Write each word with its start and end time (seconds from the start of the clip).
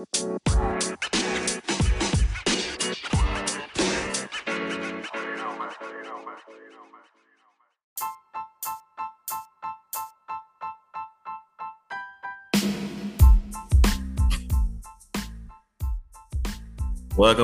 Welcome 0.00 0.16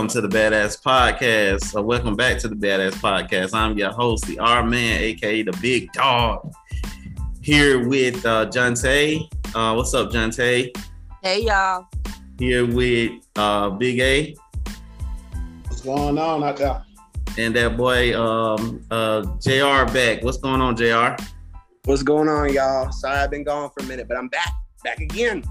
to 0.08 0.22
the 0.22 0.28
Badass 0.28 0.80
Podcast. 0.80 1.84
Welcome 1.84 2.16
back 2.16 2.38
to 2.38 2.48
the 2.48 2.54
Badass 2.54 2.92
Podcast. 2.94 3.52
I'm 3.52 3.76
your 3.76 3.92
host, 3.92 4.24
the 4.24 4.38
R 4.38 4.64
Man, 4.64 5.02
aka 5.02 5.42
the 5.42 5.52
Big 5.60 5.92
Dog. 5.92 6.50
Here 7.42 7.86
with 7.86 8.24
uh 8.24 8.46
Jonte. 8.46 9.28
Uh 9.54 9.74
what's 9.74 9.92
up, 9.92 10.10
Jonte? 10.10 10.74
Hey 11.22 11.42
y'all. 11.42 11.86
Here 12.38 12.66
with 12.66 13.12
uh 13.36 13.70
Big 13.70 13.98
A. 14.00 14.36
What's 15.64 15.80
going 15.80 16.18
on 16.18 16.44
out 16.44 16.56
there? 16.58 16.82
And 17.38 17.56
that 17.56 17.76
boy 17.76 18.18
um 18.18 18.84
uh 18.90 19.22
JR 19.40 19.90
back. 19.90 20.22
What's 20.22 20.36
going 20.38 20.60
on, 20.60 20.76
JR? 20.76 21.16
What's 21.84 22.02
going 22.02 22.28
on, 22.28 22.52
y'all? 22.52 22.92
Sorry 22.92 23.16
I've 23.16 23.30
been 23.30 23.44
gone 23.44 23.70
for 23.70 23.84
a 23.84 23.86
minute, 23.88 24.06
but 24.08 24.18
I'm 24.18 24.28
back. 24.28 24.52
Back 24.84 24.98
again. 25.00 25.44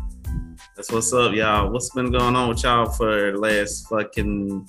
That's 0.75 0.91
what's 0.91 1.11
up, 1.13 1.33
y'all. 1.33 1.71
What's 1.71 1.89
been 1.89 2.11
going 2.11 2.35
on 2.35 2.49
with 2.49 2.63
y'all 2.63 2.85
for 2.91 3.31
the 3.31 3.37
last 3.37 3.87
fucking 3.87 4.67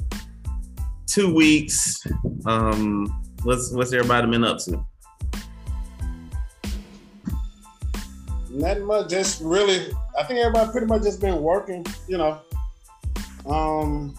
two 1.06 1.34
weeks? 1.34 2.06
Um, 2.46 3.24
what's 3.42 3.72
what's 3.72 3.92
everybody 3.92 4.30
been 4.30 4.44
up 4.44 4.58
to? 4.60 4.83
Nothing 8.50 8.84
much. 8.84 9.10
Just 9.10 9.42
really, 9.42 9.92
I 10.19 10.25
think 10.25 10.41
everybody 10.41 10.70
pretty 10.70 10.87
much 10.87 11.02
just 11.02 11.20
been 11.20 11.43
working. 11.43 11.84
You 12.09 12.19
know, 12.19 12.41
um, 13.47 14.19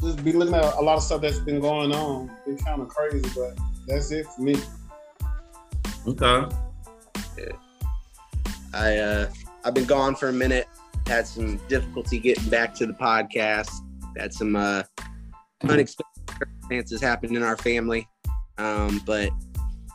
just 0.00 0.24
be 0.24 0.32
looking 0.32 0.54
at 0.54 0.64
a 0.74 0.80
lot 0.80 0.96
of 0.96 1.02
stuff 1.02 1.22
that's 1.22 1.38
been 1.38 1.60
going 1.60 1.92
on. 1.92 2.30
Been 2.46 2.58
kind 2.58 2.80
of 2.80 2.88
crazy, 2.88 3.28
but 3.34 3.58
that's 3.86 4.10
it 4.10 4.26
for 4.26 4.42
me. 4.42 4.56
Okay. 6.06 6.56
I 8.74 8.96
uh 8.96 9.30
I've 9.64 9.74
been 9.74 9.84
gone 9.84 10.14
for 10.14 10.28
a 10.28 10.32
minute. 10.32 10.66
Had 11.06 11.26
some 11.26 11.58
difficulty 11.68 12.18
getting 12.18 12.48
back 12.48 12.74
to 12.76 12.86
the 12.86 12.92
podcast. 12.94 13.70
Had 14.16 14.32
some 14.32 14.56
uh 14.56 14.82
unexpected 15.62 16.34
circumstances 16.38 17.00
happen 17.00 17.36
in 17.36 17.42
our 17.42 17.56
family. 17.56 18.08
Um, 18.58 19.00
but 19.04 19.30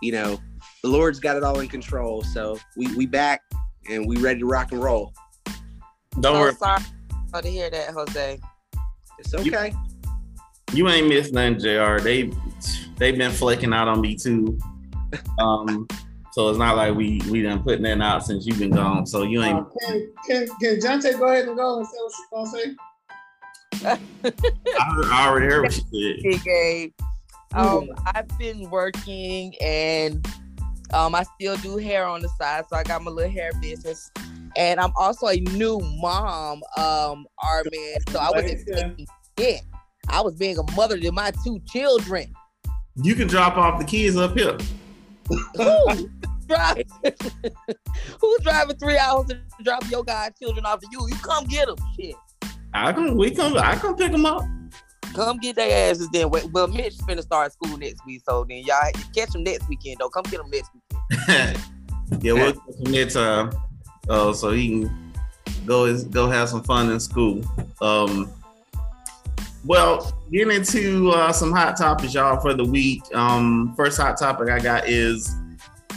you 0.01 0.11
know, 0.11 0.39
the 0.83 0.89
Lord's 0.89 1.19
got 1.19 1.37
it 1.37 1.43
all 1.43 1.59
in 1.59 1.67
control. 1.67 2.23
So 2.23 2.59
we 2.75 2.93
we 2.95 3.05
back 3.05 3.41
and 3.89 4.07
we 4.07 4.17
ready 4.17 4.39
to 4.39 4.45
rock 4.45 4.71
and 4.71 4.83
roll. 4.83 5.13
Don't 6.19 6.35
Oh, 6.35 6.39
worry. 6.41 6.53
sorry 6.55 6.83
oh, 7.33 7.41
to 7.41 7.47
hear 7.47 7.69
that, 7.69 7.89
Jose. 7.91 8.39
It's 9.19 9.33
okay. 9.33 9.73
You 10.73 10.89
ain't 10.89 11.07
missed 11.07 11.33
nothing, 11.33 11.59
Jr. 11.59 11.99
They 11.99 12.31
they've 12.97 13.17
been 13.17 13.31
flaking 13.31 13.73
out 13.73 13.87
on 13.87 14.01
me 14.01 14.15
too. 14.15 14.57
Um, 15.39 15.87
so 16.33 16.49
it's 16.49 16.59
not 16.59 16.75
like 16.75 16.93
we 16.93 17.21
we 17.31 17.41
done 17.41 17.63
putting 17.63 17.83
that 17.83 18.01
out 18.01 18.25
since 18.25 18.45
you've 18.45 18.59
been 18.59 18.71
gone. 18.71 19.05
So 19.07 19.23
you 19.23 19.41
ain't. 19.41 19.57
Uh, 19.59 19.63
can 19.87 20.11
can 20.27 20.47
can 20.61 20.75
Jonte 20.79 21.17
go 21.17 21.27
ahead 21.29 21.47
and 21.47 21.55
go 21.55 21.77
and 21.79 21.87
say 21.87 21.97
what 21.97 22.11
she's 22.13 22.75
gonna 23.81 23.95
say? 23.95 23.97
I, 24.77 25.01
I 25.11 25.27
already 25.27 25.45
heard 25.45 25.63
what 25.63 25.71
she 25.73 25.79
said. 25.79 26.23
Big 26.23 26.43
Gabe. 26.43 26.91
Um, 27.53 27.89
I've 28.07 28.27
been 28.37 28.69
working 28.69 29.55
and 29.61 30.27
um, 30.93 31.15
I 31.15 31.23
still 31.23 31.57
do 31.57 31.77
hair 31.77 32.05
on 32.05 32.21
the 32.21 32.29
side, 32.29 32.65
so 32.69 32.75
I 32.75 32.83
got 32.83 33.03
my 33.03 33.11
little 33.11 33.31
hair 33.31 33.51
business. 33.61 34.11
And 34.55 34.79
I'm 34.79 34.91
also 34.95 35.27
a 35.27 35.39
new 35.39 35.79
mom, 35.99 36.63
um, 36.77 37.27
R 37.43 37.63
man. 37.71 37.97
So 38.09 38.19
I 38.19 38.31
was 38.31 38.45
expecting 38.45 39.07
it. 39.37 39.61
I 40.09 40.21
was 40.21 40.35
being 40.35 40.57
a 40.57 40.71
mother 40.71 40.99
to 40.99 41.11
my 41.11 41.31
two 41.43 41.59
children. 41.67 42.33
You 42.95 43.13
can 43.13 43.27
drop 43.27 43.57
off 43.57 43.79
the 43.79 43.85
kids 43.85 44.17
up 44.17 44.37
here. 44.37 44.57
Who? 45.55 46.09
Who's 48.21 48.39
driving 48.41 48.77
three 48.77 48.97
hours 48.97 49.27
to 49.27 49.37
drop 49.63 49.89
your 49.91 50.03
godchildren 50.03 50.65
off 50.65 50.79
to 50.79 50.87
you? 50.91 51.05
You 51.09 51.15
come 51.15 51.45
get 51.45 51.67
them, 51.67 51.75
shit. 51.99 52.15
I 52.73 52.93
can 52.93 53.17
we 53.17 53.31
come 53.31 53.57
I 53.57 53.75
come 53.75 53.95
pick 53.95 54.11
them 54.11 54.25
up. 54.25 54.43
Come 55.13 55.37
get 55.37 55.55
their 55.55 55.91
asses 55.91 56.09
then. 56.09 56.29
Well, 56.29 56.67
Mitch 56.67 56.97
finna 56.97 57.21
start 57.21 57.53
school 57.53 57.77
next 57.77 58.05
week, 58.05 58.21
so 58.27 58.45
then 58.47 58.63
y'all 58.65 58.91
catch 59.15 59.29
them 59.29 59.43
next 59.43 59.67
weekend 59.67 59.97
though. 59.99 60.09
Come 60.09 60.23
get 60.23 60.37
them 60.37 60.49
next 60.49 60.71
weekend. 60.73 61.59
yeah, 62.23 62.33
we'll 62.33 62.53
get 62.53 62.61
some 62.83 62.91
next 62.91 63.13
time. 63.13 63.51
Uh, 64.09 64.33
so 64.33 64.51
he 64.51 64.67
can 64.67 65.13
go 65.65 66.01
go 66.05 66.29
have 66.29 66.49
some 66.49 66.63
fun 66.63 66.91
in 66.91 66.99
school. 66.99 67.43
Um, 67.81 68.31
well, 69.65 70.17
getting 70.31 70.55
into 70.55 71.09
uh, 71.09 71.33
some 71.33 71.51
hot 71.51 71.77
topics, 71.77 72.13
y'all, 72.13 72.39
for 72.39 72.53
the 72.53 72.63
week. 72.63 73.03
Um, 73.13 73.73
first 73.75 73.99
hot 73.99 74.17
topic 74.17 74.49
I 74.49 74.59
got 74.59 74.87
is 74.87 75.35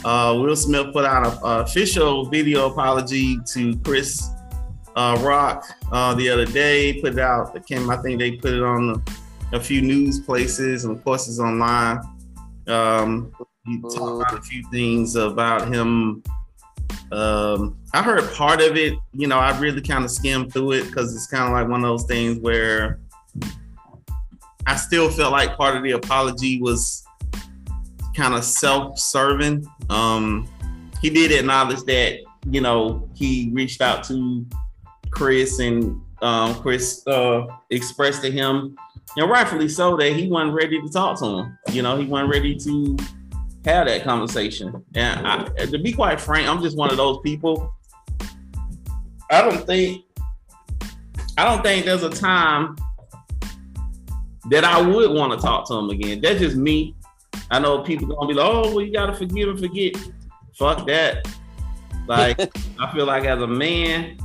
uh, 0.03 0.35
Will 0.37 0.55
Smith 0.55 0.91
put 0.91 1.05
out 1.05 1.25
an 1.25 1.39
official 1.43 2.25
video 2.25 2.69
apology 2.69 3.37
to 3.53 3.77
Chris 3.77 4.29
uh, 4.95 5.17
Rock 5.21 5.65
uh, 5.91 6.13
the 6.15 6.29
other 6.29 6.45
day. 6.45 6.99
Put 7.01 7.13
it 7.13 7.19
out. 7.19 7.55
It 7.55 7.65
came. 7.65 7.89
I 7.89 7.97
think 7.97 8.19
they 8.19 8.31
put 8.31 8.53
it 8.53 8.63
on 8.63 9.03
a, 9.53 9.59
few 9.59 9.81
news 9.81 10.19
places, 10.19 10.85
and 10.85 10.95
of 10.95 11.03
course, 11.03 11.27
it's 11.27 11.39
online. 11.39 12.01
Um, 12.67 13.33
he 13.65 13.79
talked 13.81 14.21
about 14.21 14.39
a 14.39 14.41
few 14.41 14.63
things 14.71 15.15
about 15.15 15.73
him. 15.73 16.23
Um, 17.11 17.77
I 17.93 18.01
heard 18.01 18.31
part 18.33 18.61
of 18.61 18.77
it. 18.77 18.93
You 19.13 19.27
know, 19.27 19.37
I 19.37 19.57
really 19.59 19.81
kind 19.81 20.03
of 20.03 20.11
skimmed 20.11 20.53
through 20.53 20.73
it 20.73 20.85
because 20.85 21.15
it's 21.15 21.27
kind 21.27 21.43
of 21.43 21.51
like 21.51 21.67
one 21.67 21.83
of 21.83 21.89
those 21.89 22.05
things 22.05 22.39
where 22.39 22.99
I 24.65 24.75
still 24.75 25.09
felt 25.09 25.31
like 25.31 25.57
part 25.57 25.75
of 25.75 25.83
the 25.83 25.91
apology 25.91 26.61
was 26.61 27.03
kind 28.15 28.33
of 28.33 28.43
self-serving. 28.43 29.65
Um, 29.89 30.47
he 31.01 31.09
did 31.09 31.31
acknowledge 31.31 31.83
that 31.83 32.19
you 32.49 32.61
know 32.61 33.09
he 33.15 33.49
reached 33.53 33.81
out 33.81 34.03
to 34.05 34.45
Chris 35.11 35.59
and 35.59 36.01
um, 36.21 36.55
Chris 36.55 37.05
uh, 37.07 37.47
expressed 37.69 38.21
to 38.23 38.31
him, 38.31 38.75
and 39.17 39.29
rightfully 39.29 39.69
so, 39.69 39.97
that 39.97 40.13
he 40.13 40.27
wasn't 40.27 40.53
ready 40.53 40.81
to 40.81 40.89
talk 40.89 41.19
to 41.19 41.25
him. 41.25 41.57
You 41.71 41.81
know, 41.81 41.97
he 41.97 42.05
wasn't 42.05 42.31
ready 42.31 42.55
to 42.55 42.97
have 43.65 43.87
that 43.87 44.03
conversation. 44.03 44.83
And 44.95 45.27
I, 45.27 45.43
to 45.65 45.79
be 45.79 45.93
quite 45.93 46.19
frank, 46.19 46.47
I'm 46.47 46.61
just 46.61 46.77
one 46.77 46.89
of 46.89 46.97
those 46.97 47.19
people. 47.23 47.73
I 49.29 49.41
don't 49.41 49.65
think, 49.65 50.03
I 51.37 51.45
don't 51.45 51.63
think 51.63 51.85
there's 51.85 52.03
a 52.03 52.09
time 52.09 52.75
that 54.49 54.63
I 54.63 54.81
would 54.81 55.11
want 55.11 55.31
to 55.33 55.39
talk 55.39 55.67
to 55.67 55.75
him 55.75 55.89
again. 55.89 56.21
That's 56.21 56.39
just 56.39 56.57
me. 56.57 56.95
I 57.49 57.59
know 57.59 57.81
people 57.83 58.07
gonna 58.07 58.27
be 58.27 58.33
like, 58.33 58.45
"Oh, 58.45 58.73
well, 58.73 58.85
you 58.85 58.93
gotta 58.93 59.13
forgive 59.13 59.49
and 59.49 59.59
forget." 59.59 59.95
Fuck 60.57 60.85
that. 60.87 61.27
Like, 62.07 62.39
I 62.79 62.91
feel 62.93 63.05
like 63.05 63.25
as 63.25 63.41
a 63.41 63.47
man, 63.47 64.17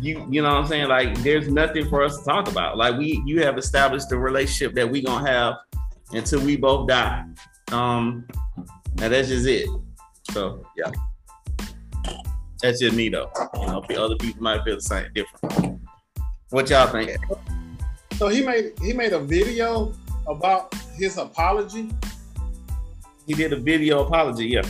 you 0.00 0.26
you 0.30 0.42
know 0.42 0.48
what 0.48 0.58
I'm 0.58 0.66
saying? 0.66 0.88
Like, 0.88 1.16
there's 1.22 1.48
nothing 1.48 1.88
for 1.88 2.02
us 2.02 2.18
to 2.18 2.24
talk 2.24 2.48
about. 2.48 2.76
Like, 2.76 2.96
we 2.96 3.22
you 3.26 3.42
have 3.42 3.58
established 3.58 4.08
the 4.08 4.18
relationship 4.18 4.74
that 4.74 4.90
we 4.90 5.02
gonna 5.02 5.26
have 5.28 5.54
until 6.12 6.40
we 6.40 6.56
both 6.56 6.88
die. 6.88 7.24
Um, 7.72 8.26
and 9.00 9.12
that's 9.12 9.28
just 9.28 9.46
it. 9.46 9.68
So 10.30 10.64
yeah, 10.76 10.90
that's 12.62 12.80
just 12.80 12.94
me 12.94 13.08
though. 13.08 13.30
You 13.54 13.66
know, 13.66 13.84
other 13.96 14.16
people 14.16 14.42
might 14.42 14.62
feel 14.64 14.76
the 14.76 14.82
same, 14.82 15.06
different. 15.14 15.80
What 16.50 16.68
y'all 16.70 16.88
think? 16.88 17.16
So 18.16 18.28
he 18.28 18.44
made 18.44 18.72
he 18.80 18.92
made 18.92 19.12
a 19.12 19.20
video 19.20 19.94
about 20.26 20.74
his 20.96 21.16
apology. 21.16 21.90
He 23.26 23.34
did 23.34 23.52
a 23.52 23.56
video 23.56 24.04
apology. 24.04 24.46
Yeah. 24.46 24.68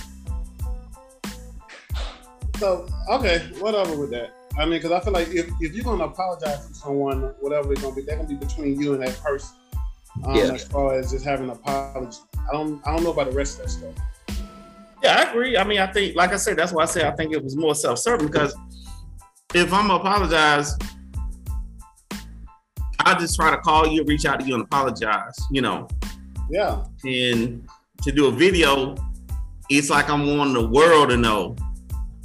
So 2.59 2.87
okay, 3.11 3.39
whatever 3.59 3.97
with 3.97 4.11
that. 4.11 4.40
I 4.59 4.65
mean, 4.65 4.81
because 4.81 4.93
I 4.93 5.01
feel 5.01 5.13
like 5.13 5.29
if, 5.29 5.49
if 5.61 5.73
you're 5.75 5.85
gonna 5.85 6.05
apologize 6.05 6.67
to 6.67 6.75
someone, 6.75 7.35
whatever 7.41 7.73
it's 7.73 7.83
gonna 7.83 7.95
be, 7.95 8.03
they're 8.03 8.17
gonna 8.17 8.29
be 8.29 8.35
between 8.35 8.81
you 8.81 8.95
and 8.95 9.03
that 9.03 9.19
person. 9.23 9.57
Um, 10.25 10.35
Yeah. 10.35 10.53
As 10.53 10.65
far 10.65 10.99
as 10.99 11.13
just 11.13 11.25
having 11.25 11.47
an 11.47 11.53
apology, 11.53 12.19
I 12.49 12.53
don't 12.53 12.87
I 12.87 12.93
don't 12.93 13.05
know 13.05 13.13
about 13.13 13.31
the 13.31 13.37
rest 13.37 13.59
of 13.59 13.65
that 13.65 13.71
stuff. 13.71 13.95
Yeah, 15.03 15.25
I 15.25 15.31
agree. 15.31 15.57
I 15.57 15.65
mean, 15.65 15.79
I 15.79 15.87
think, 15.87 16.15
like 16.15 16.33
I 16.33 16.37
said, 16.37 16.59
that's 16.59 16.73
why 16.73 16.83
I 16.83 16.87
say 16.87 17.07
I 17.07 17.13
think 17.13 17.33
it 17.33 17.43
was 17.43 17.57
more 17.57 17.75
self-serving 17.75 18.27
because 18.27 18.55
if 19.55 19.73
I'm 19.73 19.89
gonna 19.89 20.01
apologize, 20.01 20.77
I 22.99 23.19
just 23.19 23.35
try 23.37 23.51
to 23.51 23.57
call 23.59 23.87
you, 23.87 24.05
reach 24.05 24.27
out 24.27 24.41
to 24.41 24.47
you, 24.47 24.55
and 24.55 24.65
apologize. 24.65 25.37
You 25.51 25.63
know, 25.63 25.89
Yeah, 26.51 26.85
and 27.05 27.67
to 28.03 28.13
do 28.13 28.27
a 28.27 28.31
video, 28.31 28.95
it's 29.71 29.91
like 29.91 30.11
I'm 30.11 30.37
wanting 30.37 30.55
the 30.55 30.69
world 30.69 31.11
to 31.11 31.17
know 31.17 31.57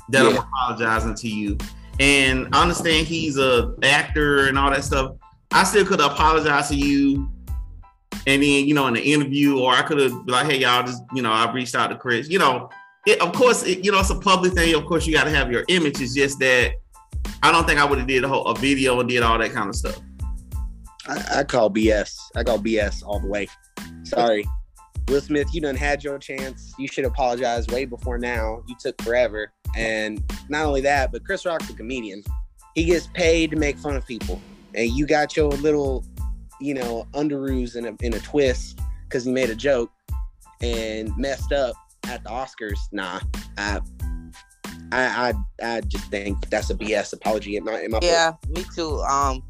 that 0.09 0.25
I'm 0.25 0.37
apologizing 0.37 1.15
to 1.15 1.29
you. 1.29 1.57
And 1.99 2.53
I 2.53 2.61
understand 2.61 3.07
he's 3.07 3.37
a 3.37 3.73
actor 3.83 4.47
and 4.47 4.57
all 4.57 4.69
that 4.69 4.83
stuff. 4.83 5.15
I 5.51 5.63
still 5.63 5.85
could 5.85 6.01
apologize 6.01 6.67
to 6.69 6.75
you, 6.75 7.31
and 8.27 8.43
then 8.43 8.65
you 8.65 8.73
know 8.73 8.87
in 8.87 8.95
the 8.95 9.01
interview, 9.01 9.59
or 9.59 9.71
I 9.71 9.81
could 9.83 9.99
have 9.99 10.13
like, 10.27 10.45
"Hey, 10.47 10.59
y'all, 10.59 10.83
just 10.83 11.01
you 11.13 11.21
know, 11.21 11.31
I 11.31 11.51
reached 11.53 11.75
out 11.75 11.87
to 11.87 11.95
Chris." 11.95 12.29
You 12.29 12.39
know, 12.39 12.69
it, 13.05 13.21
of 13.21 13.31
course, 13.33 13.63
it, 13.63 13.85
you 13.85 13.91
know 13.91 13.99
it's 13.99 14.09
a 14.09 14.19
public 14.19 14.53
thing. 14.53 14.75
Of 14.75 14.85
course, 14.85 15.07
you 15.07 15.13
got 15.13 15.23
to 15.25 15.29
have 15.29 15.51
your 15.51 15.63
image. 15.69 16.01
It's 16.01 16.13
just 16.13 16.39
that 16.39 16.73
I 17.41 17.51
don't 17.51 17.65
think 17.65 17.79
I 17.79 17.85
would 17.85 17.99
have 17.99 18.07
did 18.07 18.23
a 18.23 18.27
whole 18.27 18.45
a 18.47 18.55
video 18.55 18.99
and 18.99 19.07
did 19.07 19.23
all 19.23 19.37
that 19.37 19.51
kind 19.51 19.69
of 19.69 19.75
stuff. 19.75 19.99
I, 21.07 21.39
I 21.39 21.43
call 21.43 21.69
BS. 21.69 22.17
I 22.35 22.43
call 22.43 22.59
BS 22.59 23.03
all 23.05 23.19
the 23.19 23.27
way. 23.27 23.47
Sorry. 24.03 24.45
Will 25.07 25.21
Smith, 25.21 25.53
you 25.53 25.61
done 25.61 25.75
had 25.75 26.03
your 26.03 26.17
chance. 26.17 26.73
You 26.79 26.87
should 26.87 27.05
apologize 27.05 27.67
way 27.67 27.85
before 27.85 28.17
now. 28.17 28.63
You 28.67 28.75
took 28.79 28.99
forever. 29.03 29.51
And 29.75 30.23
not 30.49 30.65
only 30.65 30.81
that, 30.81 31.11
but 31.11 31.23
Chris 31.25 31.45
Rock's 31.45 31.69
a 31.69 31.73
comedian. 31.73 32.23
He 32.75 32.85
gets 32.85 33.07
paid 33.07 33.51
to 33.51 33.57
make 33.57 33.77
fun 33.77 33.95
of 33.95 34.05
people. 34.05 34.41
And 34.73 34.89
you 34.91 35.05
got 35.05 35.35
your 35.35 35.49
little, 35.49 36.05
you 36.59 36.73
know, 36.73 37.07
underoos 37.13 37.75
in 37.75 37.85
a, 37.85 37.95
in 38.01 38.13
a 38.13 38.19
twist 38.19 38.79
because 39.03 39.25
he 39.25 39.31
made 39.31 39.49
a 39.49 39.55
joke 39.55 39.91
and 40.61 41.15
messed 41.17 41.51
up 41.51 41.75
at 42.07 42.23
the 42.23 42.29
Oscars. 42.29 42.79
Nah, 42.91 43.19
I, 43.57 43.79
I, 44.91 45.31
I, 45.31 45.33
I 45.63 45.81
just 45.81 46.05
think 46.09 46.49
that's 46.49 46.69
a 46.69 46.75
BS 46.75 47.13
apology 47.13 47.57
in 47.57 47.63
my, 47.63 47.81
in 47.81 47.91
my 47.91 47.99
Yeah, 48.01 48.33
me 48.49 48.65
too. 48.75 49.01
Um, 49.01 49.43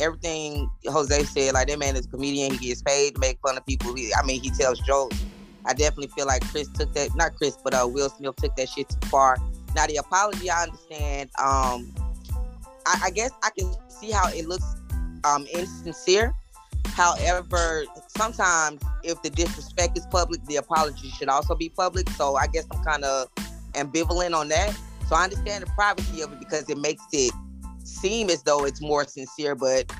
everything 0.00 0.70
Jose 0.86 1.24
said, 1.24 1.54
like 1.54 1.68
that 1.68 1.78
man 1.78 1.96
is 1.96 2.06
a 2.06 2.08
comedian. 2.08 2.54
He 2.54 2.68
gets 2.68 2.82
paid 2.82 3.14
to 3.14 3.20
make 3.20 3.38
fun 3.40 3.56
of 3.56 3.66
people. 3.66 3.94
He, 3.94 4.12
I 4.14 4.24
mean, 4.24 4.40
he 4.40 4.50
tells 4.50 4.78
jokes. 4.80 5.24
I 5.66 5.74
definitely 5.74 6.08
feel 6.08 6.26
like 6.26 6.46
Chris 6.48 6.68
took 6.68 6.92
that, 6.94 7.14
not 7.14 7.34
Chris, 7.36 7.58
but 7.62 7.74
uh, 7.74 7.86
Will 7.86 8.08
Smith 8.08 8.36
took 8.36 8.56
that 8.56 8.68
shit 8.68 8.88
too 8.88 9.08
far. 9.08 9.36
Now 9.74 9.86
the 9.86 9.96
apology, 9.96 10.50
I 10.50 10.64
understand. 10.64 11.30
Um, 11.38 11.94
I, 12.86 13.00
I 13.04 13.10
guess 13.10 13.30
I 13.42 13.50
can 13.56 13.72
see 13.88 14.10
how 14.10 14.28
it 14.28 14.46
looks 14.46 14.76
um 15.24 15.46
insincere. 15.52 16.34
However, 16.86 17.84
sometimes 18.16 18.82
if 19.04 19.22
the 19.22 19.30
disrespect 19.30 19.96
is 19.96 20.06
public, 20.06 20.44
the 20.46 20.56
apology 20.56 21.10
should 21.10 21.28
also 21.28 21.54
be 21.54 21.68
public. 21.68 22.08
So 22.10 22.36
I 22.36 22.46
guess 22.48 22.66
I'm 22.72 22.82
kind 22.82 23.04
of 23.04 23.28
ambivalent 23.74 24.34
on 24.34 24.48
that. 24.48 24.76
So 25.08 25.14
I 25.14 25.24
understand 25.24 25.64
the 25.64 25.70
privacy 25.70 26.22
of 26.22 26.32
it 26.32 26.40
because 26.40 26.68
it 26.68 26.78
makes 26.78 27.04
it 27.12 27.32
seem 27.84 28.30
as 28.30 28.42
though 28.42 28.64
it's 28.64 28.80
more 28.80 29.04
sincere. 29.04 29.54
But 29.54 29.92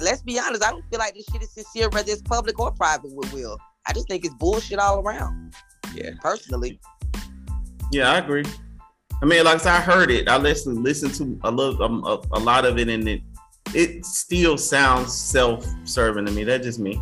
let's 0.00 0.22
be 0.22 0.38
honest, 0.38 0.64
I 0.64 0.70
don't 0.70 0.84
feel 0.90 0.98
like 0.98 1.14
this 1.14 1.26
shit 1.30 1.42
is 1.42 1.50
sincere, 1.50 1.88
whether 1.90 2.10
it's 2.10 2.22
public 2.22 2.58
or 2.58 2.72
private 2.72 3.12
with 3.12 3.32
Will. 3.32 3.58
I 3.86 3.92
just 3.92 4.08
think 4.08 4.24
it's 4.24 4.34
bullshit 4.34 4.78
all 4.78 5.00
around. 5.00 5.54
Yeah. 5.94 6.10
Personally. 6.20 6.80
Yeah, 7.92 8.12
I 8.12 8.18
agree. 8.18 8.44
I 9.22 9.26
mean, 9.26 9.44
like 9.44 9.64
I 9.66 9.80
heard 9.80 10.10
it. 10.10 10.28
I 10.28 10.36
listened 10.36 10.82
listened 10.82 11.14
to 11.14 11.38
a 11.44 11.50
little 11.50 11.82
um, 11.82 12.04
a, 12.04 12.20
a 12.32 12.40
lot 12.40 12.64
of 12.64 12.78
it, 12.78 12.88
and 12.88 13.08
it 13.08 13.22
it 13.74 14.04
still 14.04 14.56
sounds 14.56 15.14
self-serving 15.14 16.26
to 16.26 16.32
me. 16.32 16.44
That's 16.44 16.64
just 16.64 16.78
me. 16.78 17.00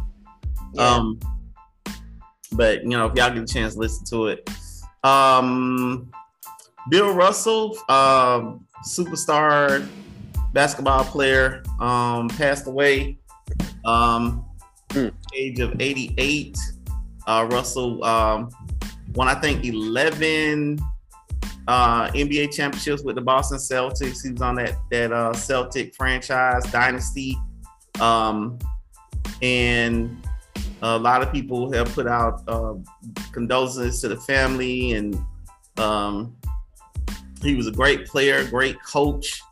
Yeah. 0.75 0.97
Um, 0.97 1.21
but 2.53 2.83
you 2.83 2.91
know, 2.91 3.07
if 3.07 3.15
y'all 3.15 3.33
get 3.33 3.43
a 3.43 3.47
chance 3.47 3.75
to 3.75 3.81
listen 3.81 4.05
to 4.07 4.27
it, 4.29 4.51
um, 5.05 6.11
Bill 6.91 7.13
Russell, 7.13 7.79
um, 7.89 8.67
superstar 8.87 9.89
basketball 10.53 11.05
player, 11.05 11.63
um, 11.79 12.29
passed 12.29 12.67
away, 12.67 13.19
um, 13.85 14.45
Hmm. 14.93 15.09
age 15.35 15.61
of 15.61 15.79
88. 15.81 16.57
Uh, 17.27 17.47
Russell 17.51 18.03
um, 18.05 18.49
won, 19.15 19.29
I 19.29 19.35
think, 19.35 19.65
11 19.65 20.79
uh, 21.69 22.11
NBA 22.13 22.51
championships 22.51 23.03
with 23.03 23.15
the 23.15 23.21
Boston 23.21 23.59
Celtics. 23.59 24.25
He 24.25 24.33
was 24.33 24.41
on 24.41 24.55
that 24.57 24.77
that 24.91 25.13
uh, 25.13 25.35
Celtic 25.35 25.95
franchise 25.95 26.65
dynasty, 26.73 27.39
um, 28.01 28.59
and 29.43 30.27
a 30.81 30.99
lot 30.99 31.23
of 31.23 31.31
people 31.31 31.71
have 31.73 31.93
put 31.93 32.09
out 32.09 32.43
uh, 32.49 32.75
condolences 33.33 34.01
to 34.01 34.09
the 34.09 34.17
family, 34.17 34.95
and 34.95 35.19
um, 35.77 36.35
he 37.43 37.55
was 37.55 37.67
a 37.67 37.73
great 37.73 38.07
player, 38.07 38.49
great 38.49 38.83
coach, 38.83 39.43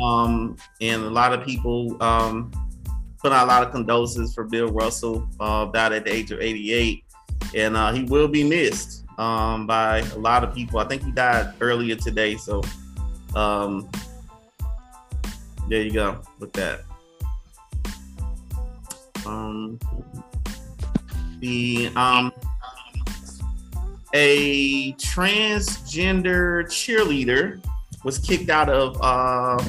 um, 0.00 0.56
and 0.80 1.02
a 1.02 1.10
lot 1.10 1.32
of 1.32 1.44
people 1.44 2.00
um, 2.00 2.52
put 3.20 3.32
out 3.32 3.46
a 3.46 3.48
lot 3.48 3.64
of 3.64 3.72
condolences 3.72 4.32
for 4.32 4.44
Bill 4.44 4.68
Russell, 4.68 5.28
uh, 5.40 5.64
died 5.66 5.92
at 5.92 6.04
the 6.04 6.14
age 6.14 6.30
of 6.30 6.40
88, 6.40 7.02
and 7.56 7.76
uh, 7.76 7.92
he 7.92 8.04
will 8.04 8.28
be 8.28 8.48
missed 8.48 9.07
um, 9.18 9.66
by 9.66 9.98
a 9.98 10.18
lot 10.18 10.44
of 10.44 10.54
people. 10.54 10.78
I 10.78 10.84
think 10.84 11.02
he 11.02 11.10
died 11.10 11.52
earlier 11.60 11.96
today, 11.96 12.36
so 12.36 12.62
um, 13.34 13.88
there 15.68 15.82
you 15.82 15.92
go 15.92 16.20
with 16.38 16.52
that. 16.54 16.80
Um, 19.26 19.78
the 21.40 21.90
um, 21.96 22.32
a 24.14 24.92
transgender 24.94 26.64
cheerleader 26.66 27.62
was 28.04 28.18
kicked 28.18 28.48
out 28.48 28.70
of 28.70 28.96
uh, 29.02 29.62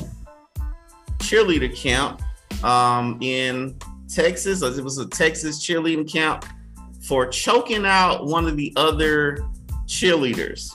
cheerleader 1.17 1.75
camp 1.75 2.21
um, 2.63 3.17
in 3.21 3.77
Texas. 4.07 4.61
It 4.61 4.83
was 4.83 4.99
a 4.99 5.07
Texas 5.07 5.65
cheerleading 5.65 6.09
camp 6.09 6.45
for 7.09 7.25
choking 7.25 7.87
out 7.87 8.27
one 8.27 8.45
of 8.45 8.55
the 8.55 8.71
other 8.75 9.39
cheerleaders. 9.87 10.71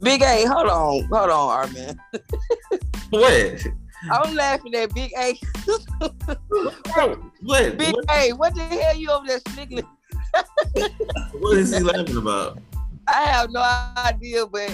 Big 0.00 0.20
A, 0.22 0.44
hold 0.44 0.66
on, 0.68 1.04
hold 1.04 1.30
on, 1.30 1.50
R 1.50 1.66
Man. 1.68 2.00
What? 3.10 3.64
I'm 4.10 4.34
laughing 4.34 4.74
at 4.74 4.92
Big 4.92 5.12
A. 5.16 5.38
What? 7.44 7.78
Big 7.78 7.94
What, 7.94 8.04
A, 8.10 8.32
what 8.32 8.54
the 8.56 8.60
hell 8.62 8.96
you 8.96 9.08
over 9.10 9.26
there 9.28 9.40
sniggling? 9.50 9.86
what 11.38 11.56
is 11.58 11.76
he 11.76 11.80
laughing 11.84 12.16
about? 12.16 12.58
I 13.06 13.22
have 13.22 13.50
no 13.52 13.60
idea, 13.96 14.46
but 14.46 14.70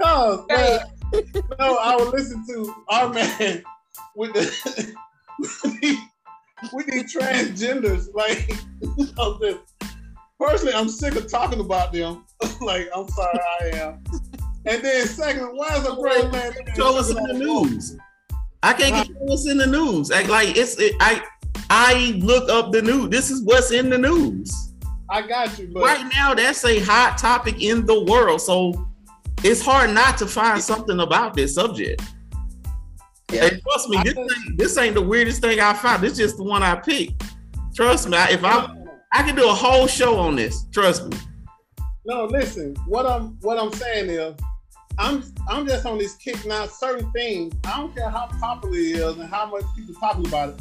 Cause 0.00 0.44
Hey. 0.48 0.78
man, 1.12 1.22
no, 1.58 1.76
I 1.76 1.94
would 1.96 2.08
listen 2.08 2.42
to 2.48 2.74
our 2.88 3.08
man 3.12 3.62
with 4.16 4.32
the 4.32 4.94
with 5.38 5.62
the- 5.62 5.98
with 6.72 6.86
these 6.86 7.14
transgenders. 7.14 8.12
Like, 8.14 8.50
you 8.96 9.06
know, 9.16 9.38
just, 9.40 9.60
personally, 10.38 10.74
I'm 10.74 10.88
sick 10.88 11.16
of 11.16 11.30
talking 11.30 11.60
about 11.60 11.92
them. 11.92 12.24
like, 12.60 12.88
I'm 12.94 13.08
sorry, 13.08 13.38
I 13.60 13.66
am. 13.78 14.02
And 14.66 14.82
then, 14.82 15.06
second, 15.06 15.46
why 15.56 15.76
is 15.76 15.86
a 15.86 15.94
great 15.94 16.30
man? 16.30 16.52
Show 16.76 16.98
us 16.98 17.10
in 17.10 17.16
the 17.16 17.34
news. 17.34 17.96
I 18.62 18.72
can't 18.72 19.06
get 19.08 19.16
what's 19.20 19.48
in 19.48 19.56
the 19.56 19.66
news. 19.66 20.10
Like, 20.10 20.28
like 20.28 20.56
it's 20.56 20.76
it, 20.78 20.94
I 21.00 21.22
I 21.70 22.18
look 22.18 22.48
up 22.50 22.72
the 22.72 22.82
news. 22.82 23.08
This 23.10 23.30
is 23.30 23.42
what's 23.44 23.70
in 23.70 23.88
the 23.88 23.98
news. 23.98 24.72
I 25.10 25.22
got 25.26 25.58
you, 25.58 25.70
but 25.72 25.82
right 25.82 26.10
now 26.12 26.34
that's 26.34 26.64
a 26.66 26.80
hot 26.80 27.16
topic 27.16 27.62
in 27.62 27.86
the 27.86 28.04
world 28.04 28.42
so 28.42 28.86
it's 29.42 29.62
hard 29.62 29.90
not 29.94 30.18
to 30.18 30.26
find 30.26 30.60
something 30.62 31.00
about 31.00 31.32
this 31.32 31.54
subject 31.54 32.02
Yeah. 33.32 33.46
and 33.46 33.62
trust 33.62 33.88
me 33.88 34.02
this 34.04 34.12
think- 34.12 34.32
ain't, 34.32 34.58
this 34.58 34.76
ain't 34.76 34.94
the 34.94 35.00
weirdest 35.00 35.40
thing 35.40 35.60
i 35.60 35.72
found 35.72 36.02
this 36.02 36.18
just 36.18 36.36
the 36.36 36.42
one 36.42 36.62
i 36.62 36.74
picked 36.74 37.22
trust 37.74 38.06
me 38.06 38.18
I- 38.18 38.32
if 38.32 38.44
i 38.44 38.66
i 39.12 39.22
can 39.22 39.34
do 39.34 39.48
a 39.48 39.52
whole 39.54 39.86
show 39.86 40.18
on 40.18 40.36
this 40.36 40.64
trust 40.72 41.06
me 41.08 41.16
No, 42.04 42.24
listen. 42.24 42.74
What 42.86 43.04
I'm 43.06 43.36
what 43.42 43.58
I'm 43.58 43.70
saying 43.72 44.08
is, 44.08 44.34
I'm 44.98 45.22
I'm 45.46 45.66
just 45.66 45.84
on 45.84 45.98
this 45.98 46.14
kick 46.16 46.46
now. 46.46 46.64
Certain 46.66 47.10
things, 47.12 47.54
I 47.64 47.76
don't 47.76 47.94
care 47.94 48.08
how 48.08 48.28
popular 48.40 48.76
it 48.78 48.96
is 48.96 49.16
and 49.18 49.28
how 49.28 49.44
much 49.50 49.64
people 49.76 49.94
talking 50.00 50.26
about 50.26 50.48
it. 50.50 50.60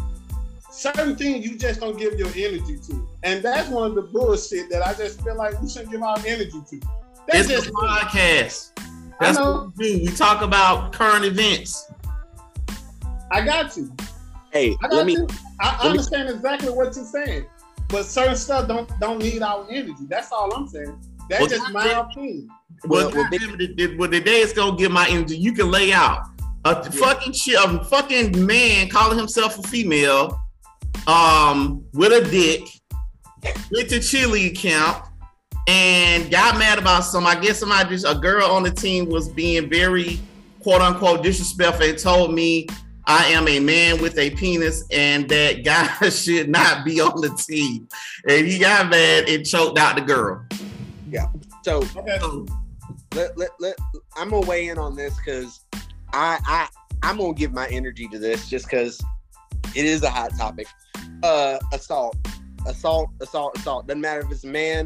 Certain 0.70 1.16
things 1.16 1.46
you 1.48 1.58
just 1.58 1.80
don't 1.80 1.98
give 1.98 2.20
your 2.20 2.27
energy 2.36 2.77
to, 2.88 3.08
and 3.24 3.42
that's 3.42 3.70
one 3.70 3.92
of 3.92 3.96
the 3.96 4.01
bullshit 4.01 4.70
that 4.72 4.82
I 4.86 4.94
just 4.94 5.22
feel 5.24 5.38
like 5.38 5.60
we 5.62 5.70
shouldn't 5.70 5.92
give 5.92 6.04
our 6.04 6.18
energy 6.25 6.62
to. 6.72 6.75
it's 6.75 6.88
That's 7.32 7.48
just 7.48 7.68
a 7.70 7.72
podcast 7.72 8.72
I 8.77 9.25
that's 9.25 9.38
know. 9.39 9.51
what 9.54 9.77
we 9.77 10.00
do 10.00 10.12
we 10.12 10.18
talk 10.18 10.42
about 10.42 10.92
current 10.92 11.24
events 11.24 11.89
I 13.32 13.42
got 13.46 13.75
you. 13.77 13.96
Hey, 14.51 14.75
I 14.84 14.88
let 14.88 14.92
got 14.92 15.06
me 15.06 15.13
you. 15.13 15.27
I 15.62 15.70
let 15.77 15.84
me- 15.84 15.89
understand 15.92 16.30
exactly 16.30 16.70
what 16.72 16.94
you're 16.96 17.06
saying, 17.06 17.46
but 17.89 18.03
certain 18.06 18.36
stuff 18.36 18.67
don't 18.67 18.89
don't 19.00 19.20
need 19.20 19.41
our 19.41 19.65
energy. 19.70 20.06
That's 20.08 20.32
all 20.32 20.53
I'm 20.53 20.67
saying. 20.67 21.00
That's 21.29 21.41
Well, 21.41 21.50
just 21.50 21.72
my 21.72 22.00
opinion. 22.00 22.48
well, 22.86 23.10
Well, 23.10 23.15
well, 23.15 23.29
goddamn 23.32 23.60
it, 23.60 23.77
the, 23.77 23.98
well, 23.98 24.10
the 24.10 24.20
day 24.22 24.41
it's 24.41 24.53
gonna 24.53 24.77
get 24.77 24.91
my 24.91 25.08
energy 25.10 25.38
you 25.38 25.51
can 25.53 25.70
lay 25.72 25.91
out 25.91 26.24
a 26.65 26.91
fucking 26.91 27.34
shit 27.34 27.56
a 27.63 27.84
fucking 27.86 28.46
man 28.46 28.89
calling 28.89 29.17
himself 29.17 29.58
a 29.60 29.63
female 29.63 30.39
um 31.08 31.84
with 31.94 32.12
a 32.12 32.29
dick 32.29 32.67
went 33.72 33.89
to 33.89 34.00
chili 34.00 34.50
camp 34.50 35.06
and 35.67 36.29
got 36.29 36.58
mad 36.58 36.77
about 36.79 37.01
some 37.01 37.25
i 37.25 37.36
guess 37.39 37.60
somebody 37.60 37.89
just 37.89 38.06
a 38.06 38.15
girl 38.15 38.46
on 38.50 38.63
the 38.63 38.72
team 38.72 39.08
was 39.08 39.29
being 39.29 39.70
very 39.70 40.20
quote 40.62 40.82
unquote 40.82 41.24
disrespectful 41.24 41.86
and 41.86 41.98
told 41.98 42.34
me 42.34 42.67
i 43.08 43.26
am 43.28 43.48
a 43.48 43.60
man 43.60 44.02
with 44.02 44.18
a 44.18 44.30
penis 44.32 44.84
and 44.92 45.28
that 45.30 45.64
guy 45.64 46.10
should 46.10 46.50
not 46.50 46.86
be 46.86 47.02
on 47.02 47.20
the 47.22 47.30
team 47.48 47.88
and 48.30 48.46
he 48.46 48.60
got 48.60 48.90
mad 48.90 49.28
and 49.28 49.46
choked 49.46 49.78
out 49.78 49.96
the 49.96 50.02
girl 50.02 50.46
so 51.68 51.84
Okay. 51.98 52.18
so, 52.22 52.46
let, 53.14 53.38
let, 53.38 53.50
let 53.60 53.76
I'm 54.16 54.30
gonna 54.30 54.48
weigh 54.48 54.70
in 54.70 54.78
on 54.78 54.96
this 54.96 55.14
because 55.18 55.66
I 56.14 56.40
I 56.46 56.70
I'm 57.04 57.18
gonna 57.18 57.34
give 57.34 57.52
my 57.52 57.68
energy 57.68 58.08
to 58.08 58.18
this 58.18 58.48
just 58.48 58.70
because 58.70 59.04
it 59.76 59.84
is 59.84 60.02
a 60.04 60.10
hot 60.10 60.32
topic. 60.38 60.68
Uh, 61.24 61.60
assault, 61.74 62.16
assault, 62.66 63.10
assault, 63.20 63.58
assault. 63.58 63.86
Doesn't 63.86 64.00
matter 64.00 64.22
if 64.22 64.32
it's 64.32 64.46
a 64.46 64.48
man 64.48 64.86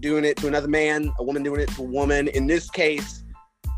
doing 0.00 0.26
it 0.26 0.36
to 0.38 0.46
another 0.46 0.68
man, 0.68 1.10
a 1.18 1.24
woman 1.24 1.42
doing 1.42 1.62
it 1.62 1.70
to 1.70 1.80
a 1.80 1.86
woman. 1.86 2.28
In 2.28 2.46
this 2.46 2.68
case, 2.68 3.24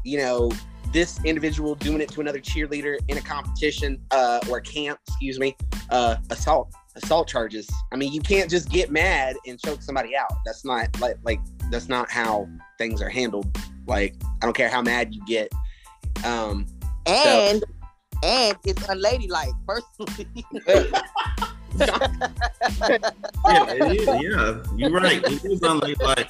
you 0.05 0.19
know, 0.19 0.51
this 0.93 1.23
individual 1.25 1.75
doing 1.75 2.01
it 2.01 2.11
to 2.11 2.21
another 2.21 2.41
cheerleader 2.41 2.99
in 3.09 3.19
a 3.19 3.21
competition 3.21 4.01
uh, 4.11 4.41
or 4.49 4.61
camp, 4.61 4.99
excuse 5.07 5.39
me, 5.39 5.57
uh, 5.91 6.17
assault 6.31 6.73
assault 6.97 7.29
charges. 7.29 7.71
I 7.93 7.97
mean, 7.97 8.13
you 8.13 8.21
can't 8.21 8.51
just 8.51 8.69
get 8.71 8.91
mad 8.91 9.37
and 9.47 9.59
choke 9.59 9.83
somebody 9.83 10.17
out. 10.17 10.33
That's 10.45 10.65
not 10.65 10.89
like 11.01 11.17
like 11.23 11.41
that's 11.71 11.89
not 11.89 12.11
how 12.11 12.49
things 12.79 13.01
are 13.03 13.09
handled. 13.09 13.57
Like 13.87 14.17
I 14.43 14.47
don't 14.47 14.57
care 14.57 14.69
how 14.69 14.83
mad 14.83 15.15
you 15.15 15.25
get. 15.27 15.53
Um, 16.25 16.67
and 17.07 17.61
so, 17.61 17.67
and 18.25 18.57
it's 18.65 18.87
unladylike, 18.89 19.55
personally. 19.67 20.29
yeah, 20.67 20.91
it 23.69 24.01
is, 24.01 24.07
yeah, 24.07 24.63
you're 24.77 24.91
right. 24.91 25.23
It 25.25 25.45
is 25.45 25.61
unladylike. 25.63 26.29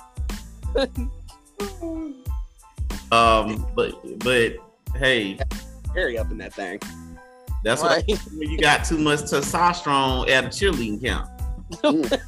Um, 3.12 3.66
but 3.74 3.94
but 4.20 4.54
hey, 4.96 5.38
hurry 5.94 6.18
up 6.18 6.30
in 6.30 6.38
that 6.38 6.54
thing. 6.54 6.80
That's 7.64 7.82
right. 7.82 8.04
what 8.08 8.48
you 8.48 8.58
got 8.58 8.84
too 8.84 8.98
much 8.98 9.20
testosterone 9.20 10.28
at 10.28 10.44
a 10.44 10.48
cheerleading 10.48 11.02
camp. 11.02 11.28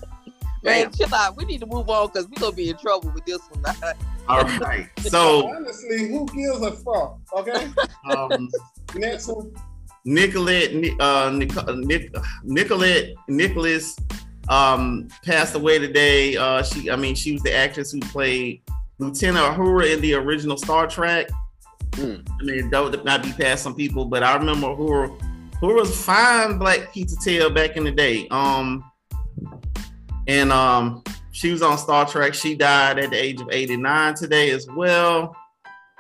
Man, 0.65 0.93
chill 0.93 1.13
out. 1.15 1.37
We 1.37 1.45
need 1.45 1.59
to 1.61 1.67
move 1.67 1.89
on 1.89 2.09
because 2.09 2.29
we're 2.29 2.41
gonna 2.41 2.55
be 2.55 2.71
in 2.71 2.77
trouble 2.77 3.11
with 3.11 3.25
this 3.25 3.41
one. 3.51 3.75
All 4.29 4.45
right. 4.61 4.89
So 5.01 5.49
honestly, 5.49 6.09
who 6.09 6.27
gives 6.27 6.61
a 6.61 6.73
fuck? 6.73 7.19
Okay. 7.37 7.69
Um, 8.11 8.49
next 8.95 9.27
one. 9.27 9.53
Nicolette, 10.05 11.01
uh, 11.01 11.31
Nic- 11.31 11.69
Nic- 11.69 12.15
Nicolette 12.45 13.15
Nicholas 13.29 13.97
um, 14.49 15.09
passed 15.25 15.55
away 15.55 15.79
today. 15.79 16.37
Uh, 16.37 16.63
she, 16.63 16.91
I 16.91 16.97
mean, 16.97 17.15
she 17.15 17.33
was 17.33 17.43
the 17.43 17.55
actress 17.55 17.93
who 17.93 18.01
played 18.01 18.63
Lieutenant 19.03 19.57
Uhura 19.57 19.93
in 19.93 20.01
the 20.01 20.15
original 20.15 20.57
Star 20.57 20.87
Trek. 20.87 21.29
Mm. 21.93 22.27
I 22.29 22.45
mean, 22.45 22.71
don't 22.71 23.05
not 23.05 23.23
be 23.23 23.33
past 23.33 23.63
some 23.63 23.75
people, 23.75 24.05
but 24.05 24.23
I 24.23 24.37
remember 24.37 24.69
Uhura. 24.69 25.19
Uhura 25.61 25.81
was 25.81 26.05
fine 26.05 26.59
black 26.59 26.93
pizza 26.93 27.17
tail 27.23 27.51
back 27.51 27.77
in 27.77 27.85
the 27.85 27.93
day. 27.93 28.29
Um, 28.29 28.85
and 30.27 30.53
um, 30.53 31.03
she 31.33 31.51
was 31.51 31.63
on 31.63 31.79
Star 31.79 32.07
Trek. 32.07 32.35
She 32.35 32.55
died 32.55 32.99
at 32.99 33.11
the 33.11 33.23
age 33.23 33.41
of 33.41 33.49
89 33.51 34.15
today 34.15 34.51
as 34.51 34.67
well. 34.69 35.37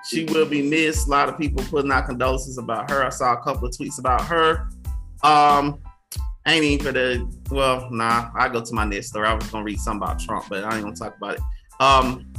She 0.09 0.25
will 0.25 0.47
be 0.47 0.62
missed. 0.62 1.06
A 1.06 1.11
lot 1.11 1.28
of 1.28 1.38
people 1.38 1.64
putting 1.64 1.92
out 1.92 2.06
condolences 2.06 2.59
about 2.59 2.90
her. 2.90 3.04
I 3.04 3.09
saw 3.09 3.35
a 3.35 3.42
couple 3.42 3.68
of 3.68 3.75
tweets 3.75 3.99
about 3.99 4.25
her. 4.26 4.68
Um, 5.23 5.78
I 6.44 6.54
ain't 6.54 6.64
even 6.64 6.87
for 6.87 6.92
the 6.92 7.38
well, 7.50 7.88
nah, 7.90 8.30
I 8.37 8.49
go 8.49 8.61
to 8.61 8.75
my 8.75 8.85
next 8.85 9.09
story. 9.09 9.28
I 9.28 9.35
was 9.35 9.47
gonna 9.49 9.64
read 9.64 9.78
something 9.78 10.02
about 10.02 10.18
Trump, 10.18 10.47
but 10.49 10.64
I 10.64 10.75
ain't 10.75 10.82
gonna 10.82 10.97
talk 10.97 11.16
about 11.16 11.35
it. 11.35 11.40
Um, 11.78 12.31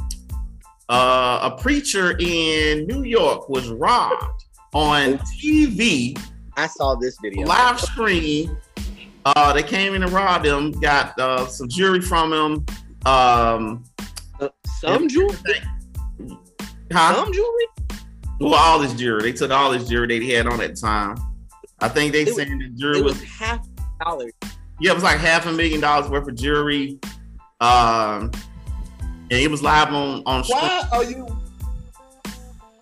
uh, 0.88 1.50
a 1.52 1.62
preacher 1.62 2.16
in 2.18 2.86
New 2.86 3.04
York 3.04 3.48
was 3.48 3.68
robbed 3.68 4.44
on 4.74 5.18
TV. 5.40 6.18
I 6.56 6.66
saw 6.66 6.94
this 6.94 7.18
video. 7.22 7.46
Live 7.46 7.80
stream. 7.80 8.56
Uh, 9.24 9.52
they 9.52 9.62
came 9.62 9.94
in 9.94 10.02
and 10.02 10.12
robbed 10.12 10.46
him. 10.46 10.72
Got 10.72 11.18
uh, 11.18 11.46
some 11.46 11.68
jewelry 11.68 12.00
from 12.00 12.32
him. 12.32 12.66
Um, 13.06 13.84
uh, 14.40 14.48
some 14.80 15.08
jewelry. 15.08 15.60
Huh? 16.92 17.14
Some 17.14 17.32
jewelry. 17.32 17.66
Well, 18.40 18.54
all 18.54 18.78
this 18.78 18.92
jewelry. 18.94 19.22
They 19.22 19.32
took 19.32 19.50
all 19.50 19.70
this 19.70 19.88
jewelry 19.88 20.18
they 20.18 20.34
had 20.34 20.46
on 20.46 20.60
at 20.60 20.74
the 20.74 20.80
time. 20.80 21.16
I 21.80 21.88
think 21.88 22.12
they 22.12 22.26
said 22.26 22.48
the 22.48 22.70
jewelry 22.76 23.02
was, 23.02 23.14
was 23.20 23.24
half 23.24 23.66
dollars. 24.00 24.32
Yeah, 24.80 24.90
it 24.90 24.94
was 24.94 25.04
like 25.04 25.18
half 25.18 25.46
a 25.46 25.52
million 25.52 25.80
dollars 25.80 26.10
worth 26.10 26.28
of 26.28 26.34
jewelry. 26.34 26.98
Um, 27.60 28.30
and 29.34 29.42
it 29.42 29.50
was 29.50 29.62
live 29.62 29.92
on 29.92 30.22
on. 30.26 30.44
Why 30.44 30.88
are 30.92 31.04
you? 31.04 31.26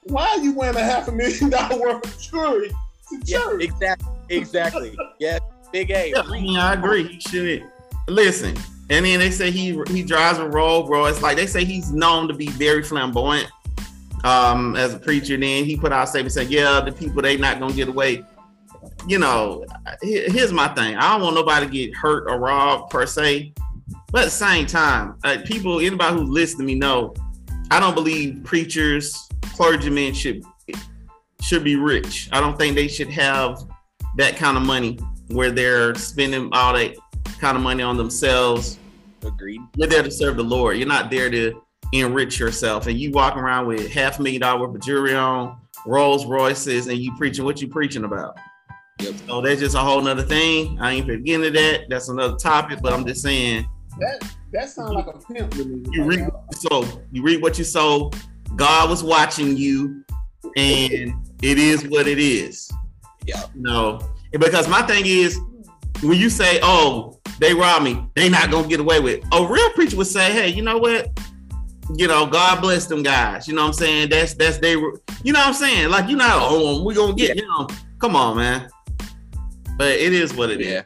Why 0.04 0.28
are 0.28 0.38
you 0.38 0.54
wearing 0.54 0.76
a 0.76 0.82
half 0.82 1.08
a 1.08 1.12
million 1.12 1.48
dollar 1.48 1.80
worth 1.80 2.04
of 2.04 2.20
jewelry 2.20 2.68
to 2.68 3.20
yeah, 3.24 3.38
church? 3.38 3.62
Exactly. 3.62 4.08
Exactly. 4.28 4.96
yeah. 5.18 5.38
Big 5.72 5.90
A. 5.90 6.10
Yeah, 6.10 6.20
I, 6.20 6.40
mean, 6.40 6.58
I 6.58 6.74
agree. 6.74 7.04
He 7.04 7.20
shouldn't 7.20 7.70
listen. 8.06 8.54
And 8.90 9.06
then 9.06 9.20
they 9.20 9.30
say 9.30 9.50
he 9.50 9.80
he 9.88 10.02
drives 10.02 10.38
a 10.38 10.46
Roll, 10.46 10.82
bro. 10.82 11.06
It's 11.06 11.22
like 11.22 11.38
they 11.38 11.46
say 11.46 11.64
he's 11.64 11.90
known 11.90 12.28
to 12.28 12.34
be 12.34 12.48
very 12.48 12.82
flamboyant 12.82 13.50
um, 14.22 14.76
as 14.76 14.92
a 14.92 14.98
preacher. 14.98 15.38
Then 15.38 15.64
he 15.64 15.76
put 15.78 15.90
out 15.90 16.04
a 16.04 16.06
statement 16.06 16.34
saying, 16.34 16.50
"Yeah, 16.50 16.80
the 16.80 16.92
people 16.92 17.22
they 17.22 17.38
not 17.38 17.58
gonna 17.58 17.72
get 17.72 17.88
away." 17.88 18.24
You 19.06 19.18
know, 19.18 19.64
here's 20.02 20.52
my 20.52 20.68
thing. 20.68 20.96
I 20.96 21.12
don't 21.12 21.22
want 21.22 21.34
nobody 21.34 21.64
to 21.64 21.72
get 21.72 21.94
hurt 21.94 22.30
or 22.30 22.38
robbed 22.38 22.90
per 22.90 23.06
se, 23.06 23.54
but 24.10 24.22
at 24.22 24.24
the 24.26 24.30
same 24.30 24.66
time, 24.66 25.16
uh, 25.24 25.38
people, 25.44 25.80
anybody 25.80 26.16
who's 26.16 26.28
listening 26.28 26.66
to 26.68 26.74
me 26.74 26.78
know, 26.78 27.14
I 27.70 27.80
don't 27.80 27.94
believe 27.94 28.42
preachers, 28.44 29.28
clergymen 29.54 30.14
should 30.14 30.42
should 31.40 31.64
be 31.64 31.76
rich. 31.76 32.28
I 32.30 32.40
don't 32.40 32.56
think 32.56 32.76
they 32.76 32.86
should 32.86 33.10
have 33.10 33.58
that 34.16 34.36
kind 34.36 34.56
of 34.56 34.62
money 34.62 34.98
where 35.28 35.50
they're 35.50 35.94
spending 35.96 36.48
all 36.52 36.74
that 36.74 36.94
kind 37.40 37.56
of 37.56 37.62
money 37.62 37.82
on 37.82 37.96
themselves. 37.96 38.78
Agreed. 39.24 39.60
You're 39.76 39.88
there 39.88 40.02
to 40.02 40.10
serve 40.10 40.36
the 40.36 40.44
Lord. 40.44 40.76
You're 40.76 40.86
not 40.86 41.10
there 41.10 41.30
to 41.30 41.60
enrich 41.92 42.38
yourself. 42.38 42.86
And 42.86 42.98
you 42.98 43.10
walking 43.10 43.40
around 43.40 43.66
with 43.66 43.90
half 43.90 44.18
a 44.18 44.22
million 44.22 44.42
dollar 44.42 44.66
worth 44.66 44.76
of 44.76 44.82
jewelry 44.82 45.14
on, 45.14 45.58
Rolls 45.86 46.26
Royces, 46.26 46.86
and 46.86 46.98
you 46.98 47.14
preaching 47.16 47.44
what 47.44 47.60
you 47.60 47.68
preaching 47.68 48.04
about. 48.04 48.36
Yep. 49.02 49.14
So 49.26 49.40
that's 49.40 49.60
just 49.60 49.74
a 49.74 49.80
whole 49.80 50.00
nother 50.00 50.22
thing. 50.22 50.78
I 50.80 50.92
ain't 50.92 51.06
getting 51.24 51.42
to 51.42 51.50
that. 51.50 51.86
That's 51.88 52.08
another 52.08 52.36
topic, 52.36 52.80
but 52.80 52.92
I'm 52.92 53.04
just 53.04 53.22
saying. 53.22 53.68
That 53.98 54.34
that 54.52 54.68
sounds 54.68 54.92
like 54.92 55.06
a 55.06 55.18
pimp 55.18 55.52
to 55.52 55.64
me. 55.64 55.84
You 55.90 56.04
read 56.04 56.28
so 56.52 56.86
you 57.10 57.22
read 57.22 57.42
what 57.42 57.58
you 57.58 57.64
sow. 57.64 58.10
God 58.54 58.90
was 58.90 59.02
watching 59.02 59.56
you, 59.56 60.04
and 60.56 61.14
it 61.42 61.58
is 61.58 61.88
what 61.88 62.06
it 62.06 62.18
is. 62.18 62.70
Yeah. 63.26 63.42
no, 63.54 64.00
because 64.32 64.68
my 64.68 64.82
thing 64.82 65.04
is 65.06 65.38
when 66.02 66.18
you 66.18 66.30
say, 66.30 66.60
"Oh, 66.62 67.18
they 67.40 67.54
robbed 67.54 67.84
me," 67.84 68.06
they 68.14 68.28
not 68.28 68.50
gonna 68.50 68.68
get 68.68 68.80
away 68.80 69.00
with. 69.00 69.18
It. 69.18 69.24
A 69.32 69.46
real 69.46 69.70
preacher 69.70 69.96
would 69.96 70.06
say, 70.06 70.32
"Hey, 70.32 70.48
you 70.48 70.62
know 70.62 70.78
what? 70.78 71.08
You 71.96 72.08
know, 72.08 72.26
God 72.26 72.60
bless 72.60 72.86
them 72.86 73.02
guys. 73.02 73.48
You 73.48 73.54
know 73.54 73.62
what 73.62 73.68
I'm 73.68 73.72
saying? 73.74 74.10
That's 74.10 74.34
that's 74.34 74.58
they. 74.58 74.72
You 74.72 75.32
know 75.32 75.40
what 75.40 75.48
I'm 75.48 75.54
saying? 75.54 75.90
Like 75.90 76.08
you 76.08 76.16
know, 76.16 76.26
oh, 76.28 76.84
we 76.84 76.94
gonna 76.94 77.14
get. 77.14 77.36
Yeah. 77.36 77.42
You 77.42 77.48
know, 77.48 77.68
come 77.98 78.16
on, 78.16 78.36
man. 78.36 78.68
But 79.82 79.98
it 79.98 80.12
is 80.12 80.32
what 80.32 80.48
it 80.48 80.60
is. 80.60 80.68
yeah. 80.68 80.82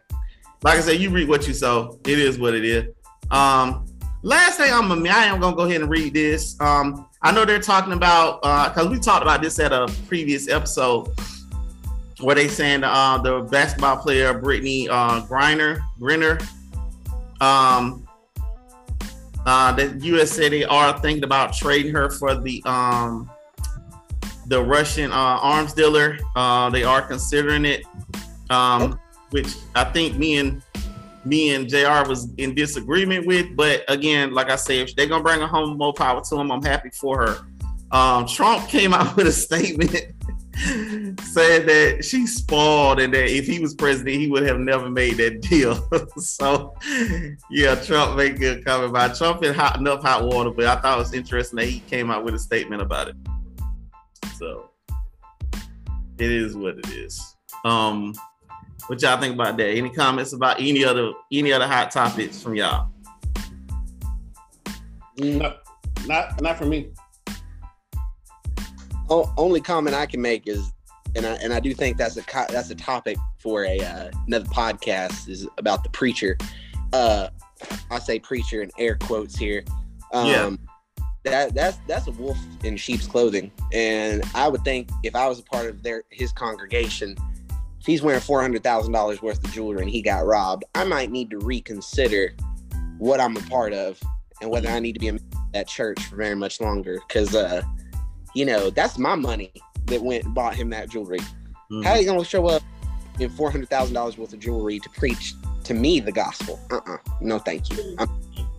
Like 0.62 0.78
I 0.78 0.80
said, 0.80 0.98
you 0.98 1.10
read 1.10 1.28
what 1.28 1.46
you 1.46 1.52
sow. 1.52 2.00
It 2.06 2.18
is 2.18 2.38
what 2.38 2.54
it 2.54 2.64
is. 2.64 2.94
Um, 3.30 3.84
last 4.22 4.56
thing 4.56 4.72
I'm 4.72 4.88
gonna, 4.88 5.06
I 5.10 5.26
am 5.26 5.38
gonna 5.38 5.54
go 5.54 5.64
ahead 5.64 5.82
and 5.82 5.90
read 5.90 6.14
this. 6.14 6.58
Um, 6.62 7.06
I 7.20 7.30
know 7.30 7.44
they're 7.44 7.60
talking 7.60 7.92
about 7.92 8.40
because 8.40 8.86
uh, 8.86 8.90
we 8.90 8.98
talked 8.98 9.20
about 9.20 9.42
this 9.42 9.58
at 9.58 9.70
a 9.70 9.86
previous 10.06 10.48
episode 10.48 11.10
where 12.22 12.36
they 12.36 12.48
saying 12.48 12.84
uh, 12.84 13.18
the 13.18 13.40
basketball 13.50 13.98
player 13.98 14.40
Brittney 14.40 14.88
uh, 14.88 15.20
Griner 15.26 15.82
Griner. 16.00 16.40
Um, 17.42 18.08
uh, 19.44 19.72
the 19.72 19.94
U.S. 20.04 20.30
said 20.30 20.52
they 20.52 20.64
are 20.64 20.98
thinking 21.00 21.24
about 21.24 21.52
trading 21.52 21.92
her 21.92 22.08
for 22.08 22.34
the 22.34 22.62
um, 22.64 23.30
the 24.46 24.62
Russian 24.62 25.12
uh, 25.12 25.38
arms 25.42 25.74
dealer. 25.74 26.18
Uh, 26.34 26.70
they 26.70 26.82
are 26.82 27.02
considering 27.02 27.66
it, 27.66 27.84
um, 28.50 28.98
which 29.30 29.54
I 29.74 29.84
think 29.84 30.16
me 30.16 30.38
and 30.38 30.62
me 31.24 31.54
and 31.54 31.68
Jr. 31.68 32.08
was 32.08 32.32
in 32.38 32.54
disagreement 32.54 33.26
with. 33.26 33.56
But 33.56 33.84
again, 33.88 34.32
like 34.32 34.50
I 34.50 34.56
said, 34.56 34.88
if 34.88 34.96
they're 34.96 35.06
gonna 35.06 35.22
bring 35.22 35.42
a 35.42 35.46
home, 35.46 35.76
more 35.76 35.92
power 35.92 36.22
to 36.22 36.34
them. 36.36 36.50
I'm 36.50 36.62
happy 36.62 36.90
for 36.90 37.26
her. 37.26 37.38
Um, 37.90 38.26
Trump 38.26 38.68
came 38.68 38.94
out 38.94 39.16
with 39.16 39.26
a 39.26 39.32
statement 39.32 40.12
said 41.20 41.66
that 41.66 42.02
she 42.02 42.26
spoiled 42.26 42.98
and 42.98 43.12
that 43.12 43.28
if 43.28 43.46
he 43.46 43.58
was 43.58 43.74
president, 43.74 44.16
he 44.16 44.30
would 44.30 44.42
have 44.42 44.58
never 44.58 44.88
made 44.88 45.18
that 45.18 45.40
deal. 45.50 45.86
so, 46.16 46.74
yeah, 47.50 47.74
Trump 47.74 48.16
made 48.16 48.38
good 48.38 48.64
comment 48.64 48.96
it. 48.96 49.16
Trump 49.16 49.42
in 49.42 49.52
hot 49.52 49.78
enough 49.78 50.02
hot 50.02 50.24
water, 50.24 50.50
but 50.50 50.64
I 50.64 50.76
thought 50.80 50.96
it 50.96 51.02
was 51.02 51.12
interesting 51.12 51.58
that 51.58 51.66
he 51.66 51.80
came 51.80 52.10
out 52.10 52.24
with 52.24 52.34
a 52.34 52.38
statement 52.38 52.80
about 52.80 53.08
it. 53.08 53.16
So, 54.36 54.70
it 56.18 56.30
is 56.30 56.56
what 56.56 56.78
it 56.78 56.88
is. 56.88 57.36
Um, 57.64 58.14
what 58.88 59.02
y'all 59.02 59.20
think 59.20 59.34
about 59.34 59.56
that? 59.56 59.68
Any 59.68 59.90
comments 59.90 60.32
about 60.32 60.60
any 60.60 60.84
other 60.84 61.12
any 61.32 61.52
other 61.52 61.66
hot 61.66 61.90
topics 61.90 62.42
from 62.42 62.54
y'all? 62.54 62.88
No, 65.18 65.56
not 66.06 66.40
not 66.40 66.58
for 66.58 66.66
me 66.66 66.90
only 69.08 69.60
comment 69.60 69.94
I 69.94 70.06
can 70.06 70.20
make 70.20 70.46
is, 70.46 70.72
and 71.14 71.26
I 71.26 71.34
and 71.34 71.52
I 71.52 71.60
do 71.60 71.74
think 71.74 71.96
that's 71.96 72.16
a 72.16 72.24
that's 72.50 72.70
a 72.70 72.74
topic 72.74 73.16
for 73.38 73.64
a 73.64 73.78
uh, 73.78 74.10
another 74.26 74.46
podcast 74.46 75.28
is 75.28 75.46
about 75.58 75.82
the 75.82 75.90
preacher. 75.90 76.36
Uh, 76.92 77.28
I 77.90 77.98
say 77.98 78.18
preacher 78.18 78.62
in 78.62 78.70
air 78.78 78.96
quotes 78.96 79.36
here. 79.36 79.64
Um, 80.12 80.26
yeah. 80.26 80.50
That 81.24 81.54
that's 81.54 81.78
that's 81.88 82.06
a 82.06 82.12
wolf 82.12 82.38
in 82.62 82.76
sheep's 82.76 83.06
clothing, 83.06 83.50
and 83.72 84.22
I 84.34 84.48
would 84.48 84.62
think 84.62 84.88
if 85.02 85.16
I 85.16 85.26
was 85.26 85.40
a 85.40 85.42
part 85.42 85.66
of 85.66 85.82
their 85.82 86.04
his 86.10 86.32
congregation, 86.32 87.16
if 87.86 87.92
he's 87.92 88.02
wearing 88.02 88.20
four 88.20 88.42
hundred 88.42 88.64
thousand 88.64 88.92
dollars 88.92 89.22
worth 89.22 89.42
of 89.44 89.52
jewelry 89.52 89.80
and 89.80 89.88
he 89.88 90.02
got 90.02 90.26
robbed, 90.26 90.64
I 90.74 90.82
might 90.82 91.12
need 91.12 91.30
to 91.30 91.38
reconsider 91.38 92.34
what 92.98 93.20
I'm 93.20 93.36
a 93.36 93.40
part 93.42 93.72
of 93.72 94.00
and 94.40 94.50
whether 94.50 94.68
I 94.68 94.80
need 94.80 94.94
to 94.94 94.98
be 94.98 95.06
in 95.06 95.20
that 95.54 95.68
church 95.68 96.02
for 96.06 96.16
very 96.16 96.34
much 96.34 96.60
longer. 96.60 96.98
Because 97.06 97.36
uh, 97.36 97.62
you 98.34 98.44
know, 98.44 98.70
that's 98.70 98.98
my 98.98 99.14
money. 99.14 99.52
that 99.84 100.02
went 100.02 100.24
and 100.24 100.34
bought 100.34 100.56
him 100.56 100.68
that 100.70 100.90
jewelry. 100.90 101.20
Mhm. 101.70 101.84
How 101.84 101.92
are 101.92 101.98
you 101.98 102.06
gonna 102.06 102.24
show 102.24 102.48
up 102.48 102.60
in 103.20 103.30
four 103.30 103.52
hundred 103.52 103.68
thousand 103.68 103.94
dollars 103.94 104.18
worth 104.18 104.32
of 104.32 104.40
jewelry 104.40 104.80
to 104.80 104.88
preach 104.90 105.34
to 105.62 105.72
me 105.72 106.00
the 106.00 106.10
gospel? 106.10 106.58
Uh 106.72 106.80
uh 106.86 106.96
No, 107.20 107.38
thank 107.38 107.70
you. 107.70 107.94
I'm, 108.00 108.08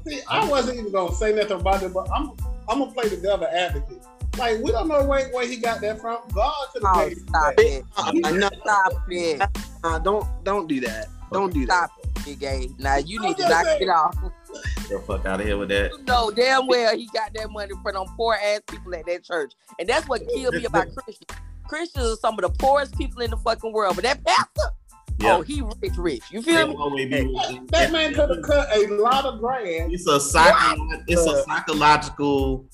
See, 0.07 0.21
I 0.29 0.47
wasn't 0.49 0.79
even 0.79 0.93
gonna 0.93 1.13
say 1.13 1.33
nothing 1.33 1.59
about 1.59 1.83
it, 1.83 1.91
but 1.93 2.07
I'm 2.15 2.31
I'm 2.69 2.79
gonna 2.79 2.91
play 2.93 3.09
the 3.09 3.17
devil 3.17 3.45
advocate. 3.45 3.96
Like 4.37 4.61
we 4.61 4.71
don't 4.71 4.87
know 4.87 5.03
where, 5.05 5.29
where 5.29 5.47
he 5.47 5.57
got 5.57 5.81
that 5.81 5.99
from. 5.99 6.19
God 6.33 6.53
could 6.73 6.83
have 6.83 6.95
Oh, 6.95 7.09
stop 7.09 7.55
that. 7.55 7.59
it. 7.59 7.83
uh, 7.97 8.11
no, 8.31 8.49
Stop 8.63 8.93
it. 9.09 9.41
uh, 9.83 9.99
don't 9.99 10.25
don't 10.43 10.67
do 10.67 10.79
that. 10.81 11.07
Don't 11.31 11.53
do 11.53 11.65
that. 11.65 11.89
Stop 11.89 11.99
it, 12.17 12.25
big 12.25 12.39
gay. 12.39 12.69
Now 12.77 12.97
you 12.97 13.19
need 13.21 13.37
to 13.37 13.49
knock 13.49 13.65
saying. 13.65 13.81
it 13.83 13.89
off. 13.89 14.15
Get 14.21 14.89
the 14.89 14.99
fuck 15.05 15.25
out 15.25 15.39
of 15.41 15.45
here 15.45 15.57
with 15.57 15.69
that. 15.69 15.91
You 15.91 16.03
know 16.05 16.31
damn 16.31 16.67
well 16.67 16.95
he 16.95 17.07
got 17.13 17.33
that 17.33 17.49
money 17.51 17.71
from 17.83 17.93
them 17.95 18.05
poor 18.15 18.35
ass 18.35 18.61
people 18.69 18.93
at 18.95 19.05
that 19.07 19.23
church. 19.23 19.53
And 19.79 19.89
that's 19.89 20.07
what 20.07 20.21
killed 20.33 20.55
me 20.55 20.65
about 20.65 20.87
Christians. 20.93 21.27
Christians 21.67 22.05
are 22.05 22.15
some 22.17 22.35
of 22.35 22.41
the 22.41 22.49
poorest 22.49 22.97
people 22.97 23.21
in 23.21 23.29
the 23.31 23.37
fucking 23.37 23.73
world. 23.73 23.95
But 23.95 24.03
that 24.05 24.23
pastor, 24.23 24.71
Yeah. 25.19 25.35
oh, 25.37 25.41
he 25.41 25.61
rich, 25.81 25.97
rich. 25.97 26.23
You 26.31 26.41
They 26.41 26.53
feel 26.53 26.67
me? 26.69 26.75
always 26.75 27.09
be- 27.09 27.61
That 27.71 27.91
man 27.91 28.13
could 28.13 28.29
have 28.29 28.41
cut 28.43 28.69
a 28.73 28.87
lot 29.01 29.25
of 29.25 29.39
grass. 29.39 29.89
It's 29.91 30.07
a 30.07 30.17
psycho- 30.21 31.03
it's 31.07 31.25
a 31.25 31.43
psychological. 31.43 32.65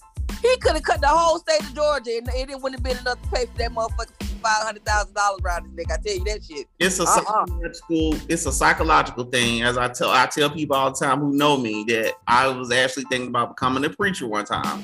He 0.42 0.58
could 0.58 0.74
have 0.74 0.84
cut 0.84 1.00
the 1.02 1.08
whole 1.08 1.40
state 1.40 1.62
of 1.62 1.74
Georgia 1.74 2.12
and 2.18 2.30
it 2.50 2.60
wouldn't 2.60 2.76
have 2.76 2.84
been 2.84 2.98
enough 2.98 3.22
to 3.22 3.30
pay 3.30 3.46
for 3.46 3.58
that 3.58 3.72
motherfucker 3.72 4.12
five 4.42 4.64
hundred 4.66 4.84
thousand 4.86 5.14
dollars 5.14 5.40
around 5.44 5.66
his 5.66 5.74
neck. 5.74 5.86
I 5.90 5.98
tell 6.06 6.18
you 6.18 6.24
that 6.26 6.44
shit. 6.44 6.68
It's 6.80 7.00
a 7.00 7.04
Uh-uh. 7.04 7.16
psychological. 7.46 8.16
It's 8.30 8.46
a 8.46 8.52
psychological 8.52 9.24
thing. 9.26 9.64
As 9.64 9.78
I 9.78 9.88
tell, 9.88 10.10
I 10.10 10.26
tell 10.26 10.50
people 10.50 10.76
all 10.76 10.92
the 10.92 10.98
time 11.06 11.20
who 11.22 11.32
know 11.34 11.56
me 11.58 11.86
that 11.88 12.14
I 12.28 12.48
was 12.48 12.72
actually 12.72 13.06
thinking 13.10 13.30
about 13.30 13.56
becoming 13.56 13.86
a 13.86 13.90
preacher 13.90 14.28
one 14.28 14.44
time, 14.46 14.84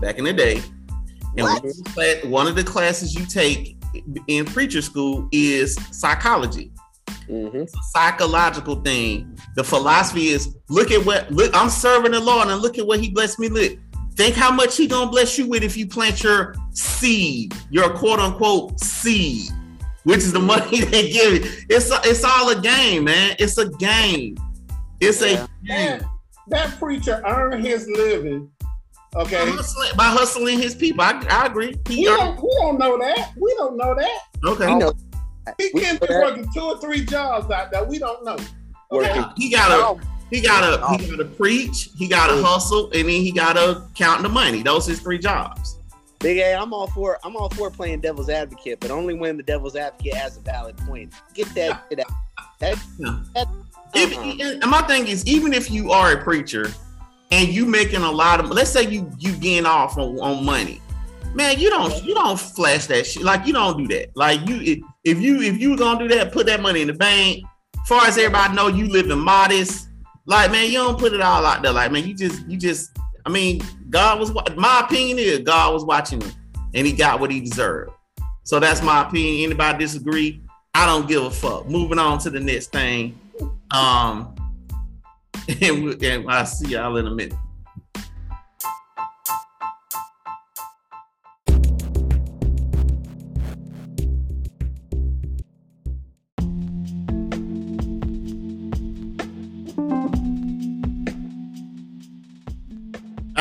back 0.00 0.18
in 0.18 0.24
the 0.24 0.32
day. 0.32 0.62
And 1.36 1.42
one 1.42 1.52
What? 1.54 1.64
of, 1.64 1.94
the, 1.94 2.20
one 2.28 2.46
of 2.46 2.54
the 2.56 2.64
classes 2.64 3.14
you 3.14 3.26
take 3.26 3.76
in 4.28 4.44
preacher 4.46 4.80
school 4.80 5.28
is 5.32 5.76
psychology. 5.90 6.72
Mhm. 7.28 7.54
It's 7.54 7.74
a 7.74 7.78
psychological 7.92 8.76
thing. 8.82 9.38
The 9.56 9.64
philosophy 9.64 10.28
is 10.28 10.54
look 10.68 10.90
at 10.90 11.04
what 11.06 11.30
look. 11.30 11.54
I'm 11.54 11.70
serving 11.70 12.12
the 12.12 12.20
Lord, 12.20 12.48
and 12.48 12.60
look 12.60 12.76
at 12.78 12.86
what 12.86 13.00
He 13.00 13.10
blessed 13.10 13.38
me 13.38 13.48
with. 13.48 13.78
Think 14.16 14.36
how 14.36 14.52
much 14.52 14.76
He 14.76 14.86
gonna 14.86 15.10
bless 15.10 15.36
you 15.38 15.48
with 15.48 15.62
if 15.62 15.76
you 15.76 15.86
plant 15.86 16.22
your 16.22 16.54
seed, 16.72 17.54
your 17.70 17.90
quote 17.90 18.20
unquote 18.20 18.78
seed, 18.80 19.50
which 20.04 20.18
is 20.18 20.32
the 20.32 20.38
mm-hmm. 20.38 20.46
money 20.46 20.80
they 20.84 21.10
give 21.10 21.32
you. 21.44 21.50
It's 21.68 21.90
a, 21.90 22.00
it's 22.04 22.24
all 22.24 22.50
a 22.50 22.60
game, 22.60 23.04
man. 23.04 23.36
It's 23.38 23.58
a 23.58 23.68
game. 23.70 24.36
It's 25.00 25.20
Yeah. 25.20 25.46
a 25.62 25.66
game. 25.66 25.98
That, 25.98 26.04
that 26.48 26.78
preacher 26.78 27.22
earned 27.26 27.64
his 27.64 27.88
living. 27.88 28.50
By 29.12 29.20
Okay. 29.22 29.48
hustling, 29.50 29.90
by 29.96 30.04
hustling 30.06 30.58
his 30.58 30.74
people. 30.74 31.02
I, 31.02 31.24
I 31.30 31.46
agree. 31.46 31.74
We 31.88 31.94
He 31.96 32.04
don't, 32.04 32.36
we 32.42 32.48
don't 32.60 32.78
know 32.78 32.98
that. 32.98 33.32
We 33.40 33.54
don't 33.56 33.76
know 33.76 33.94
that. 33.94 34.18
okay. 34.44 34.66
We 34.66 34.74
know 34.74 34.92
He 35.58 35.70
can 35.70 35.98
know 36.00 36.06
be 36.08 36.14
working 36.14 36.48
two 36.52 36.60
or 36.62 36.78
three 36.80 37.04
jobs 37.04 37.48
out 37.50 37.70
there. 37.70 37.84
We 37.84 37.98
don't 38.00 38.24
know. 38.24 38.34
Okay. 38.34 38.48
Working. 38.90 39.24
He 39.36 39.50
gotta 39.50 39.74
Oh, 39.74 40.00
he 40.30 40.40
gotta 40.40 40.84
he 40.96 41.10
gotta 41.10 41.24
preach. 41.24 41.90
He 41.96 42.08
gotta 42.08 42.40
hustle, 42.42 42.86
and 42.86 43.08
then 43.08 43.08
he 43.08 43.30
gotta 43.32 43.82
count 43.94 44.22
the 44.22 44.28
money. 44.28 44.62
Those 44.62 44.86
his 44.86 45.00
three 45.00 45.18
jobs. 45.18 45.78
Big 46.20 46.38
A, 46.38 46.54
I'm 46.54 46.72
all 46.72 46.86
for 46.88 47.18
I'm 47.22 47.36
all 47.36 47.50
for 47.50 47.70
playing 47.70 48.00
devil's 48.00 48.28
advocate, 48.30 48.80
but 48.80 48.90
only 48.90 49.14
when 49.14 49.36
the 49.36 49.42
devil's 49.42 49.76
advocate 49.76 50.14
has 50.14 50.36
a 50.36 50.40
valid 50.40 50.76
point. 50.78 51.12
Get 51.34 51.54
that 51.54 51.84
shit 51.88 52.00
out. 52.00 52.06
That, 52.60 52.78
Yeah. 52.98 53.18
that, 53.34 53.48
If, 53.94 54.16
uh-uh. 54.16 54.58
and 54.62 54.70
my 54.70 54.82
thing 54.82 55.06
is, 55.08 55.26
even 55.26 55.52
if 55.52 55.70
you 55.70 55.90
are 55.92 56.12
a 56.12 56.22
preacher 56.22 56.72
and 57.30 57.48
you 57.48 57.66
making 57.66 58.02
a 58.02 58.10
lot 58.10 58.40
of, 58.40 58.50
let's 58.50 58.70
say 58.70 58.82
you 58.88 59.10
you 59.18 59.32
getting 59.36 59.66
off 59.66 59.98
on, 59.98 60.18
on 60.20 60.44
money, 60.44 60.80
man, 61.34 61.58
you 61.60 61.68
don't 61.68 62.02
you 62.04 62.14
don't 62.14 62.40
flash 62.40 62.86
that 62.86 63.06
shit. 63.06 63.22
Like 63.22 63.46
you 63.46 63.52
don't 63.52 63.76
do 63.76 63.86
that. 63.88 64.16
Like 64.16 64.48
you 64.48 64.60
if, 64.62 64.78
if 65.04 65.20
you 65.20 65.42
if 65.42 65.60
you 65.60 65.76
gonna 65.76 66.08
do 66.08 66.14
that, 66.16 66.32
put 66.32 66.46
that 66.46 66.62
money 66.62 66.80
in 66.80 66.86
the 66.86 66.94
bank. 66.94 67.44
Far 67.86 68.06
as 68.06 68.16
everybody 68.16 68.54
know, 68.54 68.68
you 68.68 68.86
living 68.88 69.18
modest. 69.18 69.88
Like 70.26 70.50
man, 70.50 70.66
you 70.66 70.78
don't 70.78 70.98
put 70.98 71.12
it 71.12 71.20
all 71.20 71.44
out 71.44 71.62
there. 71.62 71.72
Like 71.72 71.92
man, 71.92 72.06
you 72.06 72.14
just 72.14 72.46
you 72.48 72.56
just. 72.56 72.96
I 73.26 73.30
mean, 73.30 73.62
God 73.90 74.20
was. 74.20 74.32
wa- 74.32 74.44
My 74.56 74.80
opinion 74.84 75.18
is 75.18 75.40
God 75.40 75.72
was 75.72 75.84
watching 75.84 76.20
him, 76.20 76.32
and 76.74 76.86
he 76.86 76.92
got 76.92 77.20
what 77.20 77.30
he 77.30 77.40
deserved. 77.40 77.92
So 78.42 78.60
that's 78.60 78.82
my 78.82 79.06
opinion. 79.06 79.44
Anybody 79.50 79.78
disagree? 79.78 80.42
I 80.74 80.86
don't 80.86 81.08
give 81.08 81.22
a 81.24 81.30
fuck. 81.30 81.68
Moving 81.68 81.98
on 81.98 82.18
to 82.20 82.30
the 82.30 82.40
next 82.40 82.72
thing. 82.72 83.18
Um, 83.70 84.34
and, 85.62 85.84
we, 85.84 86.08
and 86.08 86.28
I'll 86.30 86.44
see 86.46 86.68
y'all 86.68 86.96
in 86.96 87.06
a 87.06 87.10
minute. 87.10 87.34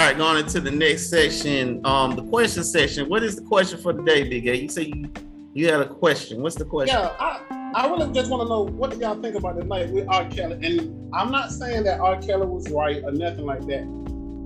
All 0.03 0.09
right, 0.09 0.17
going 0.17 0.37
into 0.37 0.59
the 0.59 0.69
next 0.69 1.09
section, 1.09 1.79
um, 1.85 2.17
the 2.17 2.23
question 2.23 2.65
section. 2.65 3.07
What 3.07 3.23
is 3.23 3.37
the 3.37 3.41
question 3.41 3.79
for 3.79 3.93
today, 3.93 4.27
Big 4.27 4.45
A? 4.49 4.57
You 4.61 4.67
say 4.67 4.81
you 4.93 5.09
you 5.53 5.71
had 5.71 5.79
a 5.79 5.87
question. 5.87 6.41
What's 6.41 6.57
the 6.57 6.65
question? 6.65 6.99
Yeah, 6.99 7.15
I, 7.21 7.71
I 7.73 7.87
really 7.87 8.11
just 8.11 8.29
want 8.29 8.43
to 8.43 8.49
know 8.49 8.63
what 8.63 8.91
do 8.91 8.97
y'all 8.97 9.15
think 9.21 9.35
about 9.35 9.55
the 9.55 9.63
night 9.63 9.91
with 9.91 10.05
R. 10.09 10.27
Kelly? 10.27 10.59
And 10.61 11.09
I'm 11.15 11.31
not 11.31 11.53
saying 11.53 11.85
that 11.85 12.01
R. 12.01 12.21
Kelly 12.21 12.45
was 12.45 12.69
right 12.69 13.01
or 13.01 13.13
nothing 13.13 13.45
like 13.45 13.65
that, 13.67 13.85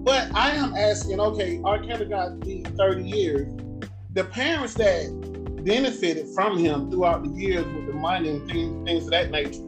but 0.05 0.31
I 0.35 0.51
am 0.51 0.75
asking. 0.75 1.19
Okay, 1.19 1.59
R. 1.65 1.79
Kelly 1.79 2.05
got 2.05 2.39
the 2.41 2.61
30 2.77 3.09
years. 3.09 3.47
The 4.13 4.25
parents 4.25 4.75
that 4.75 5.09
benefited 5.65 6.27
from 6.35 6.59
him 6.59 6.91
throughout 6.91 7.23
the 7.23 7.31
years 7.31 7.65
with 7.65 7.87
the 7.87 7.93
money 7.93 8.29
and 8.29 8.47
things, 8.47 8.87
things 8.87 9.05
of 9.05 9.09
that 9.09 9.31
nature. 9.31 9.66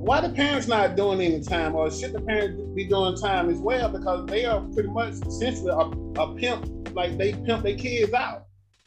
Why 0.00 0.20
the 0.20 0.30
parents 0.30 0.68
not 0.68 0.96
doing 0.96 1.20
any 1.20 1.42
time, 1.42 1.74
or 1.74 1.90
should 1.90 2.12
the 2.12 2.20
parents 2.20 2.62
be 2.74 2.84
doing 2.84 3.16
time 3.16 3.50
as 3.50 3.58
well? 3.58 3.88
Because 3.90 4.26
they 4.26 4.44
are 4.44 4.60
pretty 4.72 4.88
much 4.88 5.14
essentially 5.26 5.70
a, 5.70 6.20
a 6.20 6.34
pimp, 6.34 6.94
like 6.94 7.18
they 7.18 7.32
pimp 7.32 7.64
their 7.64 7.76
kids 7.76 8.14
out. 8.14 8.46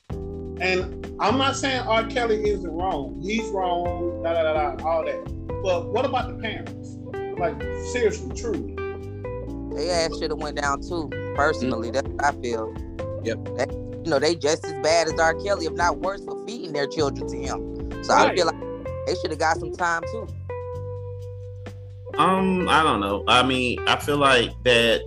And 0.10 1.06
I'm 1.19 1.38
not 1.38 1.58
saying 1.58 1.82
R. 1.82 2.08
Kelly 2.08 2.50
isn't 2.50 2.71
wrong. 2.71 3.19
He's 3.21 3.47
wrong, 3.50 4.24
da 4.24 4.34
da 4.34 4.54
da 4.54 4.76
da, 4.76 4.88
all 4.88 5.04
that. 5.06 5.24
But 5.62 5.89
what 5.89 6.06
about 6.06 6.30
the 6.30 6.41
parents? 6.41 6.97
Like 7.38 7.62
seriously, 7.91 8.34
truly. 8.36 8.76
they 9.76 9.89
ass 9.89 10.17
should 10.17 10.32
have 10.32 10.39
went 10.39 10.62
down 10.62 10.82
too. 10.82 11.10
Personally, 11.36 11.91
mm-hmm. 11.91 11.93
that's 11.93 12.08
what 12.08 12.24
I 12.24 12.41
feel. 12.41 12.74
Yep. 13.24 13.45
They, 13.58 13.65
you 14.06 14.10
know, 14.10 14.17
they 14.17 14.34
just 14.34 14.65
as 14.65 14.74
bad 14.82 15.08
as 15.08 15.19
R. 15.19 15.36
Kelly, 15.36 15.65
if 15.65 15.74
not 15.74 16.00
worse, 16.00 16.24
for 16.24 16.43
feeding 16.47 16.71
their 16.74 16.88
children 16.88 17.28
to 17.28 17.38
him. 17.38 18.04
So 18.04 18.13
I 18.13 18.34
feel 18.34 18.47
like 18.47 18.60
they 19.06 19.15
should 19.15 19.32
have 19.32 19.39
got 19.39 19.58
some 19.58 19.74
time 19.74 20.04
too. 20.12 20.28
Um, 22.17 22.67
I 22.69 22.84
don't 22.84 23.00
know. 23.00 23.24
I 23.28 23.43
mean, 23.43 23.80
I 23.88 23.95
feel 23.97 24.17
like 24.17 24.52
that 24.63 25.02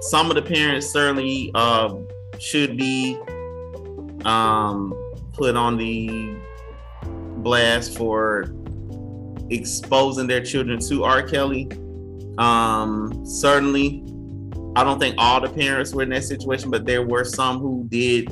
some 0.00 0.30
of 0.30 0.36
the 0.36 0.42
parents 0.42 0.88
certainly 0.90 1.50
um 1.54 2.06
should 2.38 2.76
be 2.76 3.18
um 4.24 4.94
put 5.34 5.56
on 5.56 5.76
the 5.76 6.36
blast 7.38 7.96
for 7.96 8.52
exposing 9.50 10.26
their 10.26 10.42
children 10.42 10.78
to 10.80 11.04
R. 11.04 11.22
Kelly. 11.22 11.68
Um, 12.38 13.24
certainly, 13.24 14.02
I 14.76 14.84
don't 14.84 14.98
think 14.98 15.14
all 15.18 15.40
the 15.40 15.48
parents 15.48 15.92
were 15.92 16.02
in 16.02 16.10
that 16.10 16.24
situation, 16.24 16.70
but 16.70 16.84
there 16.84 17.02
were 17.02 17.24
some 17.24 17.58
who 17.58 17.86
did 17.88 18.28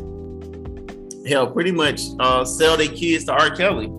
hell 1.26 1.50
pretty 1.50 1.72
much 1.72 2.02
uh 2.20 2.44
sell 2.44 2.76
their 2.76 2.88
kids 2.88 3.24
to 3.24 3.32
R. 3.32 3.50
Kelly. 3.50 3.90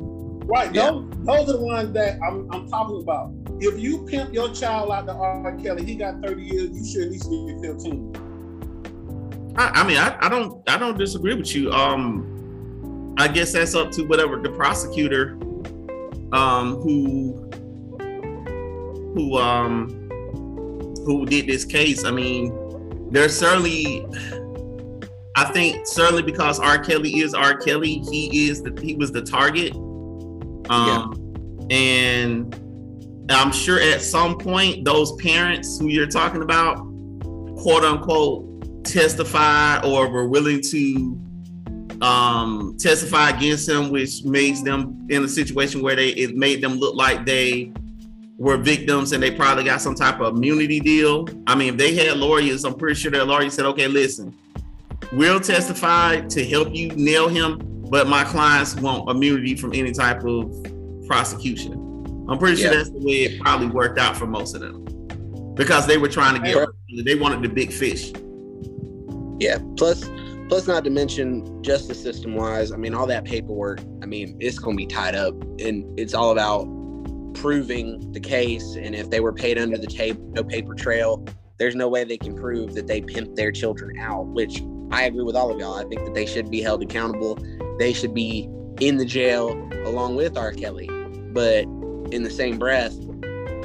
Right. 0.47 0.73
Yeah. 0.73 0.91
Those, 0.91 1.05
those 1.25 1.49
are 1.49 1.57
the 1.57 1.61
ones 1.61 1.91
that 1.93 2.19
I'm, 2.21 2.49
I'm 2.53 2.69
talking 2.69 3.01
about. 3.01 3.33
If 3.59 3.77
you 3.79 4.05
pimp 4.05 4.33
your 4.33 4.53
child 4.53 4.91
out 4.91 5.05
to 5.07 5.13
R. 5.13 5.57
Kelly, 5.57 5.83
he 5.83 5.95
got 5.95 6.21
30 6.21 6.41
years, 6.41 6.69
you 6.71 6.85
should 6.85 7.01
at 7.03 7.11
least 7.11 7.29
get 7.29 7.73
15. 7.73 9.53
I, 9.57 9.81
I 9.81 9.83
mean, 9.85 9.97
I, 9.97 10.17
I 10.21 10.29
don't, 10.29 10.67
I 10.69 10.77
don't 10.77 10.97
disagree 10.97 11.33
with 11.33 11.53
you. 11.53 11.69
Um, 11.71 13.15
I 13.17 13.27
guess 13.27 13.51
that's 13.51 13.75
up 13.75 13.91
to 13.91 14.03
whatever 14.03 14.37
the 14.37 14.51
prosecutor, 14.51 15.31
um, 16.31 16.75
who, 16.77 17.49
who, 19.15 19.37
um, 19.37 19.89
who 21.05 21.25
did 21.25 21.47
this 21.47 21.65
case. 21.65 22.05
I 22.05 22.11
mean, 22.11 23.09
there's 23.11 23.37
certainly, 23.37 24.05
I 25.35 25.43
think 25.51 25.87
certainly 25.87 26.23
because 26.23 26.57
R. 26.57 26.79
Kelly 26.79 27.19
is 27.19 27.33
R. 27.33 27.57
Kelly, 27.57 28.01
he 28.09 28.47
is 28.47 28.61
the, 28.61 28.79
he 28.81 28.95
was 28.95 29.11
the 29.11 29.23
target. 29.23 29.73
Um, 30.69 31.67
and 31.69 32.53
I'm 33.29 33.51
sure 33.51 33.79
at 33.79 34.01
some 34.01 34.37
point 34.37 34.85
those 34.85 35.13
parents 35.15 35.79
who 35.79 35.87
you're 35.87 36.07
talking 36.07 36.41
about, 36.41 36.77
quote 37.57 37.83
unquote, 37.83 38.83
testified 38.85 39.83
or 39.85 40.09
were 40.09 40.27
willing 40.27 40.61
to 40.61 41.21
um, 42.01 42.77
testify 42.79 43.29
against 43.29 43.67
him, 43.67 43.89
which 43.89 44.23
makes 44.23 44.61
them 44.61 45.07
in 45.09 45.23
a 45.23 45.27
situation 45.27 45.81
where 45.81 45.95
they 45.95 46.09
it 46.09 46.35
made 46.35 46.61
them 46.61 46.75
look 46.75 46.95
like 46.95 47.25
they 47.25 47.71
were 48.37 48.57
victims 48.57 49.13
and 49.13 49.21
they 49.21 49.31
probably 49.31 49.63
got 49.63 49.81
some 49.81 49.95
type 49.95 50.19
of 50.19 50.35
immunity 50.35 50.79
deal. 50.79 51.27
I 51.47 51.55
mean, 51.55 51.73
if 51.73 51.77
they 51.77 51.95
had 51.95 52.17
lawyers, 52.17 52.63
I'm 52.63 52.75
pretty 52.75 52.95
sure 52.95 53.11
their 53.11 53.25
lawyer 53.25 53.49
said, 53.49 53.65
okay, 53.65 53.87
listen, 53.87 54.35
we'll 55.11 55.39
testify 55.39 56.21
to 56.21 56.45
help 56.45 56.73
you 56.73 56.89
nail 56.89 57.27
him, 57.27 57.76
but 57.89 58.07
my 58.07 58.23
clients 58.23 58.75
want 58.75 59.09
immunity 59.09 59.55
from 59.55 59.73
any 59.73 59.91
type 59.91 60.23
of 60.23 60.51
prosecution. 61.07 61.73
I'm 62.29 62.37
pretty 62.37 62.61
sure 62.61 62.71
Yeah. 62.71 62.77
that's 62.77 62.89
the 62.89 62.99
way 62.99 63.23
it 63.23 63.41
probably 63.41 63.67
worked 63.67 63.97
out 63.97 64.17
for 64.17 64.27
most 64.27 64.53
of 64.55 64.61
them 64.61 64.83
because 65.55 65.87
they 65.87 65.97
were 65.97 66.09
trying 66.09 66.41
to 66.41 66.47
get, 66.47 67.05
they 67.05 67.15
wanted 67.15 67.41
the 67.41 67.49
big 67.49 67.71
fish. 67.71 68.11
Yeah. 69.39 69.59
Plus, 69.77 70.09
plus, 70.49 70.67
not 70.67 70.83
to 70.83 70.89
mention 70.89 71.63
justice 71.63 72.01
system 72.01 72.35
wise. 72.35 72.71
I 72.71 72.77
mean, 72.77 72.93
all 72.93 73.07
that 73.07 73.23
paperwork. 73.23 73.81
I 74.01 74.05
mean, 74.05 74.37
it's 74.39 74.59
going 74.59 74.75
to 74.75 74.77
be 74.77 74.87
tied 74.87 75.15
up, 75.15 75.33
and 75.59 75.99
it's 75.99 76.13
all 76.13 76.31
about 76.31 76.65
proving 77.35 78.11
the 78.11 78.19
case. 78.19 78.75
And 78.75 78.95
if 78.95 79.09
they 79.09 79.19
were 79.19 79.33
paid 79.33 79.57
under 79.57 79.77
the 79.77 79.87
table, 79.87 80.21
no 80.33 80.43
paper 80.43 80.73
trail. 80.73 81.25
There's 81.59 81.75
no 81.75 81.87
way 81.87 82.03
they 82.03 82.17
can 82.17 82.35
prove 82.35 82.75
that 82.75 82.87
they 82.87 83.01
pimped 83.01 83.35
their 83.35 83.51
children 83.51 83.97
out. 83.99 84.27
Which 84.27 84.61
I 84.91 85.03
agree 85.03 85.23
with 85.23 85.35
all 85.35 85.51
of 85.51 85.59
y'all. 85.59 85.75
I 85.75 85.83
think 85.85 86.03
that 86.05 86.13
they 86.13 86.25
should 86.25 86.51
be 86.51 86.61
held 86.61 86.83
accountable. 86.83 87.37
They 87.79 87.93
should 87.93 88.13
be 88.13 88.49
in 88.79 88.97
the 88.97 89.05
jail 89.05 89.51
along 89.85 90.15
with 90.15 90.37
R. 90.37 90.51
Kelly. 90.51 90.87
But 91.33 91.63
in 92.11 92.23
the 92.23 92.29
same 92.29 92.57
breath, 92.57 92.95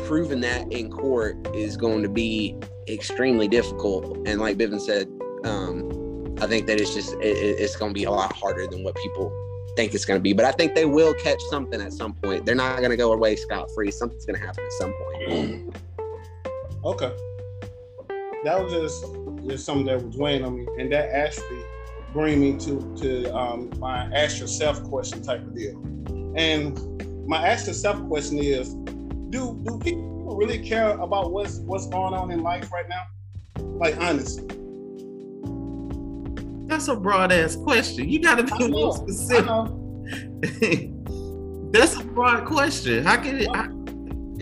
proving 0.07 0.41
that 0.41 0.71
in 0.73 0.91
court 0.91 1.37
is 1.55 1.77
going 1.77 2.03
to 2.03 2.09
be 2.09 2.57
extremely 2.89 3.49
difficult. 3.49 4.17
And 4.27 4.41
like 4.41 4.57
Bivin 4.59 4.81
said, 4.81 5.09
um, 5.45 6.37
I 6.41 6.47
think 6.47 6.67
that 6.67 6.81
it's 6.81 6.95
just 6.95 7.15
it, 7.15 7.25
it- 7.37 7.61
it's 7.61 7.77
going 7.77 7.91
to 7.95 7.99
be 7.99 8.05
a 8.05 8.11
lot 8.11 8.33
harder 8.33 8.67
than 8.67 8.83
what 8.85 8.95
people 8.97 9.33
think 9.77 9.95
it's 9.95 10.05
going 10.05 10.19
to 10.19 10.23
be. 10.23 10.33
But 10.33 10.45
I 10.45 10.53
think 10.53 10.75
they 10.75 10.85
will 10.85 11.15
catch 11.15 11.41
something 11.49 11.81
at 11.81 11.93
some 11.93 12.15
point. 12.15 12.45
They're 12.45 12.55
not 12.55 12.79
going 12.79 12.91
to 12.91 12.97
go 12.97 13.13
away 13.13 13.37
scot 13.37 13.71
free. 13.75 13.91
Something's 13.91 14.27
going 14.27 14.39
to 14.39 14.45
happen 14.45 14.65
at 14.65 14.73
some 14.73 14.93
point. 14.93 15.77
Okay. 16.85 17.13
That 18.45 18.63
was 18.63 18.73
just 18.73 19.07
just 19.49 19.65
something 19.65 19.87
that 19.87 20.03
was 20.05 20.17
weighing 20.17 20.45
on 20.45 20.57
me, 20.57 20.67
and 20.79 20.91
that 20.93 21.11
actually 21.15 21.63
bring 22.13 22.41
me 22.41 22.59
to 22.59 22.95
to 22.99 23.35
um, 23.37 23.71
my 23.79 24.05
ask 24.15 24.39
yourself 24.39 24.83
question 24.85 25.23
type 25.23 25.41
of 25.41 25.55
deal. 25.55 25.79
And 26.37 26.79
my 27.27 27.47
ask 27.47 27.67
yourself 27.67 28.07
question 28.09 28.39
is, 28.39 28.75
do 29.31 29.61
do 29.65 29.79
people 29.79 30.37
really 30.37 30.59
care 30.59 30.91
about 30.99 31.33
what's 31.33 31.59
what's 31.61 31.87
going 31.89 32.15
on 32.15 32.31
in 32.31 32.43
life 32.43 32.71
right 32.73 32.89
now? 32.89 33.03
Like 33.63 33.97
honestly, 34.01 34.47
That's 36.67 36.89
a 36.89 36.97
broad 36.97 37.33
ass 37.33 37.57
question. 37.57 38.09
You 38.09 38.21
got 38.21 38.47
to 38.47 38.55
I 38.55 38.59
be 38.59 38.69
more 38.69 38.81
know, 38.81 38.93
I 38.93 38.97
specific. 38.97 39.47
know. 39.47 39.79
That's 41.73 41.97
a 41.97 42.05
broad 42.05 42.45
question. 42.47 43.05
How 43.05 43.17
can 43.17 43.41
it? 43.41 43.49
I, 43.55 43.69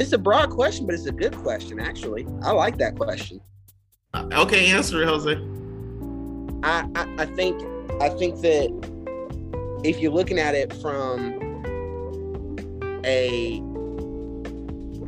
It's 0.00 0.12
a 0.12 0.18
broad 0.18 0.50
question, 0.50 0.86
but 0.86 0.94
it's 0.94 1.06
a 1.06 1.12
good 1.12 1.36
question, 1.36 1.78
actually. 1.78 2.26
I 2.42 2.50
like 2.52 2.76
that 2.78 2.96
question. 2.96 3.40
okay, 4.14 4.70
answer 4.70 5.02
it, 5.02 5.08
Jose. 5.08 5.59
I, 6.62 6.88
I, 7.18 7.26
think 7.26 7.62
I 8.00 8.08
think 8.10 8.40
that 8.42 9.80
if 9.84 9.98
you're 9.98 10.12
looking 10.12 10.38
at 10.38 10.54
it 10.54 10.72
from 10.74 11.38
a 13.04 13.62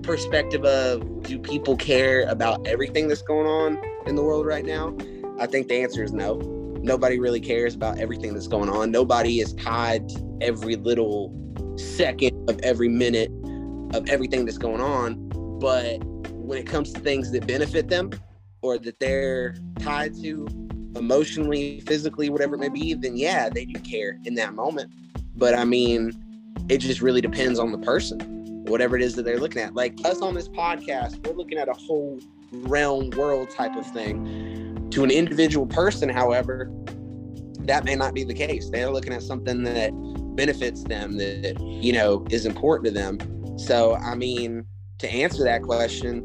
perspective 0.02 0.64
of 0.64 1.22
do 1.22 1.38
people 1.38 1.76
care 1.76 2.26
about 2.28 2.66
everything 2.66 3.08
that's 3.08 3.22
going 3.22 3.46
on 3.46 3.80
in 4.06 4.16
the 4.16 4.22
world 4.22 4.46
right 4.46 4.64
now, 4.64 4.96
I 5.38 5.46
think 5.46 5.68
the 5.68 5.82
answer 5.82 6.02
is 6.02 6.12
no. 6.12 6.36
Nobody 6.82 7.20
really 7.20 7.40
cares 7.40 7.74
about 7.74 7.98
everything 7.98 8.34
that's 8.34 8.48
going 8.48 8.68
on. 8.68 8.90
Nobody 8.90 9.40
is 9.40 9.52
tied 9.54 10.08
to 10.08 10.38
every 10.40 10.76
little 10.76 11.32
second 11.76 12.50
of 12.50 12.58
every 12.60 12.88
minute 12.88 13.30
of 13.94 14.08
everything 14.08 14.44
that's 14.44 14.58
going 14.58 14.80
on. 14.80 15.28
But 15.60 16.02
when 16.32 16.58
it 16.58 16.66
comes 16.66 16.92
to 16.92 17.00
things 17.00 17.30
that 17.30 17.46
benefit 17.46 17.88
them 17.88 18.10
or 18.62 18.78
that 18.78 18.98
they're 18.98 19.54
tied 19.78 20.14
to 20.22 20.46
emotionally, 20.96 21.80
physically, 21.80 22.30
whatever 22.30 22.54
it 22.54 22.58
may 22.58 22.68
be, 22.68 22.94
then 22.94 23.16
yeah, 23.16 23.48
they 23.48 23.64
do 23.64 23.78
care 23.80 24.18
in 24.24 24.34
that 24.34 24.54
moment. 24.54 24.92
But 25.36 25.54
I 25.54 25.64
mean, 25.64 26.12
it 26.68 26.78
just 26.78 27.00
really 27.00 27.20
depends 27.20 27.58
on 27.58 27.72
the 27.72 27.78
person, 27.78 28.64
whatever 28.66 28.96
it 28.96 29.02
is 29.02 29.14
that 29.16 29.24
they're 29.24 29.40
looking 29.40 29.62
at. 29.62 29.74
Like 29.74 29.94
us 30.04 30.20
on 30.20 30.34
this 30.34 30.48
podcast, 30.48 31.26
we're 31.26 31.34
looking 31.34 31.58
at 31.58 31.68
a 31.68 31.74
whole 31.74 32.20
realm, 32.52 33.10
world 33.10 33.50
type 33.50 33.74
of 33.76 33.86
thing. 33.86 34.88
To 34.90 35.04
an 35.04 35.10
individual 35.10 35.66
person, 35.66 36.08
however, 36.08 36.70
that 37.60 37.84
may 37.84 37.94
not 37.94 38.14
be 38.14 38.24
the 38.24 38.34
case. 38.34 38.68
They're 38.70 38.90
looking 38.90 39.12
at 39.12 39.22
something 39.22 39.62
that 39.62 39.92
benefits 40.36 40.84
them, 40.84 41.16
that, 41.16 41.60
you 41.60 41.92
know, 41.92 42.26
is 42.30 42.44
important 42.44 42.86
to 42.86 42.90
them. 42.90 43.18
So, 43.58 43.94
I 43.94 44.14
mean, 44.14 44.66
to 44.98 45.10
answer 45.10 45.44
that 45.44 45.62
question, 45.62 46.22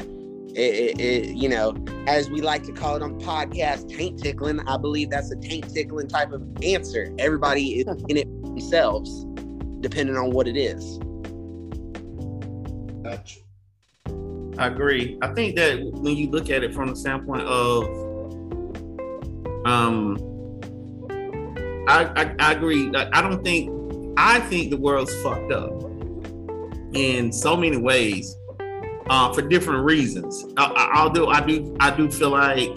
it, 0.57 0.99
it, 0.99 0.99
it, 0.99 1.35
you 1.35 1.47
know, 1.47 1.75
as 2.07 2.31
we 2.31 2.41
like 2.41 2.63
to 2.63 2.71
call 2.71 2.95
it 2.95 3.03
on 3.03 3.19
the 3.19 3.23
podcast, 3.23 3.95
taint 3.95 4.19
tickling. 4.21 4.59
I 4.61 4.77
believe 4.77 5.11
that's 5.11 5.31
a 5.31 5.35
taint 5.35 5.71
tickling 5.71 6.07
type 6.07 6.31
of 6.31 6.43
answer. 6.63 7.13
Everybody 7.19 7.79
is 7.79 7.87
in 8.09 8.17
it 8.17 8.43
themselves, 8.43 9.25
depending 9.81 10.17
on 10.17 10.31
what 10.31 10.47
it 10.47 10.57
is. 10.57 10.97
Gotcha. 13.03 13.39
I 14.57 14.67
agree. 14.67 15.19
I 15.21 15.31
think 15.35 15.55
that 15.57 15.79
when 15.93 16.17
you 16.17 16.31
look 16.31 16.49
at 16.49 16.63
it 16.63 16.73
from 16.73 16.89
the 16.89 16.95
standpoint 16.95 17.43
of, 17.43 17.83
um, 19.67 20.17
I 21.87 22.05
I, 22.15 22.35
I 22.39 22.51
agree. 22.53 22.91
I, 22.95 23.09
I 23.13 23.21
don't 23.21 23.43
think 23.43 23.71
I 24.17 24.39
think 24.39 24.71
the 24.71 24.77
world's 24.77 25.13
fucked 25.21 25.51
up 25.51 25.83
in 26.93 27.31
so 27.31 27.55
many 27.55 27.77
ways, 27.77 28.35
uh, 29.09 29.33
for 29.33 29.41
different 29.41 29.83
reasons. 29.83 30.45
I, 30.57 30.91
I, 30.93 31.13
do. 31.13 31.27
I 31.27 31.41
do. 31.41 31.75
I 31.79 31.95
do 31.95 32.09
feel 32.09 32.31
like. 32.31 32.71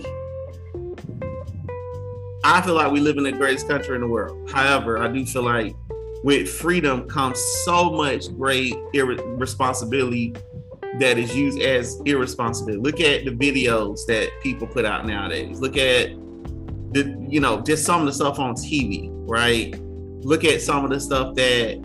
I 2.43 2.63
feel 2.63 2.75
like 2.75 2.91
we 2.91 3.01
live 3.01 3.19
in 3.19 3.25
the 3.25 3.33
greatest 3.33 3.69
country 3.69 3.95
in 3.95 4.01
the 4.01 4.09
world. 4.09 4.51
However, 4.51 4.99
I 4.99 5.09
do 5.09 5.27
feel 5.27 5.43
like 5.43 5.77
with 6.25 6.49
freedom 6.49 7.09
comes 7.09 7.39
so 7.65 7.91
much 7.91 8.35
great 8.37 8.73
irre- 8.95 9.39
responsibility 9.39 10.35
that 10.99 11.19
is 11.19 11.35
used 11.37 11.61
as 11.61 12.01
irresponsibility. 12.05 12.81
Look 12.81 13.01
at 13.01 13.25
the 13.25 13.31
videos 13.31 14.07
that 14.07 14.31
people 14.43 14.67
put 14.67 14.85
out 14.85 15.07
nowadays. 15.07 15.61
Look 15.61 15.77
at 15.77 16.11
the, 16.93 17.27
you 17.29 17.41
know, 17.41 17.61
just 17.61 17.85
some 17.85 18.01
of 18.01 18.07
the 18.07 18.13
stuff 18.13 18.39
on 18.39 18.55
TV, 18.55 19.11
right? 19.29 19.79
Look 20.25 20.45
at 20.45 20.61
some 20.63 20.85
of 20.85 20.91
the 20.91 21.01
stuff 21.01 21.35
that 21.37 21.83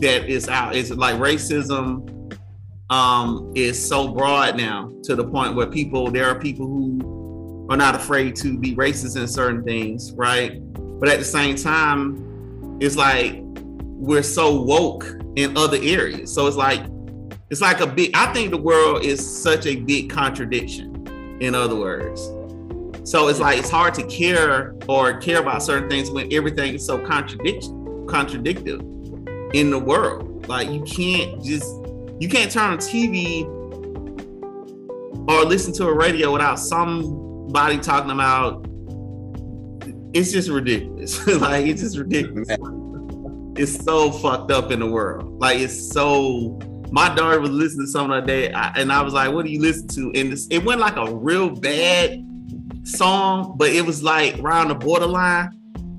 that 0.00 0.28
is 0.28 0.48
out. 0.48 0.74
Is 0.74 0.90
like 0.90 1.16
racism 1.16 2.15
um 2.90 3.52
is 3.56 3.88
so 3.88 4.08
broad 4.08 4.56
now 4.56 4.92
to 5.02 5.16
the 5.16 5.24
point 5.24 5.54
where 5.56 5.66
people 5.66 6.10
there 6.10 6.28
are 6.28 6.38
people 6.38 6.66
who 6.66 7.66
are 7.68 7.76
not 7.76 7.94
afraid 7.96 8.36
to 8.36 8.56
be 8.58 8.76
racist 8.76 9.20
in 9.20 9.26
certain 9.26 9.64
things, 9.64 10.12
right? 10.12 10.60
But 11.00 11.08
at 11.08 11.18
the 11.18 11.24
same 11.24 11.56
time, 11.56 12.78
it's 12.80 12.96
like 12.96 13.40
we're 13.42 14.22
so 14.22 14.60
woke 14.60 15.04
in 15.34 15.56
other 15.56 15.78
areas. 15.82 16.32
So 16.32 16.46
it's 16.46 16.56
like 16.56 16.86
it's 17.50 17.60
like 17.60 17.80
a 17.80 17.86
big 17.86 18.10
i 18.14 18.32
think 18.32 18.50
the 18.50 18.56
world 18.56 19.04
is 19.04 19.24
such 19.24 19.66
a 19.66 19.76
big 19.76 20.10
contradiction 20.10 21.38
in 21.40 21.54
other 21.54 21.76
words 21.76 22.32
so 23.08 23.28
it's 23.28 23.38
like 23.38 23.58
it's 23.58 23.70
hard 23.70 23.94
to 23.94 24.04
care 24.06 24.74
or 24.88 25.18
care 25.18 25.38
about 25.38 25.62
certain 25.62 25.88
things 25.88 26.10
when 26.10 26.32
everything 26.32 26.74
is 26.74 26.84
so 26.84 26.98
contradiction 26.98 28.06
contradictive 28.08 28.80
in 29.54 29.70
the 29.70 29.78
world 29.78 30.46
like 30.48 30.68
you 30.70 30.82
can't 30.82 31.42
just 31.42 31.72
you 32.20 32.28
can't 32.28 32.50
turn 32.50 32.72
on 32.72 32.78
tv 32.78 33.44
or 35.28 35.44
listen 35.44 35.72
to 35.72 35.86
a 35.86 35.92
radio 35.92 36.32
without 36.32 36.58
somebody 36.58 37.78
talking 37.78 38.10
about 38.10 38.66
it's 40.12 40.32
just 40.32 40.48
ridiculous 40.48 41.26
like 41.40 41.66
it's 41.66 41.82
just 41.82 41.98
ridiculous 41.98 42.48
it's 43.56 43.84
so 43.84 44.10
fucked 44.10 44.50
up 44.50 44.70
in 44.70 44.80
the 44.80 44.86
world 44.86 45.38
like 45.40 45.58
it's 45.58 45.92
so 45.92 46.58
my 46.90 47.14
daughter 47.14 47.40
was 47.40 47.50
listening 47.50 47.86
to 47.86 47.90
something 47.90 48.12
other 48.12 48.26
day, 48.26 48.52
I, 48.52 48.68
and 48.76 48.92
I 48.92 49.02
was 49.02 49.14
like, 49.14 49.32
"What 49.32 49.44
do 49.44 49.50
you 49.50 49.60
listen 49.60 49.88
to?" 49.88 50.12
And 50.14 50.32
this, 50.32 50.46
it 50.50 50.64
went 50.64 50.80
like 50.80 50.96
a 50.96 51.12
real 51.14 51.50
bad 51.50 52.24
song, 52.84 53.56
but 53.58 53.70
it 53.70 53.84
was 53.84 54.02
like 54.02 54.38
around 54.38 54.68
the 54.68 54.74
borderline. 54.74 55.50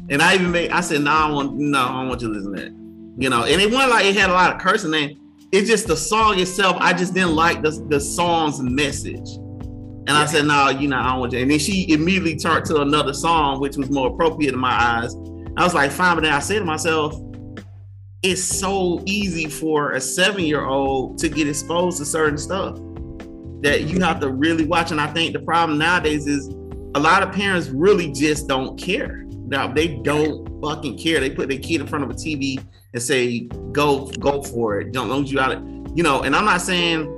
And 0.09 0.21
I 0.21 0.35
even 0.35 0.51
made, 0.51 0.71
I 0.71 0.81
said, 0.81 1.01
"No, 1.01 1.11
I 1.11 1.29
want, 1.29 1.55
no, 1.55 1.79
I 1.79 1.87
don't 1.87 2.09
want 2.09 2.21
you 2.21 2.29
to 2.29 2.33
listen 2.33 2.55
to 2.55 2.61
that." 2.61 3.21
You 3.21 3.29
know, 3.29 3.43
and 3.43 3.61
it 3.61 3.71
went 3.71 3.89
like 3.89 4.05
it 4.05 4.15
had 4.15 4.29
a 4.29 4.33
lot 4.33 4.53
of 4.53 4.61
cursing 4.61 4.93
in. 4.93 5.09
it. 5.11 5.17
It's 5.51 5.69
just 5.69 5.87
the 5.87 5.95
song 5.95 6.39
itself. 6.39 6.77
I 6.79 6.93
just 6.93 7.13
didn't 7.13 7.35
like 7.35 7.61
the 7.61 7.71
the 7.89 7.99
song's 7.99 8.61
message. 8.61 9.29
And 10.07 10.11
I 10.11 10.25
said, 10.25 10.45
"No, 10.45 10.69
you 10.69 10.87
know, 10.87 10.97
I 10.97 11.11
don't 11.11 11.19
want 11.19 11.33
you." 11.33 11.39
And 11.39 11.51
then 11.51 11.59
she 11.59 11.89
immediately 11.91 12.35
turned 12.35 12.65
to 12.65 12.81
another 12.81 13.13
song, 13.13 13.59
which 13.59 13.77
was 13.77 13.89
more 13.89 14.07
appropriate 14.07 14.53
in 14.53 14.59
my 14.59 14.73
eyes. 14.73 15.13
I 15.57 15.63
was 15.63 15.73
like, 15.73 15.91
"Fine," 15.91 16.15
but 16.15 16.23
then 16.23 16.33
I 16.33 16.39
said 16.39 16.59
to 16.59 16.65
myself 16.65 17.13
it's 18.23 18.43
so 18.43 19.01
easy 19.05 19.47
for 19.47 19.91
a 19.91 20.01
seven 20.01 20.43
year 20.43 20.65
old 20.65 21.17
to 21.19 21.29
get 21.29 21.47
exposed 21.47 21.99
to 21.99 22.05
certain 22.05 22.37
stuff 22.37 22.75
that 23.61 23.83
you 23.87 23.99
have 24.01 24.19
to 24.19 24.31
really 24.31 24.65
watch. 24.65 24.91
And 24.91 24.99
I 24.99 25.07
think 25.07 25.33
the 25.33 25.39
problem 25.39 25.77
nowadays 25.77 26.27
is 26.27 26.47
a 26.95 26.99
lot 26.99 27.21
of 27.21 27.31
parents 27.31 27.69
really 27.69 28.11
just 28.11 28.47
don't 28.47 28.77
care. 28.79 29.26
Now 29.47 29.67
they 29.67 29.87
don't 29.87 30.61
fucking 30.61 30.97
care. 30.97 31.19
They 31.19 31.29
put 31.29 31.49
their 31.49 31.59
kid 31.59 31.81
in 31.81 31.87
front 31.87 32.03
of 32.03 32.09
a 32.09 32.13
TV 32.13 32.63
and 32.93 33.01
say, 33.01 33.47
"Go, 33.71 34.07
go 34.19 34.41
for 34.41 34.79
it." 34.79 34.91
Don't 34.91 35.07
don't 35.07 35.29
you 35.29 35.39
out, 35.39 35.61
you 35.95 36.03
know. 36.03 36.23
And 36.23 36.35
I'm 36.35 36.45
not 36.45 36.61
saying 36.61 37.13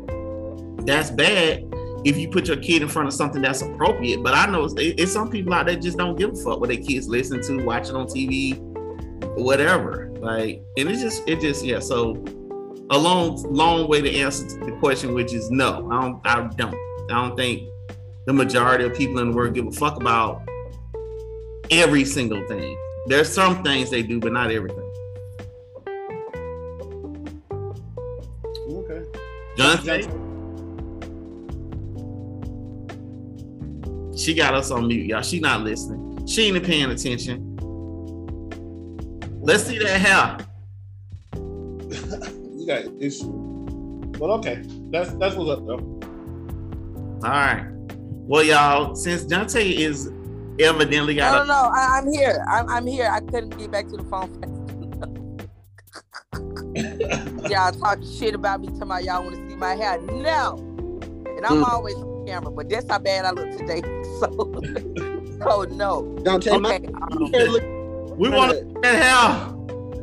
that's 0.85 1.11
bad. 1.11 1.65
if 2.05 2.17
you 2.17 2.29
put 2.29 2.47
your 2.47 2.57
kid 2.57 2.81
in 2.81 2.87
front 2.87 3.07
of 3.07 3.13
something 3.13 3.41
that's 3.41 3.61
appropriate. 3.61 4.23
But 4.23 4.33
I 4.33 4.45
know 4.45 4.63
it's, 4.63 4.73
it's 4.77 5.11
some 5.11 5.29
people 5.29 5.53
out 5.53 5.65
there 5.65 5.75
just 5.75 5.97
don't 5.97 6.17
give 6.17 6.31
a 6.31 6.35
fuck 6.35 6.59
what 6.59 6.69
their 6.69 6.77
kids 6.77 7.07
listen 7.07 7.41
to, 7.43 7.63
watching 7.65 7.95
on 7.95 8.07
TV, 8.07 8.57
whatever. 9.37 10.09
Like, 10.19 10.61
and 10.77 10.89
it's 10.89 11.01
just, 11.01 11.27
it 11.27 11.41
just, 11.41 11.63
yeah. 11.65 11.79
So 11.79 12.23
a 12.89 12.97
long, 12.97 13.41
long 13.51 13.87
way 13.87 14.01
to 14.01 14.15
answer 14.15 14.45
the 14.65 14.75
question, 14.79 15.13
which 15.13 15.33
is 15.33 15.51
no, 15.51 15.89
I 15.91 16.01
don't, 16.01 16.21
I 16.25 16.47
don't, 16.55 16.75
I 17.11 17.27
don't 17.27 17.35
think 17.35 17.67
the 18.25 18.33
majority 18.33 18.85
of 18.85 18.95
people 18.95 19.19
in 19.19 19.31
the 19.31 19.35
world 19.35 19.53
give 19.53 19.67
a 19.67 19.71
fuck 19.71 19.97
about 19.97 20.48
every 21.71 22.05
single 22.05 22.45
thing. 22.47 22.77
There's 23.07 23.31
some 23.31 23.63
things 23.63 23.89
they 23.89 24.03
do, 24.03 24.19
but 24.19 24.33
not 24.33 24.51
everything. 24.51 24.91
Okay. 28.69 29.03
Jonathan. 29.57 30.27
She 34.17 34.33
got 34.33 34.53
us 34.53 34.69
on 34.69 34.87
mute, 34.87 35.05
y'all. 35.05 35.21
She 35.21 35.39
not 35.39 35.61
listening. 35.61 36.27
She 36.27 36.47
ain't 36.47 36.63
paying 36.63 36.91
attention. 36.91 37.45
Let's 39.41 39.63
see 39.63 39.79
that 39.79 40.01
hair. 40.01 40.37
you 41.35 42.65
got 42.67 42.83
issue. 42.99 43.31
But 44.19 44.29
okay, 44.31 44.61
that's 44.91 45.13
that's 45.13 45.35
what's 45.35 45.49
up 45.49 45.65
though. 45.65 45.99
All 47.23 47.31
right. 47.31 47.65
Well, 48.27 48.43
y'all, 48.43 48.93
since 48.95 49.23
Dante 49.23 49.67
is 49.67 50.11
evidently 50.59 51.15
got. 51.15 51.47
No, 51.47 51.53
no, 51.53 51.63
no. 51.63 51.71
I, 51.73 51.99
am 51.99 52.11
here. 52.11 52.45
I'm, 52.49 52.69
I'm 52.69 52.87
here. 52.87 53.09
I 53.11 53.19
couldn't 53.19 53.57
get 53.57 53.71
back 53.71 53.87
to 53.87 53.97
the 53.97 54.03
phone 54.03 54.29
fast 54.41 54.59
y'all 57.49 57.71
talk 57.71 57.99
shit 58.03 58.35
about 58.35 58.61
me. 58.61 58.67
Talking 58.67 58.83
about 58.83 59.03
y'all 59.03 59.23
want 59.23 59.35
to 59.35 59.49
see 59.49 59.55
my 59.55 59.75
hair. 59.75 59.99
No. 60.01 60.57
And 61.37 61.45
I'm 61.45 61.63
mm. 61.63 61.67
always 61.67 61.95
on 61.95 62.25
camera, 62.25 62.51
but 62.51 62.69
that's 62.69 62.89
how 62.89 62.99
bad 62.99 63.25
I 63.25 63.31
look 63.31 63.57
today. 63.57 63.81
So, 64.19 64.27
so 65.39 65.63
no. 65.71 66.19
Don't 66.23 66.43
tell 66.43 66.65
okay, 66.65 66.79
me. 66.79 66.93
Um, 66.93 68.17
we 68.17 68.27
want 68.27 68.51
to 68.51 68.57
see 68.57 68.73
that 68.81 69.01
hair. 69.01 69.55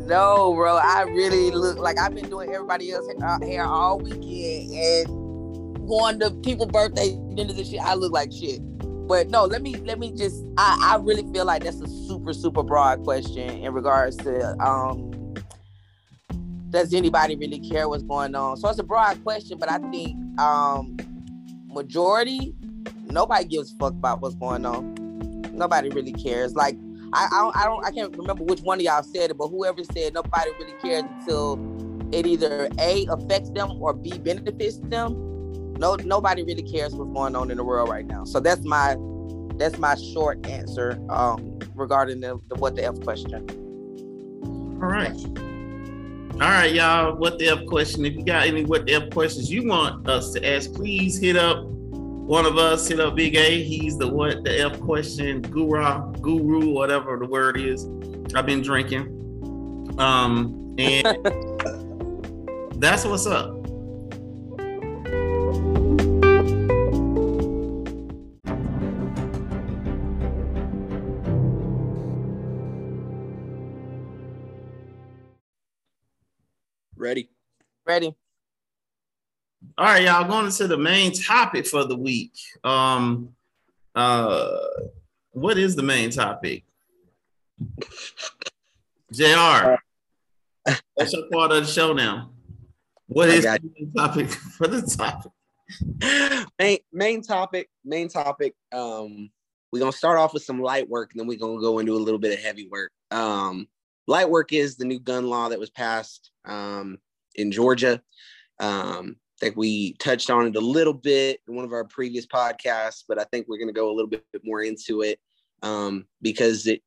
No, 0.06 0.54
bro. 0.54 0.78
I 0.78 1.02
really 1.02 1.50
look 1.50 1.76
like 1.76 1.98
I've 1.98 2.14
been 2.14 2.30
doing 2.30 2.50
everybody 2.50 2.92
else 2.92 3.06
uh, 3.22 3.38
hair 3.44 3.64
all 3.66 3.98
weekend 3.98 4.72
and 4.72 5.86
going 5.86 6.18
to 6.20 6.30
people' 6.30 6.64
birthdays 6.64 7.12
into 7.36 7.52
this 7.52 7.68
shit. 7.68 7.80
I 7.80 7.92
look 7.92 8.12
like 8.12 8.32
shit. 8.32 8.60
But 9.06 9.28
no, 9.28 9.44
let 9.44 9.62
me 9.62 9.76
let 9.76 9.98
me 9.98 10.12
just 10.12 10.44
I, 10.58 10.94
I 10.94 10.96
really 11.00 11.30
feel 11.32 11.44
like 11.44 11.64
that's 11.64 11.80
a 11.80 11.86
super, 11.86 12.32
super 12.32 12.62
broad 12.62 13.04
question 13.04 13.48
in 13.48 13.72
regards 13.72 14.16
to 14.18 14.56
um 14.58 15.12
does 16.70 16.92
anybody 16.92 17.36
really 17.36 17.60
care 17.60 17.88
what's 17.88 18.02
going 18.02 18.34
on? 18.34 18.56
So 18.56 18.68
it's 18.68 18.78
a 18.78 18.84
broad 18.84 19.22
question, 19.22 19.58
but 19.58 19.70
I 19.70 19.78
think 19.90 20.16
um 20.40 20.96
majority, 21.66 22.54
nobody 23.04 23.44
gives 23.44 23.72
fuck 23.78 23.92
about 23.92 24.20
what's 24.20 24.34
going 24.34 24.66
on. 24.66 24.94
Nobody 25.52 25.88
really 25.90 26.12
cares. 26.12 26.54
Like 26.54 26.76
I, 27.12 27.28
I 27.30 27.38
don't, 27.38 27.56
I 27.56 27.64
don't, 27.64 27.86
I 27.86 27.90
can't 27.92 28.16
remember 28.16 28.44
which 28.44 28.60
one 28.60 28.78
of 28.78 28.84
y'all 28.84 29.02
said 29.02 29.30
it, 29.30 29.38
but 29.38 29.48
whoever 29.48 29.84
said 29.84 30.14
nobody 30.14 30.50
really 30.58 30.74
cares 30.82 31.04
until 31.04 31.58
it 32.12 32.26
either 32.26 32.68
a 32.78 33.06
affects 33.06 33.50
them 33.50 33.80
or 33.80 33.92
b 33.92 34.18
benefits 34.18 34.78
them. 34.78 35.35
No, 35.78 35.96
nobody 35.96 36.42
really 36.42 36.62
cares 36.62 36.94
what's 36.94 37.12
going 37.12 37.36
on 37.36 37.50
in 37.50 37.56
the 37.56 37.64
world 37.64 37.88
right 37.88 38.06
now. 38.06 38.24
So 38.24 38.40
that's 38.40 38.64
my, 38.64 38.96
that's 39.56 39.78
my 39.78 39.94
short 39.94 40.46
answer 40.46 40.98
um, 41.10 41.58
regarding 41.74 42.20
the, 42.20 42.40
the 42.48 42.56
what 42.56 42.76
the 42.76 42.84
f 42.84 43.00
question. 43.00 43.46
All 44.82 44.88
right. 44.88 45.16
All 46.34 46.50
right, 46.50 46.74
y'all. 46.74 47.16
What 47.16 47.38
the 47.38 47.48
F 47.48 47.64
question? 47.64 48.04
If 48.04 48.12
you 48.12 48.22
got 48.22 48.46
any 48.46 48.62
what 48.62 48.84
the 48.84 48.96
F 48.96 49.08
questions 49.08 49.50
you 49.50 49.66
want 49.66 50.06
us 50.06 50.32
to 50.32 50.46
ask, 50.46 50.70
please 50.74 51.18
hit 51.18 51.34
up 51.34 51.64
one 51.64 52.44
of 52.44 52.58
us. 52.58 52.86
Hit 52.86 53.00
up 53.00 53.16
Big 53.16 53.36
A. 53.36 53.64
He's 53.64 53.96
the 53.96 54.06
what 54.06 54.44
the 54.44 54.60
F 54.60 54.78
question 54.80 55.40
guru, 55.40 56.12
guru, 56.20 56.68
whatever 56.68 57.16
the 57.16 57.24
word 57.24 57.58
is. 57.58 57.86
I've 58.34 58.44
been 58.44 58.60
drinking, 58.60 59.96
um, 59.98 60.74
and 60.76 61.06
that's 62.82 63.06
what's 63.06 63.26
up. 63.26 63.55
Ready. 77.06 77.30
Ready. 77.86 78.16
All 79.78 79.86
right, 79.86 80.02
y'all 80.02 80.26
going 80.26 80.46
into 80.46 80.66
the 80.66 80.76
main 80.76 81.12
topic 81.12 81.64
for 81.64 81.84
the 81.84 81.96
week. 81.96 82.32
Um 82.64 83.28
uh 83.94 84.58
what 85.30 85.56
is 85.56 85.76
the 85.76 85.84
main 85.84 86.10
topic? 86.10 86.64
JR. 89.12 89.76
That's 90.96 91.12
your 91.12 91.28
part 91.30 91.52
of 91.52 91.64
the 91.64 91.66
show 91.66 91.92
now. 91.92 92.32
What 93.06 93.28
is 93.28 93.44
the 93.44 93.60
main 93.62 93.92
topic 93.92 94.28
for 94.58 94.66
the 94.66 94.82
topic? 94.82 95.30
Main 96.58 96.78
main 96.92 97.22
topic, 97.22 97.68
main 97.84 98.08
topic. 98.08 98.56
Um, 98.72 99.30
we're 99.70 99.78
gonna 99.78 99.92
start 99.92 100.18
off 100.18 100.34
with 100.34 100.42
some 100.42 100.60
light 100.60 100.88
work 100.88 101.12
and 101.12 101.20
then 101.20 101.28
we're 101.28 101.38
gonna 101.38 101.60
go 101.60 101.78
into 101.78 101.94
a 101.94 102.02
little 102.02 102.18
bit 102.18 102.36
of 102.36 102.44
heavy 102.44 102.66
work. 102.66 102.90
Um, 103.12 103.68
light 104.06 104.28
work 104.30 104.52
is 104.52 104.76
the 104.76 104.84
new 104.84 104.98
gun 104.98 105.28
law 105.28 105.48
that 105.48 105.58
was 105.58 105.70
passed 105.70 106.30
um, 106.44 106.98
in 107.34 107.50
Georgia. 107.50 108.00
Um, 108.60 109.16
I 109.36 109.46
think 109.46 109.56
we 109.56 109.94
touched 109.94 110.30
on 110.30 110.46
it 110.46 110.56
a 110.56 110.60
little 110.60 110.94
bit 110.94 111.40
in 111.46 111.54
one 111.54 111.64
of 111.64 111.72
our 111.72 111.84
previous 111.84 112.26
podcasts, 112.26 113.04
but 113.06 113.20
I 113.20 113.24
think 113.24 113.46
we're 113.48 113.58
going 113.58 113.68
to 113.68 113.74
go 113.74 113.90
a 113.90 113.94
little 113.94 114.08
bit 114.08 114.24
more 114.44 114.62
into 114.62 115.02
it 115.02 115.18
um, 115.62 116.06
because 116.22 116.66
it 116.66 116.82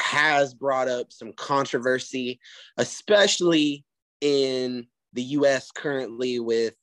has 0.00 0.52
brought 0.52 0.88
up 0.88 1.12
some 1.12 1.32
controversy, 1.34 2.40
especially 2.76 3.84
in 4.20 4.86
the 5.12 5.22
US 5.22 5.70
currently 5.70 6.40
with 6.40 6.74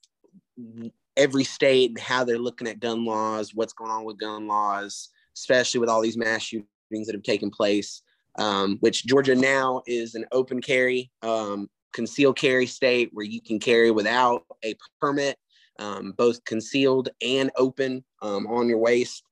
every 1.17 1.43
state 1.43 1.89
and 1.89 1.99
how 1.99 2.23
they're 2.23 2.37
looking 2.37 2.67
at 2.67 2.79
gun 2.79 3.03
laws, 3.03 3.53
what's 3.53 3.73
going 3.73 3.91
on 3.91 4.05
with 4.05 4.19
gun 4.19 4.47
laws, 4.47 5.09
especially 5.35 5.81
with 5.81 5.89
all 5.89 6.01
these 6.01 6.17
mass 6.17 6.43
shootings 6.43 6.67
that 6.91 7.13
have 7.13 7.23
taken 7.23 7.49
place 7.49 8.03
um, 8.37 8.77
which 8.79 9.05
Georgia 9.05 9.35
now 9.35 9.81
is 9.87 10.15
an 10.15 10.25
open 10.31 10.61
carry, 10.61 11.11
um, 11.21 11.69
concealed 11.93 12.37
carry 12.37 12.65
state 12.65 13.09
where 13.13 13.25
you 13.25 13.41
can 13.41 13.59
carry 13.59 13.91
without 13.91 14.43
a 14.63 14.75
permit, 15.01 15.37
um, 15.79 16.13
both 16.17 16.43
concealed 16.45 17.09
and 17.25 17.51
open 17.57 18.03
um, 18.21 18.47
on 18.47 18.67
your 18.67 18.77
waist. 18.77 19.23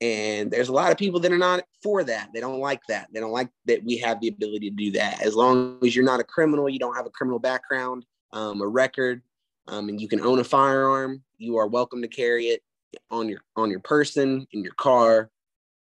And 0.00 0.50
there's 0.50 0.70
a 0.70 0.72
lot 0.72 0.92
of 0.92 0.98
people 0.98 1.20
that 1.20 1.32
are 1.32 1.38
not 1.38 1.64
for 1.82 2.02
that. 2.04 2.30
They 2.32 2.40
don't 2.40 2.58
like 2.58 2.80
that. 2.88 3.08
They 3.12 3.20
don't 3.20 3.32
like 3.32 3.50
that 3.66 3.84
we 3.84 3.98
have 3.98 4.18
the 4.20 4.28
ability 4.28 4.70
to 4.70 4.76
do 4.76 4.92
that. 4.92 5.22
As 5.22 5.34
long 5.34 5.78
as 5.84 5.94
you're 5.94 6.04
not 6.04 6.20
a 6.20 6.24
criminal, 6.24 6.70
you 6.70 6.78
don't 6.78 6.96
have 6.96 7.06
a 7.06 7.10
criminal 7.10 7.38
background, 7.38 8.06
um, 8.32 8.62
a 8.62 8.66
record, 8.66 9.20
um, 9.68 9.88
and 9.88 10.00
you 10.00 10.08
can 10.08 10.20
own 10.20 10.38
a 10.38 10.44
firearm, 10.44 11.22
you 11.38 11.56
are 11.58 11.66
welcome 11.66 12.02
to 12.02 12.08
carry 12.08 12.46
it 12.46 12.62
on 13.10 13.28
your 13.28 13.40
on 13.56 13.70
your 13.70 13.80
person, 13.80 14.46
in 14.52 14.64
your 14.64 14.72
car, 14.72 15.30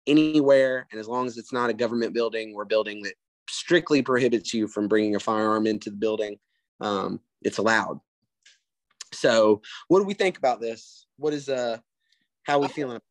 anywhere. 0.07 0.87
And 0.91 0.99
as 0.99 1.07
long 1.07 1.27
as 1.27 1.37
it's 1.37 1.53
not 1.53 1.69
a 1.69 1.73
government 1.73 2.13
building 2.13 2.53
or 2.55 2.65
building 2.65 3.01
that 3.03 3.13
strictly 3.49 4.01
prohibits 4.01 4.53
you 4.53 4.67
from 4.67 4.87
bringing 4.87 5.15
a 5.15 5.19
firearm 5.19 5.67
into 5.67 5.89
the 5.89 5.97
building, 5.97 6.37
um, 6.81 7.19
it's 7.41 7.57
allowed. 7.57 7.99
So, 9.13 9.61
what 9.87 9.99
do 9.99 10.05
we 10.05 10.13
think 10.13 10.37
about 10.37 10.61
this? 10.61 11.07
What 11.17 11.33
is 11.33 11.49
uh, 11.49 11.77
how 12.43 12.57
are 12.57 12.61
we 12.61 12.67
feeling? 12.67 13.01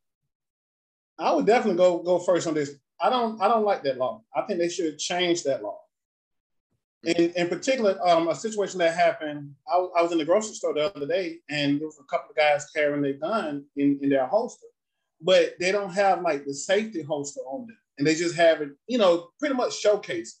I 1.17 1.33
would 1.33 1.45
definitely 1.45 1.77
go 1.77 1.99
go 1.99 2.19
first 2.19 2.47
on 2.47 2.53
this. 2.53 2.71
I 3.01 3.09
don't 3.09 3.41
I 3.41 3.47
don't 3.47 3.65
like 3.65 3.83
that 3.83 3.97
law. 3.97 4.23
I 4.35 4.43
think 4.43 4.59
they 4.59 4.69
should 4.69 4.97
change 4.97 5.43
that 5.43 5.61
law. 5.61 5.79
In, 7.03 7.31
in 7.31 7.47
particular, 7.47 7.97
um, 8.05 8.27
a 8.27 8.35
situation 8.35 8.77
that 8.79 8.93
happened, 8.93 9.55
I, 9.65 9.77
I, 9.97 10.01
was 10.01 10.11
in 10.11 10.17
the 10.17 10.25
grocery 10.25 10.53
store 10.53 10.73
the 10.73 10.93
other 10.93 11.07
day, 11.07 11.37
and 11.49 11.79
there 11.79 11.87
was 11.87 11.97
a 11.97 12.03
couple 12.03 12.29
of 12.29 12.35
guys 12.35 12.69
carrying 12.75 13.01
their 13.01 13.13
gun 13.13 13.63
in, 13.77 13.97
in 14.01 14.09
their 14.09 14.27
holster 14.27 14.65
but 15.21 15.55
they 15.59 15.71
don't 15.71 15.93
have 15.93 16.21
like 16.21 16.45
the 16.45 16.53
safety 16.53 17.01
holster 17.01 17.41
on 17.41 17.67
them, 17.67 17.77
and 17.97 18.07
they 18.07 18.15
just 18.15 18.35
have 18.35 18.61
it, 18.61 18.69
you 18.87 18.97
know, 18.97 19.29
pretty 19.39 19.55
much 19.55 19.83
showcased. 19.83 20.35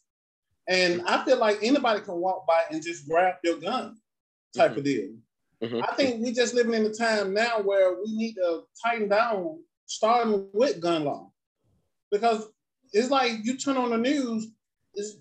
And 0.67 1.01
I 1.07 1.25
feel 1.25 1.37
like 1.37 1.59
anybody 1.63 2.01
can 2.01 2.15
walk 2.15 2.45
by 2.47 2.63
and 2.71 2.83
just 2.83 3.07
grab 3.07 3.35
your 3.43 3.57
gun, 3.57 3.97
type 4.55 4.71
mm-hmm. 4.71 4.79
of 4.79 4.85
deal. 4.85 5.09
Mm-hmm. 5.63 5.81
I 5.83 5.95
think 5.95 6.23
we 6.23 6.31
just 6.31 6.53
living 6.53 6.73
in 6.73 6.85
a 6.85 6.93
time 6.93 7.33
now 7.33 7.59
where 7.61 7.95
we 7.95 8.15
need 8.15 8.35
to 8.35 8.61
tighten 8.81 9.09
down, 9.09 9.59
starting 9.87 10.47
with 10.53 10.79
gun 10.79 11.03
law, 11.03 11.31
because 12.11 12.47
it's 12.93 13.09
like 13.09 13.33
you 13.43 13.57
turn 13.57 13.77
on 13.77 13.89
the 13.89 13.97
news, 13.97 14.47
it's 14.93 15.17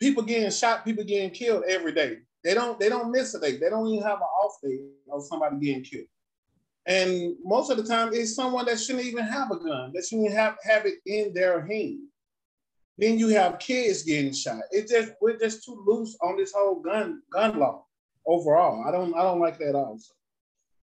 people 0.00 0.22
getting 0.22 0.50
shot, 0.50 0.84
people 0.84 1.04
getting 1.04 1.30
killed 1.30 1.64
every 1.68 1.92
day. 1.92 2.18
They 2.42 2.54
don't 2.54 2.78
they 2.78 2.88
don't 2.88 3.10
miss 3.10 3.34
a 3.34 3.40
day. 3.40 3.56
They 3.56 3.70
don't 3.70 3.86
even 3.88 4.02
have 4.02 4.18
an 4.18 4.22
off 4.22 4.56
day 4.62 4.78
of 5.12 5.24
somebody 5.24 5.56
getting 5.58 5.82
killed. 5.82 6.06
And 6.86 7.34
most 7.42 7.70
of 7.70 7.76
the 7.76 7.82
time, 7.82 8.10
it's 8.12 8.34
someone 8.34 8.66
that 8.66 8.78
shouldn't 8.78 9.04
even 9.04 9.24
have 9.24 9.50
a 9.50 9.56
gun, 9.56 9.92
that 9.92 10.04
shouldn't 10.04 10.32
have, 10.32 10.56
have 10.62 10.86
it 10.86 10.94
in 11.04 11.34
their 11.34 11.66
hand. 11.66 11.98
Then 12.98 13.18
you 13.18 13.28
have 13.28 13.58
kids 13.58 14.04
getting 14.04 14.32
shot. 14.32 14.62
It's 14.70 14.90
just 14.90 15.12
we're 15.20 15.36
just 15.36 15.64
too 15.64 15.82
loose 15.86 16.16
on 16.22 16.36
this 16.36 16.52
whole 16.56 16.80
gun 16.80 17.22
gun 17.30 17.58
law 17.58 17.84
overall. 18.26 18.84
I 18.86 18.90
don't 18.90 19.14
I 19.14 19.22
don't 19.22 19.40
like 19.40 19.58
that 19.58 19.74
also. 19.74 20.14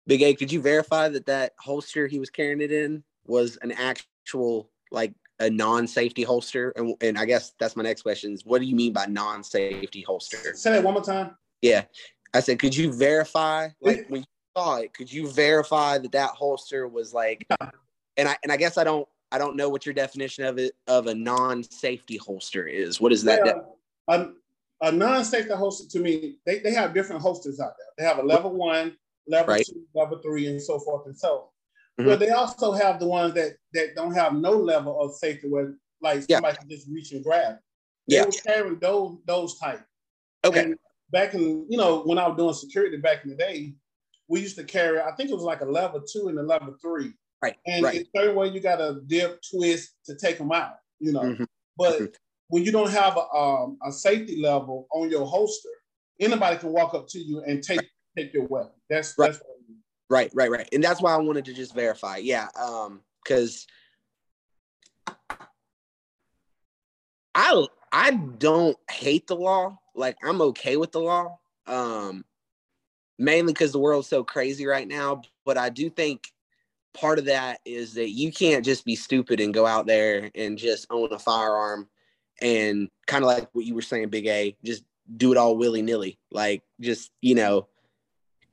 Big 0.07 0.23
A, 0.23 0.35
could 0.35 0.51
you 0.51 0.61
verify 0.61 1.09
that 1.09 1.27
that 1.27 1.53
holster 1.61 2.09
he 2.09 2.19
was 2.19 2.29
carrying 2.29 2.61
it 2.61 2.73
in 2.73 3.05
was 3.25 3.57
an 3.63 3.71
actual 3.71 4.69
like 4.91 5.15
a 5.39 5.49
non-safety 5.49 6.25
holster? 6.25 6.73
And, 6.75 6.97
and 7.01 7.17
I 7.17 7.25
guess 7.25 7.53
that's 7.61 7.77
my 7.77 7.85
next 7.85 8.03
question: 8.03 8.33
is 8.33 8.45
what 8.45 8.61
do 8.61 8.67
you 8.67 8.75
mean 8.75 8.93
by 8.93 9.07
non-safety 9.07 10.03
holster? 10.03 10.57
Say 10.57 10.73
that 10.73 10.83
one 10.83 10.95
more 10.95 11.05
time. 11.05 11.37
Yeah, 11.61 11.85
I 12.35 12.41
said, 12.41 12.59
could 12.59 12.75
you 12.75 12.93
verify 12.93 13.69
like 13.81 14.07
when 14.09 14.23
you 14.23 14.27
saw 14.57 14.77
it? 14.77 14.95
Could 14.95 15.13
you 15.13 15.29
verify 15.31 15.99
that 15.99 16.13
that 16.13 16.31
holster 16.31 16.89
was 16.89 17.13
like? 17.15 17.47
And 18.17 18.29
I 18.29 18.37
and 18.43 18.53
I 18.53 18.57
guess 18.57 18.77
I 18.79 18.85
don't 18.85 19.09
I 19.31 19.39
don't 19.39 19.57
know 19.57 19.69
what 19.69 19.87
your 19.87 19.95
definition 19.95 20.45
of 20.45 20.59
it 20.59 20.75
of 20.87 21.07
a 21.07 21.15
non-safety 21.15 22.19
holster 22.19 22.67
is. 22.67 23.01
What 23.01 23.13
is 23.13 23.25
that? 23.25 23.41
Yeah, 23.47 23.61
a, 24.09 24.29
a 24.83 24.93
non-safety 24.93 25.55
holster 25.55 25.89
to 25.89 25.99
me, 26.03 26.37
they, 26.45 26.59
they 26.59 26.75
have 26.75 26.93
different 26.93 27.23
holsters 27.23 27.61
out 27.61 27.73
there. 27.79 27.87
They 27.97 28.05
have 28.05 28.23
a 28.23 28.27
level 28.27 28.53
one, 28.53 28.97
level 29.27 29.55
Right. 29.55 29.65
two, 29.65 29.85
level 29.95 30.19
three, 30.23 30.49
and 30.49 30.61
so 30.61 30.79
forth 30.79 31.07
and 31.07 31.17
so. 31.17 31.49
on. 31.99 32.05
Mhm. 32.05 32.09
But 32.09 32.21
they 32.21 32.31
also 32.31 32.73
have 32.73 33.01
the 33.01 33.07
ones 33.07 33.35
that 33.35 33.57
that 33.75 33.95
don't 33.95 34.15
have 34.15 34.35
no 34.35 34.53
level 34.53 35.01
of 35.01 35.15
safety 35.15 35.49
where 35.49 35.75
like 36.03 36.25
Yeah. 36.29 36.37
somebody 36.37 36.59
can 36.59 36.69
just 36.69 36.89
reach 36.89 37.13
and 37.13 37.25
grab. 37.25 37.57
They 38.09 38.17
Yeah. 38.17 38.25
were 38.27 38.33
carrying 38.33 38.79
those 38.81 39.19
those 39.27 39.59
type. 39.59 39.85
Okay. 40.45 40.61
And 40.65 40.79
back 41.11 41.35
in, 41.35 41.67
you 41.71 41.79
know, 41.79 42.03
when 42.03 42.19
I 42.19 42.27
was 42.29 42.37
doing 42.37 42.55
security 42.55 42.97
back 42.97 43.25
in 43.25 43.31
the 43.31 43.37
day, 43.37 43.75
we 44.33 44.41
used 44.41 44.57
to 44.57 44.65
carry, 44.65 44.99
I 44.99 45.13
think 45.13 45.29
it 45.29 45.35
was 45.35 45.43
like 45.43 45.61
a 45.61 45.67
level 45.67 46.01
two 46.01 46.29
and 46.29 46.39
a 46.39 46.43
level 46.43 46.75
three. 46.81 47.13
Right. 47.43 47.55
And 47.67 47.85
right. 47.85 47.97
it's 47.97 48.09
certain 48.17 48.35
way 48.35 48.49
you 48.49 48.61
got 48.61 48.77
to 48.77 49.03
dip, 49.07 49.43
twist 49.43 49.91
to 50.07 50.17
take 50.17 50.39
them 50.39 50.51
out, 50.51 50.77
you 51.01 51.13
know. 51.13 51.21
Mhm. 51.21 51.47
But 51.77 52.17
when 52.49 52.65
you 52.65 52.73
don't 52.73 52.89
have 52.91 53.19
a, 53.19 53.37
um, 53.37 53.77
a 53.87 53.93
safety 53.93 54.41
level 54.41 54.87
on 54.95 55.11
your 55.11 55.27
holster, 55.27 55.69
anybody 56.19 56.57
can 56.57 56.73
walk 56.73 56.95
up 56.95 57.09
to 57.09 57.19
you 57.19 57.43
and 57.43 57.63
take 57.63 57.87
take 58.17 58.33
your 58.33 58.47
weapon. 58.47 58.73
That's 58.89 59.15
Right. 59.19 59.33
that's 59.33 59.45
what 59.45 59.51
I 59.51 59.69
mean. 59.69 59.83
Right, 60.09 60.31
right, 60.33 60.51
right. 60.51 60.69
And 60.73 60.83
that's 60.83 61.03
why 61.03 61.13
I 61.13 61.19
wanted 61.19 61.45
to 61.45 61.53
just 61.53 61.75
verify. 61.75 62.17
Yeah. 62.17 62.49
Um, 62.57 63.03
because 63.23 63.67
I 67.35 67.67
I 67.93 68.13
don't 68.13 68.79
hate 68.91 69.27
the 69.27 69.37
law. 69.37 69.77
Like 69.95 70.17
I'm 70.25 70.41
okay 70.41 70.79
with 70.79 70.93
the 70.93 71.01
law. 71.01 71.39
Um 71.67 72.25
mainly 73.23 73.53
because 73.53 73.73
the 73.73 73.79
world's 73.79 74.09
so 74.09 74.25
crazy 74.25 74.67
right 74.67 74.87
now. 74.87 75.23
But 75.45 75.57
I 75.57 75.69
do 75.69 75.89
think 75.89 76.33
part 76.93 77.19
of 77.19 77.27
that 77.27 77.61
is 77.65 77.95
that 77.95 78.11
you 78.11 78.33
can't 78.33 78.65
just 78.65 78.85
be 78.85 78.97
stupid 78.97 79.41
and 79.41 79.55
go 79.55 79.67
out 79.67 79.87
there 79.87 80.31
and 80.35 80.59
just 80.59 80.87
own 80.91 81.13
a 81.13 81.19
firearm 81.19 81.89
and 82.41 82.89
kind 83.07 83.25
of 83.25 83.29
like 83.29 83.49
what 83.53 83.65
you 83.65 83.75
were 83.75 83.83
saying, 83.83 84.09
Big 84.09 84.27
A, 84.27 84.57
just 84.65 84.83
do 85.17 85.33
it 85.33 85.39
all 85.39 85.57
willy 85.57 85.83
nilly. 85.83 86.19
Like 86.31 86.63
just, 86.81 87.11
you 87.21 87.35
know, 87.35 87.69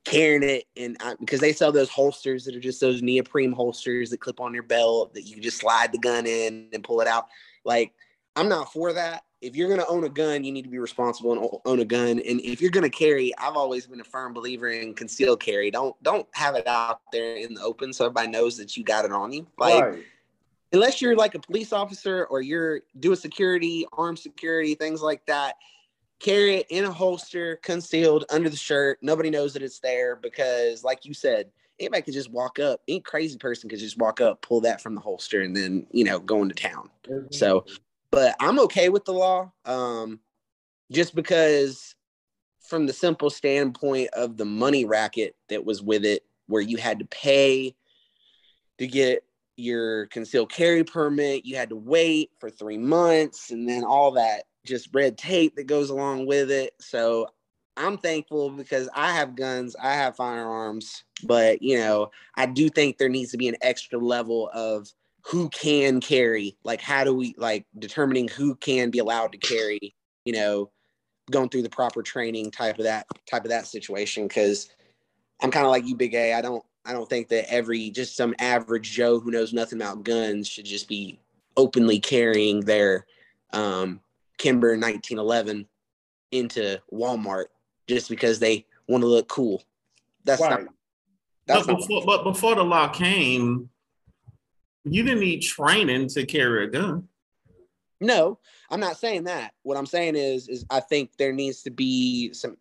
carrying 0.04 0.42
it 0.42 0.64
and 0.76 0.96
uh, 1.00 1.14
because 1.20 1.40
they 1.40 1.52
sell 1.52 1.72
those 1.72 1.90
holsters 1.90 2.44
that 2.44 2.56
are 2.56 2.60
just 2.60 2.80
those 2.80 3.02
neoprene 3.02 3.52
holsters 3.52 4.10
that 4.10 4.20
clip 4.20 4.40
on 4.40 4.54
your 4.54 4.62
belt 4.62 5.12
that 5.14 5.22
you 5.22 5.40
just 5.40 5.58
slide 5.58 5.92
the 5.92 5.98
gun 5.98 6.26
in 6.26 6.68
and 6.72 6.84
pull 6.84 7.00
it 7.00 7.06
out. 7.08 7.26
Like 7.64 7.92
I'm 8.36 8.48
not 8.48 8.72
for 8.72 8.92
that. 8.92 9.24
If 9.40 9.56
you're 9.56 9.68
going 9.68 9.80
to 9.80 9.86
own 9.86 10.04
a 10.04 10.08
gun, 10.08 10.44
you 10.44 10.52
need 10.52 10.62
to 10.62 10.68
be 10.68 10.78
responsible 10.78 11.32
and 11.32 11.60
own 11.64 11.80
a 11.80 11.84
gun. 11.84 12.20
And 12.20 12.40
if 12.40 12.60
you're 12.60 12.70
going 12.70 12.88
to 12.88 12.96
carry, 12.96 13.36
I've 13.38 13.56
always 13.56 13.86
been 13.86 14.00
a 14.00 14.04
firm 14.04 14.34
believer 14.34 14.68
in 14.68 14.94
concealed 14.94 15.40
carry. 15.40 15.70
Don't 15.70 16.00
don't 16.02 16.26
have 16.32 16.56
it 16.56 16.66
out 16.66 17.00
there 17.12 17.36
in 17.36 17.54
the 17.54 17.62
open 17.62 17.92
so 17.92 18.04
everybody 18.04 18.28
knows 18.28 18.56
that 18.58 18.76
you 18.76 18.84
got 18.84 19.04
it 19.04 19.12
on 19.12 19.32
you. 19.32 19.46
Like 19.58 19.82
right. 19.82 20.04
unless 20.72 21.00
you're 21.00 21.16
like 21.16 21.34
a 21.34 21.38
police 21.38 21.72
officer 21.72 22.26
or 22.26 22.42
you're 22.42 22.80
doing 22.98 23.16
security, 23.16 23.86
armed 23.92 24.18
security, 24.18 24.74
things 24.74 25.00
like 25.00 25.24
that, 25.26 25.56
carry 26.20 26.56
it 26.56 26.66
in 26.68 26.84
a 26.84 26.92
holster, 26.92 27.56
concealed 27.56 28.26
under 28.30 28.48
the 28.48 28.56
shirt. 28.56 28.98
Nobody 29.02 29.30
knows 29.30 29.54
that 29.54 29.62
it's 29.62 29.80
there 29.80 30.16
because, 30.16 30.84
like 30.84 31.04
you 31.04 31.14
said, 31.14 31.50
anybody 31.80 32.02
could 32.02 32.14
just 32.14 32.30
walk 32.30 32.58
up. 32.58 32.80
Any 32.86 33.00
crazy 33.00 33.38
person 33.38 33.68
could 33.68 33.78
just 33.78 33.98
walk 33.98 34.20
up, 34.20 34.42
pull 34.42 34.60
that 34.60 34.80
from 34.80 34.94
the 34.94 35.00
holster, 35.00 35.40
and 35.40 35.56
then 35.56 35.86
you 35.90 36.04
know 36.04 36.20
go 36.20 36.42
into 36.42 36.54
town. 36.54 36.90
So, 37.30 37.64
but 38.10 38.36
I'm 38.40 38.58
okay 38.60 38.88
with 38.88 39.04
the 39.04 39.12
law, 39.12 39.52
um, 39.64 40.20
just 40.90 41.14
because 41.14 41.94
from 42.60 42.86
the 42.86 42.92
simple 42.92 43.30
standpoint 43.30 44.10
of 44.12 44.36
the 44.36 44.44
money 44.44 44.84
racket 44.84 45.34
that 45.48 45.64
was 45.64 45.82
with 45.82 46.04
it, 46.04 46.24
where 46.46 46.62
you 46.62 46.76
had 46.76 46.98
to 46.98 47.04
pay 47.06 47.74
to 48.78 48.86
get 48.86 49.24
your 49.56 50.06
concealed 50.06 50.50
carry 50.50 50.82
permit, 50.84 51.44
you 51.44 51.56
had 51.56 51.68
to 51.68 51.76
wait 51.76 52.30
for 52.38 52.50
three 52.50 52.78
months, 52.78 53.50
and 53.50 53.68
then 53.68 53.84
all 53.84 54.12
that 54.12 54.44
just 54.64 54.88
red 54.92 55.16
tape 55.16 55.56
that 55.56 55.66
goes 55.66 55.90
along 55.90 56.26
with 56.26 56.50
it. 56.50 56.74
So 56.80 57.28
I'm 57.76 57.98
thankful 57.98 58.50
because 58.50 58.88
I 58.94 59.12
have 59.12 59.36
guns, 59.36 59.76
I 59.80 59.94
have 59.94 60.16
firearms, 60.16 61.04
but 61.24 61.62
you 61.62 61.78
know, 61.78 62.10
I 62.36 62.46
do 62.46 62.68
think 62.68 62.98
there 62.98 63.08
needs 63.08 63.30
to 63.32 63.38
be 63.38 63.48
an 63.48 63.56
extra 63.62 63.98
level 63.98 64.50
of 64.52 64.88
who 65.22 65.48
can 65.50 66.00
carry. 66.00 66.56
Like, 66.64 66.80
how 66.80 67.04
do 67.04 67.14
we 67.14 67.34
like 67.36 67.66
determining 67.78 68.28
who 68.28 68.54
can 68.56 68.90
be 68.90 68.98
allowed 68.98 69.32
to 69.32 69.38
carry? 69.38 69.94
You 70.24 70.32
know, 70.32 70.70
going 71.30 71.48
through 71.48 71.62
the 71.62 71.70
proper 71.70 72.02
training 72.02 72.50
type 72.50 72.78
of 72.78 72.84
that 72.84 73.06
type 73.30 73.44
of 73.44 73.50
that 73.50 73.66
situation. 73.66 74.26
Because 74.28 74.70
I'm 75.40 75.50
kind 75.50 75.66
of 75.66 75.70
like 75.70 75.86
you, 75.86 75.94
Big 75.96 76.14
A. 76.14 76.34
I 76.34 76.40
don't 76.40 76.64
I 76.84 76.92
don't 76.92 77.08
think 77.08 77.28
that 77.28 77.52
every 77.52 77.90
just 77.90 78.16
some 78.16 78.34
average 78.38 78.90
Joe 78.90 79.20
who 79.20 79.30
knows 79.30 79.52
nothing 79.52 79.80
about 79.80 80.04
guns 80.04 80.48
should 80.48 80.64
just 80.64 80.88
be 80.88 81.18
openly 81.56 81.98
carrying 81.98 82.60
their 82.60 83.06
um, 83.52 84.00
Kimber 84.38 84.70
1911 84.70 85.66
into 86.32 86.80
Walmart 86.92 87.46
just 87.88 88.08
because 88.08 88.38
they 88.38 88.66
want 88.88 89.02
to 89.02 89.08
look 89.08 89.28
cool. 89.28 89.62
That's 90.24 90.40
Right. 90.40 90.64
not. 90.64 90.74
That's 91.46 91.66
but 91.66 91.72
not. 91.72 91.80
before, 91.80 92.02
but 92.06 92.22
before 92.24 92.54
the 92.54 92.62
law 92.64 92.88
came, 92.88 93.68
you 94.84 95.02
didn't 95.02 95.20
need 95.20 95.40
training 95.40 96.08
to 96.08 96.24
carry 96.26 96.64
a 96.64 96.68
gun. 96.68 97.08
No, 98.00 98.38
I'm 98.70 98.80
not 98.80 98.96
saying 98.96 99.24
that. 99.24 99.52
What 99.62 99.76
I'm 99.76 99.86
saying 99.86 100.16
is, 100.16 100.48
is 100.48 100.64
I 100.70 100.80
think 100.80 101.16
there 101.18 101.32
needs 101.32 101.62
to 101.64 101.70
be 101.70 102.32
some 102.32 102.56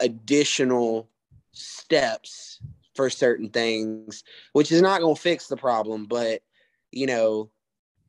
additional 0.00 1.08
steps 1.52 2.60
for 2.94 3.08
certain 3.08 3.48
things, 3.48 4.22
which 4.52 4.70
is 4.70 4.82
not 4.82 5.00
going 5.00 5.14
to 5.14 5.20
fix 5.20 5.48
the 5.48 5.56
problem. 5.56 6.04
But 6.04 6.42
you 6.90 7.06
know, 7.06 7.50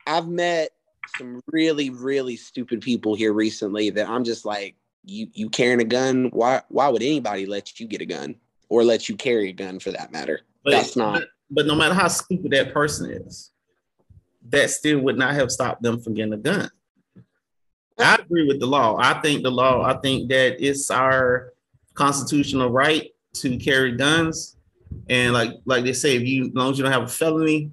I've 0.05 0.27
met 0.27 0.71
some 1.17 1.41
really, 1.47 1.89
really 1.89 2.35
stupid 2.35 2.81
people 2.81 3.15
here 3.15 3.31
recently 3.33 3.89
that 3.91 4.09
I'm 4.09 4.23
just 4.25 4.45
like, 4.45 4.75
you, 5.05 5.27
you 5.33 5.49
carrying 5.49 5.81
a 5.81 5.85
gun? 5.85 6.29
Why, 6.33 6.61
why 6.69 6.87
would 6.89 7.01
anybody 7.01 7.45
let 7.45 7.79
you 7.79 7.87
get 7.87 8.01
a 8.01 8.05
gun 8.05 8.35
or 8.69 8.83
let 8.83 9.07
you 9.09 9.15
carry 9.15 9.49
a 9.49 9.53
gun 9.53 9.79
for 9.79 9.91
that 9.91 10.11
matter? 10.11 10.41
But, 10.63 10.71
That's 10.71 10.95
not- 10.95 11.13
But, 11.19 11.27
but 11.51 11.65
no 11.65 11.75
matter 11.75 11.93
how 11.93 12.07
stupid 12.07 12.51
that 12.51 12.73
person 12.73 13.09
is, 13.11 13.51
that 14.49 14.69
still 14.69 14.99
would 14.99 15.17
not 15.17 15.33
have 15.33 15.51
stopped 15.51 15.81
them 15.81 15.99
from 15.99 16.13
getting 16.13 16.33
a 16.33 16.37
gun. 16.37 16.69
I 17.99 18.15
agree 18.15 18.47
with 18.47 18.59
the 18.59 18.65
law. 18.65 18.97
I 18.99 19.21
think 19.21 19.43
the 19.43 19.51
law. 19.51 19.83
I 19.83 19.93
think 19.97 20.29
that 20.29 20.63
it's 20.65 20.89
our 20.89 21.53
constitutional 21.93 22.69
right 22.69 23.11
to 23.33 23.57
carry 23.57 23.91
guns, 23.91 24.57
and 25.09 25.33
like 25.33 25.51
like 25.65 25.83
they 25.83 25.93
say, 25.93 26.15
if 26.15 26.23
you 26.23 26.45
as 26.45 26.53
long 26.53 26.71
as 26.71 26.77
you 26.77 26.83
don't 26.83 26.91
have 26.91 27.03
a 27.03 27.07
felony, 27.07 27.71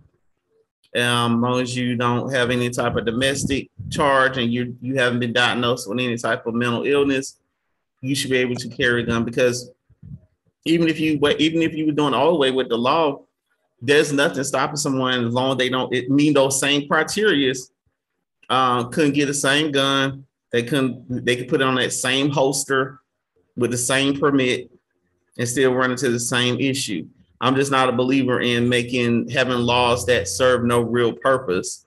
um, 0.96 1.36
as 1.36 1.50
long 1.50 1.60
as 1.60 1.76
you 1.76 1.96
don't 1.96 2.32
have 2.32 2.50
any 2.50 2.70
type 2.70 2.96
of 2.96 3.06
domestic 3.06 3.70
charge, 3.90 4.36
and 4.36 4.52
you 4.52 4.76
you 4.80 4.96
haven't 4.96 5.20
been 5.20 5.32
diagnosed 5.32 5.88
with 5.88 5.98
any 5.98 6.16
type 6.16 6.46
of 6.46 6.54
mental 6.54 6.84
illness, 6.84 7.38
you 8.02 8.14
should 8.14 8.30
be 8.30 8.38
able 8.38 8.56
to 8.56 8.68
carry 8.68 9.02
a 9.02 9.06
gun 9.06 9.24
because 9.24 9.70
even 10.64 10.88
if 10.88 11.00
you 11.00 11.18
even 11.38 11.62
if 11.62 11.74
you 11.74 11.86
were 11.86 11.92
doing 11.92 12.14
all 12.14 12.32
the 12.32 12.38
way 12.38 12.50
with 12.50 12.68
the 12.68 12.76
law, 12.76 13.22
there's 13.80 14.12
nothing 14.12 14.44
stopping 14.44 14.76
someone 14.76 15.26
as 15.26 15.32
long 15.32 15.52
as 15.52 15.58
they 15.58 15.68
don't 15.68 15.92
it 15.94 16.10
mean 16.10 16.34
those 16.34 16.60
same 16.60 16.88
criterias. 16.88 17.70
Uh, 18.48 18.84
couldn't 18.84 19.12
get 19.12 19.26
the 19.26 19.34
same 19.34 19.70
gun. 19.70 20.26
They 20.52 20.62
couldn't. 20.62 21.24
They 21.24 21.36
could 21.36 21.48
put 21.48 21.60
it 21.60 21.66
on 21.66 21.76
that 21.76 21.92
same 21.92 22.30
holster 22.30 23.00
with 23.56 23.70
the 23.70 23.78
same 23.78 24.18
permit 24.18 24.70
and 25.38 25.48
still 25.48 25.74
run 25.74 25.92
into 25.92 26.10
the 26.10 26.20
same 26.20 26.58
issue. 26.58 27.06
I'm 27.40 27.54
just 27.54 27.70
not 27.70 27.88
a 27.88 27.92
believer 27.92 28.40
in 28.40 28.68
making 28.68 29.30
having 29.30 29.58
laws 29.58 30.04
that 30.06 30.28
serve 30.28 30.64
no 30.64 30.80
real 30.80 31.12
purpose. 31.12 31.86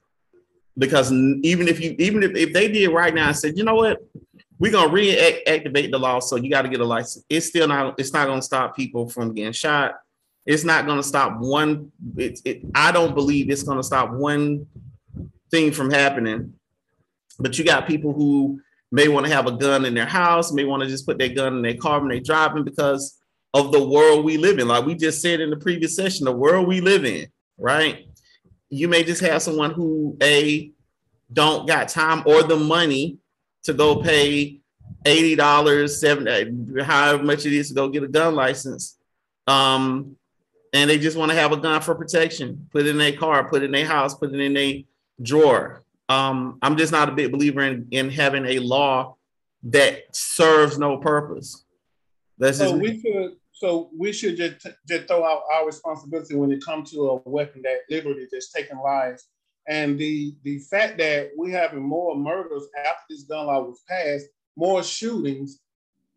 Because 0.77 1.11
even 1.11 1.67
if 1.67 1.79
you 1.79 1.95
even 1.99 2.23
if, 2.23 2.35
if 2.35 2.53
they 2.53 2.69
did 2.69 2.87
right 2.89 3.13
now 3.13 3.27
and 3.27 3.37
said, 3.37 3.57
you 3.57 3.63
know 3.63 3.75
what, 3.75 3.99
we're 4.57 4.71
gonna 4.71 4.91
reactivate 4.91 5.91
the 5.91 5.99
law, 5.99 6.19
so 6.19 6.37
you 6.37 6.49
got 6.49 6.63
to 6.63 6.69
get 6.69 6.79
a 6.79 6.85
license. 6.85 7.25
It's 7.29 7.47
still 7.47 7.67
not. 7.67 7.99
It's 7.99 8.13
not 8.13 8.27
gonna 8.27 8.41
stop 8.41 8.75
people 8.75 9.09
from 9.09 9.33
getting 9.33 9.51
shot. 9.51 9.95
It's 10.45 10.63
not 10.63 10.85
gonna 10.85 11.03
stop 11.03 11.39
one. 11.39 11.91
It, 12.17 12.39
it, 12.45 12.61
I 12.75 12.91
don't 12.91 13.15
believe 13.15 13.49
it's 13.49 13.63
gonna 13.63 13.83
stop 13.83 14.11
one 14.11 14.67
thing 15.51 15.71
from 15.71 15.91
happening. 15.91 16.53
But 17.39 17.57
you 17.57 17.65
got 17.65 17.87
people 17.87 18.13
who 18.13 18.61
may 18.91 19.07
want 19.07 19.25
to 19.25 19.31
have 19.33 19.47
a 19.47 19.51
gun 19.51 19.85
in 19.85 19.93
their 19.93 20.05
house, 20.05 20.51
may 20.51 20.65
want 20.65 20.83
to 20.83 20.89
just 20.89 21.05
put 21.05 21.17
their 21.17 21.29
gun 21.29 21.55
in 21.55 21.61
their 21.61 21.77
car 21.77 21.99
when 21.99 22.09
they're 22.09 22.19
driving 22.19 22.63
because 22.63 23.19
of 23.53 23.71
the 23.71 23.83
world 23.83 24.25
we 24.25 24.37
live 24.37 24.59
in. 24.59 24.67
Like 24.67 24.85
we 24.85 24.95
just 24.95 25.21
said 25.21 25.41
in 25.41 25.49
the 25.49 25.57
previous 25.57 25.95
session, 25.95 26.25
the 26.25 26.31
world 26.31 26.67
we 26.67 26.81
live 26.81 27.05
in, 27.05 27.27
right? 27.57 28.07
You 28.69 28.87
may 28.87 29.03
just 29.03 29.21
have 29.21 29.41
someone 29.41 29.71
who 29.71 30.17
a 30.21 30.71
don't 31.31 31.67
got 31.67 31.89
time 31.89 32.23
or 32.25 32.43
the 32.43 32.57
money 32.57 33.17
to 33.63 33.73
go 33.73 34.01
pay 34.01 34.59
eighty 35.05 35.35
dollars, 35.35 35.99
seven, 35.99 36.81
however 36.81 37.23
much 37.23 37.45
it 37.45 37.53
is 37.53 37.69
to 37.69 37.73
go 37.73 37.89
get 37.89 38.03
a 38.03 38.07
gun 38.07 38.35
license. 38.35 38.97
Um, 39.47 40.17
and 40.73 40.89
they 40.89 40.97
just 40.97 41.15
want 41.15 41.31
to 41.31 41.37
have 41.37 41.51
a 41.51 41.57
gun 41.57 41.81
for 41.81 41.95
protection. 41.95 42.67
Put 42.71 42.81
it 42.81 42.89
in 42.89 42.97
their 42.97 43.15
car, 43.15 43.47
put 43.47 43.61
it 43.61 43.65
in 43.65 43.71
their 43.71 43.85
house, 43.85 44.15
put 44.15 44.33
it 44.33 44.39
in 44.39 44.53
their 44.53 44.79
drawer. 45.21 45.83
Um, 46.09 46.57
I'm 46.61 46.75
just 46.75 46.91
not 46.91 47.09
a 47.09 47.13
big 47.13 47.31
believer 47.31 47.61
in, 47.61 47.87
in 47.91 48.09
having 48.09 48.45
a 48.45 48.59
law 48.59 49.15
that 49.63 50.15
serves 50.15 50.77
no 50.77 50.97
purpose. 50.97 51.63
That's 52.37 52.57
so 52.57 52.75
we 52.75 52.99
should 52.99 53.35
so 53.51 53.89
we 53.97 54.11
should 54.11 54.35
just 54.35 54.67
just 54.87 55.07
throw 55.07 55.23
out 55.23 55.43
our 55.53 55.65
responsibility 55.65 56.35
when 56.35 56.51
it 56.51 56.65
comes 56.65 56.91
to 56.91 57.09
a 57.09 57.29
weapon 57.29 57.61
that 57.61 57.81
literally 57.89 58.27
just 58.31 58.53
taking 58.53 58.79
lives. 58.79 59.27
And 59.67 59.97
the 59.97 60.35
the 60.43 60.59
fact 60.59 60.97
that 60.97 61.29
we 61.37 61.51
having 61.51 61.83
more 61.83 62.17
murders 62.17 62.67
after 62.85 63.03
this 63.09 63.23
gun 63.23 63.45
law 63.45 63.61
was 63.61 63.81
passed, 63.87 64.25
more 64.57 64.83
shootings. 64.83 65.59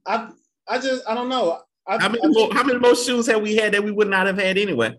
I 0.05 0.31
I 0.67 0.79
just 0.79 1.09
I 1.09 1.15
don't 1.15 1.29
know. 1.29 1.61
I, 1.89 1.99
how 2.01 2.09
many 2.09 2.25
I, 2.25 2.29
more, 2.29 2.55
how 2.55 2.65
many 2.65 2.79
more 2.79 2.97
shootings 2.97 3.27
have 3.29 3.43
we 3.43 3.57
had 3.57 3.73
that 3.73 3.85
we 3.85 3.93
would 3.93 4.09
not 4.09 4.27
have 4.27 4.39
had 4.39 4.59
anyway? 4.59 4.95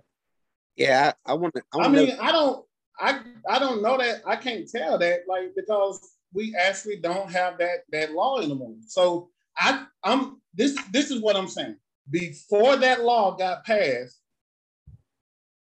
Yeah, 0.76 1.12
I, 1.26 1.32
I 1.32 1.36
want 1.36 1.56
to. 1.56 1.64
I, 1.74 1.86
I 1.86 1.88
mean, 1.88 2.10
know. 2.10 2.18
I 2.22 2.32
don't. 2.32 2.66
I 3.00 3.20
I 3.48 3.60
don't 3.60 3.82
know 3.82 3.98
that. 3.98 4.22
I 4.26 4.36
can't 4.36 4.70
tell 4.70 4.98
that 4.98 5.22
like 5.28 5.54
because 5.56 6.00
we 6.34 6.56
actually 6.56 6.98
don't 6.98 7.32
have 7.32 7.58
that 7.58 7.80
that 7.92 8.14
law 8.14 8.40
anymore. 8.40 8.76
So 8.88 9.30
I 9.58 9.86
I'm 10.04 10.42
this 10.54 10.78
this 10.92 11.12
is 11.12 11.22
what 11.22 11.36
I'm 11.36 11.48
saying. 11.48 11.76
Before 12.10 12.78
that 12.78 13.04
law 13.04 13.36
got 13.36 13.66
passed, 13.66 14.20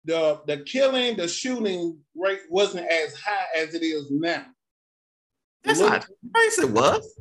the 0.06 0.42
the 0.48 0.58
killing, 0.58 1.18
the 1.18 1.28
shooting 1.28 2.00
rate 2.16 2.42
wasn't 2.50 2.88
as 2.88 3.16
high 3.16 3.46
as 3.58 3.76
it 3.76 3.84
is 3.84 4.10
now. 4.10 4.46
That's 5.64 5.80
Look, 5.80 5.92
not. 5.92 6.08
I 6.36 6.50
it 6.58 6.70
was. 6.70 7.20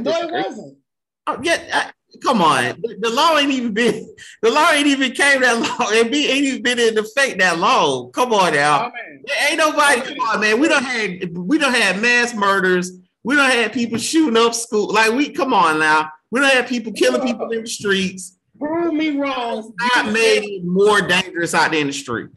No, 0.00 0.10
it 0.10 0.32
wasn't. 0.32 0.78
Oh, 1.26 1.38
yeah, 1.42 1.58
I, 1.72 1.90
come 2.22 2.42
on. 2.42 2.64
The, 2.82 2.96
the, 3.00 3.10
law 3.10 3.36
ain't 3.38 3.52
even 3.52 3.72
been. 3.72 4.14
The 4.42 4.50
law 4.50 4.70
ain't 4.72 4.86
even 4.86 5.12
came 5.12 5.40
that 5.40 5.58
long. 5.58 5.92
It 5.94 6.10
be, 6.10 6.26
ain't 6.26 6.44
even 6.44 6.62
been 6.62 6.78
in 6.78 6.98
effect 6.98 7.38
that 7.38 7.58
long. 7.58 8.12
Come 8.12 8.32
on 8.32 8.54
now. 8.54 8.92
Oh, 8.94 9.48
ain't 9.48 9.58
nobody. 9.58 10.00
Come 10.02 10.20
on, 10.20 10.40
man. 10.40 10.60
We 10.60 10.68
don't 10.68 10.84
had. 10.84 11.36
We 11.36 11.58
don't 11.58 11.74
have 11.74 12.00
mass 12.00 12.34
murders. 12.34 12.92
We 13.22 13.36
don't 13.36 13.50
have 13.50 13.72
people 13.72 13.98
shooting 13.98 14.36
up 14.36 14.54
school. 14.54 14.92
Like 14.92 15.12
we. 15.12 15.30
Come 15.30 15.52
on 15.52 15.78
now. 15.78 16.10
We 16.30 16.40
don't 16.40 16.50
have 16.50 16.66
people 16.66 16.92
killing 16.92 17.22
people 17.22 17.50
in 17.52 17.62
the 17.62 17.68
streets. 17.68 18.38
Prove 18.58 18.94
me 18.94 19.10
wrong. 19.16 19.72
It's 19.80 19.96
not 19.96 20.12
made 20.12 20.44
it 20.44 20.64
more 20.64 21.00
dangerous 21.00 21.54
out 21.54 21.72
there 21.72 21.80
in 21.80 21.88
the 21.88 21.92
street. 21.92 22.30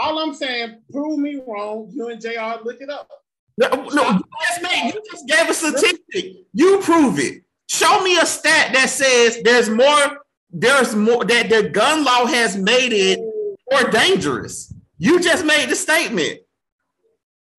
All 0.00 0.18
I'm 0.18 0.34
saying, 0.34 0.80
prove 0.92 1.18
me 1.18 1.40
wrong. 1.46 1.90
You 1.92 2.08
and 2.08 2.20
Jr. 2.20 2.62
look 2.64 2.80
it 2.80 2.90
up. 2.90 3.08
No, 3.58 3.68
no, 3.68 4.22
that's 4.40 4.62
me. 4.62 4.86
You 4.86 5.02
just 5.10 5.26
gave 5.26 5.48
a 5.48 5.54
statistic. 5.54 6.36
You 6.52 6.78
prove 6.80 7.18
it. 7.18 7.42
Show 7.70 8.02
me 8.02 8.18
a 8.18 8.26
stat 8.26 8.72
that 8.72 8.90
says 8.90 9.40
there's 9.44 9.70
more, 9.70 10.18
there's 10.50 10.92
more 10.96 11.24
that 11.24 11.48
the 11.48 11.68
gun 11.68 12.04
law 12.04 12.26
has 12.26 12.56
made 12.56 12.92
it 12.92 13.20
more 13.70 13.88
dangerous. 13.92 14.74
You 14.98 15.20
just 15.20 15.44
made 15.44 15.68
the 15.68 15.76
statement. 15.76 16.40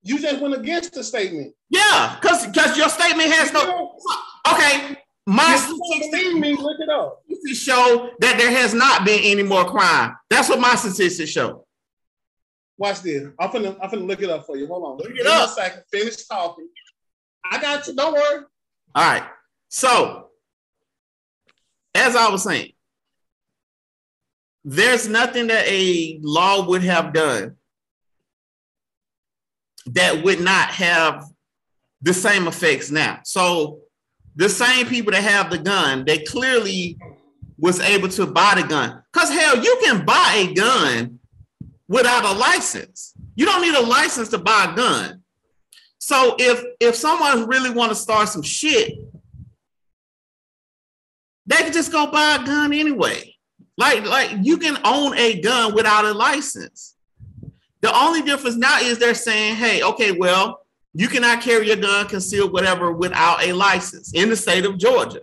You 0.02 0.18
just 0.18 0.42
went 0.42 0.52
against 0.52 0.92
the 0.92 1.02
statement. 1.02 1.54
Yeah, 1.70 2.18
because 2.20 2.46
because 2.46 2.76
your 2.76 2.90
statement 2.90 3.30
has 3.30 3.54
no. 3.54 3.96
Okay, 4.52 4.98
my 5.26 5.56
statistics 5.56 6.34
me, 6.34 6.56
look 6.56 6.76
it 6.78 6.90
up. 6.90 7.22
show 7.54 8.10
that 8.18 8.36
there 8.36 8.50
has 8.50 8.74
not 8.74 9.06
been 9.06 9.20
any 9.22 9.42
more 9.42 9.64
crime. 9.64 10.14
That's 10.28 10.50
what 10.50 10.60
my 10.60 10.74
statistics 10.74 11.30
show. 11.30 11.64
Watch 12.76 13.00
this. 13.00 13.28
I'm 13.40 13.50
gonna 13.50 13.78
I'm 13.80 13.88
gonna 13.88 14.02
look 14.02 14.20
it 14.20 14.28
up 14.28 14.44
for 14.44 14.58
you. 14.58 14.66
Hold 14.66 14.84
on. 14.84 14.98
Look 14.98 15.16
it 15.16 15.26
up. 15.26 15.48
A 15.48 15.52
second. 15.52 15.84
Finish 15.90 16.26
talking. 16.26 16.68
I 17.50 17.58
got 17.62 17.86
you. 17.86 17.94
Don't 17.94 18.12
worry. 18.12 18.44
All 18.94 19.04
right. 19.10 19.24
So, 19.74 20.28
as 21.94 22.14
I 22.14 22.28
was 22.28 22.42
saying, 22.42 22.72
there's 24.64 25.08
nothing 25.08 25.46
that 25.46 25.64
a 25.66 26.20
law 26.22 26.66
would 26.68 26.82
have 26.82 27.14
done 27.14 27.56
that 29.86 30.22
would 30.22 30.42
not 30.42 30.68
have 30.68 31.24
the 32.02 32.12
same 32.12 32.46
effects 32.46 32.90
now. 32.90 33.20
So 33.24 33.80
the 34.36 34.50
same 34.50 34.88
people 34.88 35.12
that 35.12 35.22
have 35.22 35.50
the 35.50 35.56
gun, 35.56 36.04
they 36.04 36.18
clearly 36.18 36.98
was 37.56 37.80
able 37.80 38.08
to 38.10 38.26
buy 38.26 38.60
the 38.60 38.68
gun. 38.68 39.02
Because 39.10 39.30
hell, 39.30 39.56
you 39.56 39.80
can 39.82 40.04
buy 40.04 40.48
a 40.50 40.52
gun 40.52 41.18
without 41.88 42.26
a 42.26 42.38
license. 42.38 43.14
You 43.36 43.46
don't 43.46 43.62
need 43.62 43.74
a 43.74 43.86
license 43.86 44.28
to 44.28 44.38
buy 44.38 44.68
a 44.70 44.76
gun. 44.76 45.22
So 45.96 46.36
if 46.38 46.62
if 46.78 46.94
someone 46.94 47.46
really 47.46 47.70
want 47.70 47.90
to 47.90 47.96
start 47.96 48.28
some 48.28 48.42
shit, 48.42 48.98
they 51.46 51.56
can 51.56 51.72
just 51.72 51.92
go 51.92 52.10
buy 52.10 52.38
a 52.40 52.44
gun 52.44 52.72
anyway. 52.72 53.34
Like 53.76 54.04
like 54.04 54.30
you 54.42 54.58
can 54.58 54.78
own 54.84 55.16
a 55.16 55.40
gun 55.40 55.74
without 55.74 56.04
a 56.04 56.12
license. 56.12 56.96
The 57.80 57.94
only 57.94 58.22
difference 58.22 58.56
now 58.56 58.78
is 58.80 58.98
they're 58.98 59.14
saying, 59.14 59.56
hey, 59.56 59.82
okay, 59.82 60.12
well, 60.12 60.60
you 60.94 61.08
cannot 61.08 61.42
carry 61.42 61.70
a 61.70 61.76
gun, 61.76 62.06
concealed, 62.06 62.52
whatever, 62.52 62.92
without 62.92 63.42
a 63.42 63.52
license 63.52 64.12
in 64.14 64.28
the 64.28 64.36
state 64.36 64.64
of 64.64 64.78
Georgia. 64.78 65.22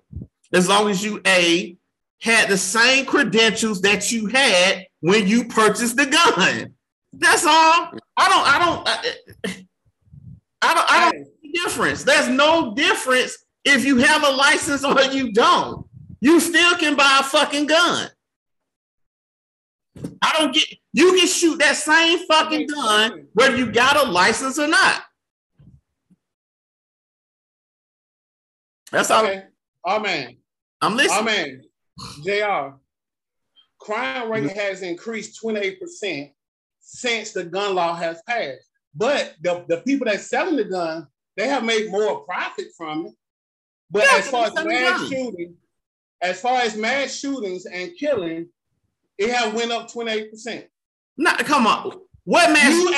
As 0.51 0.67
long 0.67 0.89
as 0.89 1.03
you 1.03 1.21
a 1.25 1.77
had 2.21 2.49
the 2.49 2.57
same 2.57 3.05
credentials 3.05 3.81
that 3.81 4.11
you 4.11 4.27
had 4.27 4.85
when 4.99 5.27
you 5.27 5.45
purchased 5.45 5.95
the 5.95 6.05
gun. 6.05 6.73
That's 7.13 7.45
all. 7.45 7.91
I 8.17 8.29
don't. 8.29 8.47
I 8.47 8.59
don't. 8.59 8.87
I, 8.87 9.65
I 10.61 10.73
don't. 10.73 10.91
I 10.91 11.11
don't 11.11 11.25
see 11.41 11.51
difference. 11.51 12.03
There's 12.03 12.27
no 12.27 12.73
difference 12.75 13.37
if 13.63 13.85
you 13.85 13.97
have 13.97 14.23
a 14.23 14.29
license 14.29 14.83
or 14.83 15.01
you 15.03 15.31
don't. 15.31 15.87
You 16.21 16.39
still 16.39 16.75
can 16.77 16.95
buy 16.95 17.19
a 17.21 17.23
fucking 17.23 17.67
gun. 17.67 18.09
I 20.21 20.35
don't 20.37 20.53
get. 20.53 20.65
You 20.93 21.13
can 21.13 21.27
shoot 21.27 21.59
that 21.59 21.75
same 21.75 22.25
fucking 22.27 22.67
gun 22.67 23.27
whether 23.33 23.55
you 23.55 23.71
got 23.71 23.97
a 23.97 24.09
license 24.09 24.59
or 24.59 24.67
not. 24.67 25.03
That's 28.91 29.11
all. 29.11 29.25
Okay. 29.25 29.43
Man. 29.85 30.37
I'm 30.81 30.95
listening. 30.95 31.25
Man. 31.25 31.61
Jr. 32.23 32.75
Crime 33.79 34.31
rate 34.31 34.43
mm-hmm. 34.45 34.59
has 34.59 34.81
increased 34.81 35.41
28% 35.43 36.31
since 36.79 37.31
the 37.31 37.43
gun 37.43 37.75
law 37.75 37.95
has 37.95 38.21
passed. 38.27 38.69
But 38.95 39.35
the, 39.41 39.65
the 39.67 39.77
people 39.77 40.05
that 40.05 40.21
selling 40.21 40.57
the 40.57 40.65
gun, 40.65 41.07
they 41.37 41.47
have 41.47 41.63
made 41.63 41.91
more 41.91 42.21
profit 42.21 42.67
from 42.75 43.07
it. 43.07 43.13
But 43.91 44.03
yeah, 44.03 44.19
as 44.19 44.29
far 44.29 44.47
as 44.47 44.65
mass 44.65 45.09
shooting, 45.09 45.55
as 46.21 46.41
far 46.41 46.59
as 46.61 46.75
mass 46.75 47.15
shootings 47.15 47.65
and 47.65 47.95
killing, 47.97 48.47
it 49.17 49.29
have 49.31 49.53
went 49.53 49.71
up 49.71 49.91
28%. 49.91 50.65
No, 51.17 51.31
come 51.37 51.67
on. 51.67 51.99
What 52.23 52.51
mass? 52.51 52.73
You 52.73 52.91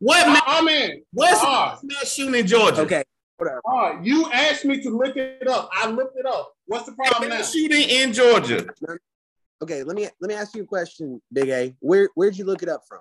what 0.00 0.28
mass? 0.28 0.42
I 0.46 0.62
mean, 0.62 1.02
what's 1.12 1.42
uh, 1.42 1.76
mass 1.82 2.12
shooting 2.12 2.34
in 2.34 2.46
Georgia? 2.46 2.82
Okay, 2.82 3.02
Whatever. 3.38 3.60
All 3.64 3.94
right, 3.94 4.04
you 4.04 4.30
asked 4.32 4.64
me 4.64 4.82
to 4.82 4.90
look 4.90 5.16
it 5.16 5.46
up. 5.46 5.70
I 5.72 5.88
looked 5.88 6.18
it 6.18 6.26
up. 6.26 6.54
What's 6.66 6.86
the 6.86 6.92
problem 6.92 7.30
now? 7.30 7.42
Shooting 7.42 7.88
in 7.88 8.12
Georgia. 8.12 8.66
Okay, 9.62 9.84
let 9.84 9.96
me 9.96 10.08
let 10.20 10.28
me 10.28 10.34
ask 10.34 10.56
you 10.56 10.62
a 10.62 10.66
question, 10.66 11.22
Big 11.32 11.48
A. 11.48 11.74
Where 11.78 12.08
where'd 12.14 12.36
you 12.36 12.44
look 12.44 12.64
it 12.64 12.68
up 12.68 12.82
from? 12.88 13.00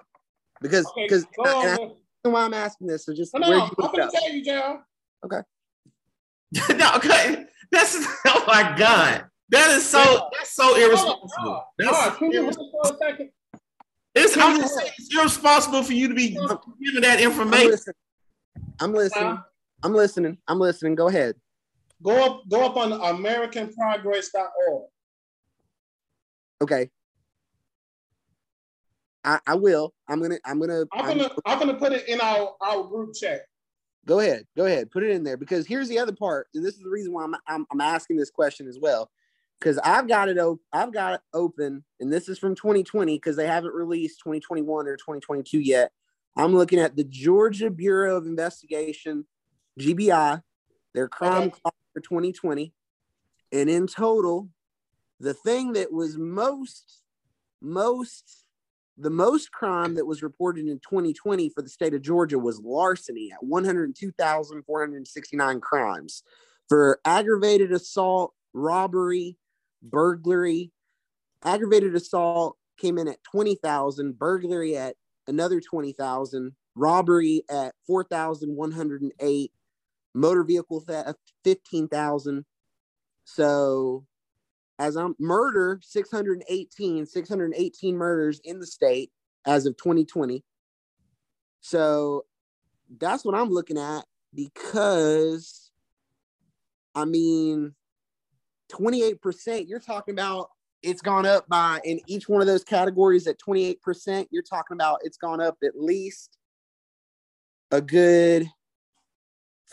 Because 0.62 0.92
because 0.96 1.26
okay, 1.40 1.92
why 2.22 2.44
I'm 2.44 2.54
asking 2.54 2.88
this. 2.88 3.06
So 3.06 3.14
just 3.14 3.34
no, 3.34 3.50
no, 3.50 3.62
I'm 3.64 3.92
gonna 3.92 4.12
tell 4.12 4.32
you, 4.32 4.44
Jr. 4.44 4.78
Okay. 5.26 5.42
no, 6.76 6.96
okay. 6.96 7.46
That's 7.72 7.96
oh 8.26 8.44
my 8.48 8.76
god. 8.78 9.26
That 9.50 9.70
is 9.72 9.90
so 9.90 10.00
yeah. 10.00 10.20
that's 10.38 10.56
so 10.56 10.76
irresponsible. 10.76 11.64
That's 11.78 12.22
irresponsible. 12.22 13.30
It's, 14.16 14.36
I'm 14.36 14.60
just 14.60 14.76
saying, 14.76 14.92
it's 14.98 15.16
irresponsible 15.16 15.84
for 15.84 15.94
you 15.94 16.08
to 16.08 16.16
be 16.16 16.30
giving 16.32 17.02
that 17.02 17.22
information. 17.22 17.66
I'm 17.66 17.70
listening. 17.70 17.96
I'm 18.80 18.94
listening. 18.94 19.40
I'm 19.84 19.94
listening. 19.94 20.38
I'm 20.48 20.60
listening. 20.60 20.96
Go 20.96 21.08
ahead. 21.08 21.36
Go 22.02 22.26
up. 22.26 22.50
Go 22.50 22.66
up 22.66 22.78
on 22.78 22.92
AmericanProgress.org. 22.92 24.84
Okay. 26.62 26.90
I, 29.24 29.40
I 29.46 29.56
will. 29.56 29.94
I'm 30.08 30.22
gonna. 30.22 30.38
I'm 30.46 30.60
gonna. 30.60 30.86
I'm 30.94 31.06
gonna. 31.06 31.24
I'm, 31.26 31.32
I'm 31.46 31.60
gonna 31.60 31.76
put 31.76 31.92
it 31.92 32.08
in 32.08 32.20
our 32.22 32.56
our 32.62 32.84
group 32.84 33.14
chat. 33.14 33.42
Go 34.06 34.20
ahead. 34.20 34.46
Go 34.56 34.66
ahead. 34.66 34.90
Put 34.90 35.04
it 35.04 35.12
in 35.12 35.24
there 35.24 35.38
because 35.38 35.68
here's 35.68 35.90
the 35.90 36.00
other 36.00 36.14
part, 36.14 36.48
and 36.56 36.66
this 36.66 36.76
is 36.76 36.82
the 36.82 36.90
reason 36.90 37.14
why 37.14 37.24
I'm 37.24 37.36
I'm, 37.48 37.66
I'm 37.72 37.82
asking 37.82 38.18
this 38.18 38.32
question 38.32 38.68
as 38.68 38.80
well. 38.82 39.12
Because 39.60 39.80
I've 39.80 40.08
got 40.08 40.30
it 40.30 40.38
open. 40.38 40.64
I've 40.72 40.94
got 40.94 41.16
it 41.16 41.22
open, 41.34 41.84
and 42.00 42.14
this 42.14 42.30
is 42.30 42.38
from 42.38 42.56
2020 42.56 43.16
because 43.16 43.36
they 43.36 43.48
haven't 43.48 43.74
released 43.74 44.20
2021 44.20 44.88
or 44.88 44.96
2022 44.96 45.60
yet. 45.60 45.92
I'm 46.36 46.56
looking 46.56 46.80
at 46.80 46.96
the 46.96 47.04
Georgia 47.04 47.72
Bureau 47.72 48.16
of 48.16 48.28
Investigation 48.28 49.26
GBI, 49.80 50.44
their 50.94 51.08
crime 51.08 51.48
okay. 51.48 51.60
for 51.94 52.02
2020. 52.02 52.74
And 53.52 53.68
in 53.70 53.88
total, 53.88 54.50
the 55.20 55.34
thing 55.34 55.74
that 55.74 55.92
was 55.92 56.18
most, 56.18 57.02
most, 57.62 58.46
the 58.98 59.10
most 59.10 59.52
crime 59.52 59.96
that 59.96 60.06
was 60.06 60.22
reported 60.22 60.68
in 60.68 60.78
2020 60.80 61.50
for 61.50 61.64
the 61.64 61.70
state 61.70 61.96
of 61.96 62.02
Georgia 62.02 62.38
was 62.38 62.60
larceny 62.60 63.32
at 63.32 63.44
102,469 63.44 65.62
crimes. 65.62 66.24
For 66.70 67.00
aggravated 67.06 67.72
assault, 67.72 68.34
robbery, 68.54 69.38
burglary, 69.82 70.72
aggravated 71.44 71.96
assault, 71.96 72.58
came 72.78 72.98
in 72.98 73.08
at 73.08 73.24
20,000, 73.24 74.18
burglary 74.18 74.78
at 74.78 74.96
another 75.28 75.60
20,000, 75.60 76.56
robbery 76.76 77.44
at 77.50 77.74
4,108, 77.86 79.52
motor 80.14 80.44
vehicle 80.44 80.80
theft 80.82 81.20
15,000. 81.44 82.46
So 83.26 84.06
as 84.80 84.96
I'm 84.96 85.16
murder 85.20 85.80
618, 85.82 87.06
618 87.06 87.98
murders 87.98 88.40
in 88.44 88.60
the 88.60 88.68
state 88.68 89.12
as 89.46 89.66
of 89.66 89.76
2020. 89.78 90.44
So 91.62 92.26
that's 93.00 93.26
what 93.26 93.36
I'm 93.36 93.50
looking 93.50 93.78
at 93.78 94.06
because 94.34 95.72
I 96.96 97.06
mean 97.06 97.74
28%, 98.70 99.68
you're 99.68 99.80
talking 99.80 100.14
about 100.14 100.50
it's 100.84 101.02
gone 101.02 101.26
up 101.26 101.48
by 101.48 101.80
in 101.84 102.00
each 102.08 102.30
one 102.30 102.42
of 102.42 102.48
those 102.48 102.64
categories 102.64 103.28
at 103.28 103.40
28%. 103.40 104.28
You're 104.32 104.44
talking 104.44 104.76
about 104.76 105.00
it's 105.04 105.18
gone 105.18 105.42
up 105.42 105.58
at 105.64 105.74
least 105.76 106.38
a 107.72 107.82
good 107.82 108.48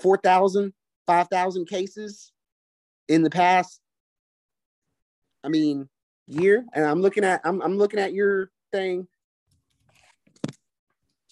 4,000, 0.00 0.72
5,000 1.06 1.66
cases 1.66 2.32
in 3.08 3.22
the 3.22 3.30
past. 3.30 3.80
I 5.44 5.48
mean, 5.48 5.88
year. 6.26 6.64
And 6.72 6.84
I'm 6.84 7.02
looking 7.02 7.24
at 7.24 7.40
I'm 7.44 7.60
I'm 7.60 7.76
looking 7.76 8.00
at 8.00 8.14
your 8.14 8.50
thing 8.72 9.06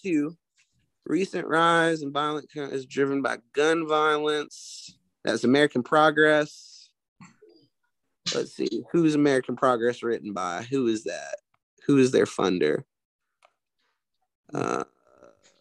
too. 0.03 0.37
Recent 1.07 1.49
rise 1.49 2.03
in 2.03 2.13
violent 2.13 2.49
is 2.55 2.87
driven 2.87 3.23
by 3.23 3.39
gun 3.55 3.89
violence. 3.89 4.97
That's 5.25 5.45
American 5.45 5.83
Progress 5.83 6.72
let's 8.35 8.55
see 8.55 8.85
who's 8.93 9.14
American 9.14 9.57
Progress 9.57 10.03
written 10.03 10.33
by. 10.33 10.62
Who 10.70 10.87
is 10.87 11.05
that? 11.05 11.37
Who 11.87 11.99
is 11.99 12.12
their 12.12 12.26
funder? 12.26 12.85
Uh, 14.53 14.85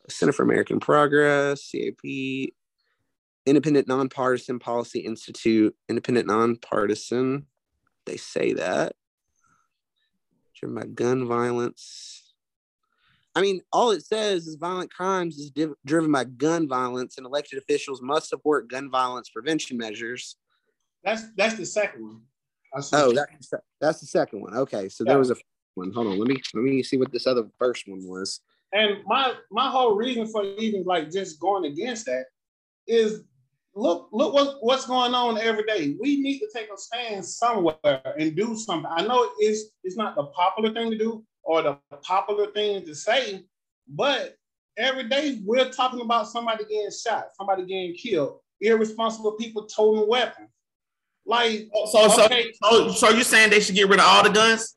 Center 0.10 0.34
for 0.34 0.44
American 0.44 0.80
Progress, 0.80 1.72
CAP, 1.72 2.52
Independent 3.46 3.88
Nonpartisan 3.88 4.60
Policy 4.60 5.00
Institute, 5.00 5.76
Independent 5.90 6.28
Nonpartisan. 6.28 7.46
They 8.06 8.18
say 8.18 8.54
that. 8.54 8.94
Driven 10.56 10.76
by 10.76 10.86
gun 10.86 11.28
violence. 11.28 12.34
I 13.34 13.42
mean, 13.42 13.62
all 13.72 13.92
it 13.92 14.06
says 14.06 14.46
is 14.46 14.56
violent 14.56 14.92
crimes 14.92 15.38
is 15.38 15.52
div- 15.52 15.74
driven 15.86 16.12
by 16.12 16.26
gun 16.26 16.68
violence, 16.68 17.18
and 17.18 17.26
elected 17.26 17.58
officials 17.58 18.02
must 18.02 18.28
support 18.30 18.70
gun 18.70 18.92
violence 18.92 19.30
prevention 19.30 19.78
measures. 19.78 20.36
That's 21.04 21.24
that's 21.36 21.56
the 21.56 21.66
second 21.66 22.04
one. 22.04 22.22
Oh, 22.74 23.14
that's 23.14 23.52
that's 23.80 24.00
the 24.00 24.06
second 24.06 24.42
one. 24.42 24.56
Okay, 24.56 24.90
so 24.90 25.04
yeah. 25.04 25.12
there 25.12 25.20
was 25.20 25.32
a 25.32 25.36
one. 25.76 25.92
Hold 25.92 26.08
on, 26.08 26.20
let 26.20 26.28
me 26.28 26.42
let 26.54 26.64
me 26.64 26.84
see 26.84 26.98
what 26.98 27.12
this 27.12 27.28
other 27.28 27.48
first 27.58 27.88
one 27.88 28.06
was. 28.08 28.42
And 28.74 28.98
my 29.06 29.34
my 29.52 29.70
whole 29.70 29.96
reason 29.96 30.28
for 30.28 30.44
even 30.44 30.84
like 30.84 31.12
just 31.12 31.40
going 31.40 31.66
against 31.66 32.06
that 32.06 32.26
is 32.88 33.24
look 33.76 34.10
look 34.12 34.34
what, 34.34 34.58
what's 34.62 34.86
going 34.86 35.14
on 35.14 35.38
every 35.38 35.64
day. 35.64 35.96
We 36.00 36.22
need 36.22 36.40
to 36.40 36.50
take 36.54 36.70
a 36.74 36.78
stand 36.78 37.26
somewhere 37.26 38.02
and 38.18 38.36
do 38.36 38.56
something. 38.56 38.90
I 38.94 39.06
know 39.06 39.30
it's 39.40 39.72
it's 39.84 39.98
not 39.98 40.16
the 40.16 40.26
popular 40.26 40.74
thing 40.74 40.92
to 40.92 40.98
do 40.98 41.26
or 41.44 41.62
the 41.62 41.78
popular 42.02 42.52
thing 42.52 42.86
to 42.86 42.96
say, 42.96 43.44
but 43.88 44.36
every 44.78 45.10
day 45.10 45.42
we're 45.44 45.70
talking 45.70 46.02
about 46.02 46.28
somebody 46.28 46.64
getting 46.66 46.92
shot, 46.92 47.30
somebody 47.38 47.66
getting 47.66 47.94
killed, 47.96 48.40
irresponsible 48.62 49.34
people 49.34 49.66
toting 49.66 50.08
weapons. 50.08 50.50
Like 51.26 51.70
so, 51.92 52.26
okay. 52.26 52.52
so, 52.64 52.88
so, 52.88 52.92
so 52.92 53.10
you're 53.10 53.24
saying 53.24 53.52
they 53.52 53.60
should 53.60 53.76
get 53.76 53.88
rid 53.88 54.00
of 54.00 54.06
all 54.06 54.24
the 54.24 54.30
guns? 54.30 54.76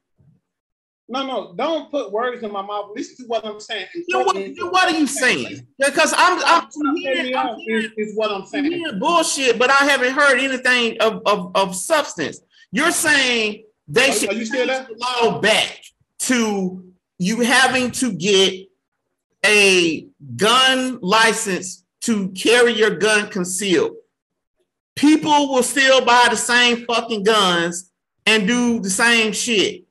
No, 1.09 1.27
no, 1.27 1.55
don't 1.55 1.91
put 1.91 2.13
words 2.13 2.43
in 2.43 2.51
my 2.51 2.63
mouth. 2.63 2.91
Listen 2.97 3.17
to 3.17 3.29
what 3.29 3.45
I'm 3.45 3.61
saying. 3.61 3.87
You 4.09 4.19
what, 4.21 4.37
what, 4.73 4.93
are 4.95 4.99
you 4.99 5.07
saying? 5.07 5.67
Because 5.79 6.15
I'm, 6.17 6.43
I'm, 6.45 6.69
I'm, 6.87 6.97
hearing, 6.97 7.37
I'm 7.37 7.57
hearing, 7.57 7.91
is, 7.99 8.09
is, 8.09 8.17
what 8.17 8.31
I'm 8.31 8.47
saying. 8.47 8.83
I'm 8.89 8.99
bullshit, 8.99 9.59
but 9.59 9.71
I 9.71 9.85
haven't 9.85 10.15
heard 10.15 10.39
anything 10.39 10.97
of, 11.03 11.21
of, 11.27 11.55
of 11.55 11.77
substance. 11.77 12.41
You're 12.73 12.91
saying 12.91 13.65
they 13.87 14.09
are, 14.09 14.13
should 14.13 14.31
are 14.31 14.35
you 14.35 14.47
still 14.47 14.67
there? 14.67 14.87
the 14.89 14.97
law 14.97 15.41
back 15.41 15.83
to 16.21 16.85
you 17.19 17.41
having 17.41 17.91
to 17.93 18.13
get 18.13 18.67
a 19.45 20.07
gun 20.37 20.99
license 21.03 21.85
to 22.01 22.31
carry 22.31 22.73
your 22.73 22.97
gun 22.97 23.29
concealed 23.29 23.93
people 24.97 25.53
will 25.53 25.63
still 25.63 26.05
buy 26.05 26.29
the 26.31 26.37
same 26.37 26.85
fucking 26.87 27.25
guns 27.25 27.91
and 28.27 28.47
do 28.47 28.81
the 28.81 28.91
same 28.91 29.33
shit. 29.33 29.85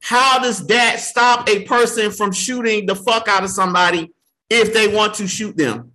How 0.00 0.38
does 0.40 0.66
that 0.68 1.00
stop 1.00 1.48
a 1.48 1.64
person 1.64 2.10
from 2.10 2.32
shooting 2.32 2.86
the 2.86 2.94
fuck 2.94 3.28
out 3.28 3.44
of 3.44 3.50
somebody 3.50 4.12
if 4.48 4.72
they 4.72 4.94
want 4.94 5.14
to 5.14 5.26
shoot 5.26 5.56
them? 5.56 5.92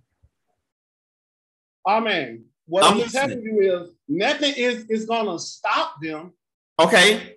I 1.86 2.00
mean, 2.00 2.44
what 2.66 2.84
I'm, 2.84 3.00
I'm 3.00 3.08
telling 3.08 3.42
you 3.42 3.82
is 3.82 3.90
nothing 4.08 4.54
is, 4.56 4.84
is 4.88 5.06
gonna 5.06 5.38
stop 5.38 5.96
them. 6.00 6.32
Okay. 6.80 7.36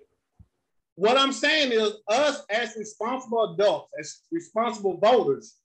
What 0.94 1.16
I'm 1.16 1.32
saying 1.32 1.72
is 1.72 1.92
us 2.08 2.42
as 2.50 2.74
responsible 2.76 3.54
adults, 3.54 3.92
as 3.98 4.20
responsible 4.32 4.96
voters, 4.98 5.56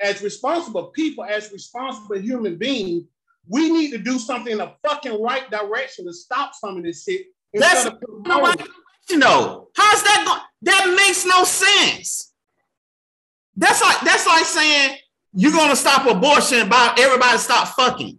as 0.00 0.22
responsible 0.22 0.86
people, 0.86 1.24
as 1.24 1.50
responsible 1.50 2.18
human 2.18 2.56
beings, 2.56 3.04
we 3.48 3.70
need 3.70 3.90
to 3.92 3.98
do 3.98 4.18
something 4.18 4.52
in 4.52 4.58
the 4.58 4.72
fucking 4.84 5.20
right 5.22 5.50
direction 5.50 6.06
to 6.06 6.12
stop 6.12 6.54
some 6.54 6.76
of 6.76 6.82
this 6.84 7.04
shit. 7.04 7.26
That's 7.54 7.84
the 7.84 7.96
right 8.26 8.56
direction, 8.56 9.20
though. 9.20 9.68
How's 9.74 10.02
that 10.02 10.24
going? 10.26 10.40
That 10.62 10.94
makes 10.96 11.24
no 11.24 11.44
sense. 11.44 12.32
That's 13.56 13.80
like 13.80 14.00
that's 14.00 14.26
like 14.26 14.44
saying 14.44 14.98
you're 15.32 15.52
gonna 15.52 15.76
stop 15.76 16.06
abortion 16.06 16.68
by 16.68 16.94
everybody 16.98 17.38
stop 17.38 17.68
fucking. 17.68 18.18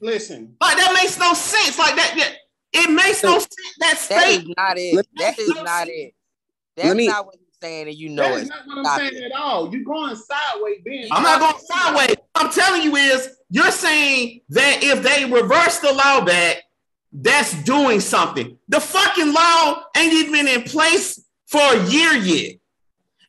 Listen, 0.00 0.56
like 0.60 0.76
that 0.76 0.92
makes 0.94 1.18
no 1.18 1.34
sense. 1.34 1.78
Like 1.78 1.94
that, 1.96 2.14
that 2.16 2.36
it 2.72 2.90
makes 2.90 3.22
no 3.22 3.38
sense. 3.38 3.48
That, 3.78 4.06
that 4.08 4.28
is 4.28 4.44
not 4.56 4.78
it. 4.78 5.06
That 5.16 5.38
is 5.38 5.54
not 5.54 5.88
it. 5.88 6.14
That's 6.76 6.94
me, 6.94 7.08
not 7.08 7.26
what 7.26 7.36
saying, 7.60 7.88
and 7.88 7.96
you 7.96 8.08
know 8.08 8.36
That's 8.36 8.48
not 8.48 8.66
what 8.66 8.78
I'm 8.78 8.84
Stop 8.84 8.98
saying 8.98 9.12
it. 9.14 9.22
at 9.24 9.32
all. 9.32 9.72
You're 9.72 9.84
going 9.84 10.16
sideways, 10.16 10.78
Ben. 10.84 11.08
I'm 11.10 11.22
not 11.22 11.40
going 11.40 11.64
sideways. 11.64 12.16
What 12.32 12.44
I'm 12.46 12.50
telling 12.52 12.82
you 12.82 12.96
is 12.96 13.36
you're 13.50 13.70
saying 13.70 14.40
that 14.50 14.78
if 14.82 15.02
they 15.02 15.24
reverse 15.30 15.78
the 15.78 15.92
law 15.92 16.24
back, 16.24 16.62
that's 17.12 17.60
doing 17.64 18.00
something. 18.00 18.56
The 18.68 18.80
fucking 18.80 19.32
law 19.32 19.82
ain't 19.96 20.12
even 20.12 20.32
been 20.32 20.48
in 20.48 20.62
place 20.62 21.22
for 21.46 21.60
a 21.60 21.84
year 21.88 22.12
yet. 22.14 22.56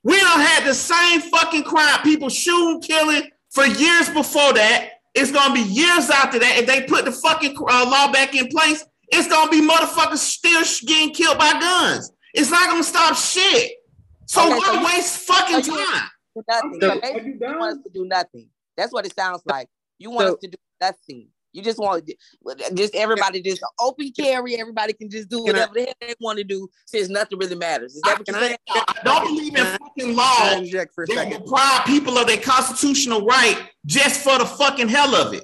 We 0.04 0.20
don't 0.20 0.42
have 0.42 0.66
the 0.66 0.74
same 0.74 1.22
fucking 1.22 1.64
crime, 1.64 2.02
people 2.04 2.30
shooting, 2.30 2.82
killing 2.82 3.24
for 3.50 3.66
years 3.66 4.10
before 4.10 4.54
that. 4.54 4.90
It's 5.14 5.32
gonna 5.32 5.54
be 5.54 5.62
years 5.62 6.10
after 6.10 6.40
that. 6.40 6.58
If 6.58 6.68
they 6.68 6.84
put 6.84 7.06
the 7.06 7.12
fucking 7.12 7.56
uh, 7.58 7.90
law 7.90 8.12
back 8.12 8.34
in 8.36 8.48
place, 8.48 8.86
it's 9.10 9.28
gonna 9.28 9.52
be 9.52 9.62
motherfuckers 9.68 10.18
still 10.18 10.64
getting 10.88 11.14
killed 11.14 11.38
by 11.38 11.52
guns. 11.60 12.12
It's 12.34 12.50
not 12.50 12.70
gonna 12.70 12.84
stop 12.84 13.16
shit. 13.16 13.72
So 14.32 14.48
okay, 14.48 14.58
why 14.60 14.64
so 14.64 14.86
waste 14.86 15.18
fucking 15.28 15.64
so 15.64 15.76
time? 15.76 16.10
Nothing. 16.48 16.80
So, 16.80 16.94
you 17.22 17.38
want 17.60 17.78
us 17.78 17.84
to 17.84 17.90
do 17.94 18.06
nothing. 18.06 18.48
That's 18.78 18.94
what 18.94 19.06
it 19.06 19.14
sounds 19.14 19.42
like. 19.46 19.68
You 19.98 20.10
want 20.10 20.28
so, 20.28 20.34
us 20.36 20.40
to 20.40 20.48
do 20.48 20.58
nothing. 20.80 21.28
You 21.52 21.62
just 21.62 21.78
want 21.78 22.10
just 22.74 22.96
everybody 22.96 23.42
just 23.42 23.62
open 23.82 24.10
carry. 24.18 24.56
Everybody 24.58 24.94
can 24.94 25.10
just 25.10 25.28
do 25.28 25.44
whatever 25.44 25.72
I, 25.72 25.74
the 25.74 25.82
hell 25.82 25.94
they 26.00 26.16
want 26.22 26.38
to 26.38 26.46
do 26.46 26.70
since 26.86 27.10
nothing 27.10 27.40
really 27.40 27.58
matters. 27.58 27.94
Is 27.94 28.02
that 28.04 28.20
what 28.20 28.28
you're 28.30 28.40
saying? 28.40 28.58
I, 28.70 28.84
I 28.88 29.04
don't 29.04 29.28
believe 29.28 29.54
in 29.58 29.66
fucking 29.66 30.16
law 30.16 30.62
that 30.62 31.28
deprive 31.30 31.86
people 31.86 32.18
of 32.18 32.28
their 32.28 32.38
constitutional 32.38 33.26
right 33.26 33.62
just 33.86 34.22
for 34.22 34.38
the 34.38 34.46
fucking 34.46 34.88
hell 34.88 35.14
of 35.14 35.34
it. 35.34 35.44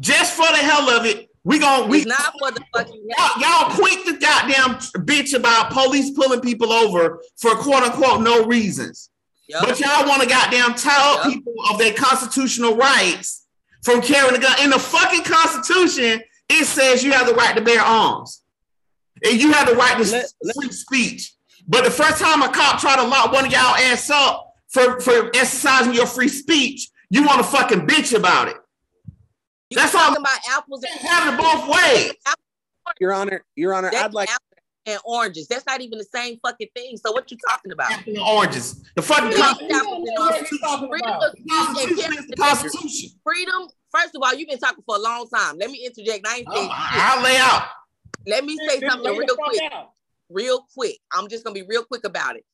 Just 0.00 0.32
for 0.32 0.46
the 0.46 0.56
hell 0.56 0.88
of 0.88 1.04
it, 1.04 1.25
we 1.46 1.60
gonna 1.60 1.86
we 1.86 2.04
not 2.04 2.32
for 2.40 2.50
the 2.50 2.60
fucking 2.74 3.08
y'all, 3.16 3.40
y'all 3.40 3.70
quick 3.70 4.04
to 4.04 4.18
goddamn 4.18 4.74
bitch 5.06 5.32
about 5.32 5.70
police 5.70 6.10
pulling 6.10 6.40
people 6.40 6.72
over 6.72 7.22
for 7.36 7.54
quote 7.54 7.84
unquote 7.84 8.20
no 8.20 8.44
reasons. 8.46 9.10
Yep. 9.48 9.62
But 9.62 9.78
y'all 9.78 10.08
want 10.08 10.22
to 10.22 10.28
goddamn 10.28 10.74
tell 10.74 11.14
yep. 11.14 11.32
people 11.32 11.54
of 11.70 11.78
their 11.78 11.94
constitutional 11.94 12.74
rights 12.76 13.46
from 13.84 14.02
carrying 14.02 14.34
a 14.34 14.40
gun. 14.40 14.56
In 14.64 14.70
the 14.70 14.78
fucking 14.80 15.22
constitution, 15.22 16.20
it 16.48 16.64
says 16.64 17.04
you 17.04 17.12
have 17.12 17.28
the 17.28 17.34
right 17.34 17.56
to 17.56 17.62
bear 17.62 17.80
arms. 17.80 18.42
And 19.24 19.40
you 19.40 19.52
have 19.52 19.68
the 19.68 19.76
right 19.76 19.96
to 20.02 20.10
let, 20.10 20.26
free 20.56 20.72
speech. 20.72 21.32
But 21.68 21.84
the 21.84 21.92
first 21.92 22.20
time 22.20 22.42
a 22.42 22.48
cop 22.48 22.80
tried 22.80 22.96
to 22.96 23.04
lock 23.04 23.32
one 23.32 23.46
of 23.46 23.52
y'all 23.52 23.76
ass 23.76 24.10
up 24.10 24.52
for, 24.66 25.00
for 25.00 25.28
exercising 25.28 25.94
your 25.94 26.06
free 26.06 26.28
speech, 26.28 26.88
you 27.08 27.24
want 27.24 27.38
to 27.38 27.44
fucking 27.44 27.86
bitch 27.86 28.18
about 28.18 28.48
it. 28.48 28.56
You 29.70 29.76
That's 29.76 29.92
talking 29.92 30.16
about 30.16 30.38
apples 30.50 30.84
and 30.84 31.00
have 31.00 31.34
it 31.34 31.40
both 31.40 31.68
ways. 31.68 32.12
Your 33.00 33.12
Honor, 33.12 33.44
Your 33.56 33.74
Honor, 33.74 33.90
That's 33.90 34.04
I'd 34.04 34.14
like 34.14 34.28
and 34.86 35.00
oranges. 35.04 35.48
That's 35.48 35.66
not 35.66 35.80
even 35.80 35.98
the 35.98 36.04
same 36.04 36.38
fucking 36.40 36.68
thing. 36.74 36.96
So 36.96 37.10
what 37.12 37.30
you 37.30 37.36
talking 37.48 37.72
about? 37.72 37.90
Apples 37.90 38.16
and 38.16 38.24
oranges. 38.24 38.84
The 38.94 39.02
fucking 39.02 39.32
Constitution. 39.36 39.74
Constitution. 42.38 43.10
Freedom. 43.24 43.66
First 43.90 44.14
of 44.14 44.22
all, 44.22 44.32
you've 44.34 44.48
been 44.48 44.58
talking 44.58 44.84
for 44.86 44.96
a 44.96 45.00
long 45.00 45.28
time. 45.28 45.58
Let 45.58 45.70
me 45.70 45.84
interject. 45.84 46.24
I 46.26 46.36
ain't 46.36 46.46
oh, 46.48 46.68
I'll 46.70 47.22
lay 47.22 47.36
out. 47.36 47.68
Let 48.26 48.44
me 48.44 48.56
say 48.68 48.80
something 48.86 49.16
real 49.16 49.36
quick. 49.36 49.62
real 50.28 50.66
quick. 50.74 50.98
I'm 51.12 51.28
just 51.28 51.44
gonna 51.44 51.54
be 51.54 51.62
real 51.62 51.84
quick 51.84 52.04
about 52.04 52.36
it. 52.36 52.44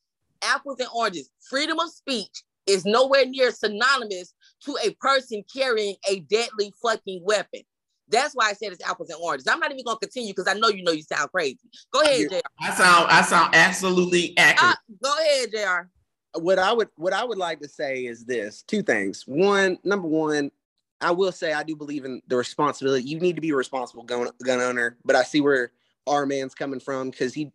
Apples 0.42 0.80
and 0.80 0.88
oranges. 0.94 1.30
Freedom 1.40 1.78
of 1.78 1.90
speech 1.90 2.42
is 2.66 2.84
nowhere 2.84 3.26
near 3.26 3.50
synonymous 3.50 4.34
to 4.64 4.76
a 4.84 4.94
person 4.94 5.44
carrying 5.54 5.96
a 6.08 6.20
deadly 6.20 6.72
fucking 6.82 7.22
weapon. 7.24 7.62
That's 8.08 8.34
why 8.34 8.50
I 8.50 8.52
said 8.52 8.72
it's 8.72 8.86
apples 8.86 9.08
and 9.10 9.18
oranges. 9.22 9.46
I'm 9.48 9.58
not 9.58 9.72
even 9.72 9.84
gonna 9.84 9.98
continue 9.98 10.34
because 10.34 10.48
I 10.48 10.58
know 10.58 10.68
you 10.68 10.82
know 10.82 10.92
you 10.92 11.02
sound 11.02 11.30
crazy. 11.30 11.58
Go 11.92 12.02
ahead, 12.02 12.28
Jr. 12.30 12.36
I 12.60 12.70
sound 12.74 13.10
I 13.10 13.22
sound 13.22 13.54
absolutely 13.54 14.36
accurate. 14.36 14.74
Uh, 14.74 14.96
go 15.02 15.14
ahead, 15.18 15.50
Jr. 15.50 16.40
What 16.40 16.58
I 16.58 16.72
would 16.72 16.88
what 16.96 17.12
I 17.12 17.24
would 17.24 17.38
like 17.38 17.60
to 17.60 17.68
say 17.68 18.04
is 18.04 18.24
this: 18.24 18.62
two 18.62 18.82
things. 18.82 19.24
One, 19.26 19.78
number 19.84 20.08
one, 20.08 20.50
I 21.00 21.10
will 21.10 21.32
say 21.32 21.52
I 21.52 21.62
do 21.62 21.74
believe 21.74 22.04
in 22.04 22.22
the 22.28 22.36
responsibility. 22.36 23.08
You 23.08 23.18
need 23.18 23.36
to 23.36 23.42
be 23.42 23.50
a 23.50 23.56
responsible 23.56 24.04
gun 24.04 24.28
gun 24.44 24.60
owner, 24.60 24.96
but 25.04 25.16
I 25.16 25.22
see 25.22 25.40
where 25.40 25.72
our 26.06 26.26
man's 26.26 26.54
coming 26.54 26.80
from 26.80 27.10
because 27.10 27.34
he, 27.34 27.50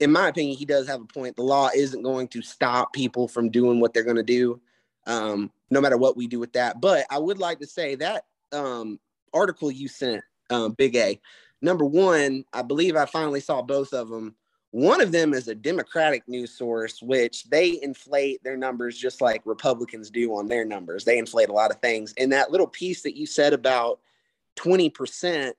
in 0.00 0.12
my 0.12 0.28
opinion, 0.28 0.56
he 0.56 0.64
does 0.64 0.86
have 0.88 1.00
a 1.00 1.06
point. 1.06 1.36
The 1.36 1.42
law 1.42 1.70
isn't 1.74 2.02
going 2.02 2.28
to 2.28 2.42
stop 2.42 2.92
people 2.92 3.28
from 3.28 3.50
doing 3.50 3.80
what 3.80 3.92
they're 3.92 4.04
going 4.04 4.16
to 4.16 4.22
do, 4.22 4.60
um, 5.06 5.50
no 5.70 5.80
matter 5.80 5.96
what 5.96 6.16
we 6.16 6.26
do 6.26 6.38
with 6.38 6.52
that. 6.54 6.80
But 6.80 7.06
I 7.10 7.18
would 7.18 7.38
like 7.38 7.60
to 7.60 7.66
say 7.66 7.94
that 7.96 8.24
um, 8.52 9.00
article 9.32 9.70
you 9.70 9.88
sent, 9.88 10.22
um, 10.50 10.72
Big 10.72 10.96
A, 10.96 11.20
number 11.60 11.84
one, 11.84 12.44
I 12.52 12.62
believe 12.62 12.96
I 12.96 13.06
finally 13.06 13.40
saw 13.40 13.62
both 13.62 13.92
of 13.92 14.08
them 14.08 14.36
one 14.76 15.00
of 15.00 15.10
them 15.10 15.32
is 15.32 15.48
a 15.48 15.54
Democratic 15.54 16.28
news 16.28 16.50
source, 16.50 17.00
which 17.00 17.44
they 17.44 17.80
inflate 17.82 18.44
their 18.44 18.58
numbers 18.58 18.98
just 18.98 19.22
like 19.22 19.40
Republicans 19.46 20.10
do 20.10 20.36
on 20.36 20.48
their 20.48 20.66
numbers. 20.66 21.02
They 21.02 21.16
inflate 21.16 21.48
a 21.48 21.54
lot 21.54 21.70
of 21.70 21.80
things. 21.80 22.12
And 22.18 22.30
that 22.32 22.50
little 22.50 22.66
piece 22.66 23.00
that 23.00 23.16
you 23.16 23.24
said 23.24 23.54
about 23.54 24.00
20%, 24.56 25.52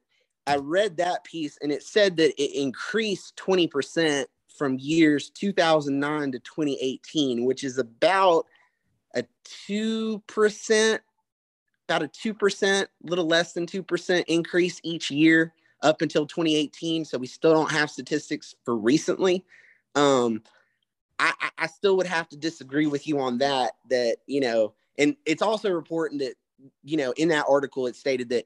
I 0.45 0.57
read 0.57 0.97
that 0.97 1.23
piece 1.23 1.57
and 1.63 1.71
it 1.71 1.81
said 1.81 2.17
that 2.17 2.39
it 2.39 2.61
increased 2.61 3.35
20% 3.37 4.25
from 4.55 4.77
years 4.77 5.31
2009 5.31 6.33
to 6.33 6.39
2018, 6.39 7.43
which 7.43 7.63
is 7.63 7.79
about 7.79 8.45
a 9.17 9.25
2%, 9.69 10.99
about 11.87 12.03
a 12.03 12.07
2%, 12.07 12.87
little 13.03 13.27
less 13.27 13.53
than 13.53 13.65
2% 13.65 14.23
increase 14.27 14.79
each 14.83 15.11
year 15.11 15.53
up 15.81 16.01
until 16.01 16.25
2018. 16.25 17.05
So 17.05 17.17
we 17.17 17.27
still 17.27 17.53
don't 17.53 17.71
have 17.71 17.89
statistics 17.89 18.55
for 18.65 18.75
recently. 18.75 19.45
Um, 19.95 20.43
I, 21.19 21.33
I 21.57 21.67
still 21.67 21.97
would 21.97 22.07
have 22.07 22.29
to 22.29 22.37
disagree 22.37 22.87
with 22.87 23.07
you 23.07 23.19
on 23.19 23.39
that. 23.39 23.73
That 23.89 24.17
you 24.27 24.39
know, 24.39 24.73
and 24.97 25.15
it's 25.25 25.41
also 25.41 25.75
important 25.75 26.21
that 26.21 26.35
you 26.83 26.97
know 26.97 27.11
in 27.17 27.29
that 27.29 27.45
article 27.49 27.87
it 27.87 27.95
stated 27.95 28.29
that 28.29 28.45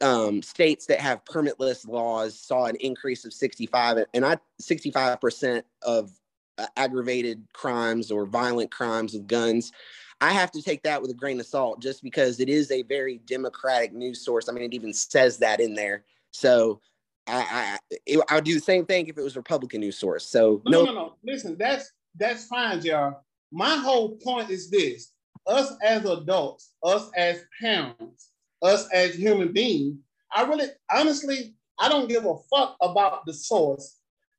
um, 0.00 0.42
states 0.42 0.86
that 0.86 1.00
have 1.00 1.24
permitless 1.24 1.88
laws 1.88 2.38
saw 2.38 2.66
an 2.66 2.76
increase 2.76 3.24
of 3.24 3.32
65 3.32 4.04
and 4.14 4.24
I 4.24 4.38
65 4.58 5.20
percent 5.20 5.64
of 5.82 6.10
uh, 6.58 6.66
aggravated 6.76 7.46
crimes 7.52 8.10
or 8.10 8.26
violent 8.26 8.70
crimes 8.70 9.14
with 9.14 9.26
guns. 9.26 9.72
I 10.20 10.32
have 10.32 10.50
to 10.52 10.62
take 10.62 10.82
that 10.82 11.00
with 11.00 11.10
a 11.10 11.14
grain 11.14 11.40
of 11.40 11.46
salt 11.46 11.80
just 11.80 12.02
because 12.02 12.40
it 12.40 12.48
is 12.48 12.70
a 12.70 12.82
very 12.82 13.20
democratic 13.26 13.92
news 13.92 14.24
source. 14.24 14.48
I 14.48 14.52
mean, 14.52 14.64
it 14.64 14.74
even 14.74 14.92
says 14.92 15.38
that 15.38 15.60
in 15.60 15.74
there. 15.74 16.04
So 16.30 16.80
I 17.26 17.78
I, 17.92 17.98
it, 18.06 18.20
I 18.28 18.34
would 18.36 18.44
do 18.44 18.54
the 18.54 18.60
same 18.60 18.84
thing 18.84 19.06
if 19.06 19.16
it 19.16 19.22
was 19.22 19.36
Republican 19.36 19.80
news 19.80 19.98
source. 19.98 20.26
So 20.26 20.62
no, 20.66 20.84
no, 20.84 20.86
no. 20.86 20.92
no. 20.92 21.14
Listen, 21.24 21.56
that's 21.58 21.92
that's 22.16 22.46
fine, 22.46 22.80
Jar. 22.80 23.18
My 23.50 23.76
whole 23.76 24.16
point 24.16 24.50
is 24.50 24.70
this: 24.70 25.12
us 25.46 25.72
as 25.82 26.04
adults, 26.04 26.74
us 26.84 27.10
as 27.16 27.42
parents, 27.60 28.30
us 28.62 28.88
as 28.92 29.14
human 29.14 29.52
beings. 29.52 29.98
I 30.32 30.42
really, 30.42 30.66
honestly, 30.90 31.54
I 31.78 31.88
don't 31.88 32.08
give 32.08 32.24
a 32.24 32.36
fuck 32.54 32.76
about 32.80 33.24
the 33.26 33.32
source. 33.32 33.96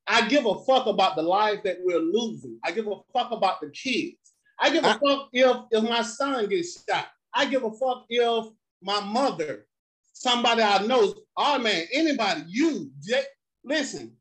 I 0.07 0.27
give 0.27 0.45
a 0.45 0.63
fuck 0.63 0.88
about 0.88 1.15
the 1.15 1.21
lives 1.21 1.61
that 1.63 1.77
we're 1.82 1.99
losing. 1.99 2.59
I 2.63 2.71
give 2.71 2.88
a 2.88 2.95
fuck 3.13 3.32
about 3.32 3.61
the 3.61 3.69
kids. 3.69 4.17
I 4.62 4.70
give 4.70 4.84
a 4.84 4.89
I, 4.89 4.93
fuck 4.93 5.30
if 5.34 5.57
if 5.72 5.84
my 5.84 6.03
son 6.03 6.47
gets 6.47 6.84
shot. 6.88 7.07
I 7.34 7.45
give 7.45 7.64
a 7.64 7.72
fuck 7.72 8.05
if 8.09 8.45
my 8.82 8.99
mother 9.01 9.66
somebody 10.22 10.62
I 10.62 10.86
know, 10.86 11.14
oh 11.36 11.59
man, 11.59 11.86
anybody, 11.91 12.43
you, 12.47 12.91
Jay, 13.01 13.24
listen, 13.64 14.14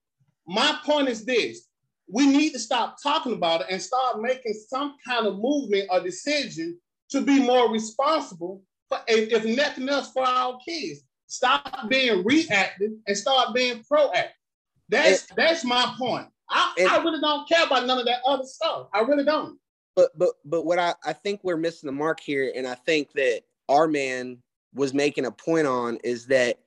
my 0.47 0.79
point 0.85 1.09
is 1.09 1.25
this. 1.25 1.69
We 2.09 2.27
need 2.27 2.53
to 2.55 2.59
stop 2.59 2.97
talking 3.01 3.35
about 3.35 3.61
it 3.61 3.67
and 3.71 3.81
start 3.81 4.21
making 4.21 4.55
some 4.69 4.97
kind 5.07 5.27
of 5.27 5.39
movement 5.39 5.89
or 5.91 6.01
decision 6.01 6.79
to 7.11 7.21
be 7.21 7.41
more 7.41 7.71
responsible 7.71 8.63
for, 8.89 8.99
if, 9.07 9.31
if 9.31 9.45
nothing 9.57 9.89
else 9.89 10.11
for 10.11 10.27
our 10.27 10.59
kids. 10.67 11.03
Stop 11.29 11.89
being 11.89 12.25
reactive 12.25 12.91
and 13.07 13.17
start 13.17 13.55
being 13.55 13.85
proactive. 13.85 14.31
That's 14.89 15.29
and, 15.29 15.37
that's 15.37 15.65
my 15.65 15.95
point. 15.97 16.27
I, 16.49 16.75
and, 16.79 16.89
I 16.89 17.01
really 17.01 17.21
don't 17.21 17.49
care 17.49 17.65
about 17.65 17.87
none 17.87 18.01
of 18.01 18.07
that 18.07 18.23
other 18.27 18.43
stuff. 18.45 18.89
I 18.93 19.03
really 19.03 19.25
don't. 19.25 19.57
But 19.97 20.17
but 20.19 20.31
but 20.45 20.65
what 20.65 20.79
I, 20.79 20.95
I 21.05 21.13
think 21.13 21.41
we're 21.43 21.57
missing 21.57 21.87
the 21.87 21.93
mark 21.93 22.21
here, 22.21 22.53
and 22.55 22.67
I 22.67 22.75
think 22.75 23.13
that 23.13 23.43
our 23.69 23.87
man 23.89 24.39
was 24.75 24.95
making 24.95 25.27
a 25.27 25.33
point 25.33 25.67
on 25.67 25.99
is 26.05 26.27
that 26.27 26.59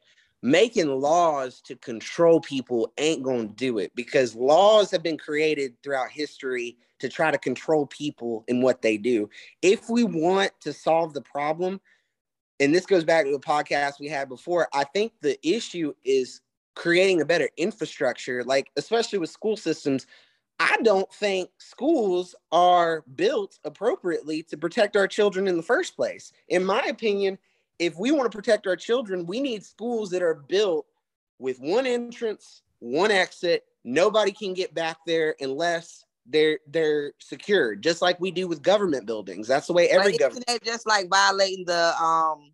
making 0.42 0.90
laws 0.90 1.62
to 1.62 1.76
control 1.78 2.42
people 2.42 2.92
ain't 2.98 3.24
to 3.24 3.48
do 3.56 3.78
it 3.78 3.92
because 3.96 4.36
laws 4.36 4.92
have 4.92 5.02
been 5.02 5.18
created 5.18 5.74
throughout 5.82 6.10
history 6.10 6.78
to 7.00 7.08
try 7.08 7.32
to 7.32 7.38
control 7.38 7.86
people 7.88 8.44
and 8.50 8.62
what 8.62 8.82
they 8.82 8.98
do. 8.98 9.30
If 9.62 9.90
we 9.90 10.04
want 10.04 10.52
to 10.62 10.74
solve 10.74 11.14
the 11.14 11.22
problem, 11.22 11.80
and 12.60 12.76
this 12.76 12.86
goes 12.86 13.04
back 13.04 13.26
to 13.26 13.32
the 13.32 13.40
podcast 13.40 14.00
we 14.00 14.10
had 14.10 14.30
before, 14.30 14.68
I 14.74 14.84
think 14.84 15.14
the 15.22 15.38
issue 15.48 15.94
is 16.04 16.42
creating 16.76 17.22
a 17.22 17.26
better 17.26 17.50
infrastructure, 17.58 18.44
like 18.44 18.70
especially 18.78 19.20
with 19.20 19.30
school 19.30 19.58
systems. 19.58 20.08
I 20.60 20.78
don't 20.84 21.12
think 21.14 21.50
schools 21.58 22.36
are 22.52 23.04
built 23.16 23.60
appropriately 23.64 24.44
to 24.44 24.58
protect 24.58 24.96
our 24.96 25.08
children 25.08 25.48
in 25.48 25.58
the 25.58 25.64
first 25.64 25.96
place. 25.96 26.32
In 26.48 26.64
my 26.64 26.82
opinion, 26.90 27.38
if 27.80 27.98
we 27.98 28.12
want 28.12 28.32
to 28.32 28.36
protect 28.36 28.68
our 28.68 28.76
children, 28.76 29.26
we 29.26 29.40
need 29.40 29.66
schools 29.66 30.10
that 30.12 30.22
are 30.22 30.36
built 30.36 30.86
with 31.40 31.60
one 31.60 31.86
entrance, 31.86 32.62
one 32.80 33.12
exit. 33.12 33.66
Nobody 33.84 34.32
can 34.32 34.54
get 34.54 34.74
back 34.74 34.98
there 35.06 35.36
unless 35.42 36.06
they're 36.26 36.60
they're 36.68 37.14
secured, 37.20 37.82
just 37.82 38.02
like 38.02 38.20
we 38.20 38.32
do 38.32 38.48
with 38.48 38.62
government 38.62 39.06
buildings. 39.06 39.48
That's 39.48 39.68
the 39.68 39.74
way 39.74 39.90
every 39.90 40.18
government. 40.18 40.46
just 40.64 40.88
like 40.88 41.10
violating 41.10 41.66
the 41.66 41.94
um 42.02 42.52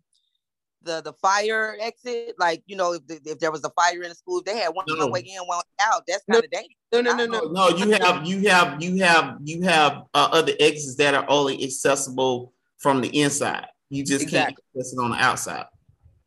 the 0.82 1.00
the 1.02 1.12
fire 1.14 1.76
exit? 1.80 2.34
Like 2.38 2.62
you 2.66 2.76
know, 2.76 2.94
if, 2.94 3.02
if 3.08 3.38
there 3.38 3.50
was 3.50 3.64
a 3.64 3.70
fire 3.70 4.02
in 4.02 4.08
the 4.08 4.14
school, 4.14 4.42
they 4.44 4.56
had 4.58 4.68
one 4.68 4.84
no. 4.88 5.08
way 5.08 5.20
in, 5.20 5.40
one 5.46 5.62
out. 5.80 6.02
That's 6.06 6.24
kind 6.30 6.44
of 6.44 6.50
no, 6.52 6.58
dangerous. 6.58 6.76
No, 6.92 7.00
no, 7.00 7.26
no, 7.26 7.26
no, 7.26 7.50
no. 7.50 7.76
You 7.76 7.90
have 7.92 8.26
you 8.26 8.48
have 8.48 8.82
you 8.82 9.02
have 9.02 9.38
you 9.44 9.62
have 9.62 10.02
uh, 10.14 10.28
other 10.32 10.52
exits 10.60 10.96
that 10.96 11.14
are 11.14 11.26
only 11.28 11.62
accessible 11.62 12.52
from 12.78 13.00
the 13.00 13.08
inside. 13.20 13.66
You 13.88 14.04
just 14.04 14.22
exactly. 14.22 14.38
can't 14.38 14.58
access 14.76 14.92
it 14.92 14.98
on 14.98 15.10
the 15.10 15.16
outside. 15.16 15.66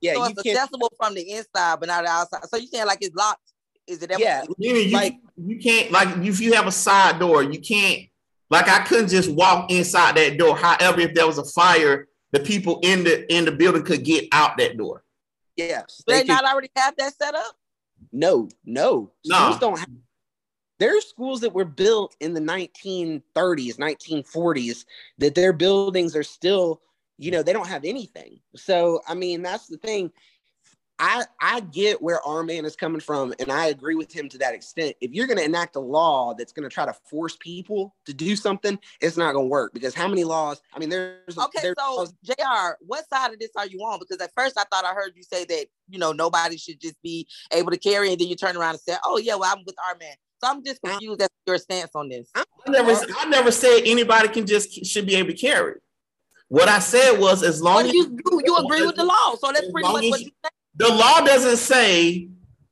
Yeah, 0.02 0.16
so 0.16 0.26
it's 0.26 0.46
accessible 0.46 0.92
from 0.98 1.16
the 1.16 1.30
inside, 1.32 1.80
but 1.80 1.88
not 1.88 2.04
the 2.04 2.10
outside. 2.10 2.44
So 2.50 2.58
you 2.58 2.68
saying 2.68 2.86
like 2.86 3.00
it's 3.02 3.16
locked? 3.16 3.40
Is 3.88 4.04
it? 4.04 4.12
Ever- 4.12 4.22
yeah, 4.22 4.44
you, 4.58 4.90
like 4.90 5.16
you 5.38 5.58
can't 5.60 5.92
like 5.92 6.10
if 6.18 6.40
you 6.40 6.54
have 6.54 6.68
a 6.68 6.72
side 6.72 7.20
door, 7.20 7.44
you 7.44 7.60
can't 7.60 8.02
like 8.50 8.68
I 8.68 8.84
couldn't 8.84 9.10
just 9.10 9.32
walk 9.32 9.72
inside 9.72 10.16
that 10.16 10.38
door. 10.38 10.56
However, 10.56 11.02
if 11.02 11.14
there 11.14 11.26
was 11.26 11.38
a 11.38 11.46
fire, 11.46 12.08
the 12.34 12.40
people 12.40 12.80
in 12.84 13.06
the 13.06 13.32
in 13.34 13.46
the 13.46 13.52
building 13.52 13.84
could 13.84 14.04
get 14.04 14.28
out 14.34 14.58
that 14.58 14.76
door. 14.76 15.06
Yes, 15.56 16.04
they, 16.06 16.24
they 16.24 16.26
not 16.26 16.44
already 16.44 16.70
have 16.76 16.96
that 16.98 17.16
set 17.16 17.36
up. 17.36 17.56
No, 18.12 18.50
no, 18.66 19.12
no. 19.24 19.36
Schools 19.36 19.60
don't 19.60 19.80
have. 19.80 19.90
There's 20.80 21.06
schools 21.06 21.40
that 21.42 21.54
were 21.54 21.64
built 21.64 22.16
in 22.20 22.34
the 22.34 22.42
1930s, 22.42 23.78
1940s 23.78 24.86
that 25.20 25.36
their 25.36 25.54
buildings 25.54 26.16
are 26.16 26.24
still 26.24 26.82
you 27.18 27.32
know 27.32 27.44
they 27.44 27.54
don't 27.54 27.68
have 27.68 27.86
anything 27.86 28.40
so 28.56 29.00
i 29.08 29.14
mean 29.14 29.44
that's 29.44 29.68
the 29.68 29.78
thing 29.78 30.12
i 31.04 31.26
i 31.42 31.60
get 31.60 32.02
where 32.02 32.22
our 32.26 32.44
man 32.44 32.64
is 32.64 32.78
coming 32.78 33.02
from 33.02 33.34
and 33.40 33.52
i 33.52 33.68
agree 33.68 33.94
with 33.94 34.12
him 34.12 34.30
to 34.30 34.38
that 34.38 34.54
extent 34.54 34.96
if 35.02 35.12
you're 35.12 35.28
going 35.28 35.38
to 35.38 35.44
enact 35.44 35.76
a 35.76 35.80
law 35.80 36.34
that's 36.34 36.54
going 36.54 36.68
to 36.68 36.74
try 36.74 36.86
to 36.86 36.94
force 37.10 37.36
people 37.40 37.94
to 38.06 38.14
do 38.14 38.36
something 38.38 38.80
it's 39.02 39.18
not 39.18 39.34
going 39.34 39.46
to 39.46 39.50
work 39.50 39.74
because 39.74 39.94
how 39.94 40.08
many 40.08 40.24
laws 40.24 40.62
i 40.74 40.80
mean 40.80 40.90
there's 40.90 41.38
okay 41.38 41.60
there's 41.62 41.76
so 41.78 41.96
laws- 41.96 42.14
jr 42.24 42.76
what 42.80 43.08
side 43.10 43.34
of 43.34 43.40
this 43.40 43.52
are 43.58 43.68
you 43.68 43.80
on 43.80 44.00
because 44.00 44.20
at 44.22 44.32
first 44.36 44.58
i 44.58 44.64
thought 44.72 44.86
i 44.86 44.94
heard 44.94 45.12
you 45.16 45.24
say 45.24 45.44
that 45.44 45.66
you 45.90 46.00
know 46.00 46.14
nobody 46.14 46.58
should 46.58 46.80
just 46.80 47.00
be 47.04 47.28
able 47.52 47.70
to 47.70 47.78
carry 47.78 48.10
and 48.10 48.20
then 48.20 48.30
you 48.30 48.36
turn 48.36 48.56
around 48.56 48.72
and 48.72 48.80
say 48.80 48.96
oh 49.06 49.18
yeah 49.18 49.36
well 49.36 49.52
i'm 49.54 49.64
with 49.66 49.76
our 49.90 49.98
man 49.98 50.16
so 50.42 50.50
I'm 50.50 50.62
just 50.62 50.82
confused 50.82 51.22
as 51.22 51.30
your 51.48 51.58
stance 51.58 51.92
on 51.96 52.10
this. 52.10 52.30
I 52.36 52.44
never, 52.68 52.92
I 52.92 53.30
never 53.30 53.50
said 53.50 53.84
anybody 53.86 54.28
can 54.28 54.46
just 54.46 54.86
should 54.86 55.06
be 55.06 55.16
able 55.16 55.30
to 55.30 55.38
carry. 55.38 55.76
What 56.50 56.68
I 56.68 56.80
said 56.80 57.18
was 57.18 57.44
as 57.44 57.64
long 57.64 57.78
well, 57.78 57.86
as 57.88 57.94
you, 57.94 58.20
you, 58.30 58.42
you 58.46 58.58
agree 58.58 58.86
with 58.86 58.96
the 58.96 59.06
law, 59.06 59.36
so 59.40 59.52
that's 59.54 59.72
pretty 59.72 59.88
much 59.88 60.04
what 60.04 60.20
you 60.20 60.32
say. 60.44 60.50
The 60.76 60.90
law 60.90 61.22
doesn't 61.22 61.58
say 61.58 62.30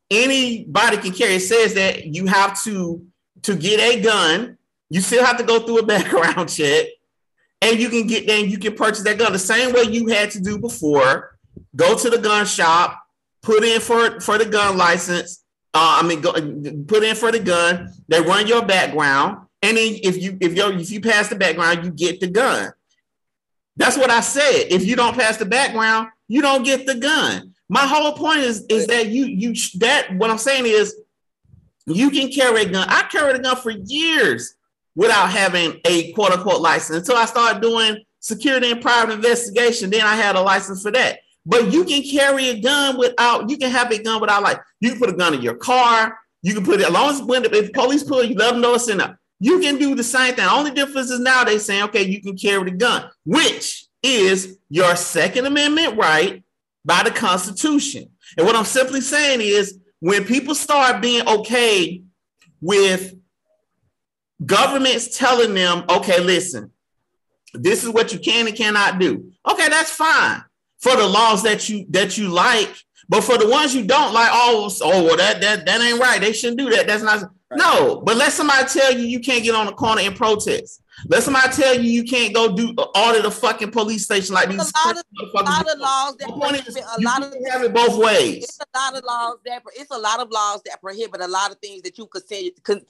anybody 0.10 0.98
can 0.98 1.12
carry. 1.14 1.36
It 1.36 1.42
says 1.42 1.74
that 1.76 2.06
you 2.08 2.26
have 2.28 2.62
to 2.64 3.06
to 3.44 3.56
get 3.56 3.80
a 3.80 4.02
gun. 4.02 4.58
You 4.90 5.02
still 5.02 5.26
have 5.26 5.38
to 5.38 5.44
go 5.44 5.60
through 5.60 5.80
a 5.80 5.86
background 5.94 6.50
check, 6.50 6.88
and 7.62 7.80
you 7.80 7.90
can 7.90 8.08
get 8.08 8.28
then 8.28 8.50
you 8.50 8.58
can 8.58 8.76
purchase 8.76 9.04
that 9.04 9.18
gun 9.18 9.32
the 9.32 9.40
same 9.40 9.74
way 9.74 9.84
you 9.84 10.08
had 10.08 10.32
to 10.32 10.42
do 10.42 10.58
before. 10.58 11.38
Go 11.76 11.98
to 11.98 12.10
the 12.10 12.18
gun 12.18 12.46
shop, 12.46 13.02
put 13.42 13.64
in 13.64 13.80
for 13.80 14.20
for 14.20 14.38
the 14.38 14.46
gun 14.46 14.78
license, 14.78 15.44
Uh, 15.74 16.02
I 16.04 16.08
mean, 16.08 16.20
go, 16.20 16.34
put 16.86 17.04
in 17.04 17.16
for 17.16 17.32
the 17.32 17.40
gun. 17.40 17.94
They 18.10 18.20
run 18.20 18.48
your 18.48 18.66
background, 18.66 19.48
and 19.62 19.78
then 19.78 19.96
if 20.04 20.22
you 20.22 20.38
if 20.42 20.56
you 20.56 20.68
if 20.72 20.92
you 20.92 21.00
pass 21.00 21.30
the 21.30 21.36
background, 21.36 21.86
you 21.86 21.92
get 21.92 22.20
the 22.20 22.28
gun. 22.28 22.74
That's 23.78 23.98
what 23.98 24.10
I 24.10 24.20
said. 24.20 24.68
If 24.70 24.86
you 24.86 24.98
don't 24.98 25.16
pass 25.16 25.38
the 25.38 25.46
background, 25.46 26.10
you 26.28 26.42
don't 26.42 26.64
get 26.64 26.86
the 26.86 26.96
gun. 26.96 27.51
My 27.72 27.88
whole 27.88 28.12
point 28.12 28.42
is 28.42 28.66
is 28.68 28.86
that 28.88 29.08
you 29.08 29.24
you 29.24 29.54
that 29.80 30.14
what 30.18 30.30
I'm 30.30 30.38
saying 30.38 30.66
is 30.66 30.94
you 31.86 32.12
can 32.12 32.30
carry 32.30 32.64
a 32.64 32.66
gun. 32.70 32.86
I 32.90 33.04
carried 33.04 33.38
a 33.38 33.40
gun 33.40 33.56
for 33.56 33.72
years 33.72 34.56
without 34.94 35.30
having 35.30 35.80
a 35.86 36.12
quote 36.12 36.34
unquote 36.34 36.60
license 36.60 36.98
until 36.98 37.16
I 37.16 37.24
started 37.24 37.62
doing 37.62 38.04
security 38.20 38.70
and 38.72 38.82
private 38.82 39.14
investigation. 39.14 39.90
Then 39.90 40.06
I 40.06 40.16
had 40.16 40.36
a 40.36 40.42
license 40.42 40.84
for 40.84 40.92
that. 40.92 41.20
But 41.46 41.72
you 41.72 41.86
can 41.86 42.04
carry 42.04 42.50
a 42.50 42.60
gun 42.60 42.98
without, 42.98 43.50
you 43.50 43.58
can 43.58 43.72
have 43.72 43.90
a 43.90 44.04
gun 44.04 44.20
without 44.20 44.44
like, 44.44 44.60
you 44.82 44.90
can 44.90 45.00
put 45.00 45.10
a 45.10 45.14
gun 45.14 45.34
in 45.34 45.42
your 45.42 45.56
car. 45.56 46.20
You 46.44 46.54
can 46.54 46.66
put 46.66 46.82
it, 46.82 46.88
as 46.88 46.92
long 46.92 47.10
as 47.10 47.22
when 47.22 47.46
if 47.46 47.72
police 47.72 48.04
pull 48.04 48.22
you, 48.22 48.36
let 48.36 48.52
them 48.52 48.62
know 48.62 48.74
it's 48.74 48.90
in 48.90 48.98
there. 48.98 49.18
You 49.40 49.60
can 49.60 49.78
do 49.78 49.96
the 49.96 50.04
same 50.04 50.36
thing. 50.36 50.46
Only 50.46 50.72
difference 50.72 51.10
is 51.10 51.20
now 51.22 51.46
they 51.46 51.58
saying, 51.58 51.84
okay, 51.84 52.04
you 52.04 52.22
can 52.22 52.38
carry 52.38 52.70
the 52.70 52.78
gun, 52.78 53.10
which 53.26 53.86
is 54.04 54.58
your 54.70 54.96
Second 54.98 55.46
Amendment 55.46 55.98
right 55.98 56.44
by 56.84 57.04
the 57.04 57.12
Constitution. 57.12 58.10
And 58.38 58.46
what 58.46 58.56
I'm 58.56 58.66
simply 58.66 59.02
saying 59.02 59.42
is 59.42 59.80
when 60.00 60.26
people 60.26 60.56
start 60.56 61.02
being 61.02 61.28
okay 61.28 62.02
with 62.60 63.16
governments 64.46 65.18
telling 65.18 65.54
them, 65.54 65.84
okay, 65.90 66.20
listen, 66.20 66.72
this 67.54 67.84
is 67.84 67.90
what 67.90 68.14
you 68.14 68.20
can 68.20 68.48
and 68.48 68.56
cannot 68.56 69.00
do. 69.00 69.32
Okay, 69.50 69.70
that's 69.70 69.92
fine 69.92 70.44
for 70.80 70.96
the 70.96 71.08
laws 71.08 71.44
that 71.44 71.70
you 71.70 71.86
that 71.90 72.18
you 72.18 72.30
like, 72.30 72.74
but 73.10 73.24
for 73.24 73.38
the 73.38 73.48
ones 73.48 73.76
you 73.76 73.86
don't 73.86 74.14
like, 74.14 74.30
oh, 74.32 74.72
oh, 74.82 75.04
well, 75.04 75.18
that 75.18 75.42
that 75.42 75.66
that 75.66 75.82
ain't 75.82 76.00
right. 76.00 76.22
They 76.22 76.34
shouldn't 76.34 76.60
do 76.60 76.70
that. 76.72 76.88
That's 76.88 77.04
not 77.04 77.22
right. 77.22 77.30
no. 77.58 78.02
But 78.02 78.18
let 78.18 78.32
somebody 78.32 78.68
tell 78.68 78.94
you 78.94 79.06
you 79.06 79.20
can't 79.20 79.44
get 79.44 79.56
on 79.56 79.66
the 79.66 79.74
corner 79.74 80.02
and 80.02 80.16
protest. 80.16 80.81
Let 81.08 81.24
somebody 81.24 81.50
tell 81.54 81.76
you 81.76 81.90
you 81.90 82.04
can't 82.04 82.34
go 82.34 82.56
do 82.56 82.74
audit 82.74 83.26
a 83.26 83.32
fucking 83.32 83.72
police 83.72 84.04
station 84.04 84.36
like 84.36 84.50
these. 84.50 84.60
A 84.60 84.88
lot 84.88 84.98
of, 84.98 85.04
a 85.20 85.44
lot 85.44 85.74
of 85.74 85.80
laws 85.80 86.16
that 86.18 86.30
prohibit 86.30 86.78
a 86.78 87.02
lot 87.02 87.24
of 87.24 87.34
have 87.50 87.64
it 87.64 87.74
both 87.74 87.98
ways. 87.98 88.44
It's 88.44 88.60
a 88.60 88.78
lot 88.78 88.98
of 88.98 89.04
laws 89.04 89.38
that 89.46 89.64
it's 89.76 89.92
a 89.92 89.98
lot 89.98 90.20
of 90.20 90.30
laws 90.32 90.62
that 90.66 90.82
prohibit 90.82 91.22
a 91.22 91.28
lot 91.28 91.52
of 91.52 91.58
things 91.60 91.82
that 91.84 91.98
you 91.98 92.08
could 92.08 92.28
say. 92.28 92.52
Could, 92.64 92.86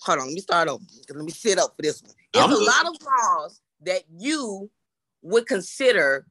hold 0.00 0.18
on, 0.18 0.26
let 0.26 0.34
me 0.34 0.40
start 0.40 0.68
over. 0.68 0.84
Let 1.08 1.24
me 1.24 1.32
sit 1.32 1.58
up 1.58 1.76
for 1.76 1.82
this 1.82 2.02
one. 2.02 2.12
It's 2.34 2.42
I'm 2.42 2.52
a 2.52 2.56
lot 2.56 2.86
of 2.86 2.96
laws 3.02 3.60
that 3.82 4.02
you 4.16 4.70
would 5.22 5.46
consider 5.46 6.26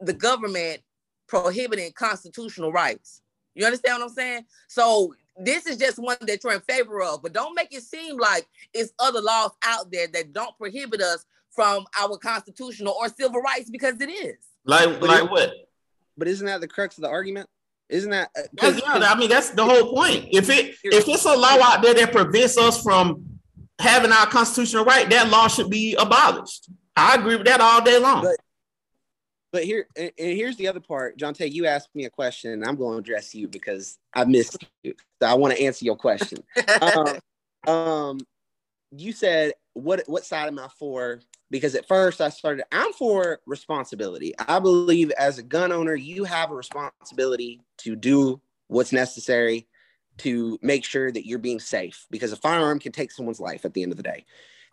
the 0.00 0.12
government 0.12 0.80
prohibiting 1.26 1.92
constitutional 1.92 2.72
rights. 2.72 3.22
You 3.54 3.64
understand 3.64 3.98
what 3.98 4.08
I'm 4.08 4.14
saying? 4.14 4.44
So 4.68 5.14
this 5.38 5.66
is 5.66 5.76
just 5.76 5.98
one 5.98 6.16
that 6.22 6.42
you're 6.42 6.52
in 6.52 6.60
favor 6.60 7.02
of, 7.02 7.22
but 7.22 7.32
don't 7.32 7.54
make 7.54 7.74
it 7.74 7.82
seem 7.82 8.16
like 8.18 8.46
it's 8.72 8.92
other 8.98 9.20
laws 9.20 9.50
out 9.64 9.90
there 9.90 10.06
that 10.08 10.32
don't 10.32 10.56
prohibit 10.58 11.00
us 11.00 11.24
from 11.50 11.84
our 12.00 12.16
constitutional 12.18 12.94
or 12.98 13.08
civil 13.08 13.40
rights 13.40 13.70
because 13.70 14.00
it 14.00 14.10
is. 14.10 14.36
Like, 14.64 15.00
but 15.00 15.08
like 15.08 15.24
it, 15.24 15.30
what? 15.30 15.52
But 16.16 16.28
isn't 16.28 16.46
that 16.46 16.60
the 16.60 16.68
crux 16.68 16.96
of 16.98 17.02
the 17.02 17.08
argument? 17.08 17.48
Isn't 17.88 18.10
that? 18.10 18.30
Uh, 18.36 18.72
yeah, 18.72 18.82
I 18.84 19.16
mean, 19.16 19.28
that's 19.28 19.50
the 19.50 19.64
whole 19.64 19.92
point. 19.92 20.28
If 20.32 20.48
it 20.48 20.76
if 20.82 21.06
it's 21.06 21.24
a 21.24 21.36
law 21.36 21.58
out 21.60 21.82
there 21.82 21.94
that 21.94 22.12
prevents 22.12 22.56
us 22.56 22.82
from 22.82 23.40
having 23.78 24.10
our 24.10 24.26
constitutional 24.26 24.84
right, 24.84 25.08
that 25.10 25.28
law 25.28 25.48
should 25.48 25.68
be 25.68 25.94
abolished. 25.94 26.70
I 26.96 27.16
agree 27.16 27.36
with 27.36 27.46
that 27.46 27.60
all 27.60 27.82
day 27.82 27.98
long. 27.98 28.22
But, 28.22 28.36
but 29.54 29.62
here, 29.62 29.86
and 29.96 30.10
here's 30.16 30.56
the 30.56 30.66
other 30.66 30.80
part. 30.80 31.16
John 31.16 31.32
Tay, 31.32 31.46
you 31.46 31.64
asked 31.64 31.94
me 31.94 32.06
a 32.06 32.10
question, 32.10 32.50
and 32.50 32.64
I'm 32.64 32.74
going 32.74 32.94
to 32.94 32.98
address 32.98 33.36
you 33.36 33.46
because 33.46 34.00
I 34.12 34.24
missed 34.24 34.66
you. 34.82 34.94
So 35.22 35.28
I 35.28 35.34
want 35.34 35.54
to 35.54 35.62
answer 35.62 35.84
your 35.84 35.94
question. 35.94 36.38
um, 36.82 37.20
um, 37.72 38.20
you 38.90 39.12
said, 39.12 39.52
"What 39.74 40.02
what 40.08 40.24
side 40.24 40.48
am 40.48 40.58
I 40.58 40.66
for?" 40.76 41.20
Because 41.52 41.76
at 41.76 41.86
first 41.86 42.20
I 42.20 42.30
started, 42.30 42.64
I'm 42.72 42.92
for 42.94 43.38
responsibility. 43.46 44.34
I 44.40 44.58
believe 44.58 45.12
as 45.12 45.38
a 45.38 45.42
gun 45.44 45.70
owner, 45.70 45.94
you 45.94 46.24
have 46.24 46.50
a 46.50 46.56
responsibility 46.56 47.60
to 47.78 47.94
do 47.94 48.40
what's 48.66 48.90
necessary 48.90 49.68
to 50.18 50.58
make 50.62 50.84
sure 50.84 51.12
that 51.12 51.28
you're 51.28 51.38
being 51.38 51.60
safe 51.60 52.08
because 52.10 52.32
a 52.32 52.36
firearm 52.36 52.80
can 52.80 52.90
take 52.90 53.12
someone's 53.12 53.38
life 53.38 53.64
at 53.64 53.72
the 53.72 53.84
end 53.84 53.92
of 53.92 53.98
the 53.98 54.02
day. 54.02 54.24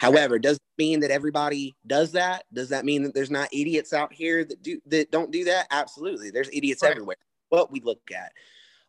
However, 0.02 0.40
does 0.40 0.58
it 0.58 0.64
mean 0.80 1.02
that 1.02 1.12
everybody 1.12 1.76
does 1.86 2.14
that? 2.14 2.46
Does 2.52 2.70
that 2.70 2.86
mean 2.86 3.04
that 3.04 3.14
there's 3.14 3.30
not 3.30 3.54
idiots 3.54 3.94
out 3.94 4.12
here 4.12 4.44
that 4.44 4.64
do 4.64 4.82
that 4.88 5.12
don't 5.12 5.30
do 5.30 5.44
that? 5.44 5.68
Absolutely. 5.70 6.32
There's 6.32 6.50
idiots 6.52 6.82
right. 6.82 6.90
everywhere. 6.90 7.18
What 7.50 7.72
we 7.72 7.82
look 7.82 8.02
at. 8.12 8.32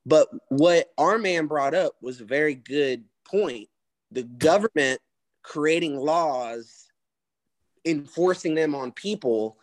But 0.06 0.28
what 0.48 0.90
our 0.96 1.18
man 1.18 1.48
brought 1.48 1.74
up 1.74 1.92
was 2.00 2.22
a 2.22 2.24
very 2.24 2.54
good 2.54 3.04
point. 3.26 3.68
The 4.10 4.22
government 4.22 5.02
creating 5.42 5.98
laws, 5.98 6.86
enforcing 7.84 8.54
them 8.54 8.74
on 8.74 8.90
people 8.90 9.58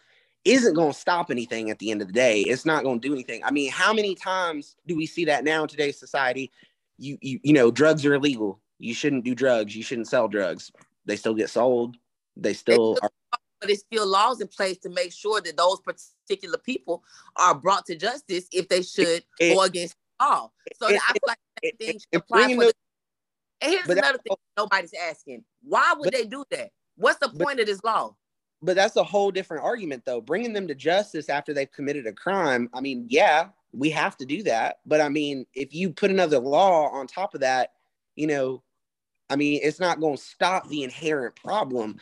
isn't 0.45 0.75
going 0.75 0.93
to 0.93 0.99
stop 0.99 1.31
anything 1.31 1.71
at 1.71 1.79
the 1.79 1.89
end 1.89 2.03
of 2.03 2.07
the 2.07 2.13
day. 2.13 2.41
It's 2.41 2.65
not 2.65 2.83
going 2.83 3.01
to 3.01 3.07
do 3.07 3.15
anything. 3.15 3.43
I 3.43 3.49
mean, 3.49 3.71
how 3.71 3.91
many 3.91 4.13
times 4.13 4.75
do 4.85 4.95
we 4.95 5.07
see 5.07 5.25
that 5.25 5.43
now 5.43 5.63
in 5.63 5.67
today's 5.67 5.99
society? 5.99 6.51
You, 6.99 7.17
you, 7.21 7.39
you 7.41 7.53
know, 7.53 7.71
drugs 7.71 8.05
are 8.05 8.13
illegal. 8.13 8.59
You 8.77 8.93
shouldn't 8.93 9.25
do 9.25 9.33
drugs. 9.33 9.75
You 9.75 9.81
shouldn't 9.81 10.07
sell 10.07 10.27
drugs. 10.27 10.71
They 11.09 11.15
still 11.15 11.33
get 11.33 11.49
sold. 11.49 11.97
They 12.37 12.53
still 12.53 12.95
are. 13.01 13.09
But 13.31 13.67
there's 13.67 13.79
still 13.79 14.07
laws 14.07 14.41
in 14.41 14.47
place 14.47 14.77
to 14.79 14.89
make 14.89 15.11
sure 15.11 15.41
that 15.41 15.57
those 15.57 15.81
particular 15.81 16.59
people 16.59 17.03
are 17.35 17.55
brought 17.55 17.87
to 17.87 17.95
justice 17.95 18.47
if 18.53 18.69
they 18.69 18.83
should 18.83 19.23
it, 19.39 19.55
go 19.55 19.63
against 19.63 19.95
the 20.19 20.25
law. 20.25 20.51
So 20.75 20.87
it, 20.87 21.01
I 21.09 21.13
feel 21.13 21.21
like 21.27 21.37
that 21.63 21.77
thing 21.79 21.93
should 21.93 22.21
apply 22.21 22.53
for 22.53 22.65
the, 22.65 22.73
And 23.61 23.71
here's 23.71 23.89
another 23.89 24.19
thing 24.19 24.37
nobody's 24.55 24.93
asking. 24.93 25.43
Why 25.63 25.95
would 25.97 26.05
but, 26.05 26.13
they 26.13 26.25
do 26.25 26.45
that? 26.51 26.69
What's 26.95 27.17
the 27.17 27.29
point 27.29 27.57
but, 27.57 27.61
of 27.61 27.65
this 27.65 27.83
law? 27.83 28.15
But 28.61 28.75
that's 28.75 28.95
a 28.95 29.03
whole 29.03 29.31
different 29.31 29.63
argument, 29.63 30.03
though. 30.05 30.21
Bringing 30.21 30.53
them 30.53 30.67
to 30.67 30.75
justice 30.75 31.27
after 31.27 31.55
they've 31.55 31.71
committed 31.71 32.05
a 32.05 32.13
crime. 32.13 32.69
I 32.71 32.81
mean, 32.81 33.07
yeah, 33.09 33.47
we 33.73 33.89
have 33.89 34.15
to 34.17 34.27
do 34.27 34.43
that. 34.43 34.77
But 34.85 35.01
I 35.01 35.09
mean, 35.09 35.47
if 35.55 35.73
you 35.73 35.89
put 35.89 36.11
another 36.11 36.37
law 36.37 36.89
on 36.89 37.07
top 37.07 37.33
of 37.33 37.41
that, 37.41 37.71
you 38.15 38.27
know, 38.27 38.61
I 39.29 39.35
mean, 39.35 39.59
it's 39.63 39.79
not 39.79 39.99
going 39.99 40.17
to 40.17 40.21
stop 40.21 40.67
the 40.67 40.83
inherent 40.83 41.35
problem. 41.35 41.97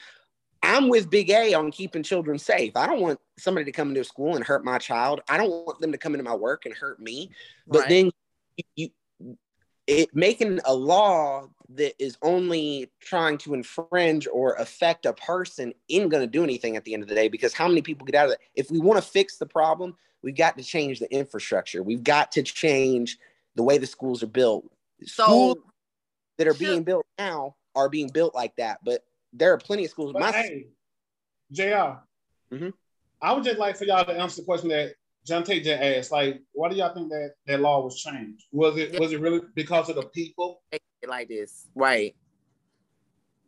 I'm 0.63 0.89
with 0.89 1.09
Big 1.09 1.29
A 1.29 1.53
on 1.53 1.71
keeping 1.71 2.03
children 2.03 2.39
safe. 2.39 2.75
I 2.75 2.87
don't 2.87 3.01
want 3.01 3.19
somebody 3.37 3.65
to 3.65 3.71
come 3.71 3.89
into 3.89 4.01
a 4.01 4.05
school 4.05 4.35
and 4.35 4.43
hurt 4.43 4.65
my 4.65 4.77
child. 4.77 5.21
I 5.29 5.37
don't 5.37 5.49
want 5.49 5.79
them 5.79 5.91
to 5.91 5.97
come 5.97 6.13
into 6.13 6.23
my 6.23 6.35
work 6.35 6.65
and 6.65 6.73
hurt 6.73 6.99
me. 6.99 7.31
But 7.67 7.81
right. 7.81 7.89
then 7.89 8.11
you, 8.75 8.89
it 9.87 10.13
making 10.13 10.59
a 10.65 10.73
law 10.73 11.47
that 11.69 11.93
is 12.03 12.17
only 12.21 12.91
trying 12.99 13.37
to 13.39 13.53
infringe 13.53 14.27
or 14.31 14.55
affect 14.55 15.05
a 15.05 15.13
person 15.13 15.73
isn't 15.89 16.09
going 16.09 16.23
to 16.23 16.27
do 16.27 16.43
anything 16.43 16.75
at 16.75 16.83
the 16.85 16.93
end 16.93 17.03
of 17.03 17.09
the 17.09 17.15
day 17.15 17.27
because 17.27 17.53
how 17.53 17.67
many 17.67 17.81
people 17.81 18.05
get 18.05 18.15
out 18.15 18.27
of 18.27 18.33
it? 18.33 18.39
If 18.55 18.71
we 18.71 18.79
want 18.79 19.01
to 19.01 19.09
fix 19.09 19.37
the 19.37 19.45
problem, 19.45 19.95
we've 20.21 20.35
got 20.35 20.57
to 20.57 20.63
change 20.63 20.99
the 20.99 21.11
infrastructure. 21.13 21.83
We've 21.83 22.03
got 22.03 22.31
to 22.33 22.43
change 22.43 23.17
the 23.55 23.63
way 23.63 23.77
the 23.77 23.87
schools 23.87 24.23
are 24.23 24.27
built. 24.27 24.69
So 25.05 25.55
that 26.37 26.47
are 26.47 26.53
being 26.53 26.83
built 26.83 27.05
now 27.17 27.55
are 27.75 27.89
being 27.89 28.09
built 28.09 28.33
like 28.35 28.55
that. 28.57 28.79
But 28.83 29.03
there 29.33 29.53
are 29.53 29.57
plenty 29.57 29.85
of 29.85 29.91
schools. 29.91 30.13
But 30.13 30.21
My 30.21 30.31
hey, 30.31 30.67
junior 31.51 31.99
mm-hmm. 32.51 32.69
I 33.21 33.33
would 33.33 33.43
just 33.43 33.59
like 33.59 33.77
for 33.77 33.85
y'all 33.85 34.05
to 34.05 34.11
answer 34.11 34.41
the 34.41 34.45
question 34.45 34.69
that 34.69 34.93
John 35.25 35.43
Tate 35.43 35.63
just 35.63 35.81
asked. 35.81 36.11
Like, 36.11 36.41
why 36.53 36.69
do 36.69 36.75
y'all 36.75 36.93
think 36.93 37.09
that 37.09 37.33
that 37.45 37.59
law 37.59 37.83
was 37.83 38.01
changed? 38.01 38.45
Was 38.51 38.77
it 38.77 38.99
was 38.99 39.11
it 39.11 39.19
really 39.19 39.41
because 39.55 39.89
of 39.89 39.95
the 39.95 40.03
people? 40.03 40.61
Like 41.07 41.27
this, 41.27 41.67
right? 41.75 42.15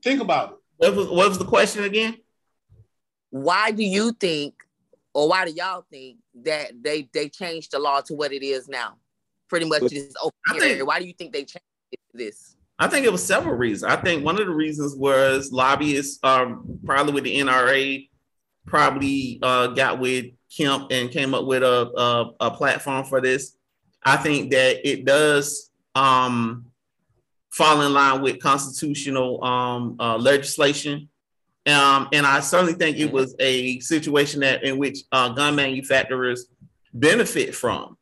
Think 0.04 0.22
about 0.22 0.52
it. 0.52 0.58
What 0.78 0.96
was, 0.96 1.08
what 1.08 1.28
was 1.30 1.38
the 1.38 1.46
question 1.46 1.84
again? 1.84 2.18
Why 3.32 3.72
do 3.72 3.84
you 3.84 4.14
think, 4.14 4.56
or 5.14 5.28
why 5.28 5.46
do 5.46 5.52
y'all 5.52 5.86
think 5.90 6.20
that 6.44 6.72
they 6.82 7.10
they 7.14 7.28
changed 7.28 7.72
the 7.72 7.80
law 7.80 8.02
to 8.02 8.14
what 8.14 8.32
it 8.32 8.44
is 8.44 8.68
now? 8.68 8.98
Pretty 9.50 9.68
much 9.68 9.82
just 9.90 10.18
open 10.22 10.62
area. 10.62 10.86
Why 10.86 11.00
do 11.00 11.06
you 11.06 11.14
think 11.14 11.34
they 11.34 11.44
changed 11.44 11.64
this? 12.14 12.56
I 12.80 12.88
think 12.88 13.06
it 13.06 13.12
was 13.12 13.24
several 13.24 13.56
reasons. 13.56 13.92
I 13.92 13.98
think 13.98 14.24
one 14.24 14.40
of 14.40 14.48
the 14.48 14.54
reasons 14.54 14.96
was 14.96 15.52
lobbyists, 15.52 16.20
um, 16.24 16.80
probably 16.86 17.12
with 17.12 17.26
the 17.26 17.38
NRA, 17.38 18.08
probably 18.66 19.40
uh, 19.44 19.68
got 19.68 20.00
with 20.00 20.28
Kemp 20.56 20.88
and 20.90 21.12
came 21.12 21.34
up 21.34 21.46
with 21.46 21.62
a, 21.62 21.92
a, 21.98 22.46
a 22.48 22.52
platform 22.52 23.04
for 23.04 23.20
this. 23.20 23.58
I 24.04 24.16
think 24.16 24.52
that 24.52 24.88
it 24.90 25.04
does 25.04 25.72
um, 25.94 26.68
fall 27.50 27.82
in 27.82 27.94
line 27.94 28.22
with 28.22 28.40
constitutional 28.40 29.44
um, 29.44 29.98
uh, 30.00 30.18
legislation. 30.18 31.10
Um, 31.66 32.08
and 32.14 32.26
I 32.26 32.40
certainly 32.40 32.74
think 32.74 32.98
it 32.98 33.12
was 33.12 33.36
a 33.40 33.80
situation 33.82 34.40
that 34.40 34.64
in 34.64 34.78
which 34.78 35.00
uh, 35.12 35.30
gun 35.30 35.56
manufacturers 35.56 36.48
benefit 36.94 37.54
from. 37.54 37.98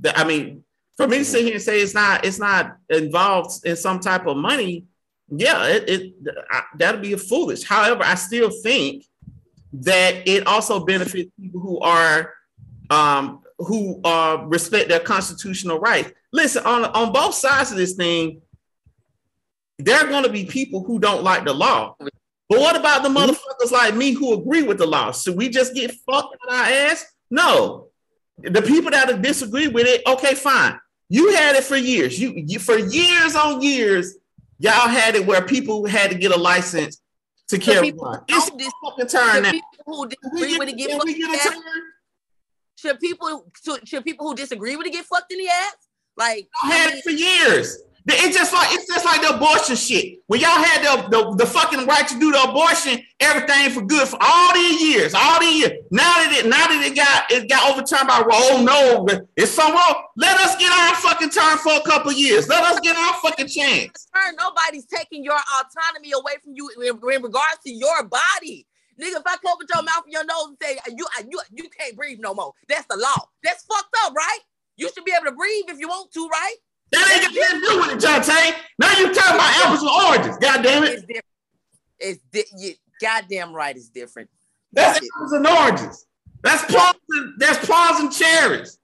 The, 0.00 0.16
I 0.16 0.24
mean, 0.24 0.64
for 0.98 1.06
me 1.06 1.18
to 1.18 1.24
sit 1.24 1.44
here 1.44 1.54
and 1.54 1.62
say 1.62 1.80
it's 1.80 1.94
not 1.94 2.24
it's 2.24 2.40
not 2.40 2.76
involved 2.90 3.64
in 3.64 3.76
some 3.76 4.00
type 4.00 4.26
of 4.26 4.36
money, 4.36 4.84
yeah, 5.30 5.66
it, 5.68 5.88
it 5.88 6.12
I, 6.50 6.62
that'll 6.76 7.00
be 7.00 7.14
foolish. 7.14 7.62
However, 7.62 8.02
I 8.04 8.16
still 8.16 8.50
think 8.50 9.04
that 9.74 10.26
it 10.26 10.46
also 10.46 10.84
benefits 10.84 11.30
people 11.40 11.60
who 11.60 11.78
are 11.78 12.34
um, 12.90 13.42
who 13.58 14.00
uh, 14.02 14.44
respect 14.48 14.88
their 14.88 15.00
constitutional 15.00 15.78
rights. 15.78 16.10
Listen, 16.32 16.66
on 16.66 16.84
on 16.86 17.12
both 17.12 17.34
sides 17.34 17.70
of 17.70 17.76
this 17.76 17.94
thing, 17.94 18.42
there 19.78 20.04
are 20.04 20.08
going 20.08 20.24
to 20.24 20.30
be 20.30 20.46
people 20.46 20.82
who 20.82 20.98
don't 20.98 21.22
like 21.22 21.44
the 21.44 21.54
law. 21.54 21.94
But 22.00 22.60
what 22.60 22.76
about 22.76 23.04
the 23.04 23.08
motherfuckers 23.08 23.70
like 23.70 23.94
me 23.94 24.12
who 24.12 24.32
agree 24.32 24.62
with 24.62 24.78
the 24.78 24.86
law? 24.86 25.12
Should 25.12 25.36
we 25.36 25.48
just 25.48 25.74
get 25.74 25.92
fucked 26.10 26.34
in 26.34 26.54
our 26.54 26.64
ass? 26.64 27.04
No. 27.30 27.88
The 28.38 28.62
people 28.62 28.90
that 28.90 29.20
disagree 29.20 29.68
with 29.68 29.86
it, 29.86 30.02
okay, 30.06 30.34
fine. 30.34 30.80
You 31.08 31.32
had 31.34 31.56
it 31.56 31.64
for 31.64 31.76
years. 31.76 32.20
You, 32.20 32.34
you 32.36 32.58
for 32.58 32.78
years 32.78 33.34
on 33.34 33.62
years, 33.62 34.16
y'all 34.58 34.88
had 34.88 35.14
it 35.14 35.26
where 35.26 35.42
people 35.42 35.86
had 35.86 36.10
to 36.10 36.18
get 36.18 36.32
a 36.32 36.36
license 36.36 37.00
to 37.48 37.58
carry 37.58 37.92
one. 37.92 38.20
It's 38.28 38.50
dis- 38.50 38.72
fucking 38.84 39.06
turn 39.06 39.42
now. 39.42 39.52
people 39.52 39.72
who 39.86 40.08
disagree 40.08 40.58
with 40.58 40.68
it 40.68 40.76
get 40.76 40.90
fucked 40.90 41.06
get 41.06 41.16
in 41.16 41.32
the 41.32 41.38
ass? 41.38 41.56
Should 42.76 43.00
people 43.00 43.46
should, 43.64 43.88
should 43.88 44.04
people 44.04 44.28
who 44.28 44.34
disagree 44.34 44.76
with 44.76 44.86
it 44.86 44.92
get 44.92 45.04
fucked 45.06 45.32
in 45.32 45.38
the 45.38 45.48
ass? 45.48 45.76
Like 46.16 46.48
Y'all 46.62 46.72
had 46.72 46.94
it 46.94 47.02
for 47.02 47.10
years. 47.10 47.78
It's 48.06 48.36
just 48.36 48.52
like 48.52 48.68
it's 48.72 48.86
just 48.86 49.04
like 49.04 49.20
the 49.20 49.36
abortion 49.36 49.76
shit. 49.76 50.20
When 50.26 50.40
y'all 50.40 50.50
had 50.50 50.84
the, 50.84 51.08
the, 51.08 51.36
the 51.36 51.46
fucking 51.46 51.86
right 51.86 52.06
to 52.08 52.18
do 52.18 52.32
the 52.32 52.42
abortion, 52.42 53.02
everything 53.20 53.70
for 53.70 53.82
good 53.82 54.08
for 54.08 54.18
all 54.20 54.54
these 54.54 54.80
years, 54.80 55.14
all 55.14 55.40
these 55.40 55.60
years. 55.60 55.72
Now 55.90 56.14
that 56.16 56.32
it 56.32 56.46
now 56.48 56.66
that 56.66 56.82
it 56.84 56.96
got 56.96 57.30
it 57.30 57.48
got 57.48 57.70
overturned 57.70 58.08
by 58.08 58.24
oh 58.30 58.62
no, 58.62 59.06
it's 59.36 59.52
so 59.52 59.62
wrong. 59.62 60.04
Let 60.16 60.38
us 60.40 60.56
get 60.56 60.72
our 60.72 60.94
fucking 60.96 61.30
turn 61.30 61.58
for 61.58 61.72
a 61.74 61.82
couple 61.82 62.12
years. 62.12 62.48
Let 62.48 62.64
us 62.64 62.80
get 62.80 62.96
our 62.96 63.14
fucking 63.20 63.48
chance. 63.48 64.08
nobody's 64.36 64.86
taking 64.86 65.24
your 65.24 65.38
autonomy 65.38 66.12
away 66.12 66.34
from 66.42 66.54
you 66.54 66.70
in, 66.76 66.88
in 66.88 67.22
regards 67.22 67.60
to 67.64 67.72
your 67.72 68.04
body. 68.04 68.66
Nigga, 69.00 69.20
if 69.20 69.26
I 69.26 69.36
cover 69.44 69.62
your 69.72 69.82
mouth 69.82 70.04
and 70.04 70.12
your 70.12 70.24
nose 70.24 70.48
and 70.48 70.56
say 70.60 70.76
uh, 70.78 70.94
you 70.96 71.06
uh, 71.18 71.22
you 71.30 71.40
you 71.52 71.68
can't 71.70 71.94
breathe 71.96 72.18
no 72.20 72.34
more, 72.34 72.52
that's 72.68 72.86
the 72.90 72.96
law. 72.96 73.28
That's 73.44 73.64
fucked 73.64 73.94
up, 74.04 74.12
right? 74.14 74.40
You 74.76 74.88
should 74.94 75.04
be 75.04 75.12
able 75.14 75.30
to 75.30 75.36
breathe 75.36 75.64
if 75.68 75.78
you 75.78 75.88
want 75.88 76.12
to, 76.12 76.28
right? 76.28 76.56
That 76.92 77.10
ain't 77.12 77.22
got 77.22 77.34
nothing 77.34 77.60
to 77.60 77.66
do 77.66 77.78
with 77.78 77.96
it, 77.96 78.00
John 78.00 78.22
Tay. 78.22 78.56
Now 78.78 78.98
you 78.98 79.12
talking 79.14 79.34
about 79.34 79.56
apples 79.64 79.80
and 79.82 79.90
oranges. 79.90 80.36
God 80.38 80.62
damn 80.62 80.84
it. 80.84 80.92
It's 80.92 81.02
different. 81.02 81.24
It's 82.00 82.20
di- 82.32 82.58
you, 82.58 82.74
goddamn 83.00 83.52
right. 83.52 83.76
It's 83.76 83.88
different. 83.88 84.30
That's 84.72 84.98
apples 84.98 85.32
and 85.32 85.46
oranges. 85.46 86.06
That's 86.42 86.64
plums 86.64 86.98
and 87.10 87.34
that's 87.38 87.66
plums 87.66 88.00
and 88.00 88.12
cherries. 88.12 88.78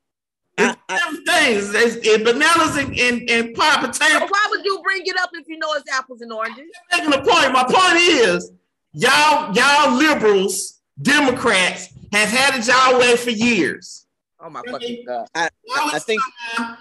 It's 0.59 0.77
I- 0.89 0.99
them 0.99 1.25
things. 1.25 1.75
It's, 1.75 1.97
it's 2.07 2.25
bananas 2.25 2.77
and, 2.77 2.99
and, 2.99 3.31
and 3.31 3.55
pie 3.55 3.91
So 3.93 4.27
why 4.27 4.47
would 4.51 4.65
you 4.65 4.81
bring 4.85 5.03
it 5.05 5.19
up 5.19 5.31
if 5.33 5.49
you 5.49 5.59
know 5.59 5.73
it's 5.75 5.91
apples 5.93 6.21
and 6.21 6.33
oranges? 6.33 6.67
making 6.93 7.13
a 7.13 7.19
point. 7.19 7.53
My 7.53 7.65
point 7.65 7.97
is, 7.97 8.53
y'all, 8.93 9.53
y'all 9.55 9.97
liberals, 9.97 10.81
Democrats 11.03 11.89
have 12.13 12.29
had 12.29 12.59
it 12.59 12.67
y'all 12.67 12.99
way 12.99 13.17
for 13.17 13.31
years. 13.31 14.04
Oh 14.41 14.51
my 14.51 14.63
fucking 14.71 15.05
god! 15.07 15.27
Now 15.35 15.49
I 15.69 15.91
it's 15.97 16.05
think 16.05 16.21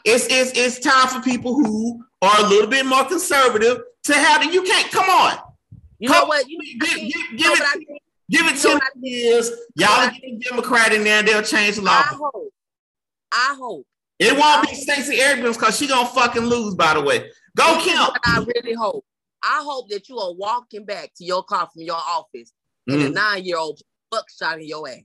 it's, 0.05 0.25
it's 0.29 0.51
it's 0.57 0.79
time 0.79 1.07
for 1.07 1.21
people 1.21 1.53
who 1.53 2.03
are 2.21 2.39
a 2.39 2.47
little 2.47 2.67
bit 2.69 2.85
more 2.85 3.05
conservative 3.05 3.81
to 4.03 4.13
have 4.13 4.43
it. 4.43 4.53
You 4.53 4.63
can't 4.63 4.91
come 4.91 5.09
on, 5.09 5.37
You 5.99 6.09
know 6.09 6.25
what? 6.25 6.45
You, 6.49 6.59
give, 6.79 6.89
give, 6.89 6.89
think- 6.89 7.13
give 7.13 7.39
you 7.39 7.45
know 7.47 7.53
it 7.53 7.77
think? 7.87 8.01
give 8.29 8.45
it 8.47 8.57
ten 8.61 8.79
years. 9.01 9.51
Y'all 9.75 10.09
get 10.09 10.23
a 10.23 10.37
Democrat 10.49 10.93
in 10.93 11.03
there, 11.03 11.19
and 11.19 11.27
they'll 11.27 11.41
change 11.43 11.75
the 11.77 11.83
law. 11.83 11.91
I 11.91 12.15
hope. 12.19 12.53
I 13.31 13.55
hope. 13.57 13.87
It 14.19 14.37
won't 14.37 14.67
be 14.67 14.75
Stacey 14.75 15.19
Abrams 15.21 15.57
because 15.57 15.77
she 15.77 15.87
gonna 15.87 16.07
fucking 16.07 16.43
lose. 16.43 16.75
By 16.75 16.95
the 16.95 17.01
way, 17.01 17.29
go 17.55 17.75
This 17.75 17.85
is 17.85 17.91
Kim. 17.93 18.07
I 18.25 18.45
really 18.55 18.73
hope. 18.73 19.05
I 19.43 19.61
hope 19.63 19.89
that 19.89 20.07
you 20.09 20.17
are 20.17 20.33
walking 20.33 20.85
back 20.85 21.11
to 21.17 21.23
your 21.23 21.43
car 21.43 21.69
from 21.71 21.83
your 21.83 21.95
office 21.97 22.51
and 22.87 23.01
a 23.01 23.09
Mhm. 23.09 23.13
nine-year-old 23.13 23.79
buckshot 24.09 24.59
in 24.59 24.67
your 24.67 24.87
ass. 24.89 25.01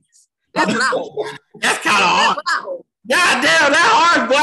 That's 0.53 0.73
hope. 0.89 1.15
That's 1.59 1.79
kind 1.83 2.03
of 2.03 2.09
hard. 2.09 2.37
what 2.37 2.85
God 3.09 3.41
damn, 3.41 3.71
that 3.71 3.89
hard, 3.91 4.29
boy. 4.29 4.35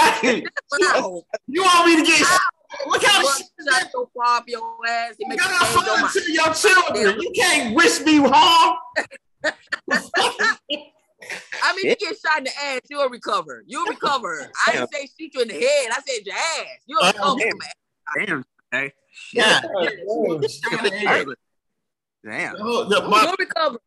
That's 0.43 0.51
what 0.69 0.97
I 0.97 1.01
hope. 1.01 1.25
You 1.47 1.63
want 1.63 1.87
me 1.87 1.97
to 1.97 2.03
get? 2.03 2.27
Look 2.89 3.05
how 3.05 3.23
shit 3.37 3.47
Buckshot 3.65 3.91
so 3.93 4.11
far 4.15 4.39
up 4.39 4.45
your 4.49 4.77
ass. 4.89 5.15
You 5.19 5.27
you 5.31 5.37
gotta 5.37 5.65
change 5.73 5.87
your 5.87 5.97
fun 5.97 6.11
to 6.13 6.33
your 6.33 6.53
children. 6.55 7.21
You 7.21 7.31
can't 7.35 7.75
wish 7.77 8.01
me 8.01 8.17
harm. 8.19 8.77
I 11.63 11.75
mean, 11.77 11.87
you 11.87 11.97
get 11.97 12.17
shot 12.19 12.39
in 12.39 12.45
the 12.45 12.51
ass, 12.65 12.81
you'll 12.91 13.09
recover. 13.09 13.63
You'll 13.67 13.87
recover. 13.87 14.51
I 14.67 14.73
didn't 14.73 14.93
say 14.93 15.09
shoot 15.19 15.35
you 15.35 15.41
in 15.43 15.49
the 15.49 15.55
head. 15.55 15.91
I 15.93 16.01
said 16.07 16.27
your 16.27 16.35
ass. 16.35 16.79
You'll 16.87 17.01
Oh, 17.03 17.37
recover, 17.37 17.39
damn. 18.17 18.27
Damn. 18.27 18.45
Hey. 18.71 18.93
Yeah. 19.33 19.61
Damn. 22.25 22.57
You'll 22.59 23.35
recover. 23.39 23.79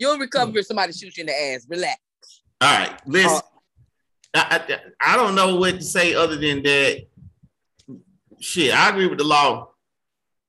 You'll 0.00 0.18
recover 0.18 0.58
if 0.58 0.64
mm. 0.64 0.68
somebody 0.68 0.92
shoots 0.92 1.18
you 1.18 1.22
in 1.22 1.26
the 1.26 1.40
ass. 1.52 1.66
Relax. 1.68 2.00
all 2.60 2.78
right, 2.78 3.00
listen. 3.06 3.40
I, 4.34 4.64
I, 4.68 5.12
I 5.12 5.16
don't 5.16 5.34
know 5.34 5.56
what 5.56 5.76
to 5.76 5.82
say 5.82 6.14
other 6.14 6.36
than 6.36 6.62
that. 6.62 7.06
Shit, 8.40 8.74
I 8.74 8.88
agree 8.88 9.06
with 9.06 9.18
the 9.18 9.24
law. 9.24 9.68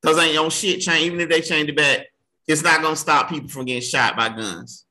Cause 0.04 0.18
ain't 0.18 0.38
on 0.38 0.50
shit 0.50 0.80
change. 0.80 1.06
Even 1.06 1.20
if 1.20 1.30
they 1.30 1.42
change 1.42 1.70
it 1.70 1.76
back, 1.76 2.08
it's 2.48 2.64
not 2.64 2.82
gonna 2.82 2.96
stop 2.96 3.30
people 3.30 3.50
from 3.50 3.66
getting 3.66 3.82
shot 3.84 4.16
by 4.16 4.30
guns. 4.30 4.86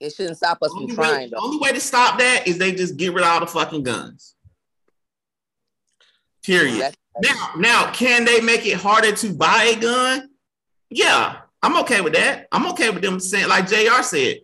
It 0.00 0.14
shouldn't 0.14 0.36
stop 0.36 0.58
us 0.62 0.70
from 0.70 0.82
Only 0.82 0.94
trying, 0.94 1.16
way, 1.16 1.28
the 1.30 1.38
only 1.38 1.58
way 1.58 1.72
to 1.72 1.80
stop 1.80 2.18
that 2.18 2.46
is 2.46 2.56
they 2.56 2.72
just 2.72 2.96
get 2.96 3.12
rid 3.12 3.24
of 3.24 3.30
all 3.30 3.40
the 3.40 3.46
fucking 3.46 3.82
guns. 3.82 4.36
Period. 6.44 6.94
Now, 7.20 7.50
now, 7.56 7.92
can 7.92 8.24
they 8.24 8.40
make 8.40 8.66
it 8.66 8.76
harder 8.76 9.12
to 9.12 9.34
buy 9.34 9.74
a 9.76 9.80
gun? 9.80 10.30
Yeah, 10.88 11.40
I'm 11.64 11.78
okay 11.78 12.02
with 12.02 12.12
that. 12.12 12.46
I'm 12.52 12.66
okay 12.72 12.90
with 12.90 13.02
them 13.02 13.18
saying, 13.18 13.48
like 13.48 13.66
Jr. 13.66 14.02
said, 14.02 14.40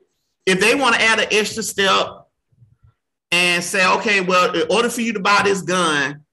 if 0.46 0.58
they 0.58 0.74
want 0.74 0.94
to 0.94 1.02
add 1.02 1.20
an 1.20 1.26
extra 1.30 1.62
step 1.62 2.06
and 3.30 3.62
say, 3.62 3.86
okay, 3.96 4.22
well, 4.22 4.54
in 4.54 4.66
order 4.70 4.88
for 4.88 5.02
you 5.02 5.12
to 5.12 5.20
buy 5.20 5.42
this 5.44 5.60
gun, 5.60 6.24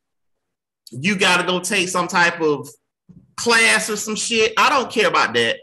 you 0.92 1.18
got 1.18 1.42
to 1.42 1.44
go 1.46 1.60
take 1.60 1.90
some 1.90 2.08
type 2.08 2.40
of 2.40 2.70
class 3.36 3.90
or 3.90 3.98
some 3.98 4.16
shit. 4.16 4.54
I 4.58 4.70
don't 4.70 4.90
care 4.90 5.10
about 5.10 5.34
that. 5.34 5.58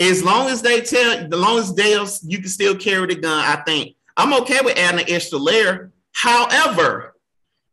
As 0.00 0.24
long 0.24 0.48
as 0.48 0.60
they 0.60 0.80
tell, 0.80 1.18
as 1.18 1.30
long 1.30 1.60
as 1.60 1.72
they 1.72 1.92
you 2.22 2.38
can 2.38 2.48
still 2.48 2.74
carry 2.74 3.06
the 3.06 3.14
gun, 3.14 3.44
I 3.44 3.62
think 3.62 3.94
I'm 4.16 4.34
okay 4.42 4.58
with 4.60 4.76
adding 4.76 5.06
an 5.06 5.06
extra 5.08 5.38
layer. 5.38 5.92
However, 6.10 7.14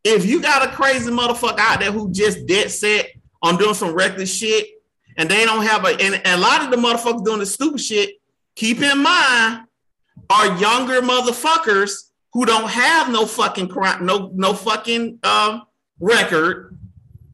if 0.04 0.24
you 0.28 0.40
got 0.40 0.68
a 0.68 0.72
crazy 0.72 1.10
motherfucker 1.10 1.58
out 1.58 1.80
there 1.80 1.92
who 1.92 2.12
just 2.12 2.46
dead 2.46 2.70
set 2.70 3.08
on 3.42 3.58
doing 3.58 3.74
some 3.74 3.96
reckless 3.96 4.32
shit, 4.32 4.68
and 5.18 5.30
they 5.30 5.46
don't 5.46 5.66
have 5.66 5.86
a 5.86 5.90
and, 5.90 6.16
and 6.16 6.28
a 6.28 6.38
lot 6.38 6.64
of 6.64 6.72
the 6.72 6.78
motherfuckers 6.78 7.26
doing 7.26 7.40
the 7.40 7.46
stupid 7.46 7.82
shit, 7.82 8.16
keep 8.56 8.82
in 8.82 9.02
mind, 9.02 9.66
are 10.30 10.58
younger 10.58 11.02
motherfuckers 11.02 12.12
who 12.34 12.46
don't 12.46 12.70
have 12.70 13.12
no 13.12 13.26
fucking 13.26 13.68
crime, 13.68 14.06
no 14.06 14.32
no 14.34 14.54
fucking 14.54 15.20
um, 15.24 15.64
record, 16.00 16.78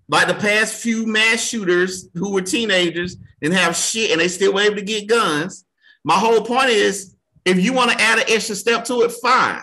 like 0.07 0.27
the 0.27 0.33
past 0.33 0.75
few 0.75 1.05
mass 1.05 1.41
shooters 1.43 2.09
who 2.13 2.33
were 2.33 2.41
teenagers 2.41 3.17
and 3.41 3.53
have 3.53 3.75
shit, 3.75 4.11
and 4.11 4.19
they 4.19 4.27
still 4.27 4.53
were 4.53 4.61
able 4.61 4.75
to 4.75 4.81
get 4.81 5.07
guns. 5.07 5.65
My 6.03 6.15
whole 6.15 6.41
point 6.41 6.69
is, 6.69 7.15
if 7.45 7.63
you 7.63 7.73
want 7.73 7.91
to 7.91 8.01
add 8.01 8.19
an 8.19 8.25
extra 8.27 8.55
step 8.55 8.85
to 8.85 9.01
it, 9.01 9.11
fine. 9.11 9.61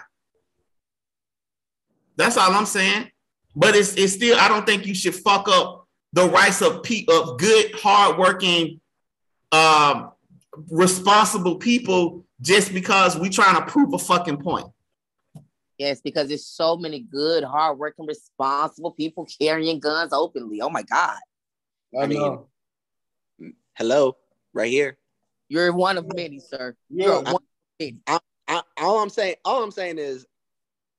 That's 2.16 2.36
all 2.36 2.52
I'm 2.52 2.66
saying. 2.66 3.10
But 3.56 3.74
it's 3.74 3.94
it's 3.94 4.14
still 4.14 4.38
I 4.38 4.48
don't 4.48 4.66
think 4.66 4.86
you 4.86 4.94
should 4.94 5.14
fuck 5.14 5.48
up 5.48 5.83
the 6.14 6.28
rights 6.28 6.62
of 6.62 6.82
pe- 6.84 7.06
of 7.10 7.38
good, 7.38 7.74
hardworking, 7.74 8.80
um, 9.50 10.12
responsible 10.70 11.56
people 11.56 12.24
just 12.40 12.72
because 12.72 13.18
we 13.18 13.28
trying 13.28 13.56
to 13.56 13.66
prove 13.70 13.92
a 13.92 13.98
fucking 13.98 14.38
point. 14.38 14.66
Yes, 15.76 16.00
because 16.00 16.28
there's 16.28 16.46
so 16.46 16.76
many 16.76 17.00
good, 17.00 17.42
hardworking, 17.42 18.06
responsible 18.06 18.92
people 18.92 19.26
carrying 19.40 19.80
guns 19.80 20.12
openly. 20.12 20.60
Oh 20.60 20.70
my 20.70 20.82
God. 20.82 21.18
I 22.00 22.06
know. 22.06 22.48
hello, 23.74 24.16
right 24.52 24.70
here. 24.70 24.96
You're 25.48 25.72
one 25.72 25.98
of 25.98 26.06
many, 26.14 26.38
sir. 26.38 26.76
Yeah. 26.90 27.06
You're 27.06 27.22
one 27.22 27.34
of 27.34 27.42
many. 27.80 28.00
I, 28.06 28.62
all 28.78 29.00
I'm 29.00 29.10
saying, 29.10 29.34
all 29.44 29.64
I'm 29.64 29.72
saying 29.72 29.98
is, 29.98 30.26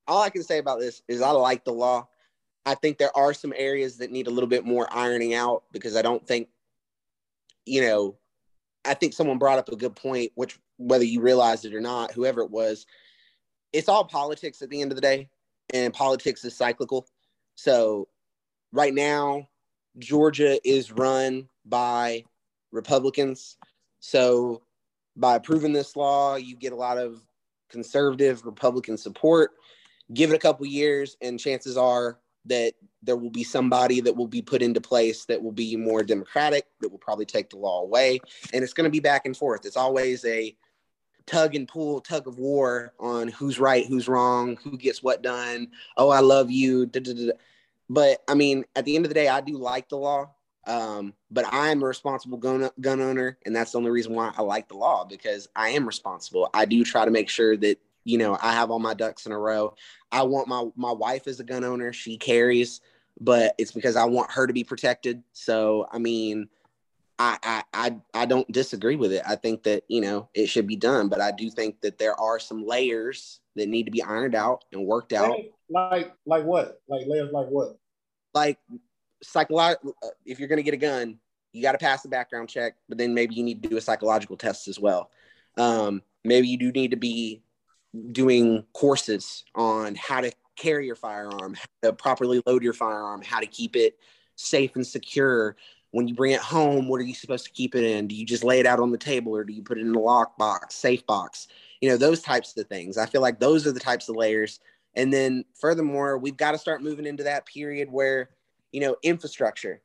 all 0.08 0.22
I 0.22 0.30
can 0.30 0.44
say 0.44 0.58
about 0.58 0.82
this 0.82 1.02
is 1.08 1.22
I 1.22 1.32
like 1.32 1.64
the 1.64 1.72
law. 1.72 2.08
I 2.66 2.76
think 2.76 2.98
there 2.98 3.16
are 3.16 3.34
some 3.34 3.54
areas 3.56 3.98
that 3.98 4.12
need 4.12 4.28
a 4.28 4.32
little 4.32 4.50
bit 4.50 4.66
more 4.66 4.88
ironing 4.92 5.34
out 5.34 5.64
because 5.72 5.96
I 5.96 6.02
don't 6.02 6.26
think, 6.26 6.50
you 7.66 7.82
know, 7.82 8.18
I 8.84 8.94
think 8.94 9.14
someone 9.14 9.38
brought 9.38 9.60
up 9.60 9.70
a 9.70 9.76
good 9.76 9.96
point, 9.96 10.32
which 10.36 10.60
whether 10.78 11.04
you 11.04 11.22
realized 11.22 11.66
it 11.66 11.74
or 11.76 11.82
not, 11.82 12.12
whoever 12.12 12.42
it 12.42 12.52
was, 12.52 12.86
it's 13.72 13.90
all 13.90 14.04
politics 14.04 14.62
at 14.62 14.70
the 14.70 14.82
end 14.82 14.92
of 14.92 14.96
the 14.96 15.02
day, 15.02 15.30
and 15.74 15.94
politics 15.94 16.44
is 16.46 16.56
cyclical. 16.56 17.08
So 17.56 18.08
right 18.72 18.94
now, 18.94 19.50
Georgia 19.98 20.60
is 20.68 20.92
run 20.92 21.48
by 21.66 22.24
Republicans. 22.72 23.58
So 24.00 24.64
by 25.16 25.36
approving 25.36 25.74
this 25.74 25.96
law, 25.96 26.36
you 26.36 26.56
get 26.56 26.74
a 26.74 26.78
lot 26.78 26.98
of 26.98 27.22
conservative 27.70 28.46
Republican 28.46 28.98
support. 28.98 29.52
Give 30.14 30.32
it 30.32 30.36
a 30.36 30.40
couple 30.40 30.66
years, 30.66 31.18
and 31.22 31.40
chances 31.40 31.78
are 31.78 32.20
that 32.46 32.74
there 33.04 33.16
will 33.16 33.30
be 33.30 33.44
somebody 33.44 34.02
that 34.02 34.16
will 34.16 34.28
be 34.28 34.42
put 34.42 34.62
into 34.62 34.82
place 34.82 35.26
that 35.26 35.42
will 35.42 35.52
be 35.52 35.76
more 35.76 36.04
democratic, 36.04 36.66
that 36.82 36.90
will 36.90 36.98
probably 36.98 37.26
take 37.26 37.50
the 37.50 37.58
law 37.58 37.82
away. 37.82 38.20
And 38.54 38.64
it's 38.64 38.74
going 38.74 38.86
to 38.86 38.92
be 38.92 39.00
back 39.00 39.26
and 39.26 39.38
forth. 39.38 39.66
It's 39.66 39.78
always 39.78 40.26
a 40.26 40.56
tug 41.26 41.56
and 41.56 41.68
pull, 41.68 42.02
tug 42.02 42.28
of 42.28 42.38
war 42.38 42.94
on 43.00 43.28
who's 43.28 43.60
right, 43.60 43.86
who's 43.86 44.08
wrong, 44.08 44.58
who 44.64 44.78
gets 44.78 45.04
what 45.04 45.22
done. 45.22 45.68
Oh, 45.98 46.10
I 46.10 46.20
love 46.20 46.52
you. 46.52 46.86
Da, 46.86 47.00
da, 47.00 47.14
da. 47.14 47.32
But 47.90 48.24
I 48.28 48.34
mean, 48.34 48.66
at 48.76 48.86
the 48.86 48.96
end 48.96 49.06
of 49.06 49.10
the 49.10 49.16
day, 49.16 49.28
I 49.28 49.42
do 49.42 49.58
like 49.58 49.90
the 49.90 49.98
law. 49.98 50.32
Um, 50.68 51.14
but 51.30 51.46
I'm 51.52 51.84
a 51.84 51.86
responsible 51.86 52.40
gun, 52.40 52.70
gun 52.82 53.00
owner, 53.00 53.38
and 53.46 53.56
that's 53.56 53.74
the 53.74 53.78
only 53.78 53.92
reason 53.92 54.16
why 54.16 54.34
I 54.36 54.42
like 54.42 54.68
the 54.68 54.78
law 54.78 55.06
because 55.06 55.48
I 55.56 55.70
am 55.70 55.86
responsible. 55.86 56.50
I 56.56 56.66
do 56.66 56.84
try 56.84 57.06
to 57.06 57.12
make 57.12 57.30
sure 57.30 57.56
that 57.58 57.78
you 58.06 58.18
know 58.18 58.38
I 58.42 58.54
have 58.54 58.72
all 58.72 58.80
my 58.80 58.94
ducks 58.94 59.26
in 59.26 59.32
a 59.32 59.38
row. 59.38 59.76
I 60.12 60.24
want 60.24 60.48
my 60.48 60.66
my 60.76 60.92
wife 60.92 61.28
as 61.28 61.40
a 61.40 61.44
gun 61.44 61.64
owner; 61.64 61.92
she 61.92 62.18
carries, 62.18 62.80
but 63.20 63.56
it's 63.58 63.72
because 63.72 63.96
I 63.96 64.06
want 64.06 64.32
her 64.32 64.48
to 64.48 64.54
be 64.54 64.64
protected. 64.64 65.24
So 65.34 65.88
I 65.92 65.98
mean, 65.98 66.48
I, 67.20 67.38
I 67.44 67.64
I 67.74 67.96
I 68.14 68.26
don't 68.26 68.50
disagree 68.52 68.96
with 68.96 69.12
it. 69.12 69.24
I 69.28 69.36
think 69.36 69.64
that 69.64 69.84
you 69.88 70.02
know 70.02 70.30
it 70.34 70.48
should 70.48 70.68
be 70.68 70.76
done, 70.76 71.10
but 71.10 71.20
I 71.20 71.32
do 71.32 71.50
think 71.50 71.82
that 71.82 71.98
there 71.98 72.20
are 72.20 72.40
some 72.40 72.66
layers 72.66 73.42
that 73.56 73.68
need 73.68 73.86
to 73.86 73.92
be 73.92 74.04
ironed 74.04 74.36
out 74.36 74.64
and 74.72 74.86
worked 74.86 75.12
out. 75.12 75.38
Like 75.70 76.14
like 76.26 76.44
what? 76.46 76.82
Like 76.88 77.08
layers 77.08 77.32
like 77.32 77.48
what? 77.48 77.78
Like 78.34 78.60
psychological. 79.24 79.96
If 80.26 80.40
you're 80.40 80.48
going 80.48 80.58
to 80.58 80.64
get 80.64 80.74
a 80.74 80.78
gun, 80.78 81.20
you 81.54 81.62
got 81.62 81.72
to 81.72 81.78
pass 81.78 82.04
the 82.04 82.10
background 82.10 82.50
check, 82.50 82.76
but 82.90 82.98
then 82.98 83.14
maybe 83.14 83.36
you 83.36 83.44
need 83.44 83.64
to 83.64 83.70
do 83.70 83.78
a 83.78 83.82
psychological 83.82 84.38
test 84.38 84.68
as 84.68 84.80
well. 84.80 85.10
Um, 85.58 86.04
maybe 86.24 86.48
you 86.50 86.58
do 86.58 86.72
need 86.72 86.92
to 86.92 86.98
be 86.98 87.42
doing 88.12 88.66
courses 88.74 89.44
on 89.56 89.96
how 89.96 90.22
to 90.22 90.32
carry 90.56 90.86
your 90.86 90.96
firearm, 90.96 91.54
how 91.54 91.90
to 91.90 91.94
properly 91.94 92.42
load 92.46 92.64
your 92.64 92.74
firearm, 92.74 93.22
how 93.22 93.40
to 93.40 93.46
keep 93.46 93.76
it 93.76 93.98
safe 94.36 94.76
and 94.76 94.86
secure 94.86 95.56
when 95.96 96.10
you 96.10 96.14
bring 96.14 96.34
it 96.34 96.42
home, 96.42 96.90
what 96.90 97.00
are 97.00 97.06
you 97.06 97.14
supposed 97.14 97.46
to 97.46 97.52
keep 97.52 97.74
it 97.74 97.86
in? 97.86 98.08
Do 98.08 98.16
you 98.16 98.26
just 98.26 98.44
lay 98.44 98.60
it 98.60 98.66
out 98.66 98.82
on 98.82 98.92
the 98.92 98.98
table 98.98 99.34
or 99.34 99.46
do 99.46 99.54
you 99.54 99.64
put 99.64 99.78
it 99.78 99.88
in 99.88 99.96
a 99.96 100.00
lock 100.00 100.38
box, 100.38 100.76
safe 100.76 101.06
box? 101.06 101.48
You 101.80 101.88
know, 101.88 101.96
those 101.96 102.22
types 102.22 102.58
of 102.58 102.68
things. 102.68 102.98
I 102.98 103.06
feel 103.06 103.22
like 103.22 103.40
those 103.40 103.66
are 103.66 103.72
the 103.72 103.80
types 103.80 104.10
of 104.10 104.18
layers. 104.18 104.60
And 104.96 105.14
then 105.14 105.46
furthermore, 105.54 106.18
we've 106.18 106.36
got 106.36 106.52
to 106.52 106.58
start 106.58 106.84
moving 106.84 107.06
into 107.06 107.24
that 107.24 107.46
period 107.46 107.90
where, 107.90 108.32
you 108.74 108.82
know, 108.82 108.98
infrastructure. 109.04 109.80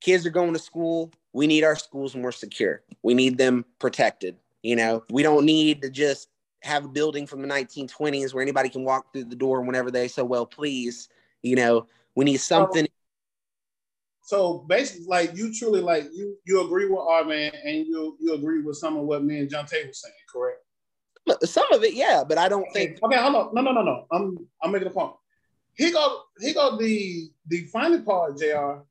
Kids 0.00 0.24
are 0.24 0.30
going 0.30 0.54
to 0.54 0.58
school. 0.58 1.12
We 1.34 1.46
need 1.46 1.64
our 1.64 1.76
schools 1.76 2.16
more 2.16 2.32
secure. 2.32 2.80
We 3.02 3.12
need 3.12 3.36
them 3.36 3.66
protected. 3.78 4.38
You 4.62 4.76
know, 4.76 5.04
we 5.10 5.22
don't 5.22 5.44
need 5.44 5.82
to 5.82 5.90
just 5.90 6.28
have 6.62 6.84
a 6.84 6.88
building 6.88 7.26
from 7.26 7.42
the 7.42 7.48
1920s 7.48 8.32
where 8.32 8.42
anybody 8.42 8.68
can 8.68 8.84
walk 8.84 9.12
through 9.12 9.24
the 9.24 9.36
door 9.36 9.62
whenever 9.62 9.90
they 9.90 10.08
so 10.08 10.24
well 10.24 10.46
please. 10.46 11.08
You 11.42 11.56
know, 11.56 11.86
we 12.14 12.24
need 12.24 12.38
something 12.38 12.86
so 14.24 14.64
basically, 14.68 15.06
like 15.06 15.36
you 15.36 15.52
truly 15.52 15.80
like 15.80 16.04
you 16.14 16.36
you 16.46 16.64
agree 16.64 16.88
with 16.88 17.00
R 17.00 17.24
Man, 17.24 17.52
and 17.64 17.86
you 17.86 18.16
you 18.20 18.34
agree 18.34 18.62
with 18.62 18.76
some 18.76 18.96
of 18.96 19.04
what 19.04 19.24
me 19.24 19.40
and 19.40 19.50
John 19.50 19.66
Tate 19.66 19.88
was 19.88 20.00
saying, 20.00 20.14
correct? 20.32 20.60
Some 21.44 21.70
of 21.72 21.84
it, 21.84 21.94
yeah, 21.94 22.22
but 22.26 22.38
I 22.38 22.48
don't 22.48 22.62
okay. 22.68 22.86
think. 22.86 23.02
Okay, 23.02 23.16
hold 23.16 23.34
on. 23.34 23.54
No, 23.54 23.60
no, 23.60 23.72
no, 23.72 23.82
no. 23.82 24.06
I'm 24.12 24.38
I'm 24.62 24.72
making 24.72 24.88
a 24.88 24.90
point. 24.90 25.14
He 25.74 25.90
go 25.90 26.22
he 26.40 26.54
go 26.54 26.76
the 26.76 27.30
the 27.48 27.64
final 27.66 28.00
part, 28.02 28.38
Jr. 28.38 28.82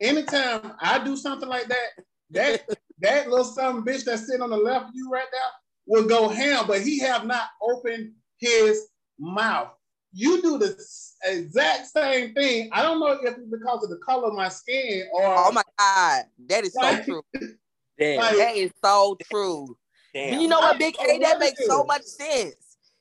Anytime 0.00 0.72
I 0.80 1.04
do 1.04 1.16
something 1.16 1.48
like 1.48 1.68
that, 1.68 2.04
that 2.30 2.68
that 3.00 3.28
little 3.28 3.44
some 3.44 3.84
bitch 3.84 4.04
that's 4.04 4.26
sitting 4.26 4.42
on 4.42 4.50
the 4.50 4.56
left 4.56 4.86
of 4.86 4.94
you 4.94 5.10
right 5.10 5.28
now 5.30 5.48
will 5.86 6.06
go 6.06 6.28
ham, 6.28 6.64
but 6.66 6.80
he 6.82 6.98
have 7.00 7.26
not 7.26 7.46
opened 7.60 8.12
his 8.38 8.88
mouth. 9.18 9.70
You 10.12 10.42
do 10.42 10.58
the 10.58 10.76
exact 11.24 11.86
same 11.88 12.34
thing. 12.34 12.68
I 12.72 12.82
don't 12.82 13.00
know 13.00 13.08
if 13.12 13.20
it's 13.24 13.38
because 13.50 13.82
of 13.82 13.90
the 13.90 13.98
color 14.04 14.28
of 14.28 14.34
my 14.34 14.48
skin 14.48 15.04
or. 15.12 15.22
Oh 15.24 15.52
my 15.52 15.62
God, 15.78 16.24
that 16.48 16.64
is 16.64 16.74
so 16.74 17.02
true. 17.02 17.22
Damn. 17.98 18.18
Like- 18.20 18.36
That 18.36 18.56
is 18.56 18.70
so 18.84 19.16
true. 19.30 19.76
Damn. 20.14 20.40
You 20.40 20.48
know 20.48 20.60
what, 20.60 20.78
Big 20.78 20.94
I 21.00 21.12
A? 21.14 21.18
That 21.20 21.38
makes 21.38 21.64
so 21.66 21.84
much 21.84 22.02
sense. 22.02 22.54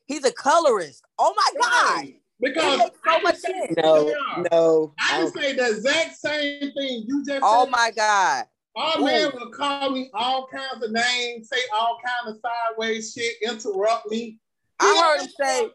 He's 0.06 0.24
a 0.24 0.32
colorist. 0.32 1.04
Oh 1.20 1.34
my 1.36 1.60
God. 1.62 2.14
Because 2.40 2.74
It 2.74 2.78
makes 2.80 2.98
so 3.06 3.12
I 3.12 3.22
much 3.22 3.34
can 3.34 3.42
say- 3.42 3.68
sense. 3.68 3.74
No, 3.84 4.14
no. 4.52 4.94
I 5.00 5.18
I 5.18 5.24
can 5.24 5.32
say 5.34 5.54
the 5.56 5.70
exact 5.72 6.18
same 6.18 6.60
thing 6.74 7.04
you 7.08 7.24
just 7.26 7.42
Oh 7.44 7.66
said. 7.66 7.72
my 7.72 7.92
God. 7.96 8.46
Our 8.76 9.00
Ooh. 9.00 9.06
man 9.06 9.32
will 9.34 9.50
call 9.52 9.90
me 9.92 10.10
all 10.14 10.48
kinds 10.48 10.84
of 10.84 10.92
names, 10.92 11.50
say 11.50 11.60
all 11.74 11.98
kinds 12.04 12.36
of 12.36 12.42
sideways 12.42 13.14
shit, 13.14 13.36
interrupt 13.44 14.10
me. 14.10 14.40
I 14.80 15.14
heard 15.18 15.22
him 15.24 15.30
say, 15.40 15.70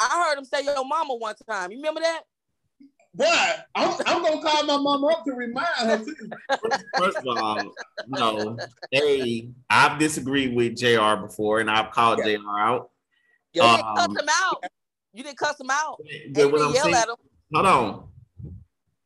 I 0.00 0.24
heard 0.28 0.38
him 0.38 0.44
say 0.44 0.62
your 0.64 0.84
mama 0.84 1.14
one 1.14 1.34
time. 1.48 1.70
You 1.72 1.78
remember 1.78 2.00
that? 2.00 2.22
But 3.14 3.66
I'm, 3.74 3.94
I'm 4.06 4.22
gonna 4.22 4.42
call 4.42 4.62
my 4.64 4.76
mom 4.76 5.04
up 5.04 5.24
to 5.24 5.32
remind 5.32 5.66
her 5.80 6.04
too. 6.04 6.14
First 6.96 7.18
of 7.18 7.36
all, 7.36 7.74
no. 8.06 8.58
Hey, 8.90 9.48
I've 9.68 9.98
disagreed 9.98 10.54
with 10.54 10.76
JR 10.76 11.16
before 11.16 11.60
and 11.60 11.70
I've 11.70 11.90
called 11.90 12.22
JR 12.22 12.36
out. 12.58 12.90
You 13.54 13.62
Um, 13.62 13.76
didn't 13.76 13.96
cuss 13.96 14.22
him 14.22 14.28
out. 14.30 14.64
You 15.14 15.24
didn't 15.24 15.38
cuss 15.38 15.60
him 15.60 15.70
out. 15.70 16.00
But 16.30 16.42
And 16.42 16.52
what 16.52 16.62
I'm 16.62 16.72
yell 16.74 16.84
saying, 16.84 16.94
at 16.94 17.08
him. 17.08 17.16
hold 17.52 17.66
on. 17.66 18.08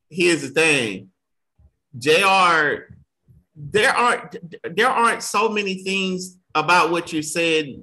Here's 0.09 0.41
the 0.41 0.49
thing. 0.49 1.09
JR, 1.97 2.93
there 3.55 3.91
aren't 3.91 4.35
there 4.75 4.89
aren't 4.89 5.23
so 5.23 5.49
many 5.49 5.83
things 5.83 6.37
about 6.55 6.91
what 6.91 7.13
you 7.13 7.21
said 7.21 7.81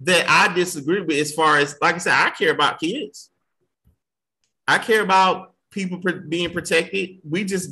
that 0.00 0.26
I 0.28 0.52
disagree 0.52 1.00
with 1.00 1.18
as 1.18 1.32
far 1.32 1.58
as 1.58 1.76
like 1.80 1.96
I 1.96 1.98
said, 1.98 2.14
I 2.14 2.30
care 2.30 2.52
about 2.52 2.80
kids. 2.80 3.30
I 4.66 4.78
care 4.78 5.02
about 5.02 5.54
people 5.70 5.98
being 6.28 6.52
protected. 6.52 7.18
We 7.28 7.44
just 7.44 7.70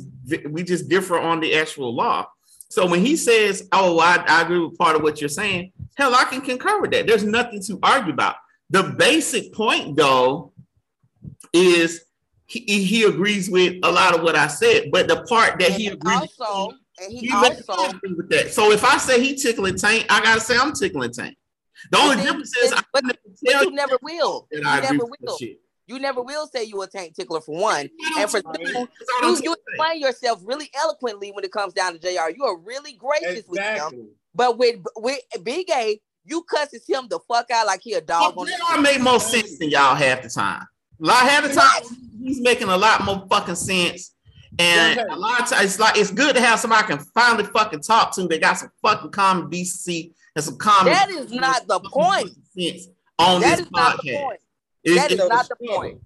we 0.49 0.63
just 0.63 0.89
differ 0.89 1.19
on 1.19 1.39
the 1.39 1.55
actual 1.55 1.93
law. 1.95 2.27
So 2.69 2.87
when 2.87 3.05
he 3.05 3.15
says, 3.15 3.67
"Oh, 3.71 3.99
I, 3.99 4.23
I 4.27 4.41
agree 4.43 4.59
with 4.59 4.77
part 4.77 4.95
of 4.95 5.03
what 5.03 5.19
you're 5.19 5.29
saying," 5.29 5.73
hell, 5.95 6.15
I 6.15 6.23
can 6.25 6.41
concur 6.41 6.81
with 6.81 6.91
that. 6.91 7.05
There's 7.05 7.23
nothing 7.23 7.61
to 7.63 7.79
argue 7.83 8.13
about. 8.13 8.35
The 8.69 8.83
basic 8.83 9.53
point, 9.53 9.97
though, 9.97 10.53
is 11.53 12.05
he, 12.45 12.83
he 12.83 13.03
agrees 13.03 13.49
with 13.49 13.79
a 13.83 13.91
lot 13.91 14.15
of 14.15 14.23
what 14.23 14.35
I 14.35 14.47
said, 14.47 14.89
but 14.91 15.07
the 15.07 15.23
part 15.23 15.59
that 15.59 15.71
he 15.71 15.87
agrees 15.87 16.33
also, 16.39 16.77
and 17.01 17.11
he 17.11 17.19
he 17.19 17.31
also, 17.33 17.91
with 18.15 18.29
that. 18.29 18.51
So 18.53 18.71
if 18.71 18.83
I 18.83 18.97
say 18.97 19.21
he 19.21 19.35
tickling 19.35 19.75
tank, 19.75 20.05
I 20.09 20.21
gotta 20.21 20.41
say 20.41 20.57
I'm 20.57 20.73
tickling 20.73 21.11
tank. 21.11 21.35
The 21.91 21.97
only 21.97 22.15
then- 22.17 22.25
difference 22.25 22.55
is 22.57 22.73
I 22.73 22.81
but- 22.93 23.03
never 23.03 23.19
but 23.43 23.61
you 23.65 23.71
never 23.71 23.97
will. 24.01 24.47
You 24.51 24.61
I 24.65 24.81
never 24.81 25.05
will. 25.05 25.37
You 25.87 25.99
never 25.99 26.21
will 26.21 26.47
say 26.47 26.63
you 26.63 26.81
a 26.83 26.87
tank 26.87 27.15
tickler 27.15 27.41
for 27.41 27.59
one. 27.59 27.89
And 28.17 28.29
for 28.29 28.41
two, 28.41 28.87
you, 29.23 29.37
you 29.43 29.55
explain 29.67 29.99
yourself 29.99 30.39
really 30.45 30.69
eloquently 30.75 31.31
when 31.31 31.43
it 31.43 31.51
comes 31.51 31.73
down 31.73 31.93
to 31.93 31.99
JR. 31.99 32.29
You 32.33 32.45
are 32.45 32.57
really 32.57 32.93
gracious 32.93 33.43
with 33.47 33.59
him. 33.59 34.09
But 34.33 34.57
with 34.57 34.77
with 34.95 35.19
Big 35.43 35.69
A, 35.71 35.99
you 36.23 36.43
cusses 36.43 36.87
him 36.87 37.07
the 37.09 37.19
fuck 37.27 37.49
out 37.51 37.65
like 37.65 37.81
he 37.83 37.93
a 37.93 38.01
dog 38.01 38.37
on 38.37 38.45
the 38.45 38.53
JR 38.53 38.79
made 38.79 39.01
more 39.01 39.19
sense 39.19 39.57
than 39.57 39.69
y'all 39.69 39.95
half 39.95 40.21
the 40.21 40.29
time. 40.29 40.65
A 41.01 41.05
lot 41.05 41.27
half 41.27 41.43
the 41.43 41.53
time 41.53 41.97
he's 42.23 42.39
making 42.39 42.69
a 42.69 42.77
lot 42.77 43.03
more 43.03 43.25
fucking 43.29 43.55
sense. 43.55 44.13
And 44.59 44.99
Okay. 44.99 45.07
a 45.09 45.15
lot 45.15 45.41
of 45.41 45.47
times 45.49 45.63
it's 45.65 45.79
like 45.79 45.97
it's 45.97 46.11
good 46.11 46.35
to 46.35 46.41
have 46.41 46.59
somebody 46.59 46.83
I 46.83 46.87
can 46.87 46.99
finally 46.99 47.45
fucking 47.45 47.81
talk 47.81 48.13
to. 48.15 48.27
They 48.27 48.37
got 48.39 48.57
some 48.57 48.69
fucking 48.81 49.11
common 49.11 49.49
decency 49.49 50.13
and 50.35 50.43
some 50.43 50.57
common 50.57 50.93
That 50.93 51.09
is 51.09 51.31
not 51.31 51.67
the 51.67 51.79
point. 51.79 52.29
sense 52.57 52.87
on 53.17 53.41
That 53.41 53.57
this 53.57 53.65
is 53.65 53.71
not 53.71 53.97
the 53.97 54.03
podcast. 54.09 54.21
point. 54.23 54.39
It's- 54.83 55.01
That 55.03 55.11
is 55.11 55.19
it's- 55.19 55.29
not 55.29 55.47
the 55.49 55.67
point. 55.67 55.99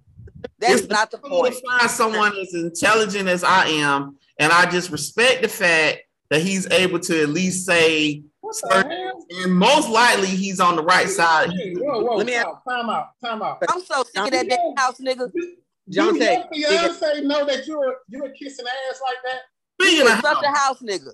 That 0.60 0.70
It's 0.70 0.82
is 0.82 0.88
not 0.88 1.10
the 1.10 1.16
struggle 1.18 1.40
point. 1.40 1.54
To 1.54 1.60
find 1.66 1.90
someone 1.90 2.36
as 2.38 2.54
intelligent 2.54 3.28
as 3.28 3.42
I 3.42 3.66
am, 3.66 4.16
and 4.38 4.52
I 4.52 4.70
just 4.70 4.90
respect 4.90 5.42
the 5.42 5.48
fact 5.48 6.02
that 6.30 6.40
he's 6.42 6.70
able 6.70 7.00
to 7.00 7.22
at 7.22 7.28
least 7.30 7.66
say, 7.66 8.22
What 8.42 8.54
the 8.62 8.68
certain- 8.74 8.90
hell? 8.92 9.26
and 9.42 9.52
most 9.52 9.88
likely 9.88 10.28
he's 10.28 10.60
on 10.60 10.76
the 10.76 10.82
right 10.82 11.08
side. 11.08 11.50
Hey, 11.50 11.74
whoa, 11.74 12.02
whoa, 12.04 12.16
Let 12.16 12.26
me 12.26 12.34
stop. 12.34 12.62
time 12.68 12.88
out, 12.90 13.08
time 13.24 13.42
out. 13.42 13.62
I'm 13.68 13.80
so 13.82 14.04
sick 14.04 14.16
of 14.24 14.30
that 14.30 14.48
damn 14.48 14.76
house 14.76 14.98
nigga. 15.00 15.30
John 15.88 16.14
Do 16.14 16.20
Tate, 16.20 16.44
your 16.52 16.68
fiance 16.70 17.20
know 17.22 17.44
that 17.46 17.66
you're 17.66 17.96
you're 18.08 18.30
kissing 18.30 18.64
ass 18.90 19.00
like 19.02 19.16
that? 19.24 19.40
Speaking 19.80 20.06
of 20.06 20.20
such 20.20 20.42
a 20.42 20.46
house, 20.48 20.56
house 20.56 20.82
nigga. 20.82 21.08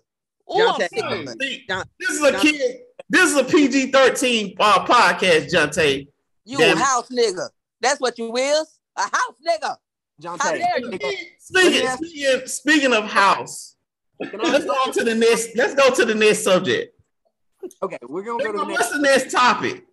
Ooh, 0.51 0.57
John 0.59 0.81
Tate. 0.81 0.91
sick 0.91 1.05
of 1.05 1.13
it. 1.21 1.43
see, 1.43 1.65
John- 1.69 1.85
this 2.01 2.11
is 2.11 2.23
a 2.23 2.33
John- 2.33 2.41
kid. 2.41 2.81
This 3.09 3.31
is 3.31 3.37
a 3.37 3.45
PG 3.45 3.91
thirteen 3.93 4.57
uh, 4.59 4.85
podcast, 4.87 5.51
John 5.51 5.71
Tate. 5.71 6.09
You 6.45 6.59
Damn. 6.59 6.77
a 6.79 6.81
house 6.81 7.09
nigga. 7.11 7.49
That's 7.81 8.01
what 8.01 8.19
you 8.19 8.35
is. 8.37 8.79
A 8.97 9.03
house 9.03 9.35
nigga. 9.47 9.77
John 10.21 10.39
How 10.39 10.53
Tate. 10.53 10.63
dare 10.63 10.79
you? 10.81 10.99
Speaking, 11.39 11.89
speaking, 11.89 12.47
speaking 12.47 12.93
of 12.95 13.05
house, 13.05 13.77
let's 14.21 14.65
go 14.65 14.73
on 14.73 14.93
to 14.93 15.05
the 15.05 15.15
next. 15.15 15.51
Let's 15.57 15.75
go 15.75 15.93
to 15.95 16.05
the 16.05 16.15
next 16.15 16.45
subject. 16.45 16.99
Okay, 17.83 17.99
we're 18.09 18.23
gonna 18.23 18.43
go 18.43 18.53
to 18.53 18.59
the 18.59 18.65
next. 18.65 18.79
What's 18.81 18.93
the 18.93 18.99
next 19.03 19.31
topic? 19.33 19.85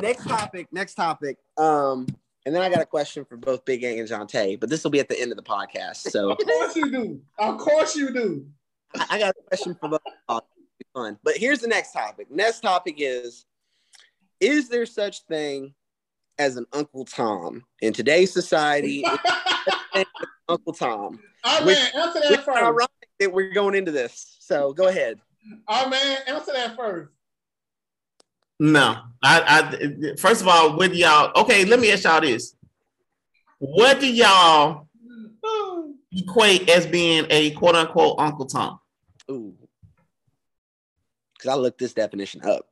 next 0.00 0.26
topic. 0.26 0.66
Next 0.72 0.94
topic. 0.94 1.38
Um, 1.56 2.06
and 2.46 2.54
then 2.54 2.62
I 2.62 2.70
got 2.70 2.80
a 2.80 2.86
question 2.86 3.24
for 3.24 3.36
both 3.36 3.64
Big 3.64 3.82
A 3.82 3.98
and 3.98 4.28
Tay, 4.28 4.54
but 4.54 4.70
this 4.70 4.84
will 4.84 4.92
be 4.92 5.00
at 5.00 5.08
the 5.08 5.20
end 5.20 5.32
of 5.32 5.36
the 5.36 5.42
podcast. 5.42 5.96
So 6.10 6.30
Of 6.30 6.38
course 6.38 6.76
you 6.76 6.90
do. 6.90 7.20
Of 7.38 7.58
course 7.58 7.96
you 7.96 8.12
do. 8.12 8.46
I 8.94 9.06
I 9.10 9.18
got 9.18 9.34
a 9.36 9.42
question 9.48 9.74
for 9.74 9.88
both. 9.88 10.00
of 10.06 10.12
y'all. 10.28 10.36
It'll 10.38 10.46
be 10.78 10.86
Fun. 10.94 11.18
But 11.24 11.36
here's 11.36 11.58
the 11.58 11.66
next 11.66 11.92
topic. 11.92 12.30
Next 12.30 12.60
topic 12.60 12.94
is: 12.98 13.44
Is 14.40 14.68
there 14.68 14.86
such 14.86 15.22
thing 15.24 15.74
as 16.38 16.56
an 16.56 16.66
Uncle 16.72 17.04
Tom 17.04 17.64
in 17.82 17.92
today's 17.92 18.32
society? 18.32 19.04
Uncle 20.48 20.72
Tom. 20.72 21.18
Which- 21.64 21.76
man, 21.76 21.90
answer 21.96 22.20
that 22.20 22.44
first. 22.44 22.58
ironic 22.58 22.90
that 23.18 23.32
we're 23.32 23.52
going 23.52 23.74
into 23.74 23.90
this. 23.90 24.36
So 24.38 24.72
go 24.72 24.86
ahead. 24.86 25.18
R 25.66 25.88
Man, 25.88 26.18
answer 26.28 26.52
that 26.52 26.76
first. 26.76 27.10
No, 28.58 28.96
I, 29.22 29.68
I 29.70 30.16
first 30.16 30.40
of 30.40 30.48
all, 30.48 30.76
with 30.78 30.94
y'all, 30.94 31.32
okay, 31.42 31.64
let 31.64 31.78
me 31.78 31.92
ask 31.92 32.04
y'all 32.04 32.20
this: 32.20 32.56
What 33.58 34.00
do 34.00 34.06
y'all 34.06 34.88
equate 36.12 36.68
as 36.70 36.86
being 36.86 37.26
a 37.30 37.50
quote 37.50 37.74
unquote 37.74 38.16
Uncle 38.18 38.46
Tom? 38.46 38.78
Ooh. 39.30 39.54
Because 41.34 41.50
I 41.50 41.54
looked 41.54 41.78
this 41.78 41.92
definition 41.92 42.42
up. 42.44 42.66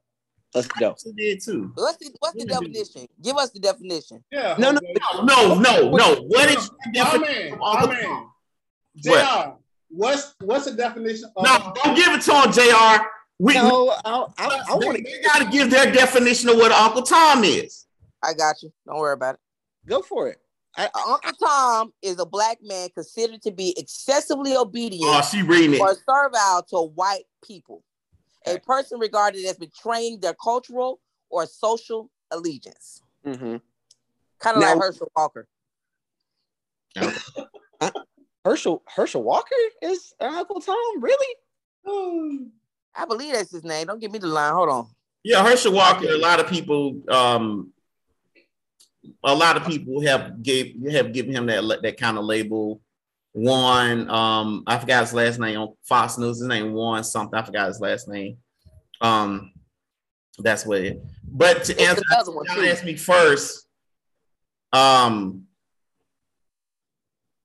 Let's 0.55 0.69
go. 0.69 0.93
I 0.93 1.11
did 1.17 1.43
too. 1.43 1.73
What's 1.75 1.99
the 1.99 2.15
what's 2.21 2.37
the 2.37 2.47
definition? 2.47 3.09
Give 3.21 3.37
us 3.37 3.51
the 3.51 3.59
definition. 3.59 4.25
Yeah. 4.31 4.55
No, 4.57 4.71
no, 4.71 4.81
Jose. 5.03 5.25
No, 5.25 5.59
no, 5.59 5.91
no. 5.91 6.15
What 6.29 6.49
is 6.49 6.71
the 6.71 6.93
definition 6.93 7.35
man, 7.35 7.53
of 7.55 7.59
my 7.59 7.71
Uncle 7.73 7.89
man. 7.89 8.03
Tom? 8.05 8.31
JR, 8.97 9.11
What? 9.11 9.59
what's 9.89 10.35
what's 10.41 10.65
the 10.67 10.73
definition 10.73 11.29
of 11.37 11.45
No, 11.45 11.73
don't 11.83 11.97
give 11.97 12.15
it 12.15 12.23
to 12.23 12.33
him, 12.33 12.53
Jr. 12.53 13.05
We, 13.45 13.53
No, 13.53 13.91
I, 14.07 14.25
I, 14.39 14.65
I 14.71 14.75
want 14.77 14.97
to 14.97 15.03
they 15.03 15.21
gotta 15.23 15.45
give 15.51 15.71
their 15.71 15.93
definition 15.93 16.49
of 16.49 16.57
what 16.57 16.73
Uncle 16.73 17.03
Tom 17.03 17.45
is. 17.45 17.85
I 18.23 18.33
got 18.33 18.63
you. 18.63 18.73
Don't 18.87 18.97
worry 18.99 19.13
about 19.13 19.35
it. 19.35 19.41
go 19.87 20.01
for 20.01 20.29
it. 20.31 20.39
I, 20.79 20.89
I, 20.95 21.13
Uncle 21.13 21.47
Tom 21.47 21.93
is 22.01 22.19
a 22.19 22.25
black 22.25 22.57
man 22.63 22.89
considered 22.95 23.43
to 23.43 23.51
be 23.53 23.75
excessively 23.79 24.57
obedient 24.57 25.05
Oh, 25.15 25.21
she 25.21 25.43
reading 25.43 25.79
or 25.79 25.95
servile 26.09 26.63
to 26.71 26.89
white 26.95 27.25
people. 27.47 27.85
A 28.47 28.59
person 28.61 28.99
regarded 28.99 29.45
as 29.45 29.59
betraying 29.59 30.21
their 30.21 30.35
cultural 30.43 31.01
or 31.29 31.45
social 31.45 32.11
allegiance. 32.31 33.03
mhm. 33.27 33.61
Kind 34.41 34.57
of 34.57 34.63
like 34.63 34.79
Herschel 34.79 35.13
Walker. 35.15 35.47
Herschel 38.47 38.83
Herschel 38.87 39.23
Walker 39.23 39.55
is 39.83 40.15
Uncle 40.19 40.61
Tom, 40.63 41.03
really? 41.03 41.37
I 42.97 43.05
believe 43.07 43.33
that's 43.33 43.51
his 43.51 43.65
name. 43.65 43.87
Don't 43.87 44.01
give 44.01 44.13
me 44.13 44.19
the 44.19 44.27
line. 44.27 44.53
Hold 44.53 44.69
on. 44.69 44.87
Yeah, 45.23 45.43
Herschel 45.43 45.73
Walker. 45.73 46.07
A 46.07 46.19
lot 46.19 46.39
of 46.39 46.49
people, 46.49 47.01
um, 47.09 47.73
a 49.25 49.35
lot 49.35 49.57
of 49.57 49.67
people 49.67 50.01
have 50.03 50.43
gave 50.43 50.77
have 50.91 51.13
given 51.13 51.35
him 51.35 51.47
that 51.47 51.81
that 51.83 51.97
kind 51.97 52.19
of 52.19 52.25
label. 52.25 52.81
One, 53.33 54.09
um, 54.11 54.63
I 54.67 54.79
forgot 54.79 55.01
his 55.01 55.13
last 55.13 55.41
name 55.41 55.59
on 55.59 55.75
Fox 55.83 56.19
News. 56.19 56.39
His 56.39 56.47
name 56.47 56.73
Juan 56.73 57.03
something. 57.03 57.37
I 57.39 57.43
forgot 57.43 57.69
his 57.69 57.81
last 57.81 58.07
name. 58.07 58.37
Um, 59.01 59.53
that's 60.39 60.65
what 60.65 60.83
it. 60.83 61.03
But 61.27 61.65
to 61.65 61.81
answer, 61.81 62.03
one, 62.27 62.45
y'all 62.47 62.65
asked 62.65 62.85
me 62.85 62.97
first. 62.97 63.67
Um, 64.73 65.45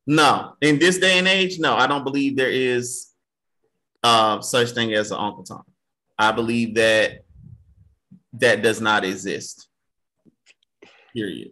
no, 0.06 0.56
in 0.62 0.80
this 0.80 0.97
day 0.97 1.20
and 1.20 1.28
age, 1.28 1.60
no, 1.60 1.76
I 1.76 1.88
don't 1.88 2.04
believe 2.04 2.36
there 2.36 2.50
is 2.50 3.09
uh, 4.04 4.41
such 4.41 4.72
thing 4.72 4.93
as 4.93 5.12
an 5.12 5.18
Uncle 5.18 5.43
Tom. 5.43 5.64
I 6.18 6.32
believe 6.32 6.76
that 6.76 7.24
that 8.34 8.62
does 8.62 8.82
not 8.82 9.04
exist. 9.06 9.68
Period. 11.14 11.52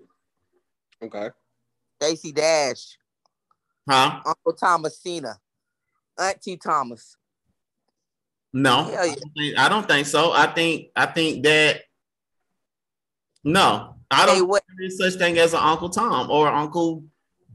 Okay. 1.03 1.29
Stacey 2.01 2.31
Dash, 2.31 2.97
Huh? 3.89 4.21
Uncle 4.25 4.53
Thomasina, 4.53 5.37
Auntie 6.19 6.57
Thomas. 6.57 7.15
No, 8.53 8.83
Hell 8.83 9.01
I, 9.01 9.07
don't 9.07 9.33
think, 9.37 9.57
I 9.57 9.69
don't 9.69 9.87
think 9.87 10.07
so. 10.07 10.31
I 10.31 10.47
think 10.47 10.87
I 10.95 11.05
think 11.05 11.43
that 11.43 11.81
no, 13.43 13.95
I 14.11 14.25
don't 14.25 14.35
think 14.37 14.49
what? 14.49 14.63
there 14.77 14.87
is 14.87 14.97
such 14.97 15.13
thing 15.15 15.37
as 15.37 15.53
an 15.53 15.59
Uncle 15.61 15.89
Tom 15.89 16.29
or 16.29 16.47
Uncle 16.47 17.03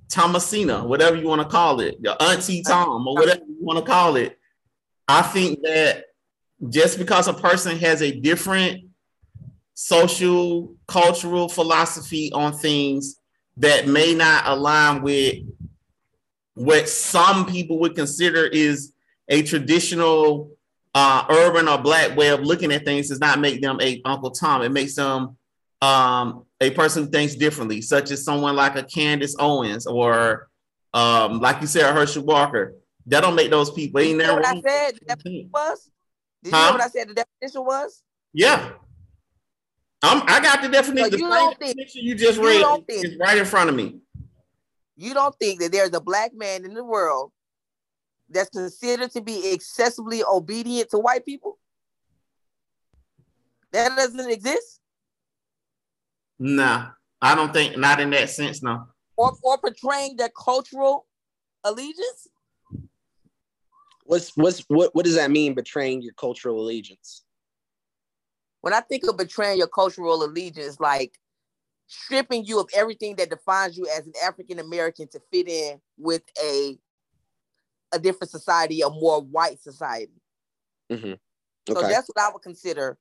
Thomasina, 0.09 0.85
whatever 0.85 1.17
you 1.17 1.27
want 1.27 1.43
to 1.43 1.49
call 1.49 1.81
it, 1.81 1.97
your 2.01 2.21
Auntie 2.21 2.63
Tom 2.63 3.07
or 3.07 3.15
whatever 3.15 3.41
you 3.47 3.57
want 3.61 3.79
to 3.79 3.91
call 3.91 4.17
it. 4.17 4.39
I 5.09 5.23
think 5.23 5.63
that 5.63 6.05
just 6.69 6.99
because 6.99 7.29
a 7.29 7.35
person 7.35 7.79
has 7.79 8.03
a 8.03 8.13
different 8.13 8.85
social, 9.75 10.75
cultural 10.87 11.49
philosophy 11.49 12.31
on 12.33 12.53
things 12.53 13.17
that 13.57 13.89
may 13.89 14.15
not 14.15 14.47
align 14.47 15.03
with 15.03 15.39
what 16.55 16.89
some 16.89 17.47
people 17.47 17.79
would 17.81 17.95
consider 17.95 18.47
is 18.47 18.93
a 19.29 19.43
traditional 19.43 20.51
uh, 20.95 21.25
urban 21.31 21.69
or 21.69 21.79
black 21.79 22.17
way 22.17 22.29
of 22.29 22.41
looking 22.41 22.73
at 22.73 22.85
things 22.85 23.09
does 23.09 23.21
not 23.21 23.41
make 23.41 23.63
them 23.63 23.79
a 23.81 24.01
Uncle 24.05 24.31
Tom. 24.31 24.63
It 24.63 24.73
makes 24.73 24.95
them 24.95 25.37
um, 25.81 26.45
a 26.61 26.71
person 26.71 27.05
who 27.05 27.11
thinks 27.11 27.35
differently, 27.35 27.81
such 27.81 28.11
as 28.11 28.25
someone 28.25 28.55
like 28.57 28.77
a 28.77 28.83
Candace 28.83 29.35
Owens 29.39 29.87
or, 29.87 30.49
um, 30.93 31.41
like 31.41 31.61
you 31.61 31.67
said, 31.67 31.93
Herschel 31.95 32.25
Walker. 32.25 32.75
That 33.07 33.21
don't 33.23 33.35
make 33.35 33.51
those 33.51 33.71
people. 33.71 34.01
Ain't 34.01 34.11
you 34.11 34.17
never 34.17 34.35
what 34.41 34.47
I 34.47 34.61
said? 34.61 34.95
The 35.01 35.05
definition 35.07 35.51
was? 35.53 35.91
Did 36.43 36.51
you 36.53 36.57
Huh? 36.57 36.65
hear 36.65 36.73
what 36.73 36.81
I 36.83 36.89
said? 36.89 37.09
The 37.09 37.15
definition 37.15 37.65
was? 37.65 38.03
Yeah. 38.33 38.73
I'm, 40.05 40.23
I 40.27 40.41
got 40.41 40.63
the 40.63 40.69
definition. 40.69 41.11
So 41.13 41.17
you 41.17 41.23
same 41.25 41.31
don't 41.31 41.59
think- 41.59 41.77
definition 41.77 42.03
you 42.05 42.15
just 42.15 42.39
you 42.39 42.47
read 42.47 42.85
is 42.89 43.17
right 43.19 43.39
in 43.39 43.45
front 43.45 43.71
of 43.71 43.77
me. 43.77 44.01
You 44.97 45.15
don't 45.15 45.35
think 45.39 45.61
that 45.61 45.73
there's 45.73 45.93
a 45.95 46.01
black 46.01 46.33
man 46.35 46.65
in 46.65 46.75
the 46.75 46.85
world 46.85 47.33
that's 48.29 48.51
considered 48.51 49.11
to 49.13 49.21
be 49.21 49.53
excessively 49.53 50.23
obedient 50.25 50.91
to 50.91 50.99
white 50.99 51.25
people? 51.25 51.59
That 53.73 53.97
doesn't 53.97 54.31
exist? 54.31 54.81
Nah, 56.39 56.89
I 57.21 57.35
don't 57.35 57.53
think 57.53 57.77
not 57.79 58.01
in 58.01 58.11
that 58.11 58.31
sense. 58.31 58.63
No. 58.63 58.87
Or, 59.17 59.33
or 59.43 59.59
portraying 59.59 60.17
their 60.17 60.31
cultural 60.31 61.07
allegiance? 61.65 62.29
What's 64.05 64.37
what's 64.37 64.61
what 64.69 64.95
what 64.95 65.05
does 65.05 65.15
that 65.15 65.31
mean? 65.31 65.55
Betraying 65.55 66.03
your 66.03 66.15
cultural 66.15 66.61
allegiance? 66.61 67.23
When 68.61 68.73
I 68.73 68.81
think 68.81 69.07
of 69.07 69.17
betraying 69.17 69.59
your 69.59 69.69
cultural 69.69 70.25
allegiance, 70.25 70.79
like 70.81 71.19
stripping 71.87 72.45
you 72.45 72.61
of 72.61 72.69
everything 72.75 73.17
that 73.17 73.31
defines 73.31 73.77
you 73.77 73.87
as 73.97 74.07
an 74.07 74.13
African 74.25 74.59
American 74.59 75.09
to 75.09 75.21
fit 75.33 75.49
in 75.49 75.81
with 75.99 76.23
a 76.43 76.79
a 77.93 77.99
different 77.99 78.31
society, 78.31 78.81
a 78.81 78.89
more 78.89 79.21
white 79.21 79.61
society. 79.61 80.23
Mm-hmm. 80.91 81.13
So 81.73 81.83
that's 81.83 82.09
what 82.09 82.19
I 82.19 82.33
would 82.33 82.43
consider 82.43 82.99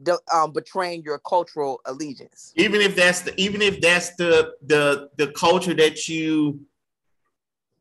the 0.00 0.20
um 0.32 0.52
betraying 0.52 1.02
your 1.02 1.18
cultural 1.18 1.80
allegiance. 1.84 2.52
Even 2.56 2.80
if 2.80 2.94
that's 2.94 3.22
the 3.22 3.40
even 3.40 3.62
if 3.62 3.80
that's 3.80 4.14
the 4.16 4.52
the 4.66 5.10
the 5.16 5.28
culture 5.32 5.74
that 5.74 6.08
you 6.08 6.60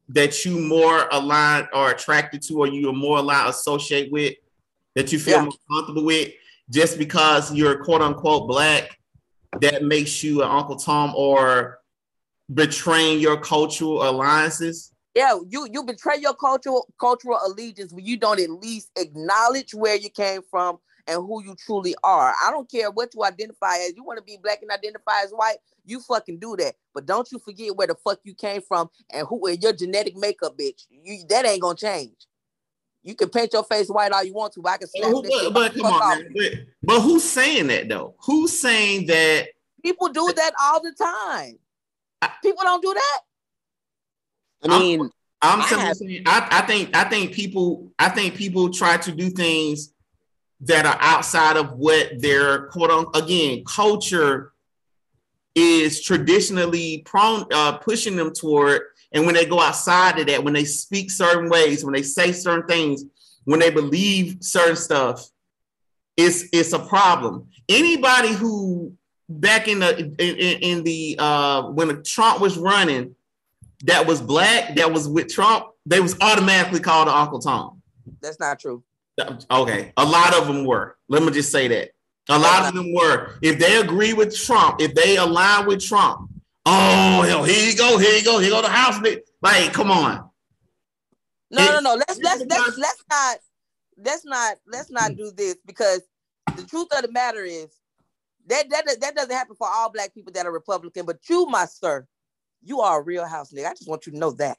that 0.10 0.46
you 0.46 0.60
more 0.60 1.08
aligned 1.12 1.68
or 1.74 1.92
attracted 1.92 2.42
to, 2.44 2.60
or 2.60 2.68
you 2.68 2.90
are 2.90 2.94
more 2.94 3.18
aligned 3.18 3.50
associate 3.50 4.12
with, 4.12 4.34
that 4.96 5.12
you 5.12 5.20
feel 5.20 5.38
Yeah. 5.38 5.44
more 5.44 5.54
comfortable 5.70 6.06
with, 6.06 6.32
just 6.70 6.98
because 6.98 7.54
you're 7.54 7.84
quote 7.84 8.02
unquote 8.02 8.48
black, 8.48 8.98
that 9.62 9.84
makes 9.84 10.24
you 10.24 10.44
an 10.44 10.50
Uncle 10.50 10.76
Tom 10.76 11.14
or 11.16 11.80
betraying 12.54 13.20
your 13.20 13.40
cultural 13.40 14.08
alliances. 14.08 14.94
Yeah, 15.14 15.40
you 15.50 15.68
you 15.72 15.84
betray 15.84 16.18
your 16.20 16.36
cultural 16.36 16.88
cultural 17.00 17.40
allegiance 17.46 17.92
when 17.92 18.06
you 18.06 18.18
don't 18.18 18.40
at 18.40 18.50
least 18.50 18.92
acknowledge 18.98 19.74
where 19.74 19.96
you 19.96 20.10
came 20.10 20.42
from 20.50 20.78
and 21.08 21.18
who 21.26 21.44
you 21.44 21.56
truly 21.56 21.96
are. 22.04 22.34
I 22.44 22.52
don't 22.52 22.70
care 22.70 22.92
what 22.92 23.14
you 23.16 23.24
identify 23.24 23.78
as. 23.78 23.94
You 23.96 24.04
want 24.04 24.18
to 24.18 24.24
be 24.24 24.38
black 24.42 24.62
and 24.62 24.72
identify 24.72 25.22
as 25.24 25.32
white, 25.32 25.58
you 25.86 26.00
fucking 26.02 26.40
do 26.40 26.56
that. 26.58 26.76
But 26.94 27.06
don't 27.06 27.28
you 27.32 27.40
forget 27.40 27.76
where 27.76 27.88
the 27.88 27.96
fuck 27.96 28.20
you 28.24 28.34
came 28.36 28.62
from 28.62 28.90
and 29.12 29.26
who 29.28 29.48
and 29.48 29.62
your 29.62 29.74
genetic 29.74 30.16
makeup, 30.18 30.58
bitch. 30.58 30.86
You 30.90 31.24
that 31.30 31.46
ain't 31.46 31.62
gonna 31.62 31.76
change. 31.76 32.16
You 33.04 33.16
can 33.16 33.30
paint 33.30 33.54
your 33.54 33.64
face 33.64 33.88
white 33.88 34.12
all 34.12 34.24
you 34.24 34.34
want 34.34 34.52
to, 34.54 34.62
but 34.62 34.74
I 34.74 34.78
can 34.78 34.88
slap 34.90 35.10
Who- 35.12 35.22
this 35.22 35.44
but, 35.46 35.54
but 35.54 35.74
come 35.76 35.86
on, 35.86 36.24
man. 36.24 36.34
But, 36.36 36.52
but 36.84 37.00
who's 37.02 37.24
saying 37.24 37.68
that 37.68 37.88
though? 37.88 38.16
Who's 38.26 38.60
saying 38.60 39.06
that? 39.08 39.48
People 39.82 40.10
do 40.10 40.32
that 40.36 40.52
all 40.62 40.82
the 40.82 40.92
time. 40.92 41.58
People 42.44 42.64
don't 42.64 42.82
do 42.84 42.94
that. 42.94 43.20
I 44.70 44.74
I'm- 44.74 44.82
mean, 44.82 45.10
I'm 45.42 45.62
I 45.62 45.66
simply 45.68 45.86
have- 45.86 45.98
saying, 45.98 46.24
I, 46.26 46.48
I 46.52 46.62
think 46.66 46.96
I 46.98 47.04
think 47.06 47.32
people 47.32 47.92
I 48.00 48.10
think 48.10 48.36
people 48.36 48.72
try 48.72 48.98
to 48.98 49.12
do 49.12 49.30
things 49.30 49.94
that 50.62 50.86
are 50.86 50.98
outside 51.00 51.58
of 51.58 51.74
what 51.74 52.20
their 52.20 52.68
quote 52.68 52.90
unquote 52.90 53.24
again 53.24 53.64
culture 53.66 54.54
is 55.56 56.02
traditionally 56.04 57.00
prone 57.06 57.46
uh, 57.52 57.78
pushing 57.78 58.16
them 58.16 58.32
toward. 58.32 58.82
And 59.12 59.26
when 59.26 59.36
they 59.36 59.46
go 59.46 59.60
outside 59.60 60.20
of 60.20 60.28
that, 60.28 60.44
when 60.44 60.54
they 60.54 60.66
speak 60.66 61.10
certain 61.10 61.50
ways, 61.50 61.84
when 61.84 61.94
they 61.94 62.04
say 62.04 62.32
certain 62.32 62.68
things, 62.68 63.06
when 63.46 63.60
they 63.60 63.70
believe 63.70 64.38
certain 64.42 64.76
stuff, 64.76 65.26
it's 66.16 66.46
it's 66.52 66.74
a 66.74 66.80
problem. 66.80 67.48
Anybody 67.70 68.34
who 68.34 68.94
back 69.30 69.68
in 69.68 69.80
the 69.80 69.98
in, 69.98 70.16
in, 70.20 70.60
in 70.60 70.84
the 70.84 71.16
uh, 71.18 71.64
when 71.70 72.04
Trump 72.04 72.42
was 72.42 72.58
running 72.58 73.16
that 73.84 74.06
was 74.06 74.22
black, 74.22 74.76
that 74.76 74.92
was 74.92 75.08
with 75.08 75.28
Trump, 75.28 75.68
they 75.86 76.00
was 76.00 76.16
automatically 76.22 76.80
called 76.80 77.08
Uncle 77.08 77.40
Tom. 77.40 77.82
That's 78.22 78.40
not 78.40 78.60
true. 78.60 78.84
Okay, 79.50 79.94
a 79.98 80.06
lot 80.06 80.36
of 80.36 80.48
them 80.48 80.66
were. 80.66 80.96
Let 81.10 81.24
me 81.24 81.32
just 81.32 81.52
say 81.52 81.68
that. 81.70 81.92
A 82.30 82.38
lot 82.38 82.66
of 82.68 82.74
them 82.76 82.94
were. 82.94 83.36
If 83.42 83.58
they 83.58 83.78
agree 83.78 84.14
with 84.14 84.36
Trump, 84.38 84.82
if 84.82 84.94
they 84.94 85.18
align 85.18 85.66
with 85.66 85.84
Trump, 85.84 86.30
oh 86.66 87.22
hell, 87.24 87.44
here 87.44 87.70
you 87.70 87.76
go, 87.76 87.98
here 87.98 88.18
you 88.18 88.24
go, 88.24 88.40
here 88.40 88.52
go 88.52 88.62
the 88.62 88.70
house. 88.70 89.02
Like, 89.42 89.74
come 89.74 89.90
on. 89.92 90.30
No, 91.50 91.64
It- 91.64 91.72
no, 91.72 91.80
no. 91.80 91.96
Let's 91.96 92.20
let's 92.22 92.44
let's 92.48 92.78
let's 92.78 93.04
not 93.10 93.38
let's 93.98 94.26
not 94.26 94.58
let's 94.68 94.92
not 94.92 95.16
do 95.16 95.32
this 95.32 95.56
because 95.66 96.02
the 96.56 96.64
truth 96.64 96.88
of 96.96 97.04
the 97.04 97.12
matter 97.12 97.44
is 97.44 97.70
that 98.48 98.70
that 98.70 98.86
that 99.02 99.16
doesn't 99.16 99.32
happen 99.32 99.56
for 99.56 99.68
all 99.70 99.90
black 99.92 100.14
people 100.14 100.34
that 100.34 100.46
are 100.46 100.52
Republican, 100.52 101.06
but 101.06 101.18
you, 101.30 101.46
my 101.48 101.66
sir, 101.66 102.06
you 102.68 102.82
are 102.82 103.00
a 103.00 103.04
real 103.04 103.26
house 103.26 103.52
nigga. 103.54 103.68
I 103.68 103.74
just 103.74 103.88
want 103.88 104.06
you 104.06 104.12
to 104.12 104.18
know 104.18 104.32
that. 104.32 104.58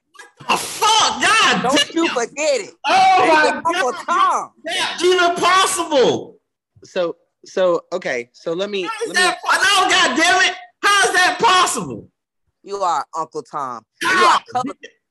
Oh 0.48 0.56
fuck, 0.56 1.22
God! 1.22 1.62
Don't 1.62 1.76
damn. 1.76 1.97
you 1.97 2.09
forget 2.09 2.60
it. 2.60 2.70
Oh 2.86 3.26
my 3.28 3.62
Uncle 3.66 3.93
God! 3.93 4.05
Tom. 4.06 4.52
That's 4.64 5.05
even 5.05 5.35
possible. 5.36 6.39
So 6.85 7.16
so 7.44 7.82
okay. 7.93 8.30
So 8.32 8.52
let 8.55 8.70
me 8.70 8.82
How 8.82 8.90
is 9.02 9.09
let 9.09 9.16
me 9.16 9.22
that? 9.22 9.39
No, 9.44 9.89
God 9.90 10.16
damn 10.16 10.51
it! 10.51 10.56
How 10.82 11.05
is 11.06 11.12
that 11.14 11.39
possible? 11.40 12.09
You 12.62 12.76
are 12.78 13.05
Uncle 13.16 13.43
Tom. 13.43 13.85
You 14.02 14.09
are 14.09 14.40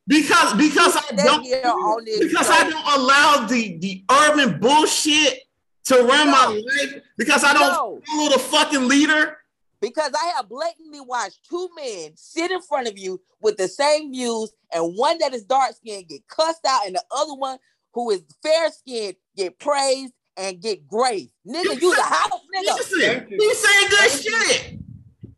Because 0.07 0.53
because 0.55 0.95
I 0.97 1.15
don't 1.15 1.43
year 1.43 1.61
on 1.65 2.03
this 2.05 2.19
because 2.19 2.47
show. 2.47 2.53
I 2.53 2.69
don't 2.69 2.99
allow 2.99 3.45
the 3.47 3.77
the 3.77 4.03
urban 4.11 4.59
bullshit 4.59 5.39
to 5.85 5.95
run 6.03 6.31
my 6.31 6.47
life 6.47 7.01
because 7.17 7.43
I 7.43 7.53
don't 7.53 7.71
No. 7.73 8.01
follow 8.07 8.29
the 8.31 8.39
fucking 8.39 8.87
leader. 8.87 9.37
Because 9.81 10.11
I 10.19 10.33
have 10.35 10.49
blatantly 10.49 11.01
watched 11.01 11.39
two 11.49 11.69
men 11.75 12.11
sit 12.15 12.51
in 12.51 12.61
front 12.61 12.87
of 12.87 12.97
you 12.97 13.21
with 13.41 13.57
the 13.57 13.67
same 13.67 14.11
views, 14.11 14.51
and 14.73 14.95
one 14.95 15.19
that 15.19 15.33
is 15.33 15.43
dark 15.43 15.75
skinned 15.75 16.07
get 16.07 16.27
cussed 16.27 16.65
out, 16.67 16.87
and 16.87 16.95
the 16.95 17.03
other 17.11 17.35
one 17.35 17.57
who 17.93 18.09
is 18.11 18.21
fair 18.41 18.71
skinned 18.71 19.15
get 19.35 19.59
praised 19.59 20.13
and 20.35 20.61
get 20.61 20.87
graced. 20.87 21.33
Nigga, 21.47 21.79
you 21.81 21.95
the 21.95 22.01
house 22.01 22.41
nigga. 22.55 22.75
Listen, 22.75 22.99
Thank 23.01 23.29
he's 23.29 23.57
saying 23.57 23.87
good 23.89 23.99
Thank 23.99 24.25
you. 24.25 24.43
shit. 24.45 24.79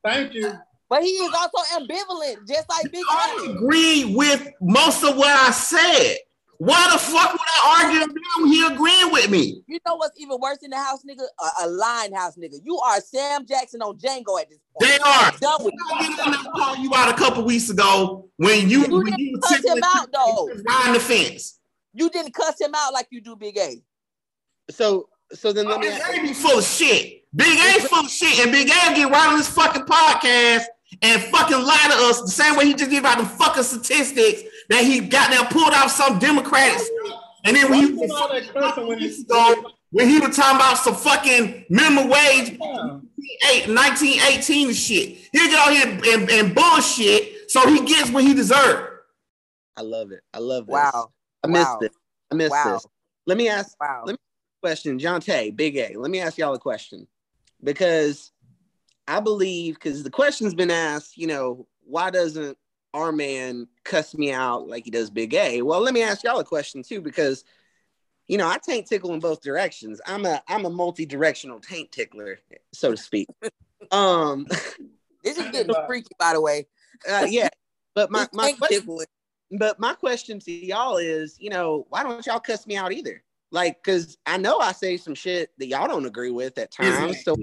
Thank 0.03 0.34
you. 0.34 0.53
But 0.90 1.03
he 1.03 1.10
is 1.11 1.32
also 1.34 1.80
ambivalent, 1.80 2.48
just 2.48 2.68
like 2.68 2.91
Big 2.91 3.03
I 3.10 3.45
A. 3.48 3.52
agree 3.52 4.16
with 4.16 4.49
most 4.60 5.03
of 5.03 5.16
what 5.18 5.30
I 5.30 5.52
said. 5.52 6.18
Why 6.57 6.90
the 6.91 6.98
fuck 6.98 7.39
would 7.50 7.82
I 7.82 7.84
argue 7.84 8.00
with 8.00 8.18
him 8.38 8.48
he 8.48 8.66
agreeing 8.74 9.12
with 9.12 9.30
me? 9.30 9.64
You 9.68 9.80
know 9.86 9.96
what's 9.96 10.20
even 10.20 10.38
worse 10.40 10.58
than 10.60 10.72
the 10.72 10.78
house 10.78 11.04
nigga? 11.04 11.24
A, 11.40 11.66
a 11.66 11.68
line 11.68 12.14
house 12.14 12.36
nigga. 12.38 12.56
You 12.64 12.78
are 12.80 13.00
Sam 13.02 13.46
Jackson 13.46 13.82
on 13.82 13.98
Django 13.98 14.40
at 14.42 14.50
this 14.50 14.60
point. 14.74 14.80
They 14.82 14.98
are. 15.00 15.32
Done 15.40 15.64
with 15.64 15.74
I 15.94 16.08
did 16.08 16.18
not 16.32 16.54
call 16.54 16.76
you 16.78 16.92
out 16.96 17.14
a 17.14 17.18
couple 17.18 17.44
weeks 17.44 17.70
ago 17.70 18.30
when 18.38 18.70
you 18.70 18.82
You 18.86 18.98
when 18.98 19.06
didn't 19.06 19.20
you 19.20 19.40
cuss 19.40 19.64
him 19.64 19.80
out, 19.84 20.10
though. 20.12 20.50
riding 20.68 20.94
the 20.94 21.00
fence. 21.00 21.60
You 21.94 22.10
didn't 22.10 22.34
cuss 22.34 22.60
him 22.60 22.72
out 22.76 22.94
like 22.94 23.08
you 23.12 23.22
do 23.22 23.36
Big 23.36 23.58
A. 23.58 23.82
so 24.72 25.10
so 25.32 25.54
then 25.54 25.68
let 25.68 25.80
me 25.80 25.88
Big 25.90 26.02
A 26.02 26.22
be 26.22 26.34
full 26.34 26.58
of 26.60 26.64
shit. 26.66 27.24
Big 27.36 27.60
A 27.60 27.82
full 27.88 28.06
of 28.06 28.10
shit, 28.10 28.40
and 28.40 28.52
Big 28.52 28.68
A 28.68 28.96
get 28.96 29.12
right 29.12 29.30
on 29.30 29.38
this 29.38 29.48
fucking 29.50 29.84
podcast 29.84 30.66
and 31.04 31.22
fucking 31.24 31.58
lie 31.64 31.88
to 31.92 31.96
us 32.10 32.22
the 32.22 32.28
same 32.30 32.56
way 32.56 32.66
he 32.66 32.74
just 32.74 32.90
gave 32.90 33.06
out 33.06 33.20
the 33.20 33.26
fucking 33.26 33.62
statistics 33.64 34.42
that 34.70 34.84
he 34.84 35.00
got 35.02 35.30
now 35.30 35.44
pulled 35.48 35.72
out 35.74 35.92
some 35.92 36.18
Democratic 36.20 36.80
stuff. 36.80 37.19
And 37.45 37.56
then 37.56 37.70
when 37.70 37.80
he 37.80 37.88
you 38.06 38.14
all 38.16 38.28
that 38.30 38.53
cussing 38.53 38.88
when 38.88 38.98
it's- 38.99 39.20
ago, 39.20 39.72
when 39.91 40.07
he 40.07 40.20
was 40.20 40.36
talking 40.36 40.57
about 40.57 40.78
some 40.78 40.95
fucking 40.95 41.66
minimum 41.70 42.10
wage 42.10 42.57
Yeah. 42.60 43.68
1918 43.68 44.68
and 44.68 44.76
shit. 44.78 45.18
He'll 45.32 45.48
get 45.49 45.60
out 45.60 45.74
here 45.74 46.16
and, 46.20 46.30
and 46.30 46.56
bullshit 46.56 47.49
so 47.49 47.68
he 47.68 47.84
gets 47.86 48.11
what 48.11 48.24
he 48.24 48.34
deserved. 48.34 48.88
I 49.76 49.82
love 49.82 50.11
it. 50.11 50.22
I 50.34 50.40
love 50.40 50.66
this. 50.68 50.74
Wow. 50.74 51.11
I 51.44 51.48
missed 51.48 51.66
Wow. 51.70 51.78
this. 51.80 51.91
I 52.32 52.36
missed 52.36 52.52
Wow. 52.52 52.74
this. 52.74 52.88
Let 53.26 53.38
me 53.38 53.49
ask 53.49 53.76
Wow. 53.80 54.03
Let 54.06 54.14
me- 54.14 54.18
question, 54.61 54.99
John 54.99 55.22
Tay, 55.22 55.52
Big 55.52 55.78
A. 55.78 55.95
Let 55.98 56.11
me 56.11 56.20
ask 56.20 56.38
y'all 56.38 56.53
a 56.53 56.60
question 56.60 57.07
because 57.64 58.32
I 59.07 59.22
believe 59.22 59.76
because 59.76 60.03
the 60.03 60.10
question's 60.11 60.53
been 60.53 60.70
asked, 60.70 61.18
you 61.18 61.28
know, 61.28 61.66
why 61.86 62.10
doesn't 62.11 62.57
R 62.94 63.11
Man 63.11 63.68
cuss 63.84 64.16
me 64.16 64.32
out 64.32 64.68
like 64.68 64.86
he 64.86 64.91
does 64.91 65.10
Big 65.10 65.34
A? 65.34 65.61
Well, 65.61 65.82
let 65.82 65.94
me 65.94 66.02
ask 66.02 66.24
y'all 66.24 66.40
a 66.40 66.44
question 66.44 66.84
too 66.84 67.02
because 67.02 67.44
you 68.28 68.38
know 68.38 68.48
I 68.48 68.57
taint 68.57 68.88
tickle 68.88 69.14
in 69.14 69.20
both 69.20 69.41
directions. 69.41 70.02
I'm 70.06 70.26
a 70.26 70.41
I'm 70.48 70.66
a 70.66 70.70
multi-directional 70.70 71.60
taint 71.60 71.91
tickler, 71.91 72.40
so 72.74 72.91
to 72.91 72.98
speak. 72.98 73.28
um, 73.91 74.48
This 75.24 75.38
is 75.38 75.49
getting 75.52 75.76
freaky, 75.86 76.16
by 76.18 76.34
the 76.34 76.41
way. 76.41 76.68
uh, 77.10 77.28
yeah, 77.30 77.49
but 77.94 78.10
my 78.10 78.28
my 78.34 78.53
question, 78.53 78.82
tickling. 78.82 79.06
but 79.52 79.80
my 79.80 79.94
question 79.94 80.40
to 80.40 80.52
y'all 80.52 80.98
is, 80.98 81.38
you 81.40 81.49
know, 81.49 81.86
why 81.90 82.03
don't 82.03 82.26
y'all 82.26 82.40
cuss 82.40 82.66
me 82.66 82.78
out 82.78 82.91
either? 82.94 83.22
Like, 83.52 83.84
cause 83.84 84.18
I 84.26 84.38
know 84.38 84.60
I 84.60 84.72
say 84.72 84.95
some 84.98 85.16
shit 85.16 85.52
that 85.57 85.68
y'all 85.68 85.88
don't 85.88 86.06
agree 86.06 86.32
with 86.32 86.57
at 86.57 86.72
times. 86.72 87.24
So, 87.24 87.36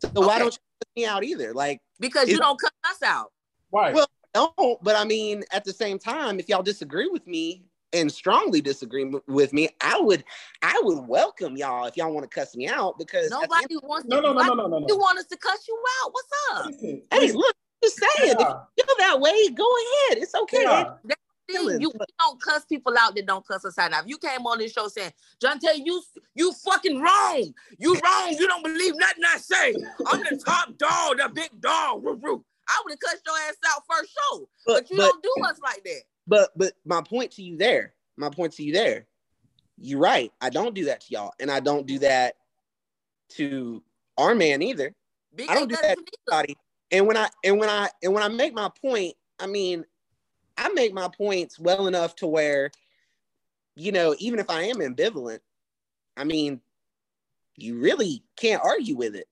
so 0.00 0.10
why 0.14 0.38
don't 0.38 0.52
you 0.52 0.58
cuss 0.80 0.90
me 0.96 1.06
out 1.06 1.24
either? 1.24 1.54
Like, 1.54 1.80
Because 1.98 2.28
you 2.28 2.38
don't 2.38 2.60
cut 2.60 2.72
us 2.84 3.02
out. 3.02 3.32
Right. 3.72 3.94
Well- 3.94 4.06
don't. 4.34 4.82
But 4.82 4.96
I 4.96 5.04
mean, 5.04 5.42
at 5.52 5.64
the 5.64 5.72
same 5.72 5.98
time, 5.98 6.38
if 6.40 6.48
y'all 6.48 6.62
disagree 6.62 7.08
with 7.08 7.26
me 7.26 7.64
and 7.92 8.10
strongly 8.10 8.60
disagree 8.60 9.02
m- 9.02 9.20
with 9.26 9.52
me, 9.52 9.68
I 9.80 9.98
would, 10.00 10.24
I 10.62 10.78
would 10.82 11.06
welcome 11.08 11.56
y'all 11.56 11.86
if 11.86 11.96
y'all 11.96 12.12
want 12.12 12.30
to 12.30 12.34
cuss 12.34 12.54
me 12.56 12.68
out 12.68 12.98
because 12.98 13.26
at 13.26 13.30
the 13.30 13.34
end- 13.36 13.50
Nobody 13.50 13.76
wants 13.86 14.08
no, 14.08 14.16
to. 14.20 14.22
no, 14.22 14.32
no, 14.32 14.42
no, 14.42 14.54
no, 14.54 14.66
no, 14.66 14.86
You 14.86 14.94
no. 14.94 14.96
want 14.96 15.18
us 15.18 15.26
to 15.26 15.36
cuss 15.36 15.66
you 15.66 15.82
out? 16.04 16.12
What's 16.12 16.28
up? 16.52 16.66
Listen, 16.66 17.02
hey, 17.10 17.20
listen, 17.20 17.36
look, 17.38 17.56
just 17.82 17.98
saying, 17.98 18.36
if 18.38 18.46
you 18.76 18.84
feel 18.84 18.94
that 18.98 19.20
way, 19.20 19.48
go 19.50 19.64
ahead. 19.66 20.18
It's 20.18 20.34
okay. 20.34 20.58
yeah. 20.62 20.90
See, 21.50 21.56
Feelings, 21.56 21.80
you, 21.80 21.92
don't 22.20 22.40
cuss 22.40 22.64
people 22.64 22.94
out 22.96 23.16
that 23.16 23.26
don't 23.26 23.44
cuss 23.44 23.64
us 23.64 23.76
out. 23.76 23.90
Now, 23.90 24.00
if 24.00 24.06
you 24.06 24.18
came 24.18 24.46
on 24.46 24.58
this 24.58 24.72
show 24.72 24.86
saying, 24.86 25.10
John 25.42 25.58
Tay, 25.58 25.82
you 25.84 26.00
you 26.36 26.52
fucking 26.52 27.00
wrong. 27.00 27.52
You 27.78 27.94
wrong. 27.94 28.36
You 28.38 28.46
don't 28.46 28.62
believe 28.62 28.94
nothing 28.96 29.24
I 29.26 29.36
say. 29.38 29.74
I'm 30.06 30.20
the 30.30 30.36
top 30.36 30.78
dog, 30.78 31.18
the 31.18 31.28
big 31.34 31.60
dog. 31.60 32.04
Woo, 32.04 32.14
woo. 32.22 32.44
I 32.70 32.82
would 32.84 32.92
have 32.92 33.00
cussed 33.00 33.22
your 33.26 33.36
ass 33.48 33.56
out 33.66 33.82
first 33.90 34.12
show. 34.12 34.48
But, 34.66 34.74
But 34.74 34.90
you 34.90 34.96
but 34.96 35.10
don't 35.10 35.22
do 35.22 35.34
us 35.44 35.60
like 35.62 35.82
that. 35.84 36.02
But 36.26 36.50
but 36.56 36.72
my 36.84 37.02
point 37.02 37.32
to 37.32 37.42
you 37.42 37.56
there, 37.56 37.94
my 38.16 38.30
point 38.30 38.52
to 38.54 38.62
you 38.62 38.72
there, 38.72 39.06
you're 39.76 39.98
right. 39.98 40.32
I 40.40 40.50
don't 40.50 40.74
do 40.74 40.84
that 40.86 41.00
to 41.02 41.06
y'all, 41.10 41.32
and 41.40 41.50
I 41.50 41.60
don't 41.60 41.86
do 41.86 41.98
that 42.00 42.34
to 43.30 43.82
R 44.16 44.34
Man 44.34 44.62
either. 44.62 44.94
Big 45.34 45.50
I 45.50 45.54
don't 45.54 45.68
do 45.68 45.76
that 45.82 45.96
to 45.96 46.04
anybody. 46.28 46.56
And 46.92 47.06
when 47.06 47.16
I 47.16 47.28
and 47.44 47.58
when 47.58 47.68
I 47.68 47.88
and 48.02 48.12
when 48.12 48.22
I 48.22 48.28
make 48.28 48.54
my 48.54 48.70
point, 48.80 49.14
I 49.38 49.46
mean, 49.46 49.84
I 50.56 50.68
make 50.70 50.92
my 50.92 51.08
points 51.08 51.58
well 51.58 51.86
enough 51.86 52.16
to 52.16 52.26
where, 52.26 52.70
you 53.74 53.92
know, 53.92 54.14
even 54.18 54.38
if 54.38 54.50
I 54.50 54.64
am 54.64 54.76
ambivalent, 54.76 55.40
I 56.16 56.24
mean, 56.24 56.60
you 57.56 57.78
really 57.78 58.22
can't 58.36 58.62
argue 58.62 58.96
with 58.96 59.14
it. 59.14 59.26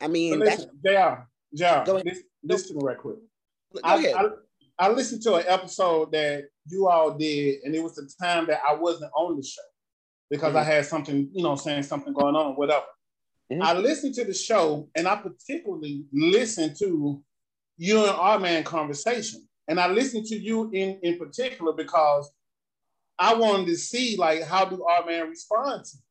I 0.00 0.06
But 0.06 0.12
mean, 0.12 0.38
that's 0.40 0.66
listen, 0.66 0.78
JR, 0.84 1.26
JR, 1.54 1.84
Go 1.84 1.94
ahead. 1.96 2.06
listen, 2.06 2.24
listen 2.42 2.68
to 2.68 2.74
me 2.74 2.80
right 2.88 2.98
quick. 2.98 3.16
go 3.74 3.80
I, 3.84 3.94
ahead. 3.96 4.14
I, 4.16 4.86
I 4.86 4.90
listened 4.90 5.22
to 5.22 5.34
an 5.36 5.44
episode 5.46 6.12
that 6.12 6.44
you 6.66 6.88
all 6.88 7.12
did, 7.16 7.62
and 7.64 7.74
it 7.74 7.82
was 7.82 7.94
the 7.94 8.10
time 8.20 8.46
that 8.48 8.60
I 8.68 8.74
wasn't 8.74 9.12
on 9.16 9.36
the 9.36 9.42
show 9.42 9.62
because 10.30 10.54
I 10.54 10.62
had 10.64 10.84
something, 10.86 11.30
you 11.32 11.42
know, 11.42 11.56
saying 11.56 11.84
something 11.84 12.12
going 12.12 12.34
on, 12.36 12.54
whatever. 12.56 12.84
Mhm. 13.50 13.62
I 13.62 13.74
listened 13.74 14.14
to 14.16 14.24
the 14.24 14.34
show, 14.34 14.88
and 14.96 15.06
I 15.06 15.16
particularly 15.16 16.04
listened 16.12 16.76
to 16.80 17.22
you 17.78 18.00
and 18.00 18.10
R 18.16 18.38
Man 18.38 18.64
conversation, 18.64 19.46
and 19.68 19.78
I 19.80 19.86
listened 19.88 20.26
to 20.26 20.36
you 20.36 20.70
in 20.72 20.98
in 21.02 21.16
particular 21.18 21.72
because 21.72 22.30
I 23.18 23.34
wanted 23.34 23.66
to 23.68 23.76
see 23.76 24.16
like 24.16 24.42
how 24.42 24.64
do 24.64 24.84
R 24.84 25.06
Man 25.06 25.30
respond 25.30 25.84
to. 25.84 25.96
it. 25.96 26.02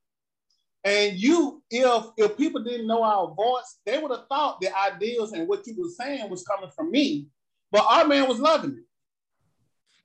And 1.11 1.19
you, 1.19 1.61
if 1.77 2.05
if 2.17 2.37
people 2.37 2.63
didn't 2.63 2.87
know 2.87 3.03
our 3.03 3.33
voice, 3.33 3.77
they 3.85 3.97
would 3.97 4.11
have 4.11 4.27
thought 4.27 4.59
the 4.61 4.69
ideas 4.77 5.31
and 5.33 5.47
what 5.47 5.65
you 5.67 5.75
were 5.77 5.89
saying 5.89 6.29
was 6.29 6.43
coming 6.43 6.69
from 6.75 6.91
me. 6.91 7.27
But 7.71 7.85
R 7.87 8.05
Man 8.07 8.27
was 8.27 8.39
loving 8.39 8.71
it. 8.71 8.83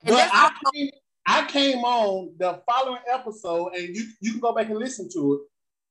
And 0.05 0.15
But 0.17 0.31
I 0.33 0.51
came, 0.75 0.91
I 1.27 1.47
came 1.47 1.79
on 1.85 2.35
the 2.39 2.63
following 2.69 3.03
episode, 3.13 3.75
and 3.75 3.95
you 3.95 4.07
you 4.21 4.33
can 4.33 4.41
go 4.41 4.55
back 4.55 4.69
and 4.71 4.79
listen 4.79 5.09
to 5.13 5.35
it. 5.35 5.41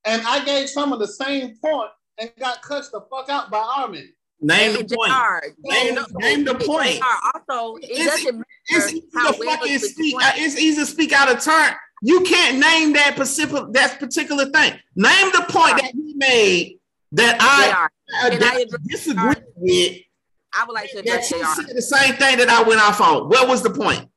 And 0.10 0.22
I 0.26 0.44
gave 0.44 0.70
some 0.70 0.92
of 0.94 1.00
the 1.00 1.08
same 1.08 1.56
point 1.64 1.92
and 2.18 2.32
got 2.40 2.62
cussed 2.62 2.92
the 2.92 3.02
fuck 3.12 3.30
out 3.30 3.52
by 3.52 3.60
R 3.78 3.88
Man. 3.90 4.10
Name 4.42 4.78
And 4.78 4.90
the 4.90 4.96
point. 4.96 5.12
JR, 5.12 5.48
Name, 5.64 5.96
no, 5.96 6.06
name 6.14 6.46
the 6.46 6.56
point. 6.56 7.02
Also, 7.50 7.76
it 7.78 7.92
It's- 7.92 8.06
doesn't 8.24 8.46
It's 8.70 8.86
matter 8.86 8.96
easy 8.96 9.08
how 9.14 9.32
to 9.32 9.44
fucking 9.44 9.80
speak. 9.80 10.16
explain. 10.16 10.46
It's 10.46 10.58
easy 10.58 10.76
to 10.82 10.86
speak 10.86 11.12
out 11.12 11.30
of 11.30 11.44
turn. 11.44 11.74
You 12.02 12.22
can't 12.22 12.60
name 12.60 12.94
that 12.94 13.16
particular 13.16 13.70
that 13.72 14.00
particular 14.00 14.46
thing. 14.46 14.74
Name 14.96 15.32
the 15.34 15.46
point 15.50 15.78
that 15.82 15.92
he 15.94 16.14
made 16.16 16.80
that 17.12 17.38
I, 17.40 17.70
JR, 17.72 18.26
uh, 18.26 18.40
that 18.40 18.54
I 18.54 18.58
I 18.62 18.66
disagree 18.88 19.36
with. 19.58 19.98
I 20.54 20.66
would 20.66 20.74
like 20.74 20.90
to 20.92 20.98
That 20.98 21.06
address 21.06 21.32
you 21.32 21.46
said 21.46 21.76
the 21.76 21.82
same 21.82 22.16
thing 22.16 22.38
that 22.38 22.50
I 22.50 22.64
went 22.64 22.82
off 22.82 23.02
on. 23.02 23.30
What 23.30 23.48
was 23.48 23.62
the 23.62 23.70
point? 23.70 24.08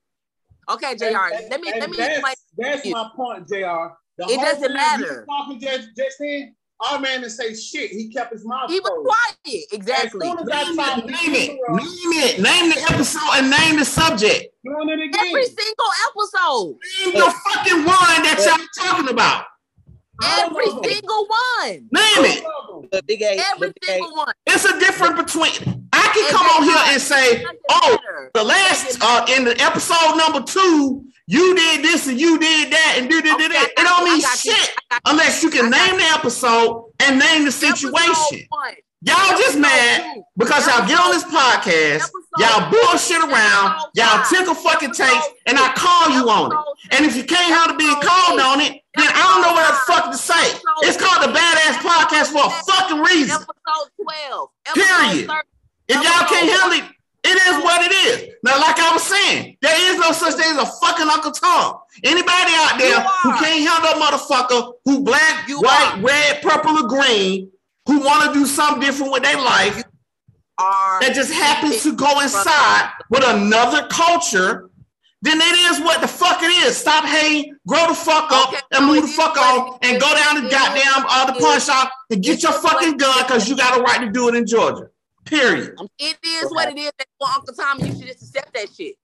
Okay, 0.70 0.94
JR, 0.96 1.06
And- 1.06 1.50
let 1.50 1.60
me 1.60 1.70
and 1.72 1.80
let 1.80 1.90
me 1.90 1.96
that's, 1.96 2.18
explain. 2.18 2.34
That's 2.56 2.86
my 2.86 3.10
point, 3.16 3.48
Jr. 3.48 3.94
The 4.18 4.24
It 4.28 4.40
doesn't 4.40 4.62
time 4.62 5.00
you 5.00 5.06
matter. 5.06 5.26
Talking 5.28 5.60
just 5.60 5.88
just 5.96 6.16
then, 6.18 6.54
R 6.90 6.98
Man 7.00 7.20
didn't 7.20 7.32
say 7.32 7.54
shit. 7.54 7.90
He 7.90 8.08
kept 8.08 8.32
his 8.32 8.44
mouth 8.44 8.70
He 8.70 8.80
was 8.80 8.90
closed. 8.90 9.08
quiet. 9.08 9.64
Exactly. 9.72 10.26
As 10.26 10.32
soon 10.32 10.38
as 10.40 10.48
I 10.52 10.64
Name 10.64 10.76
talked, 10.76 10.98
it. 10.98 11.06
Name 11.06 11.34
it. 11.34 11.50
interrupted, 11.50 11.86
Name 11.86 12.12
it. 12.24 12.40
Name 12.40 12.70
the 12.70 12.92
episode 12.92 13.30
and 13.34 13.50
name 13.50 13.78
the 13.78 13.84
subject. 13.84 14.54
doing 14.64 14.88
it 14.88 15.00
again. 15.00 15.26
Every 15.26 15.44
single 15.44 15.92
episode. 16.08 16.76
Name 17.04 17.14
the 17.14 17.34
fucking 17.44 17.84
one 17.84 18.22
that 18.24 18.42
y'all 18.46 18.84
talking 18.84 19.08
about. 19.10 19.44
Every 20.24 20.64
All 20.66 20.76
of 20.78 20.82
them. 20.82 20.92
single 20.92 21.26
one. 21.26 21.68
Name 21.70 21.88
it. 21.92 22.44
All 22.44 22.76
of 22.76 22.82
them. 22.82 22.88
But 22.92 23.06
Big 23.06 23.22
A, 23.22 23.30
Every 23.52 23.68
but 23.68 23.74
Big 23.80 23.90
A, 23.90 23.92
single 23.94 24.14
one. 24.16 24.34
It's 24.46 24.64
a 24.64 24.78
difference 24.78 25.22
between. 25.22 25.81
I 26.12 26.14
can 26.14 26.28
come 26.36 26.46
on 26.46 26.62
here 26.62 26.82
and 26.92 27.00
say, 27.00 27.44
"Oh, 27.70 27.98
the 28.34 28.44
last 28.44 28.98
uh 29.00 29.24
in 29.34 29.44
the 29.44 29.58
episode 29.62 30.16
number 30.16 30.42
two, 30.42 31.04
you 31.26 31.54
did 31.54 31.82
this 31.82 32.06
and 32.06 32.20
you 32.20 32.38
did 32.38 32.70
that 32.70 32.96
and 32.98 33.08
did 33.08 33.24
did 33.24 33.38
did 33.38 33.52
I 33.52 33.64
it. 33.64 33.72
It 33.78 33.82
don't 33.82 34.04
mean 34.04 34.20
shit 34.20 34.76
unless 35.06 35.42
you 35.42 35.48
can 35.48 35.70
name 35.70 35.96
the 35.96 36.04
episode 36.12 36.92
and 37.00 37.18
name 37.18 37.46
the 37.46 37.52
situation. 37.52 38.46
Y'all 39.04 39.36
just 39.38 39.58
mad 39.58 40.22
because 40.36 40.66
y'all 40.68 40.86
get 40.86 41.00
on 41.00 41.10
this 41.10 41.24
podcast, 41.24 42.06
y'all 42.38 42.70
bullshit 42.70 43.18
around, 43.18 43.80
y'all 43.96 44.22
tickle 44.28 44.54
fucking 44.54 44.92
takes, 44.92 45.26
and 45.46 45.58
I 45.58 45.72
call 45.74 46.10
you 46.10 46.28
on 46.28 46.52
it. 46.52 46.58
And 46.94 47.06
if 47.06 47.16
you 47.16 47.24
can't 47.24 47.52
handle 47.52 47.76
being 47.76 47.98
called 48.00 48.38
on 48.38 48.60
it, 48.60 48.82
then 48.94 49.08
I 49.08 49.22
don't 49.32 49.42
know 49.42 49.54
what 49.54 49.66
the 49.72 49.92
fuck 49.92 50.12
to 50.12 50.18
say. 50.18 50.60
It's 50.82 51.00
called 51.00 51.24
the 51.24 51.32
Badass 51.32 51.80
Podcast 51.80 52.30
for 52.30 52.46
a 52.46 52.50
fucking 52.68 53.00
reason. 53.00 53.40
Episode 53.42 53.90
12. 54.04 54.48
Period. 54.74 55.30
If 55.92 56.02
y'all 56.02 56.26
can't 56.28 56.48
handle 56.48 56.78
it, 56.78 56.84
it 57.24 57.36
is 57.36 57.62
what 57.62 57.82
it 57.84 57.92
is. 57.92 58.34
Now, 58.42 58.58
like 58.60 58.78
I 58.78 58.92
was 58.92 59.02
saying, 59.04 59.56
there 59.62 59.92
is 59.92 59.98
no 59.98 60.10
such 60.10 60.34
thing 60.34 60.56
as 60.56 60.58
a 60.58 60.66
fucking 60.66 61.06
Uncle 61.06 61.30
Tom. 61.30 61.78
Anybody 62.02 62.52
out 62.56 62.78
there 62.78 63.00
who 63.22 63.30
can't 63.38 63.62
handle 63.62 63.94
a 63.94 64.04
motherfucker 64.04 64.72
who 64.84 65.04
black, 65.04 65.48
you 65.48 65.60
white, 65.60 65.94
are. 65.94 66.00
red, 66.00 66.42
purple, 66.42 66.84
or 66.84 66.88
green, 66.88 67.50
who 67.86 68.00
want 68.00 68.32
to 68.32 68.38
do 68.38 68.46
something 68.46 68.80
different 68.80 69.12
with 69.12 69.22
their 69.22 69.36
life, 69.36 69.84
are 70.58 71.00
that 71.00 71.14
just 71.14 71.32
happens 71.32 71.82
to 71.82 71.94
go 71.94 72.20
inside 72.20 72.90
with 73.10 73.22
another 73.24 73.86
culture, 73.88 74.70
then 75.22 75.40
it 75.40 75.72
is 75.72 75.80
what 75.80 76.00
the 76.00 76.08
fuck 76.08 76.42
it 76.42 76.50
is. 76.66 76.76
Stop 76.76 77.04
hating, 77.04 77.56
grow 77.66 77.86
the 77.86 77.94
fuck 77.94 78.32
up, 78.32 78.48
okay, 78.48 78.60
and 78.72 78.86
move 78.86 79.02
the 79.02 79.08
fuck 79.08 79.36
on, 79.36 79.78
and 79.82 80.00
go 80.00 80.12
down 80.14 80.42
the 80.42 80.50
goddamn 80.50 81.06
uh, 81.08 81.32
the 81.32 81.38
punch 81.38 81.64
shop 81.64 81.92
and 82.10 82.22
get 82.22 82.42
your 82.42 82.52
fucking 82.52 82.96
gun 82.96 83.22
because 83.22 83.48
you 83.48 83.56
got 83.56 83.78
a 83.78 83.82
right 83.82 84.00
to 84.00 84.10
do 84.10 84.28
it 84.28 84.34
in 84.34 84.46
Georgia. 84.46 84.88
Period. 85.24 85.74
Um, 85.78 85.88
it 85.98 86.16
is 86.24 86.50
what 86.50 86.70
it 86.70 86.78
is. 86.78 86.92
For 87.18 87.28
Uncle 87.28 87.54
Tom, 87.54 87.78
you 87.80 87.92
should 87.92 88.06
just 88.06 88.22
accept 88.22 88.54
that 88.54 88.68
shit. 88.74 88.96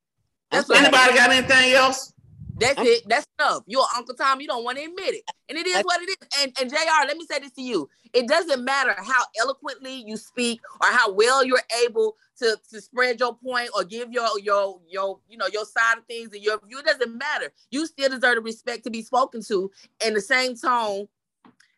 That's 0.51 0.71
Anybody 0.71 1.15
got 1.15 1.31
anything 1.31 1.73
else? 1.73 2.13
That's 2.59 2.81
it. 2.81 3.05
That's 3.07 3.27
enough. 3.39 3.63
You're 3.67 3.87
Uncle 3.97 4.15
Tom. 4.15 4.41
You 4.41 4.49
don't 4.49 4.65
want 4.65 4.79
to 4.79 4.85
admit 4.85 5.15
it. 5.15 5.23
And 5.49 5.57
it 5.57 5.67
is 5.67 5.83
what 5.83 6.03
it 6.03 6.09
is. 6.09 6.17
And, 6.41 6.53
and 6.61 6.71
JR, 6.71 7.07
let 7.07 7.17
me 7.17 7.25
say 7.25 7.39
this 7.39 7.53
to 7.53 7.63
you. 7.63 7.89
It 8.13 8.27
doesn't 8.27 8.65
matter 8.65 8.95
how 8.97 9.23
eloquently 9.41 10.03
you 10.05 10.17
speak 10.17 10.61
or 10.81 10.89
how 10.89 11.13
well 11.13 11.45
you're 11.45 11.63
able 11.87 12.17
to, 12.39 12.57
to 12.73 12.81
spread 12.81 13.21
your 13.21 13.37
point 13.37 13.71
or 13.75 13.85
give 13.85 14.11
your 14.11 14.27
your 14.41 14.81
your 14.89 15.21
you 15.29 15.39
know 15.39 15.47
your 15.53 15.65
side 15.65 15.99
of 15.99 16.05
things 16.07 16.33
and 16.33 16.43
your 16.43 16.59
view. 16.67 16.81
It 16.81 16.87
doesn't 16.87 17.17
matter. 17.17 17.53
You 17.71 17.87
still 17.87 18.11
deserve 18.11 18.37
the 18.37 18.41
respect 18.41 18.85
to 18.85 18.91
be 18.91 19.03
spoken 19.03 19.43
to 19.45 19.71
in 20.05 20.15
the 20.15 20.21
same 20.21 20.57
tone 20.57 21.07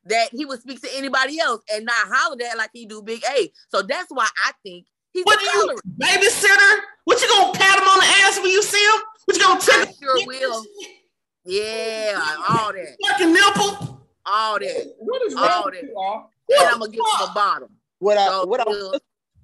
that 0.04 0.28
he 0.32 0.44
would 0.44 0.60
speak 0.60 0.80
to 0.82 0.88
anybody 0.96 1.38
else 1.40 1.62
and 1.72 1.84
not 1.84 2.08
holler 2.08 2.36
at 2.50 2.56
like 2.56 2.70
he 2.72 2.86
do 2.86 3.02
Big 3.02 3.22
A. 3.36 3.52
So 3.68 3.82
that's 3.82 4.10
why 4.10 4.28
I 4.44 4.52
think 4.62 4.86
he's 5.12 5.24
what 5.24 5.40
you 5.40 5.78
babysitter. 5.98 6.80
What 7.04 7.20
you 7.20 7.28
gonna 7.28 7.52
pat 7.52 7.78
him 7.78 7.84
on 7.84 7.98
the 7.98 8.06
ass 8.24 8.38
when 8.38 8.50
you 8.50 8.62
see 8.62 8.82
him? 8.82 9.02
What 9.24 9.36
you 9.36 9.42
gonna 9.42 9.60
take? 9.60 9.88
I 9.88 9.92
sure 10.00 10.26
will. 10.26 10.64
Yeah, 11.44 12.36
all 12.48 12.72
that. 12.72 12.96
Fucking 13.08 13.32
nipple. 13.32 14.06
All 14.26 14.58
that. 14.58 14.94
What 14.98 15.22
is 15.26 15.34
all 15.34 15.70
that? 15.70 15.82
And 15.82 16.68
I'm 16.68 16.78
gonna 16.78 16.90
give 16.90 17.00
him 17.00 17.28
a 17.28 17.32
bottom. 17.34 17.68
What 17.98 18.16
I 18.16 18.26
so 18.26 18.46
what 18.46 18.60
I 18.60 18.98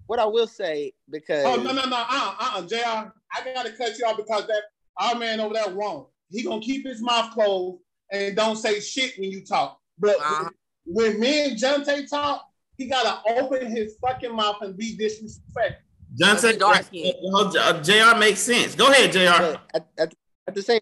what 0.07 0.19
I 0.19 0.25
will 0.25 0.47
say 0.47 0.93
because 1.11 1.45
oh 1.45 1.57
no 1.57 1.73
no 1.73 1.85
no 1.85 1.97
uh 2.09 2.35
uh 2.41 2.63
Jr. 2.63 3.11
I 3.35 3.53
gotta 3.55 3.73
cut 3.73 3.99
you 3.99 4.07
off 4.07 4.17
because 4.17 4.47
that 4.47 4.63
R 4.99 5.15
Man 5.17 5.41
over 5.41 5.55
there 5.55 5.69
won't. 5.69 6.09
He 6.31 6.43
gonna 6.43 6.61
keep 6.61 6.87
his 6.87 7.03
mouth 7.03 7.33
closed 7.33 7.79
and 8.11 8.37
don't 8.37 8.57
say 8.57 8.81
shit 8.81 9.19
when 9.19 9.31
you 9.31 9.45
talk. 9.45 9.81
But 9.99 10.17
uh-huh. 10.17 10.51
when 10.85 11.19
me 11.21 11.47
and 11.47 11.57
Jonte 11.57 12.09
talk, 12.09 12.47
he 12.77 12.87
gotta 12.87 13.21
open 13.41 13.71
his 13.71 13.97
fucking 14.01 14.35
mouth 14.35 14.57
and 14.61 14.77
be 14.77 14.97
disrespectful. 14.97 15.83
Jonte, 16.21 16.61
uh, 16.61 17.59
uh, 17.59 17.83
Jr. 17.83 18.19
makes 18.19 18.41
sense. 18.41 18.75
Go 18.75 18.91
ahead, 18.91 19.13
Jr. 19.13 19.59
At, 19.75 19.87
at, 19.99 20.15
at 20.47 20.55
the 20.55 20.63
same 20.63 20.81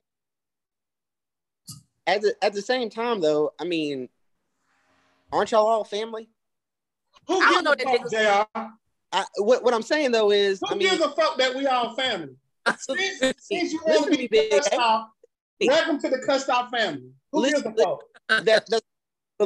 at 2.06 2.22
the, 2.22 2.34
at 2.42 2.52
the 2.52 2.62
same 2.62 2.90
time, 2.90 3.20
though, 3.20 3.52
I 3.58 3.64
mean, 3.64 4.08
aren't 5.32 5.50
y'all 5.50 5.66
all 5.66 5.84
family? 5.84 6.28
Who 7.26 7.40
gives 7.40 7.66
a 7.66 7.76
fuck, 7.76 8.10
Jr. 8.10 8.60
I, 9.12 9.24
what, 9.38 9.62
what 9.62 9.72
I'm 9.72 9.82
saying 9.82 10.10
though 10.10 10.32
is, 10.32 10.60
who 10.68 10.74
I 10.74 10.78
gives 10.78 11.00
a 11.00 11.10
fuck 11.10 11.38
that 11.38 11.54
we 11.54 11.66
all 11.66 11.94
family? 11.94 12.34
Since, 12.78 13.34
since 13.40 13.72
you 13.74 13.80
want 13.86 14.10
to 14.10 14.26
be 14.26 14.48
cussed 14.50 14.72
off, 14.72 15.10
welcome 15.66 16.00
to 16.00 16.08
the 16.08 16.18
cussed 16.26 16.48
off 16.48 16.70
family. 16.70 17.10
Who 17.30 17.40
listen, 17.40 17.60
gives 17.62 17.82
a 17.82 17.84
fuck? 17.84 18.00
That, 18.46 18.66
that, 18.70 18.82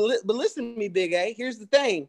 but, 0.01 0.19
but 0.25 0.37
listen 0.37 0.75
to 0.75 0.79
me, 0.79 0.89
Big 0.89 1.13
A. 1.13 1.33
Here's 1.33 1.59
the 1.59 1.67
thing. 1.67 2.09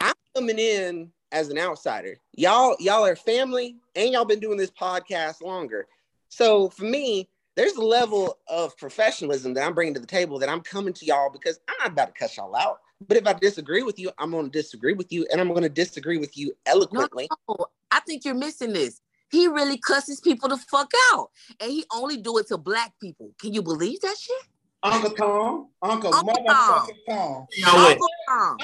I'm 0.00 0.14
coming 0.34 0.58
in 0.58 1.10
as 1.32 1.48
an 1.48 1.58
outsider. 1.58 2.18
Y'all, 2.36 2.76
y'all 2.78 3.04
are 3.04 3.16
family, 3.16 3.76
and 3.94 4.10
y'all 4.12 4.24
been 4.24 4.40
doing 4.40 4.58
this 4.58 4.70
podcast 4.70 5.42
longer. 5.42 5.86
So 6.28 6.68
for 6.70 6.84
me, 6.84 7.28
there's 7.56 7.74
a 7.74 7.84
level 7.84 8.38
of 8.48 8.76
professionalism 8.76 9.54
that 9.54 9.66
I'm 9.66 9.74
bringing 9.74 9.94
to 9.94 10.00
the 10.00 10.06
table 10.06 10.38
that 10.38 10.48
I'm 10.48 10.60
coming 10.60 10.94
to 10.94 11.04
y'all 11.04 11.30
because 11.30 11.60
I'm 11.68 11.76
not 11.80 11.92
about 11.92 12.14
to 12.14 12.18
cut 12.18 12.36
y'all 12.36 12.54
out. 12.56 12.78
But 13.06 13.16
if 13.16 13.26
I 13.26 13.32
disagree 13.32 13.82
with 13.82 13.98
you, 13.98 14.10
I'm 14.18 14.30
going 14.30 14.46
to 14.46 14.50
disagree 14.50 14.92
with 14.92 15.12
you, 15.12 15.26
and 15.32 15.40
I'm 15.40 15.48
going 15.48 15.62
to 15.62 15.68
disagree 15.68 16.18
with 16.18 16.36
you 16.36 16.52
eloquently. 16.66 17.28
No, 17.48 17.56
I 17.90 18.00
think 18.00 18.24
you're 18.24 18.34
missing 18.34 18.72
this. 18.72 19.00
He 19.30 19.46
really 19.46 19.78
cusses 19.78 20.20
people 20.20 20.48
the 20.48 20.56
fuck 20.56 20.92
out, 21.12 21.30
and 21.60 21.70
he 21.70 21.84
only 21.92 22.16
do 22.16 22.36
it 22.38 22.48
to 22.48 22.58
black 22.58 22.92
people. 23.00 23.30
Can 23.40 23.54
you 23.54 23.62
believe 23.62 24.00
that 24.00 24.16
shit? 24.18 24.42
Uncle 24.82 25.10
Tom, 25.10 25.68
Uncle, 25.82 26.14
Uncle 26.14 26.34
motherfucking 26.34 26.96
Tom. 27.08 27.46
Y'all, 27.56 27.96
Tom. 28.28 28.56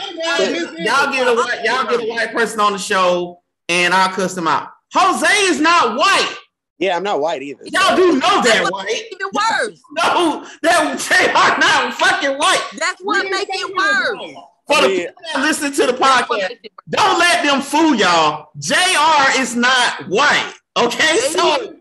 y'all 0.78 1.12
get 1.12 1.28
a 1.28 1.34
white, 1.34 1.60
y'all 1.62 1.84
get 1.84 2.00
a 2.00 2.08
white 2.08 2.32
person 2.32 2.60
on 2.60 2.72
the 2.72 2.78
show, 2.78 3.42
and 3.68 3.92
I'll 3.92 4.08
cuss 4.08 4.34
them 4.34 4.48
out. 4.48 4.70
Jose 4.94 5.26
is 5.44 5.60
not 5.60 5.96
white. 5.96 6.36
Yeah, 6.78 6.96
I'm 6.96 7.02
not 7.02 7.20
white 7.20 7.42
either. 7.42 7.62
Y'all 7.64 7.96
do 7.96 8.14
know 8.14 8.42
that, 8.42 8.68
white. 8.70 8.88
Even 8.88 9.28
worse. 9.32 9.80
No, 9.92 10.46
that 10.62 10.98
they 11.10 11.30
are 11.32 11.58
not 11.58 11.94
fucking 11.94 12.38
white. 12.38 12.64
That's 12.78 13.00
what 13.02 13.24
makes 13.30 13.50
it 13.50 13.76
worse. 13.76 14.34
For 14.66 14.82
the 14.82 14.88
people 14.88 15.14
that 15.32 15.42
listen 15.42 15.72
to 15.72 15.86
the 15.86 15.92
podcast, 15.92 16.56
don't 16.88 17.18
let 17.18 17.44
them 17.44 17.62
fool 17.62 17.94
y'all. 17.94 18.48
Jr. 18.58 19.40
is 19.40 19.54
not 19.54 20.08
white. 20.08 20.54
Okay, 20.76 21.18
so. 21.18 21.74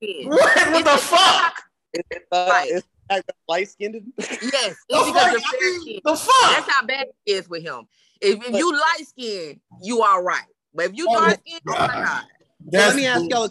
What, 0.00 0.72
what 0.72 0.84
the 0.84 0.98
fuck? 0.98 1.54
Uh, 2.32 2.62
it's 2.66 2.86
like 3.10 3.24
light 3.48 3.68
skinned. 3.68 4.12
Yes, 4.18 4.36
it's 4.42 4.84
because 4.88 5.32
you're 5.32 5.40
fair 5.40 5.80
skinned. 5.80 6.00
The 6.04 6.16
fuck? 6.16 6.50
That's 6.52 6.70
how 6.70 6.86
bad 6.86 7.06
it 7.26 7.30
is 7.30 7.48
with 7.48 7.62
him. 7.62 7.86
If, 8.20 8.46
if 8.46 8.54
you 8.54 8.72
light 8.72 9.06
skinned, 9.06 9.60
you 9.82 10.02
are 10.02 10.22
right. 10.22 10.44
But 10.74 10.86
if 10.86 10.96
you 10.96 11.06
oh, 11.10 11.18
dark 11.18 11.40
skinned, 11.40 11.60
oh 11.68 11.72
my 11.72 11.86
god. 11.86 12.24
let 12.72 12.96
me 12.96 13.06
ask 13.06 13.28
y'all. 13.28 13.48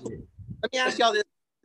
Let 0.62 0.74
me 0.74 0.80
ask 0.80 0.98
y'all 0.98 1.14
this. 1.14 1.24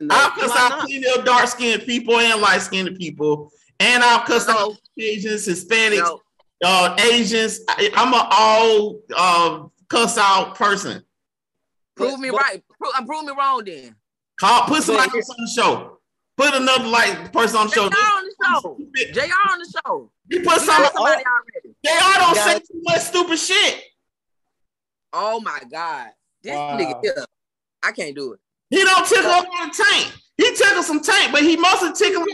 I'll 0.09 0.31
cuss 0.31 0.51
out 0.55 0.81
plenty 0.81 1.03
of 1.17 1.25
dark 1.25 1.47
skinned 1.47 1.83
people 1.83 2.19
and 2.19 2.41
light 2.41 2.61
skinned 2.61 2.95
people, 2.97 3.51
and 3.79 4.03
I'll 4.03 4.25
cuss 4.25 4.47
no. 4.47 4.53
out 4.53 4.73
Asians, 4.99 5.47
Hispanics, 5.47 5.97
no. 5.97 6.19
uh, 6.63 6.95
Asians. 7.11 7.61
I, 7.69 7.89
am 7.95 8.13
an 8.13 8.27
all 8.29 8.99
uh, 9.15 9.67
cuss 9.87 10.17
out 10.17 10.55
person. 10.55 11.03
Prove 11.95 12.19
me 12.19 12.29
right. 12.29 12.61
Prove, 12.77 12.91
I'm 12.95 13.05
prove 13.05 13.23
me 13.23 13.33
wrong 13.37 13.63
then. 13.63 13.95
Call 14.39 14.63
put 14.67 14.83
somebody 14.83 15.17
else 15.17 15.29
on 15.29 15.37
the 15.39 15.51
show. 15.55 15.99
Put 16.37 16.53
another 16.53 16.87
like 16.87 17.31
person 17.31 17.57
on 17.57 17.67
the 17.67 17.73
show. 17.73 17.89
JR 17.89 17.95
on 17.95 18.23
the 18.25 18.35
show. 18.43 18.77
JR 19.13 19.51
on 19.51 19.59
the 19.59 19.81
show. 19.85 20.11
You 20.27 20.41
put 20.41 20.59
somebody, 20.59 20.93
somebody 20.93 21.23
already. 21.23 21.75
JR 21.85 22.19
don't 22.19 22.35
say 22.35 22.59
too 22.59 22.81
much 22.83 23.01
stupid 23.01 23.39
shit. 23.39 23.83
Oh 25.13 25.39
my 25.39 25.61
god. 25.71 26.09
This 26.43 26.53
wow. 26.53 26.77
nigga 26.77 26.99
here. 27.01 27.25
I 27.81 27.91
can't 27.91 28.15
do 28.15 28.33
it. 28.33 28.39
He 28.69 28.83
don't 28.83 29.07
tickle 29.07 29.31
up 29.31 29.45
on 29.47 29.69
the 29.69 29.73
tank. 29.73 30.13
He 30.37 30.53
tickle 30.55 30.83
some 30.83 30.99
tank, 30.99 31.31
but 31.31 31.43
he 31.43 31.55
mostly 31.55 31.93
tickle. 31.93 32.25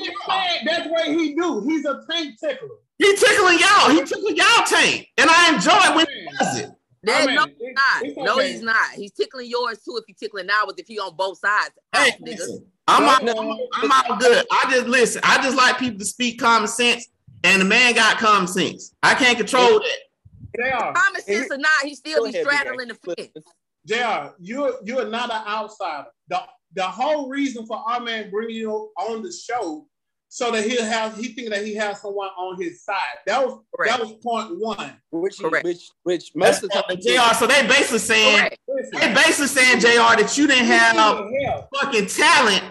That's 0.65 0.90
what 0.90 1.06
he 1.07 1.36
do. 1.36 1.64
He's 1.68 1.86
a 1.86 2.02
tank 2.10 2.40
tickler. 2.40 2.69
He 2.98 3.15
tickling 3.15 3.60
y'all. 3.60 3.91
He 3.91 4.03
tickling 4.03 4.36
y'all 4.36 4.65
tank, 4.65 5.07
and 5.18 5.30
I 5.30 5.53
enjoy 5.53 5.72
it 5.73 5.95
when 5.95 6.06
he 6.07 6.28
does 6.40 6.60
it. 6.61 6.69
That, 7.03 7.26
no, 7.26 7.45
he's 7.48 7.73
not. 7.73 8.03
Okay. 8.03 8.14
No, 8.18 8.40
he's 8.40 8.61
not. 8.61 8.91
He's 8.95 9.11
tickling 9.11 9.49
yours 9.49 9.80
too. 9.84 9.98
If 9.98 10.03
he's 10.06 10.18
tickling 10.18 10.48
ours, 10.49 10.76
if 10.78 10.88
he 10.88 10.99
on 10.99 11.15
both 11.15 11.40
sides, 11.40 11.72
hey, 11.95 12.15
listen, 12.22 12.65
I'm 12.88 13.03
all, 13.03 13.23
no, 13.23 13.60
I'm 13.73 13.91
all 13.91 14.18
good. 14.18 14.45
I 14.52 14.72
just 14.72 14.88
listen. 14.88 15.22
I 15.23 15.41
just 15.41 15.57
like 15.57 15.80
people 15.80 15.98
to 15.98 16.06
speak 16.06 16.40
common 16.40 16.68
sense, 16.68 17.07
and 17.44 17.61
the 17.61 17.65
man 17.65 17.95
got 17.95 18.19
common 18.19 18.48
sense. 18.48 18.94
I 19.02 19.15
can't 19.15 19.38
control 19.38 19.80
that. 19.80 19.98
They 20.57 20.69
are. 20.69 20.94
Common 20.94 21.22
sense 21.22 21.52
or 21.52 21.57
not, 21.57 21.84
he 21.84 21.95
still 21.95 22.26
be 22.26 22.34
straddling 22.34 22.90
the 22.90 23.15
fence. 23.15 23.45
JR, 23.88 24.36
you're 24.40 24.76
you're 24.84 25.10
not 25.10 25.32
an 25.32 25.41
outsider. 25.48 26.10
The 26.28 26.44
the 26.76 26.84
whole 26.84 27.30
reason 27.30 27.65
for 27.65 27.78
R 27.78 27.99
Man 27.99 28.30
bringing 28.30 28.57
you 28.57 28.91
on 28.98 29.23
the 29.23 29.32
show 29.32 29.88
so 30.34 30.49
that 30.49 30.64
he'll 30.64 30.86
have 30.86 31.18
he 31.18 31.34
think 31.34 31.49
that 31.49 31.66
he 31.66 31.76
has 31.76 31.99
someone 31.99 32.30
on 32.38 32.60
his 32.60 32.82
side. 32.86 32.95
That 33.28 33.45
was 33.45 33.60
Correct. 33.76 33.91
that 33.91 33.99
was 33.99 34.14
point 34.24 34.58
one. 34.58 34.94
Which 35.12 35.38
Correct. 35.38 35.66
which 35.66 35.90
which 36.03 36.32
most 36.34 36.62
That's 36.62 36.78
of 36.78 36.88
the 36.88 36.95
time 36.95 37.30
JR. 37.30 37.36
So 37.36 37.48
they 37.48 37.68
basically 37.68 37.99
saying 37.99 38.38
Correct. 38.38 38.58
they 38.94 39.14
basically 39.14 39.48
saying 39.48 39.82
JR 39.82 40.16
that 40.22 40.34
you 40.38 40.48
didn't 40.48 40.68
have 40.68 40.95
no 40.95 41.30
fucking 41.76 42.06
talent. 42.08 42.64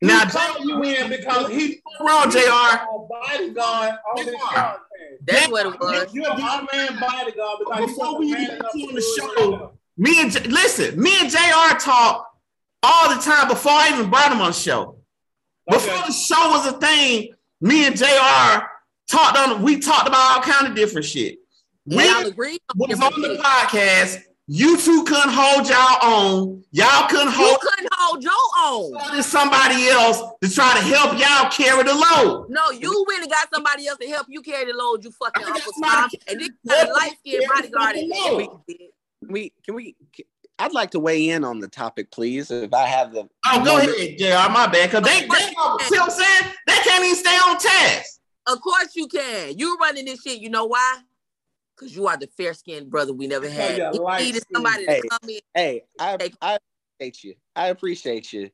He 0.00 0.06
now 0.06 0.24
you 0.62 0.82
in 0.84 1.10
because 1.10 1.50
he 1.50 1.82
wrong, 2.00 2.30
JR. 2.30 2.38
Bodyguard 3.10 3.94
on 4.16 4.24
this 4.24 4.34
show. 4.34 4.76
That's 5.26 5.48
what 5.50 5.66
it 5.66 5.78
was. 5.78 6.14
You're 6.14 6.30
a 6.30 6.38
man 6.38 6.98
bodyguard 6.98 7.58
because 7.58 7.86
before 7.90 8.18
we 8.18 8.28
even 8.28 8.62
on 8.62 8.94
the 8.94 9.18
show. 9.18 9.72
Me 9.98 10.22
and 10.22 10.46
listen, 10.50 10.98
me 10.98 11.12
and 11.20 11.30
JR 11.30 11.78
talk 11.78 12.26
all 12.82 13.14
the 13.14 13.20
time 13.20 13.48
before 13.48 13.72
I 13.72 13.90
even 13.92 14.08
brought 14.08 14.32
him 14.32 14.40
on 14.40 14.48
the 14.48 14.52
show. 14.54 15.03
Before 15.68 15.92
Okay. 15.94 16.06
the 16.06 16.12
show 16.12 16.50
was 16.50 16.66
a 16.66 16.72
thing, 16.78 17.34
me 17.60 17.86
and 17.86 17.96
JR 17.96 18.66
talked 19.08 19.36
on 19.38 19.62
we 19.62 19.78
talked 19.78 20.08
about 20.08 20.36
all 20.36 20.42
kind 20.42 20.66
of 20.68 20.74
different 20.74 21.06
shit. 21.06 21.38
We 21.86 22.08
agree? 22.26 22.58
was 22.76 23.00
on 23.00 23.20
the 23.20 23.38
podcast. 23.42 24.22
You 24.46 24.76
two 24.78 25.04
couldn't 25.04 25.32
hold 25.32 25.66
y'all 25.68 25.98
own. 26.02 26.64
Y'all 26.70 27.08
couldn't 27.08 27.28
You 27.28 27.32
hold 27.46 27.60
couldn't 27.60 27.88
hold 27.94 28.22
your 28.22 28.32
own. 28.62 28.92
wanted 28.92 29.22
somebody 29.22 29.88
else 29.88 30.20
to 30.42 30.50
try 30.50 30.74
to 30.74 30.80
help 30.82 31.18
y'all 31.18 31.50
carry 31.50 31.82
the 31.82 31.94
load. 31.94 32.46
No, 32.50 32.70
you 32.70 33.06
really 33.08 33.26
got 33.26 33.48
somebody 33.54 33.86
else 33.86 33.98
to 34.00 34.06
help 34.08 34.26
you 34.28 34.42
carry 34.42 34.70
the 34.70 34.76
load. 34.76 35.02
You 35.02 35.12
fucking 35.12 35.44
I 35.46 35.50
Uncle 35.50 35.72
Tom, 35.82 36.10
and 36.28 36.40
this 36.40 36.50
kind 36.68 36.88
of 36.88 36.94
light 36.94 37.16
skinned 37.20 37.44
bodyguard. 37.54 37.96
we 39.30 39.52
can 39.64 39.74
we 39.74 39.96
I'd 40.58 40.72
like 40.72 40.90
to 40.92 41.00
weigh 41.00 41.28
in 41.30 41.44
on 41.44 41.58
the 41.60 41.68
topic, 41.68 42.10
please. 42.10 42.50
If 42.50 42.72
I 42.72 42.86
have 42.86 43.12
the 43.12 43.28
Oh, 43.46 43.64
go 43.64 43.78
ahead, 43.78 44.16
JR. 44.18 44.50
My 44.52 44.66
bad. 44.66 44.90
Cause 44.90 45.02
they, 45.02 45.26
they 45.26 45.34
see 45.36 45.54
what 45.56 46.00
I'm 46.00 46.10
saying? 46.10 46.52
They 46.66 46.74
can't 46.76 47.04
even 47.04 47.16
stay 47.16 47.36
on 47.36 47.58
task. 47.58 48.20
Of 48.46 48.60
course 48.60 48.94
you 48.94 49.08
can. 49.08 49.58
You 49.58 49.76
running 49.80 50.04
this 50.04 50.22
shit. 50.22 50.40
You 50.40 50.50
know 50.50 50.66
why? 50.66 51.00
Because 51.76 51.94
you 51.94 52.06
are 52.06 52.16
the 52.16 52.28
fair 52.36 52.54
skinned 52.54 52.88
brother 52.90 53.12
we 53.12 53.26
never 53.26 53.48
had. 53.48 53.76
yeah, 53.78 53.90
We 53.90 53.98
light 53.98 54.22
needed 54.22 54.42
skin. 54.42 54.54
somebody 54.54 54.86
Hey. 54.86 55.00
to 55.00 55.08
come 55.08 55.28
in. 55.30 55.40
Hey, 55.54 55.82
I 55.98 56.18
I 56.40 56.58
appreciate 57.00 57.24
you. 57.24 57.34
I 57.56 57.68
appreciate 57.68 58.32
you. 58.32 58.50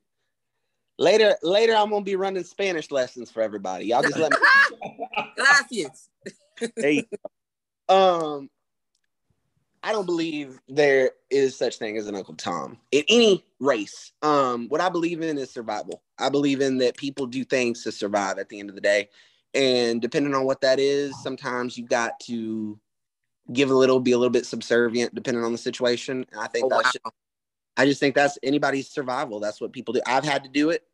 Later, 0.98 1.36
later, 1.42 1.74
I'm 1.74 1.90
gonna 1.90 2.04
be 2.04 2.16
running 2.16 2.44
Spanish 2.44 2.90
lessons 2.90 3.30
for 3.30 3.42
everybody. 3.42 3.86
Y'all 3.86 4.02
just 4.02 4.18
let 4.18 4.32
me. 4.32 4.38
Gracias. 5.36 6.08
Hey, 6.76 7.08
um, 7.88 8.48
I 9.82 9.92
don't 9.92 10.06
believe 10.06 10.60
there 10.68 11.12
is 11.30 11.56
such 11.56 11.76
thing 11.76 11.96
as 11.96 12.06
an 12.06 12.14
Uncle 12.14 12.34
Tom 12.34 12.78
in 12.90 13.02
any 13.08 13.44
race. 13.60 14.12
Um, 14.22 14.68
what 14.68 14.80
I 14.80 14.88
believe 14.90 15.22
in 15.22 15.38
is 15.38 15.50
survival. 15.50 16.02
I 16.18 16.28
believe 16.28 16.60
in 16.60 16.78
that 16.78 16.96
people 16.96 17.26
do 17.26 17.44
things 17.44 17.82
to 17.84 17.92
survive 17.92 18.38
at 18.38 18.48
the 18.48 18.60
end 18.60 18.68
of 18.68 18.74
the 18.74 18.80
day, 18.82 19.08
and 19.54 20.02
depending 20.02 20.34
on 20.34 20.44
what 20.44 20.60
that 20.60 20.78
is, 20.78 21.20
sometimes 21.22 21.78
you've 21.78 21.88
got 21.88 22.20
to 22.20 22.78
give 23.52 23.70
a 23.70 23.74
little, 23.74 24.00
be 24.00 24.12
a 24.12 24.18
little 24.18 24.30
bit 24.30 24.46
subservient, 24.46 25.14
depending 25.14 25.44
on 25.44 25.52
the 25.52 25.58
situation. 25.58 26.26
And 26.30 26.40
I 26.40 26.46
think 26.46 26.66
Oh, 26.66 26.68
that's 26.68 26.96
wow. 27.04 27.12
I 27.76 27.86
just 27.86 28.00
think 28.00 28.14
that's 28.14 28.38
anybody's 28.42 28.90
survival. 28.90 29.40
That's 29.40 29.60
what 29.60 29.72
people 29.72 29.94
do. 29.94 30.02
I've 30.06 30.24
had 30.24 30.44
to 30.44 30.50
do 30.50 30.70
it. 30.70 30.84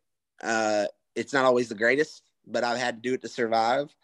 Uh, 0.43 0.87
it's 1.15 1.33
not 1.33 1.45
always 1.45 1.69
the 1.69 1.75
greatest, 1.75 2.23
but 2.47 2.63
I've 2.63 2.79
had 2.79 3.03
to 3.03 3.09
do 3.09 3.15
it 3.15 3.23
to 3.23 3.29
survive. 3.29 3.95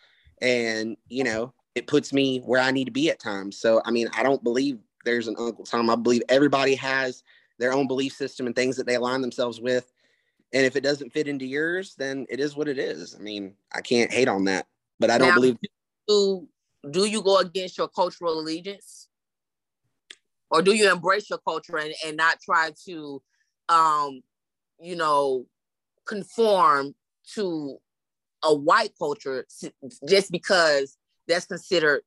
And, 0.40 0.96
you 1.08 1.22
know, 1.22 1.54
it 1.74 1.86
puts 1.86 2.12
me 2.12 2.40
where 2.40 2.60
I 2.60 2.70
need 2.70 2.84
to 2.84 2.90
be 2.90 3.10
at 3.10 3.18
times. 3.18 3.58
So, 3.58 3.80
I 3.84 3.90
mean, 3.90 4.08
I 4.14 4.22
don't 4.22 4.42
believe 4.42 4.78
there's 5.04 5.28
an 5.28 5.36
Uncle 5.38 5.64
Tom. 5.64 5.90
I 5.90 5.96
believe 5.96 6.22
everybody 6.28 6.74
has 6.76 7.22
their 7.58 7.72
own 7.72 7.86
belief 7.86 8.12
system 8.12 8.46
and 8.46 8.54
things 8.54 8.76
that 8.76 8.86
they 8.86 8.94
align 8.94 9.20
themselves 9.20 9.60
with. 9.60 9.92
And 10.52 10.66
if 10.66 10.76
it 10.76 10.82
doesn't 10.82 11.12
fit 11.12 11.28
into 11.28 11.46
yours, 11.46 11.94
then 11.96 12.26
it 12.28 12.40
is 12.40 12.56
what 12.56 12.68
it 12.68 12.78
is. 12.78 13.16
I 13.18 13.22
mean, 13.22 13.54
I 13.74 13.80
can't 13.80 14.12
hate 14.12 14.28
on 14.28 14.44
that, 14.44 14.66
but 15.00 15.10
I 15.10 15.18
don't 15.18 15.28
Now, 15.28 15.34
believe 15.34 15.56
Do, 16.08 16.46
do 16.90 17.06
you 17.06 17.22
go 17.22 17.38
against 17.38 17.78
your 17.78 17.88
cultural 17.88 18.38
allegiance? 18.38 19.08
Or 20.50 20.60
do 20.60 20.74
you 20.74 20.92
embrace 20.92 21.30
your 21.30 21.38
culture 21.38 21.78
and, 21.78 21.94
and 22.04 22.16
not 22.16 22.38
try 22.42 22.72
to 22.84 23.22
um, 23.68 24.22
you 24.80 24.96
know, 24.96 25.46
conform 26.06 26.94
to 27.34 27.78
a 28.42 28.54
white 28.54 28.92
culture 28.98 29.46
just 30.08 30.32
because 30.32 30.96
that's 31.28 31.46
considered 31.46 32.02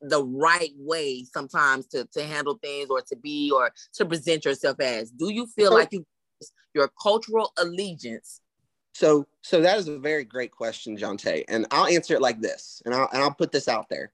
the 0.00 0.22
right 0.24 0.72
way 0.76 1.24
sometimes 1.24 1.86
to, 1.86 2.04
to 2.12 2.22
handle 2.22 2.58
things 2.62 2.88
or 2.88 3.00
to 3.02 3.16
be 3.16 3.50
or 3.50 3.72
to 3.92 4.06
present 4.06 4.44
yourself 4.44 4.78
as 4.80 5.10
do 5.10 5.32
you 5.32 5.46
feel 5.46 5.72
like 5.72 5.92
you 5.92 6.04
your 6.74 6.88
cultural 7.02 7.52
allegiance 7.58 8.40
So, 8.94 9.26
so 9.42 9.60
that 9.60 9.78
is 9.78 9.88
a 9.88 9.98
very 9.98 10.24
great 10.24 10.50
question, 10.52 10.96
John 10.96 11.16
Tay, 11.16 11.44
and 11.48 11.66
I'll 11.70 11.86
answer 11.86 12.14
it 12.14 12.20
like 12.20 12.40
this, 12.40 12.82
and 12.84 12.94
I'll 12.94 13.08
and 13.12 13.22
I'll 13.22 13.34
put 13.34 13.52
this 13.52 13.68
out 13.68 13.88
there. 13.88 14.12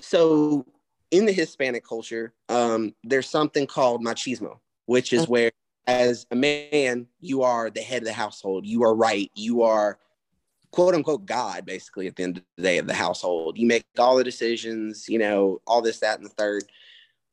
So, 0.00 0.66
in 1.10 1.24
the 1.26 1.32
Hispanic 1.32 1.84
culture, 1.84 2.32
um, 2.48 2.94
there's 3.04 3.28
something 3.28 3.66
called 3.66 4.04
machismo, 4.04 4.58
which 4.86 5.12
is 5.12 5.26
Mhm. 5.26 5.28
where, 5.28 5.52
as 5.86 6.26
a 6.30 6.36
man, 6.36 7.06
you 7.20 7.42
are 7.42 7.70
the 7.70 7.80
head 7.80 8.02
of 8.02 8.06
the 8.06 8.12
household. 8.12 8.66
You 8.66 8.82
are 8.82 8.94
right. 8.94 9.30
You 9.34 9.62
are 9.62 9.98
quote 10.76 10.94
unquote 10.94 11.24
God, 11.24 11.64
basically, 11.64 12.06
at 12.06 12.16
the 12.16 12.22
end 12.22 12.36
of 12.36 12.44
the 12.58 12.62
day 12.62 12.78
of 12.78 12.86
the 12.86 12.94
household. 12.94 13.56
You 13.56 13.66
make 13.66 13.84
all 13.98 14.16
the 14.16 14.22
decisions. 14.22 15.08
You 15.08 15.18
know, 15.18 15.60
all 15.66 15.80
this, 15.80 16.00
that, 16.00 16.18
and 16.18 16.26
the 16.26 16.34
third. 16.34 16.64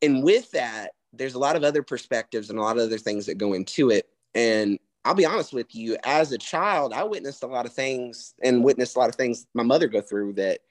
And 0.01 0.23
with 0.23 0.49
that, 0.51 0.91
there's 1.11 1.35
a 1.35 1.39
lot 1.39 1.57
of 1.57 1.63
other 1.63 1.83
perspectives 1.83 2.49
and 2.49 2.57
a 2.57 2.61
lot 2.61 2.77
of 2.77 2.83
other 2.83 2.97
things 2.97 3.25
that 3.25 3.37
go 3.37 3.53
into 3.53 3.89
it. 3.89 4.07
And 4.33 4.79
I'll 5.03 5.13
be 5.13 5.25
honest 5.25 5.53
with 5.53 5.75
you, 5.75 5.97
as 6.05 6.31
a 6.31 6.37
child, 6.37 6.93
I 6.93 7.03
witnessed 7.03 7.43
a 7.43 7.47
lot 7.47 7.65
of 7.65 7.73
things 7.73 8.33
and 8.41 8.63
witnessed 8.63 8.95
a 8.95 8.99
lot 8.99 9.09
of 9.09 9.15
things 9.15 9.45
my 9.53 9.63
mother 9.63 9.87
go 9.87 9.99
through 9.99 10.33
that 10.33 10.61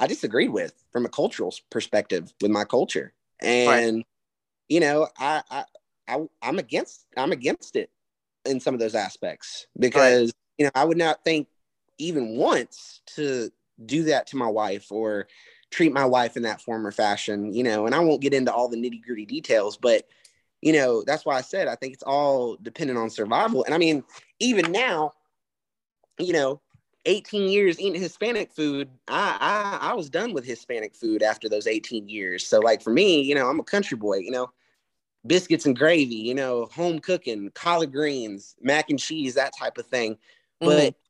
I 0.00 0.06
disagreed 0.06 0.50
with 0.50 0.72
from 0.90 1.04
a 1.04 1.10
cultural 1.10 1.54
perspective 1.70 2.32
with 2.40 2.50
my 2.50 2.64
culture. 2.64 3.12
And 3.42 4.04
you 4.68 4.80
know, 4.80 5.08
I, 5.18 5.42
I 5.50 5.64
I 6.08 6.20
I'm 6.40 6.58
against 6.58 7.06
I'm 7.14 7.32
against 7.32 7.76
it 7.76 7.90
in 8.46 8.58
some 8.58 8.72
of 8.72 8.80
those 8.80 8.94
aspects 8.94 9.66
because 9.78 10.32
you 10.58 10.64
know, 10.64 10.72
I 10.74 10.84
would 10.84 10.98
not 10.98 11.24
think 11.24 11.48
even 11.98 12.36
once 12.36 13.00
to 13.14 13.50
do 13.84 14.04
that 14.04 14.26
to 14.28 14.36
my 14.36 14.46
wife 14.46 14.90
or 14.90 15.28
treat 15.70 15.92
my 15.92 16.04
wife 16.04 16.36
in 16.36 16.42
that 16.42 16.60
form 16.60 16.86
or 16.86 16.92
fashion, 16.92 17.52
you 17.52 17.62
know, 17.62 17.86
and 17.86 17.94
I 17.94 18.00
won't 18.00 18.20
get 18.20 18.34
into 18.34 18.52
all 18.52 18.68
the 18.68 18.76
nitty-gritty 18.76 19.26
details, 19.26 19.76
but 19.76 20.06
you 20.60 20.72
know, 20.72 21.02
that's 21.04 21.26
why 21.26 21.36
I 21.36 21.40
said 21.40 21.68
I 21.68 21.74
think 21.74 21.94
it's 21.94 22.04
all 22.04 22.56
dependent 22.62 22.98
on 22.98 23.10
survival. 23.10 23.64
And 23.64 23.74
I 23.74 23.78
mean, 23.78 24.04
even 24.38 24.70
now, 24.70 25.12
you 26.18 26.32
know, 26.32 26.60
18 27.04 27.48
years 27.48 27.80
eating 27.80 28.00
Hispanic 28.00 28.52
food, 28.52 28.88
I, 29.08 29.78
I 29.80 29.90
I 29.90 29.94
was 29.94 30.08
done 30.08 30.32
with 30.32 30.44
Hispanic 30.44 30.94
food 30.94 31.22
after 31.22 31.48
those 31.48 31.66
18 31.66 32.08
years. 32.08 32.46
So 32.46 32.60
like 32.60 32.80
for 32.80 32.92
me, 32.92 33.22
you 33.22 33.34
know, 33.34 33.48
I'm 33.48 33.58
a 33.58 33.64
country 33.64 33.96
boy, 33.96 34.18
you 34.18 34.30
know, 34.30 34.50
biscuits 35.26 35.66
and 35.66 35.76
gravy, 35.76 36.14
you 36.14 36.34
know, 36.34 36.66
home 36.66 36.98
cooking, 37.00 37.50
collard 37.54 37.92
greens, 37.92 38.54
mac 38.60 38.90
and 38.90 38.98
cheese, 38.98 39.34
that 39.34 39.52
type 39.58 39.78
of 39.78 39.86
thing. 39.86 40.16
But 40.60 40.94
mm-hmm. 40.94 41.01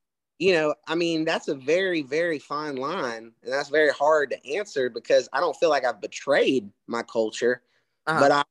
You 0.43 0.53
know, 0.53 0.75
I 0.89 0.97
mean, 0.97 1.25
that's 1.25 1.47
a 1.47 1.55
very, 1.55 2.03
very 2.03 2.41
fine 2.41 2.75
line, 2.77 3.33
and 3.45 3.53
that's 3.53 3.69
very 3.69 3.91
hard 3.93 4.31
to 4.31 4.55
answer 4.57 4.91
because 4.91 5.29
I 5.33 5.39
don't 5.39 5.57
feel 5.57 5.71
like 5.71 5.85
I've 5.85 6.01
betrayed 6.01 6.69
my 6.89 7.05
culture, 7.05 7.63
Uh-huh. 8.07 8.19
but 8.19 8.33
I 8.33 8.43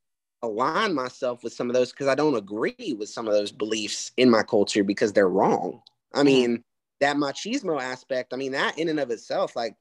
align 0.42 0.94
myself 0.96 1.44
with 1.44 1.52
some 1.52 1.70
of 1.70 1.74
those 1.74 1.92
because 1.92 2.08
I 2.08 2.16
don't 2.16 2.36
agree 2.36 2.96
with 2.98 3.10
some 3.10 3.28
of 3.28 3.34
those 3.34 3.52
beliefs 3.52 4.14
in 4.16 4.30
my 4.30 4.42
culture 4.42 4.86
because 4.86 5.12
they're 5.12 5.28
wrong. 5.28 5.82
I 6.14 6.24
mean, 6.24 6.64
that 7.02 7.18
machismo 7.18 7.82
aspect, 7.82 8.34
I 8.34 8.38
mean, 8.38 8.54
that 8.54 8.80
in 8.80 8.88
and 8.88 9.00
of 9.00 9.12
itself, 9.12 9.58
like, 9.58 9.76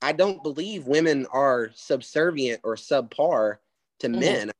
I 0.00 0.12
don't 0.12 0.42
believe 0.42 0.86
women 0.86 1.26
are 1.32 1.70
subservient 1.74 2.60
or 2.64 2.76
subpar 2.76 3.58
to 4.00 4.08
Mhm. 4.12 4.20
men, 4.20 4.50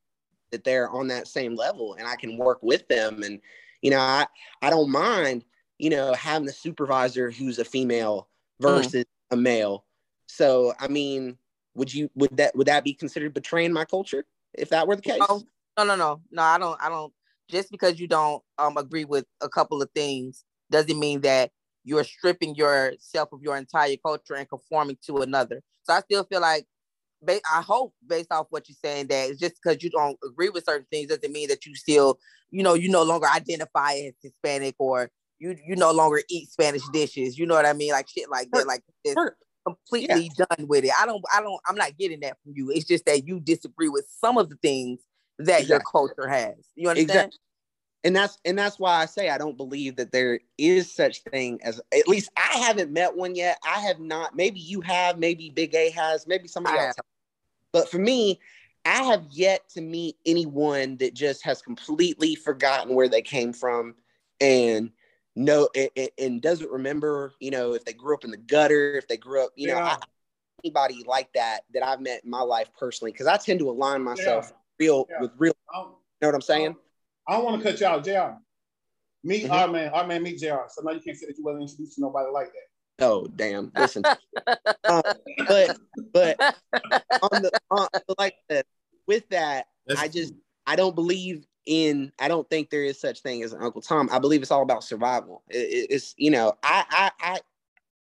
that 0.52 0.64
they're 0.64 0.90
on 0.90 1.08
that 1.08 1.28
same 1.28 1.54
level 1.56 1.94
and 1.94 2.08
I 2.08 2.16
can 2.16 2.38
work 2.38 2.60
with 2.62 2.88
them. 2.88 3.22
And, 3.22 3.40
you 3.82 3.90
know, 3.90 4.00
I, 4.00 4.26
I 4.62 4.70
don't 4.70 4.90
mind, 4.90 5.44
you 5.78 5.90
know, 5.90 6.12
having 6.14 6.48
a 6.48 6.52
supervisor 6.52 7.30
who's 7.30 7.58
a 7.58 7.64
female 7.64 8.28
versus 8.60 9.04
a 9.30 9.36
male. 9.36 9.84
So, 10.26 10.74
I 10.78 10.88
mean, 10.88 11.38
would 11.74 11.92
you, 11.94 12.10
would 12.14 12.36
that, 12.36 12.54
would 12.56 12.66
that 12.66 12.84
be 12.84 12.92
considered 12.92 13.34
betraying 13.34 13.72
my 13.72 13.84
culture 13.84 14.24
if 14.54 14.70
that 14.70 14.86
were 14.86 14.96
the 14.96 15.02
case? 15.02 15.20
No, 15.28 15.42
no, 15.78 15.84
no, 15.84 15.96
no, 15.96 16.20
no. 16.30 16.42
I 16.42 16.58
don't. 16.58 16.78
I 16.82 16.88
don't. 16.88 17.12
Just 17.48 17.70
because 17.70 17.98
you 17.98 18.08
don't 18.08 18.42
um 18.58 18.76
agree 18.76 19.04
with 19.04 19.24
a 19.40 19.48
couple 19.48 19.80
of 19.80 19.90
things 19.94 20.44
doesn't 20.70 20.98
mean 20.98 21.22
that 21.22 21.50
you're 21.84 22.04
stripping 22.04 22.54
yourself 22.54 23.32
of 23.32 23.40
your 23.42 23.56
entire 23.56 23.96
culture 24.04 24.34
and 24.34 24.48
conforming 24.48 24.98
to 25.06 25.18
another. 25.18 25.62
So 25.84 25.94
I 25.94 26.00
still 26.00 26.24
feel 26.24 26.42
like, 26.42 26.66
I 27.26 27.62
hope 27.62 27.94
based 28.06 28.30
off 28.30 28.48
what 28.50 28.68
you're 28.68 28.76
saying 28.84 29.06
that 29.06 29.30
it's 29.30 29.40
just 29.40 29.54
because 29.62 29.82
you 29.82 29.88
don't 29.88 30.18
agree 30.22 30.50
with 30.50 30.64
certain 30.66 30.86
things 30.90 31.08
doesn't 31.08 31.32
mean 31.32 31.48
that 31.48 31.64
you 31.64 31.74
still, 31.74 32.18
you 32.50 32.62
know, 32.62 32.74
you 32.74 32.90
no 32.90 33.02
longer 33.02 33.26
identify 33.26 33.94
as 33.94 34.12
Hispanic 34.20 34.74
or 34.78 35.10
you 35.38 35.56
you 35.66 35.76
no 35.76 35.92
longer 35.92 36.20
eat 36.28 36.50
Spanish 36.50 36.86
dishes. 36.92 37.38
You 37.38 37.46
know 37.46 37.54
what 37.54 37.66
I 37.66 37.72
mean? 37.72 37.92
Like 37.92 38.08
shit 38.08 38.30
like 38.30 38.50
that. 38.52 38.66
Like 38.66 38.82
completely 39.66 40.30
done 40.36 40.66
with 40.66 40.84
it. 40.84 40.92
I 40.98 41.06
don't 41.06 41.22
I 41.34 41.40
don't 41.40 41.60
I'm 41.68 41.76
not 41.76 41.96
getting 41.98 42.20
that 42.20 42.36
from 42.42 42.52
you. 42.56 42.70
It's 42.70 42.86
just 42.86 43.06
that 43.06 43.26
you 43.26 43.40
disagree 43.40 43.88
with 43.88 44.06
some 44.20 44.38
of 44.38 44.48
the 44.48 44.56
things 44.56 45.00
that 45.38 45.68
your 45.68 45.80
culture 45.80 46.28
has. 46.28 46.56
You 46.74 46.88
understand? 46.88 47.10
Exactly. 47.10 47.38
and 48.04 48.16
that's 48.16 48.38
and 48.44 48.58
that's 48.58 48.78
why 48.78 48.94
I 48.94 49.06
say 49.06 49.30
I 49.30 49.38
don't 49.38 49.56
believe 49.56 49.96
that 49.96 50.12
there 50.12 50.40
is 50.56 50.92
such 50.92 51.22
thing 51.22 51.60
as 51.62 51.80
at 51.92 52.08
least 52.08 52.30
I 52.36 52.58
haven't 52.58 52.92
met 52.92 53.16
one 53.16 53.34
yet. 53.34 53.58
I 53.64 53.80
have 53.80 54.00
not. 54.00 54.34
Maybe 54.34 54.60
you 54.60 54.80
have. 54.80 55.18
Maybe 55.18 55.50
Big 55.50 55.74
A 55.74 55.90
has. 55.90 56.26
Maybe 56.26 56.48
somebody 56.48 56.78
I 56.78 56.86
else. 56.86 56.96
Has. 56.96 57.04
But 57.72 57.90
for 57.90 57.98
me, 57.98 58.40
I 58.84 59.02
have 59.02 59.26
yet 59.30 59.68
to 59.70 59.82
meet 59.82 60.16
anyone 60.24 60.96
that 60.96 61.14
just 61.14 61.44
has 61.44 61.60
completely 61.60 62.34
forgotten 62.34 62.94
where 62.94 63.08
they 63.08 63.20
came 63.20 63.52
from 63.52 63.94
and 64.40 64.90
no 65.38 65.68
and, 65.74 65.90
and- 65.96 66.10
and 66.18 66.42
doesn't 66.42 66.70
remember. 66.70 67.32
You 67.40 67.50
know, 67.50 67.74
if 67.74 67.84
they 67.84 67.92
grew 67.92 68.14
up 68.14 68.24
in 68.24 68.30
the 68.30 68.36
gutter, 68.36 68.94
if 68.96 69.06
they 69.08 69.16
grew 69.16 69.44
up, 69.44 69.50
you 69.56 69.68
know, 69.68 69.78
I, 69.78 69.96
anybody 70.64 71.04
like 71.06 71.32
that 71.34 71.60
that 71.74 71.82
I've 71.84 72.00
met 72.00 72.22
in 72.24 72.30
my 72.30 72.42
life 72.42 72.68
personally, 72.78 73.12
because 73.12 73.26
I 73.26 73.36
tend 73.36 73.60
to 73.60 73.70
align 73.70 74.02
myself 74.02 74.52
real 74.78 75.06
Yeah. 75.10 75.20
with 75.22 75.30
real. 75.38 75.54
You 75.74 75.80
know 76.22 76.28
what 76.28 76.34
I'm 76.34 76.40
saying? 76.42 76.76
I 77.28 77.34
don't 77.34 77.44
want 77.44 77.62
to 77.62 77.70
cut 77.70 77.80
you 77.80 77.86
out, 77.86 78.04
Jr. 78.04 78.38
Meet 79.24 79.44
Mhm. 79.46 79.50
R 79.50 79.68
Man, 79.68 79.88
R 79.90 80.06
Man, 80.06 80.22
meet 80.22 80.38
JR. 80.38 80.66
So 80.68 80.82
now 80.82 80.92
you 80.92 81.00
can't 81.00 81.16
say 81.16 81.26
that 81.26 81.36
you 81.36 81.44
wasn't 81.44 81.62
introduced 81.62 81.94
to 81.96 82.00
nobody 82.00 82.30
like 82.32 82.46
that. 82.46 83.04
Oh 83.04 83.26
damn! 83.36 83.70
Listen, 83.76 84.04
um, 84.88 85.02
but 85.46 85.78
but 86.12 86.36
on 87.22 87.42
the 87.42 87.50
on, 87.70 87.86
like 88.18 88.34
the, 88.48 88.64
with 89.06 89.28
that, 89.28 89.66
That's- 89.86 90.04
I 90.04 90.08
just 90.08 90.34
I 90.66 90.74
don't 90.76 90.94
believe 90.96 91.46
in. 91.68 92.10
I 92.18 92.28
don't 92.28 92.48
think 92.48 92.70
there 92.70 92.82
is 92.82 92.98
such 92.98 93.20
thing 93.20 93.42
as 93.42 93.52
an 93.52 93.62
Uncle 93.62 93.82
Tom. 93.82 94.08
I 94.10 94.18
believe 94.18 94.42
it's 94.42 94.50
all 94.50 94.62
about 94.62 94.82
survival. 94.82 95.42
It- 95.48 95.56
it- 95.58 95.86
it's 95.90 96.14
you 96.16 96.30
know 96.30 96.54
I 96.62 96.84
I 96.90 97.10
I 97.20 97.40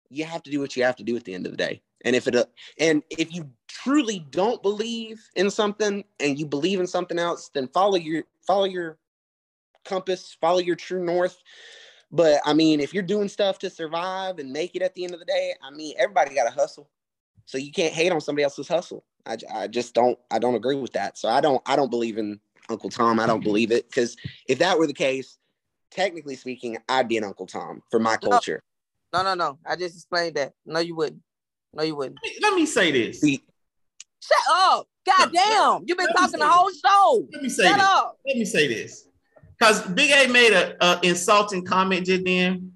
you 0.10 0.26
have 0.26 0.44
to 0.44 0.52
do 0.52 0.60
what 0.60 0.76
you 0.76 0.84
have 0.84 0.98
to 0.98 1.04
do 1.04 1.16
at 1.16 1.24
the 1.24 1.34
end 1.34 1.46
of 1.46 1.52
the 1.52 1.58
day. 1.58 1.82
And 2.06 2.16
if 2.16 2.28
it 2.28 2.36
uh, 2.36 2.46
and 2.78 3.02
if 3.10 3.34
you 3.34 3.50
truly 3.68 4.20
don't 4.30 4.62
believe 4.62 5.22
in 5.36 5.50
something 5.50 6.04
and 6.20 6.38
you 6.38 6.46
believe 6.46 6.80
in 6.80 6.88
something 6.88 7.18
else, 7.18 7.50
then 7.54 7.68
follow 7.70 7.96
your 7.96 8.24
follow 8.46 8.66
your 8.66 8.98
compass, 9.86 10.38
follow 10.40 10.60
your 10.60 10.76
true 10.76 11.04
north. 11.04 11.42
But 12.12 12.42
I 12.46 12.54
mean, 12.54 12.80
if 12.80 12.94
you're 12.94 13.04
doing 13.04 13.30
stuff 13.30 13.58
to 13.60 13.70
survive 13.70 14.38
and 14.40 14.52
make 14.52 14.76
it 14.76 14.82
at 14.82 14.94
the 14.94 15.04
end 15.04 15.14
of 15.14 15.20
the 15.20 15.26
day, 15.26 15.54
I 15.64 15.72
mean, 15.72 15.96
everybody 15.98 16.36
got 16.36 16.44
to 16.44 16.52
hustle. 16.52 16.90
So 17.46 17.58
you 17.58 17.72
can't 17.72 17.94
hate 17.94 18.12
on 18.12 18.22
somebody 18.22 18.44
else's 18.44 18.68
hustle. 18.68 19.04
I, 19.26 19.38
I 19.54 19.68
just 19.68 19.94
don't 19.94 20.20
I 20.30 20.40
don't 20.40 20.56
agree 20.56 20.76
with 20.76 20.94
that. 20.94 21.18
So 21.18 21.30
I 21.30 21.42
don't 21.42 21.62
I 21.66 21.76
don't 21.76 21.90
believe 21.90 22.18
in 22.18 22.40
Uncle 22.70 22.90
Tom. 22.90 23.20
I 23.20 23.26
don't 23.28 23.44
believe 23.44 23.72
it 23.72 23.88
because 23.90 24.16
if 24.48 24.60
that 24.60 24.78
were 24.78 24.88
the 24.88 24.94
case, 24.94 25.38
technically 25.92 26.36
speaking, 26.36 26.78
I'd 26.90 27.08
be 27.08 27.18
an 27.18 27.24
Uncle 27.24 27.46
Tom 27.48 27.82
for 27.92 28.00
my 28.00 28.18
culture. 28.18 28.62
No, 29.14 29.24
no, 29.24 29.34
no. 29.36 29.60
I 29.66 29.76
just 29.76 29.96
explained 29.96 30.36
that. 30.36 30.54
No, 30.66 30.80
you 30.80 30.96
wouldn't. 30.96 31.22
No, 31.74 31.84
you 31.84 31.96
wouldn't. 31.96 32.18
Let 32.24 32.32
me- 32.34 32.40
Let 32.42 32.54
me 32.56 32.66
say 32.66 32.92
this. 32.92 33.20
Shut 33.22 34.38
up. 34.52 34.88
God 35.06 35.32
damn. 35.34 35.84
You've 35.86 35.98
been 35.98 36.08
talking 36.16 36.40
the 36.40 36.46
say 36.46 36.52
whole 36.52 36.72
show. 36.72 37.28
Let 37.34 37.44
me 37.44 37.50
say 37.50 37.64
Shut 37.66 37.76
this. 37.78 37.86
up. 37.86 38.18
Let 38.26 38.38
me 38.38 38.46
say 38.46 38.68
this. 38.68 39.08
Because 39.60 39.82
Big 39.90 40.12
A 40.12 40.32
made 40.32 40.54
a, 40.54 40.76
a 40.84 41.00
insulting 41.04 41.64
comment 41.66 42.06
just 42.06 42.24
then. 42.24 42.72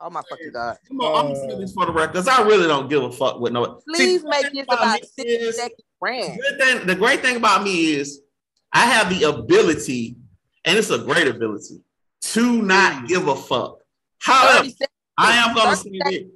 Oh 0.00 0.10
my 0.10 0.22
fucking 0.28 0.50
God. 0.52 0.78
Come 0.88 1.00
on, 1.00 1.26
I'm 1.26 1.32
gonna 1.34 1.50
say 1.50 1.58
this 1.60 1.72
for 1.72 1.86
the 1.86 1.92
record 1.92 2.12
because 2.12 2.26
I 2.28 2.42
really 2.42 2.66
don't 2.66 2.88
give 2.88 3.02
a 3.02 3.12
fuck 3.12 3.38
with 3.38 3.52
no. 3.52 3.80
Please 3.86 4.22
See, 4.22 4.26
make 4.28 4.42
the 4.50 4.50
this 4.50 4.52
thing 4.52 4.64
about 4.68 4.94
me 4.94 5.00
60 5.02 5.22
is- 5.22 5.60
good 6.02 6.58
thing, 6.58 6.86
the 6.86 6.94
great 6.94 7.20
thing 7.20 7.36
about 7.36 7.62
me 7.62 7.92
is 7.92 8.22
I 8.72 8.86
have 8.86 9.10
the 9.10 9.28
ability, 9.28 10.16
and 10.64 10.78
it's 10.78 10.90
a 10.90 10.98
great 10.98 11.28
ability, 11.28 11.80
to 12.22 12.62
not 12.62 13.08
give 13.08 13.28
a 13.28 13.36
fuck. 13.36 13.78
However, 14.18 14.68
I 15.16 15.32
am 15.36 15.54
gonna 15.54 15.76
30 15.76 15.98
say 15.98 16.18
this. 16.18 16.30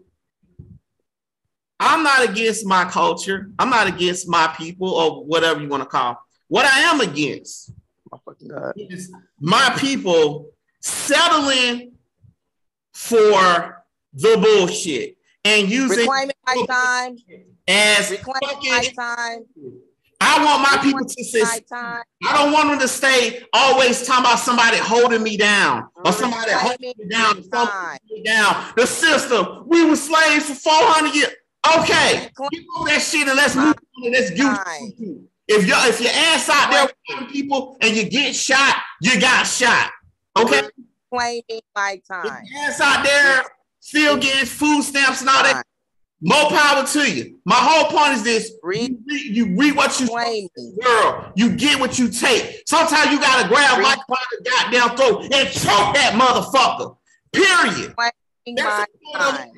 I'm 1.81 2.03
not 2.03 2.29
against 2.29 2.65
my 2.67 2.85
culture. 2.85 3.51
I'm 3.59 3.71
not 3.71 3.87
against 3.87 4.29
my 4.29 4.53
people 4.57 4.89
or 4.89 5.25
whatever 5.25 5.61
you 5.61 5.69
want 5.69 5.83
to 5.83 5.89
call. 5.89 6.19
What 6.49 6.67
I 6.67 6.81
am 6.81 7.01
against 7.01 7.73
Oh 8.13 8.73
is 8.77 9.13
my 9.41 9.75
people 9.79 10.51
settling 10.81 11.93
for 12.93 13.85
the 14.13 14.37
bullshit 14.37 15.17
and 15.45 15.69
using 15.69 15.99
Reclaiming 15.99 16.37
my 16.47 16.65
time. 16.69 17.17
as 17.67 18.11
Reclaiming 18.11 18.71
my 18.71 18.93
time. 18.97 19.47
I 20.35 20.45
want 20.45 20.63
my 20.63 20.83
people 20.83 21.05
to 21.05 21.25
say. 21.25 21.43
I 21.73 22.03
don't 22.33 22.53
want 22.53 22.71
them 22.71 22.79
to 22.81 22.89
stay 22.89 23.45
always 23.53 24.07
talking 24.07 24.25
about 24.25 24.39
somebody 24.39 24.79
holding 24.79 25.23
me 25.23 25.37
down 25.37 25.89
or 26.05 26.13
somebody 26.13 26.51
holding 26.53 26.95
me 26.99 27.09
down, 27.09 27.45
holding 27.53 27.99
me 28.11 28.23
down. 28.25 28.73
The 28.77 28.87
system. 28.87 29.65
We 29.67 29.85
were 29.89 29.97
slaves 29.97 30.49
for 30.49 30.55
400 30.55 31.15
years. 31.15 31.31
Okay, 31.79 32.29
you 32.53 32.67
know 32.77 32.87
that 32.87 33.01
shit 33.01 33.27
and 33.27 33.37
let's 33.37 33.57
move 33.57 33.69
on 33.69 34.05
and 34.05 34.13
let's 34.13 34.31
do. 34.33 35.27
If 35.47 35.67
your 35.67 35.77
if 35.81 36.01
your 36.01 36.11
ass 36.13 36.49
out 36.51 36.71
there 36.71 36.89
with 37.21 37.31
people 37.31 37.77
and 37.81 37.97
you 37.97 38.05
get 38.05 38.35
shot, 38.35 38.77
you 39.01 39.19
got 39.21 39.45
shot. 39.45 39.91
Okay, 40.37 40.63
Reclaiming 41.11 41.63
my 41.75 41.93
if 41.93 42.07
time. 42.07 42.25
your 42.25 42.63
ass 42.63 42.81
out 42.81 43.05
there 43.05 43.45
still 43.81 44.17
getting 44.19 44.47
food 44.47 44.83
stamps 44.83 45.21
and 45.21 45.31
all 45.31 45.43
that. 45.43 45.65
More 46.21 46.49
power 46.49 46.87
to 46.87 47.11
you. 47.13 47.39
My 47.45 47.57
whole 47.57 47.91
point 47.91 48.13
is 48.15 48.23
this: 48.23 48.53
Read, 48.63 48.91
you 48.91 48.99
read, 49.07 49.37
you 49.37 49.57
read 49.57 49.77
what 49.77 49.99
you 50.01 50.07
reclaiming. 50.07 50.77
girl. 50.83 51.33
You 51.37 51.55
get 51.57 51.79
what 51.81 51.99
you 51.99 52.09
take. 52.09 52.63
Sometimes 52.67 53.11
you 53.13 53.21
gotta 53.21 53.49
grab 53.49 53.79
Read- 53.79 53.83
Mike 53.83 53.99
by 54.09 54.17
the 54.39 54.51
goddamn 54.51 54.97
throat 54.97 55.23
and 55.25 55.49
choke 55.51 55.95
that 55.95 56.13
motherfucker. 56.15 56.97
Period. 57.33 57.95
Reclaiming 57.97 58.57
That's 58.57 58.89
my 59.15 59.19
time. 59.19 59.51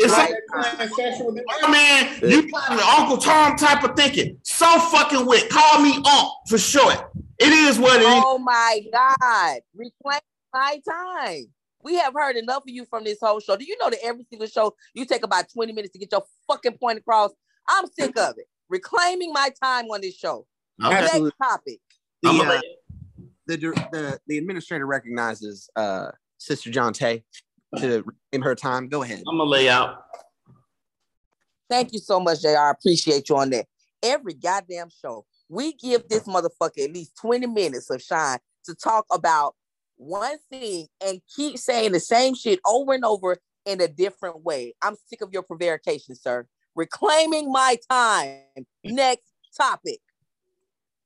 It's 0.00 0.12
Right. 0.12 0.32
like, 0.78 0.90
Playing 0.92 1.44
oh, 1.64 1.70
man, 1.72 2.18
you 2.22 2.48
got 2.50 2.70
the 2.70 2.86
Uncle 2.98 3.16
Tom 3.18 3.56
type 3.56 3.82
of 3.82 3.96
thinking. 3.96 4.38
So 4.44 4.78
fucking 4.78 5.26
with. 5.26 5.48
Call 5.48 5.80
me 5.80 5.96
Unc 5.96 6.28
for 6.48 6.56
short. 6.56 7.10
It 7.38 7.52
is 7.52 7.78
what 7.80 8.00
it 8.00 8.04
is. 8.04 8.22
Oh 8.24 8.38
my 8.38 8.80
God. 8.92 9.60
Reclaim 9.74 10.20
my 10.54 10.80
time. 10.88 11.46
We 11.82 11.96
have 11.96 12.14
heard 12.14 12.36
enough 12.36 12.64
of 12.64 12.68
you 12.68 12.84
from 12.84 13.04
this 13.04 13.18
whole 13.20 13.40
show. 13.40 13.56
Do 13.56 13.64
you 13.64 13.76
know 13.78 13.90
that 13.90 14.04
every 14.04 14.24
single 14.28 14.48
show 14.48 14.74
you 14.94 15.04
take 15.04 15.24
about 15.24 15.46
20 15.52 15.72
minutes 15.72 15.92
to 15.92 15.98
get 15.98 16.12
your 16.12 16.24
fucking 16.48 16.78
point 16.78 16.98
across? 16.98 17.30
I'm 17.68 17.86
sick 17.98 18.18
of 18.18 18.34
it. 18.38 18.46
Reclaiming 18.68 19.32
my 19.32 19.50
time 19.62 19.86
on 19.86 20.00
this 20.00 20.16
show. 20.16 20.46
Okay. 20.84 21.00
Next 21.00 21.34
topic. 21.42 21.80
the, 22.22 22.30
uh, 22.30 22.60
the, 23.46 23.56
the 23.56 24.20
the 24.26 24.38
administrator 24.38 24.86
recognizes 24.86 25.70
uh, 25.76 26.10
Sister 26.38 26.70
John 26.70 26.92
Tay 26.92 27.24
to 27.78 28.04
in 28.32 28.42
her 28.42 28.54
time. 28.54 28.88
Go 28.88 29.02
ahead. 29.02 29.22
I'm 29.28 29.38
gonna 29.38 29.50
lay 29.50 29.68
out. 29.68 30.04
Thank 31.70 31.92
you 31.92 31.98
so 31.98 32.18
much, 32.20 32.42
JR. 32.42 32.56
I 32.56 32.70
appreciate 32.70 33.28
you 33.28 33.36
on 33.36 33.50
that. 33.50 33.66
Every 34.02 34.34
goddamn 34.34 34.88
show, 34.90 35.26
we 35.48 35.74
give 35.74 36.08
this 36.08 36.22
motherfucker 36.22 36.84
at 36.84 36.92
least 36.92 37.16
20 37.20 37.46
minutes 37.46 37.90
of 37.90 38.00
shine 38.00 38.38
to 38.64 38.74
talk 38.74 39.04
about 39.10 39.54
one 39.98 40.38
thing 40.50 40.86
and 41.04 41.20
keep 41.36 41.58
saying 41.58 41.92
the 41.92 42.00
same 42.00 42.34
shit 42.34 42.60
over 42.66 42.94
and 42.94 43.04
over 43.04 43.36
in 43.66 43.80
a 43.82 43.88
different 43.88 44.42
way. 44.44 44.74
I'm 44.82 44.94
sick 45.06 45.20
of 45.20 45.30
your 45.32 45.42
prevarication, 45.42 46.14
sir. 46.14 46.46
Reclaiming 46.74 47.52
my 47.52 47.76
time. 47.90 48.38
Next 48.84 49.30
topic. 49.56 49.98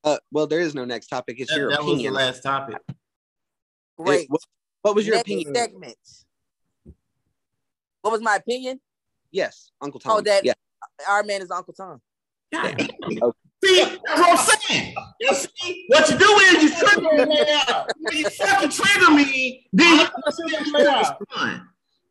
Uh, 0.05 0.19
well, 0.31 0.47
there 0.47 0.61
is 0.61 0.75
no 0.75 0.85
next 0.85 1.07
topic. 1.09 1.37
It's 1.41 1.51
That, 1.51 1.59
your 1.59 1.71
that 1.71 1.79
was 1.81 1.87
the 1.87 1.93
opinion. 1.93 2.15
last 2.15 2.43
topic. 2.43 2.77
Great. 3.99 4.23
It- 4.25 4.31
what, 4.31 4.41
what 4.83 4.95
was 4.95 5.07
your 5.07 5.17
Next 5.17 5.29
opinion? 5.29 5.55
segment. 5.55 5.97
What 8.03 8.11
was 8.11 8.21
my 8.21 8.37
opinion? 8.37 8.81
Yes, 9.31 9.71
Uncle 9.81 10.01
Tom. 10.01 10.19
Oh, 10.19 10.21
that 10.21 10.45
yeah. 10.45 10.53
R 11.09 11.23
Man 11.23 11.41
is 11.41 11.51
Uncle 11.51 11.73
Tom. 11.73 12.01
God 12.53 12.77
damn. 12.77 13.33
See, 13.65 13.79
that's 13.81 14.21
what 14.21 14.31
I'm 14.31 14.59
saying. 14.69 14.95
You 15.21 15.35
see, 15.35 15.85
what 15.87 16.11
you 16.11 16.19
do 16.19 16.25
is 16.25 16.63
you 16.65 16.71
trigger 16.75 17.27
me. 17.27 17.45
When 18.01 18.17
you 18.17 18.29
fucking 18.29 18.71
trigger 18.71 19.11
me, 19.13 19.69
then 19.73 20.01
you 20.01 20.07
respond. 20.75 21.63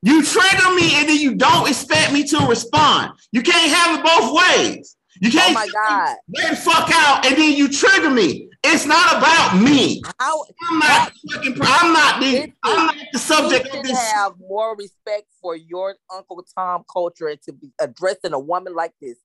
You 0.04 0.24
trigger 0.24 0.76
me 0.76 0.96
and 0.96 1.10
then 1.10 1.18
you 1.18 1.36
don't 1.36 1.68
expect 1.68 2.14
me 2.14 2.26
to 2.28 2.38
respond. 2.48 3.12
You 3.34 3.42
can't 3.42 3.70
have 3.70 4.00
it 4.00 4.06
both 4.06 4.34
ways. 4.34 4.96
You 5.20 5.30
Oh 5.30 5.32
can't 5.32 5.52
oh 5.52 5.54
my 5.54 5.68
God. 5.68 6.16
let 6.34 6.58
fuck 6.58 6.90
out 6.94 7.26
and 7.26 7.36
then 7.36 7.54
you 7.54 7.68
trigger 7.68 8.10
me. 8.10 8.50
It's 8.64 8.86
not 8.86 9.18
about 9.18 9.62
me. 9.62 10.02
How 10.20 10.44
I'm 10.70 10.80
not 10.80 11.12
fucking. 11.32 11.58
I'm 11.62 11.94
not 11.94 12.22
the. 12.22 12.54
I'm 12.64 12.86
not 12.86 12.96
the 13.12 13.20
subject 13.20 13.76
of 13.76 13.84
this. 13.84 13.98
have 13.98 14.34
more 14.40 14.76
respect 14.78 15.28
for 15.42 15.56
your 15.56 15.96
Uncle 16.14 16.44
Tom 16.56 16.84
culture 16.92 17.28
and 17.28 17.42
to 17.44 17.54
be 17.54 17.74
addressing 17.80 18.34
a 18.34 18.40
woman 18.40 18.74
like 18.74 18.94
this. 19.02 19.18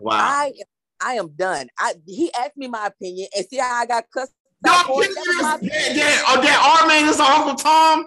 Wow. 0.00 0.18
I 0.18 0.52
I 1.00 1.14
am 1.14 1.28
done. 1.28 1.68
I 1.78 1.94
he 2.06 2.32
asked 2.34 2.56
me 2.56 2.68
my 2.68 2.86
opinion 2.86 3.28
and 3.36 3.46
see 3.46 3.58
how 3.58 3.74
I 3.74 3.86
got 3.86 4.04
cussed 4.12 4.32
Y'all 4.64 4.74
out 4.74 4.86
for 4.86 5.02
it. 5.04 5.08
That 5.08 5.24
was 5.26 5.60
that, 5.60 5.94
that, 5.94 6.24
oh, 6.28 6.40
that 6.42 6.80
R 6.82 6.88
man 6.88 7.08
is 7.08 7.20
Uncle 7.20 7.54
Tom. 7.54 8.06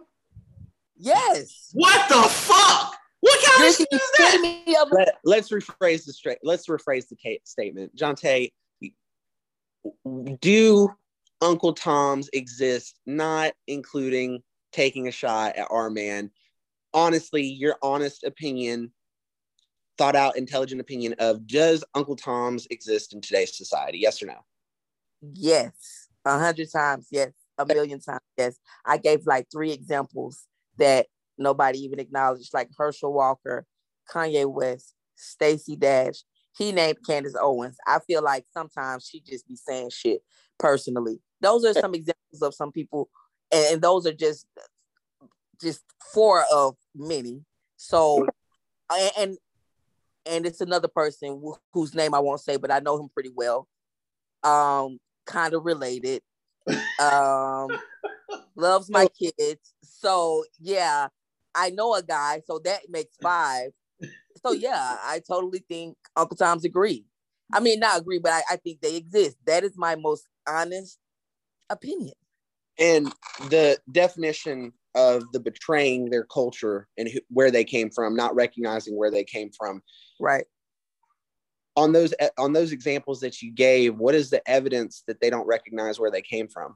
Yes. 0.97 1.69
What 1.73 2.09
the 2.09 2.15
fuck? 2.27 2.95
What 3.19 3.43
kind 3.43 3.59
You're 3.59 3.69
of 3.69 3.75
shit 3.75 3.87
is 3.91 4.01
that? 4.17 4.35
epitome 4.35 4.77
of 4.77 4.89
Let, 4.91 5.15
let's 5.23 5.49
rephrase 5.49 6.05
the 6.05 6.13
straight. 6.13 6.37
Let's 6.43 6.67
rephrase 6.67 7.07
the 7.07 7.39
statement. 7.43 7.95
John 7.95 8.15
Tay, 8.15 8.51
do 10.39 10.89
Uncle 11.41 11.73
Toms 11.73 12.29
exist? 12.33 12.99
Not 13.05 13.53
including 13.67 14.41
taking 14.71 15.07
a 15.07 15.11
shot 15.11 15.55
at 15.55 15.67
R 15.69 15.89
Man. 15.89 16.31
Honestly, 16.93 17.43
your 17.43 17.75
honest 17.81 18.23
opinion, 18.23 18.91
thought 19.97 20.15
out, 20.15 20.37
intelligent 20.37 20.81
opinion 20.81 21.15
of 21.19 21.47
does 21.47 21.83
Uncle 21.95 22.15
Toms 22.15 22.67
exist 22.69 23.13
in 23.13 23.21
today's 23.21 23.57
society? 23.57 23.99
Yes 23.99 24.21
or 24.21 24.27
no? 24.27 24.37
yes. 25.33 26.07
A 26.25 26.37
hundred 26.37 26.71
times, 26.71 27.07
yes. 27.11 27.31
A 27.57 27.65
million 27.65 27.99
times, 27.99 28.21
yes. 28.37 28.59
I 28.85 28.97
gave 28.97 29.25
like 29.25 29.47
three 29.51 29.71
examples 29.71 30.45
that 30.77 31.07
nobody 31.37 31.79
even 31.79 31.99
acknowledged, 31.99 32.53
like 32.53 32.69
Herschel 32.77 33.13
Walker, 33.13 33.65
Kanye 34.11 34.45
West, 34.45 34.93
Stacey 35.15 35.75
Dash. 35.75 36.23
He 36.57 36.71
named 36.71 36.97
Candace 37.05 37.35
Owens. 37.39 37.77
I 37.85 37.99
feel 37.99 38.23
like 38.23 38.45
sometimes 38.51 39.05
she 39.05 39.21
just 39.21 39.47
be 39.47 39.55
saying 39.55 39.91
shit 39.91 40.21
personally. 40.59 41.19
Those 41.39 41.63
are 41.65 41.73
some 41.73 41.93
examples 41.93 42.41
of 42.41 42.53
some 42.53 42.71
people, 42.71 43.09
and, 43.51 43.73
and 43.73 43.81
those 43.81 44.05
are 44.07 44.13
just 44.13 44.47
just 45.61 45.83
four 46.13 46.43
of 46.51 46.75
many. 46.95 47.43
So, 47.77 48.27
and 49.17 49.37
and, 50.27 50.35
and 50.35 50.45
it's 50.45 50.61
another 50.61 50.87
person 50.87 51.41
wh- 51.43 51.57
whose 51.73 51.93
name 51.93 52.13
I 52.13 52.19
won't 52.19 52.41
say, 52.41 52.57
but 52.57 52.71
I 52.71 52.79
know 52.79 52.99
him 52.99 53.09
pretty 53.13 53.31
well. 53.33 53.67
Um, 54.43 54.99
kind 55.25 55.53
of 55.53 55.65
related. 55.65 56.21
Um, 56.99 57.69
loves 58.55 58.89
my 58.89 59.07
kids. 59.07 59.73
So 59.83 60.43
yeah, 60.59 61.07
I 61.55 61.69
know 61.71 61.95
a 61.95 62.03
guy, 62.03 62.41
so 62.45 62.59
that 62.59 62.81
makes 62.89 63.15
five. 63.21 63.71
So 64.45 64.51
yeah, 64.51 64.97
I 65.03 65.21
totally 65.27 65.63
think 65.67 65.97
Uncle 66.15 66.37
Tom's 66.37 66.65
agree. 66.65 67.05
I 67.53 67.59
mean, 67.59 67.79
not 67.79 67.99
agree, 67.99 68.19
but 68.19 68.33
I, 68.33 68.41
I 68.51 68.55
think 68.57 68.81
they 68.81 68.95
exist. 68.95 69.37
That 69.45 69.63
is 69.63 69.77
my 69.77 69.95
most 69.95 70.27
honest 70.47 70.99
opinion. 71.69 72.13
And 72.77 73.11
the 73.49 73.79
definition 73.91 74.73
of 74.95 75.23
the 75.31 75.39
betraying 75.39 76.09
their 76.09 76.25
culture 76.25 76.87
and 76.97 77.07
who, 77.07 77.19
where 77.29 77.51
they 77.51 77.63
came 77.63 77.89
from, 77.89 78.15
not 78.15 78.35
recognizing 78.35 78.97
where 78.97 79.11
they 79.11 79.23
came 79.23 79.49
from. 79.57 79.81
Right. 80.19 80.45
On 81.75 81.91
those 81.91 82.13
on 82.37 82.53
those 82.53 82.71
examples 82.71 83.19
that 83.19 83.41
you 83.41 83.51
gave, 83.51 83.95
what 83.95 84.15
is 84.15 84.29
the 84.29 84.47
evidence 84.49 85.03
that 85.07 85.21
they 85.21 85.29
don't 85.29 85.45
recognize 85.45 85.99
where 85.99 86.11
they 86.11 86.21
came 86.21 86.47
from? 86.47 86.75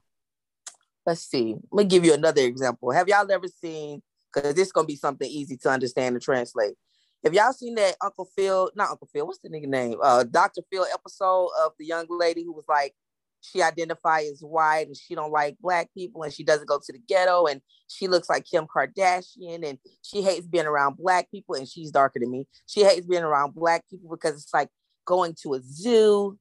Let's 1.05 1.21
see. 1.21 1.55
Let 1.71 1.83
me 1.85 1.89
give 1.89 2.05
you 2.05 2.13
another 2.13 2.41
example. 2.41 2.91
Have 2.91 3.07
y'all 3.07 3.29
ever 3.31 3.47
seen? 3.47 4.03
Because 4.31 4.53
this 4.53 4.67
is 4.67 4.71
gonna 4.71 4.85
be 4.85 4.95
something 4.95 5.29
easy 5.29 5.57
to 5.57 5.69
understand 5.69 6.15
and 6.15 6.21
translate. 6.21 6.75
Have 7.23 7.33
y'all 7.33 7.53
seen 7.53 7.75
that 7.75 7.95
Uncle 8.01 8.29
Phil? 8.35 8.71
Not 8.75 8.89
Uncle 8.91 9.09
Phil. 9.11 9.25
What's 9.25 9.39
the 9.39 9.49
nigga 9.49 9.67
name? 9.67 9.97
Uh, 10.01 10.23
Dr. 10.23 10.61
Phil 10.71 10.85
episode 10.91 11.49
of 11.63 11.73
the 11.77 11.85
young 11.85 12.07
lady 12.09 12.43
who 12.43 12.53
was 12.53 12.65
like, 12.67 12.95
she 13.41 13.61
identifies 13.61 14.31
as 14.31 14.41
white 14.41 14.87
and 14.87 14.95
she 14.95 15.15
don't 15.15 15.31
like 15.31 15.57
black 15.59 15.89
people 15.93 16.23
and 16.23 16.33
she 16.33 16.43
doesn't 16.43 16.67
go 16.67 16.79
to 16.79 16.91
the 16.93 16.99
ghetto 17.07 17.45
and 17.47 17.61
she 17.87 18.07
looks 18.07 18.29
like 18.29 18.45
Kim 18.45 18.67
Kardashian 18.67 19.67
and 19.67 19.79
she 20.01 20.21
hates 20.21 20.47
being 20.47 20.65
around 20.65 20.97
black 20.97 21.29
people 21.31 21.55
and 21.55 21.67
she's 21.67 21.91
darker 21.91 22.19
than 22.19 22.31
me. 22.31 22.47
She 22.67 22.83
hates 22.83 23.05
being 23.05 23.23
around 23.23 23.55
black 23.55 23.83
people 23.89 24.09
because 24.09 24.35
it's 24.35 24.53
like 24.53 24.69
going 25.05 25.35
to 25.41 25.55
a 25.55 25.61
zoo. 25.61 26.37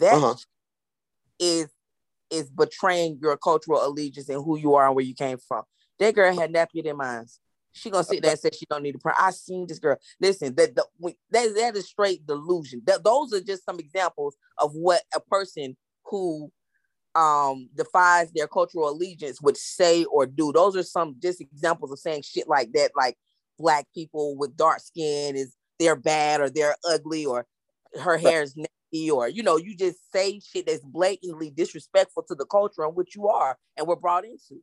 That 0.00 0.14
uh-huh. 0.14 0.34
is 1.38 1.68
is 2.30 2.50
betraying 2.50 3.18
your 3.20 3.36
cultural 3.36 3.84
allegiance 3.86 4.28
and 4.28 4.42
who 4.42 4.58
you 4.58 4.74
are 4.74 4.86
and 4.86 4.94
where 4.94 5.04
you 5.04 5.14
came 5.14 5.36
from. 5.36 5.62
That 5.98 6.14
girl 6.14 6.34
had 6.34 6.52
nappy 6.52 6.84
in 6.84 6.96
mind. 6.96 7.28
She 7.72 7.90
gonna 7.90 8.04
sit 8.04 8.22
there 8.22 8.32
and 8.32 8.40
say 8.40 8.50
she 8.52 8.66
don't 8.68 8.82
need 8.82 8.94
a 8.96 8.98
prayer. 8.98 9.14
I 9.18 9.30
seen 9.30 9.66
this 9.66 9.78
girl. 9.78 9.96
Listen, 10.20 10.54
that 10.56 10.74
that 10.74 10.86
that 11.30 11.76
is 11.76 11.88
straight 11.88 12.26
delusion. 12.26 12.82
That 12.86 13.04
those 13.04 13.32
are 13.32 13.40
just 13.40 13.64
some 13.64 13.78
examples 13.78 14.36
of 14.58 14.72
what 14.74 15.02
a 15.14 15.20
person 15.20 15.76
who 16.12 16.52
um 17.14 17.68
defies 17.74 18.30
their 18.32 18.46
cultural 18.46 18.88
allegiance 18.88 19.40
would 19.42 19.56
say 19.56 20.04
or 20.04 20.26
do. 20.26 20.52
Those 20.52 20.76
are 20.76 20.82
some 20.82 21.16
just 21.20 21.40
examples 21.40 21.90
of 21.90 21.98
saying 21.98 22.22
shit 22.22 22.48
like 22.48 22.72
that, 22.74 22.92
like 22.96 23.16
black 23.58 23.86
people 23.94 24.36
with 24.36 24.56
dark 24.56 24.80
skin 24.80 25.36
is 25.36 25.56
they're 25.78 25.96
bad 25.96 26.40
or 26.40 26.48
they're 26.48 26.76
ugly 26.88 27.24
or 27.26 27.46
her 28.00 28.16
hair 28.16 28.42
is 28.42 28.56
nasty 28.56 29.10
or 29.10 29.28
you 29.28 29.42
know, 29.42 29.56
you 29.56 29.76
just 29.76 29.98
say 30.12 30.40
shit 30.40 30.66
that's 30.66 30.84
blatantly 30.84 31.50
disrespectful 31.50 32.22
to 32.24 32.34
the 32.34 32.46
culture 32.46 32.84
in 32.84 32.90
which 32.90 33.16
you 33.16 33.28
are 33.28 33.58
and 33.76 33.86
we're 33.86 33.96
brought 33.96 34.24
into. 34.24 34.62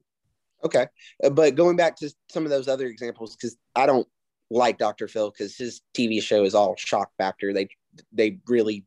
Okay. 0.64 0.88
Uh, 1.24 1.30
but 1.30 1.56
going 1.56 1.76
back 1.76 1.96
to 1.98 2.14
some 2.30 2.44
of 2.44 2.50
those 2.50 2.68
other 2.68 2.88
examples, 2.88 3.36
because 3.36 3.58
I 3.76 3.86
don't 3.86 4.08
like 4.50 4.78
Dr. 4.78 5.08
Phil 5.08 5.32
because 5.32 5.56
his 5.56 5.82
TV 5.94 6.22
show 6.22 6.44
is 6.44 6.56
all 6.56 6.76
shock 6.78 7.12
factor. 7.18 7.54
They 7.54 7.70
they 8.12 8.40
really 8.48 8.86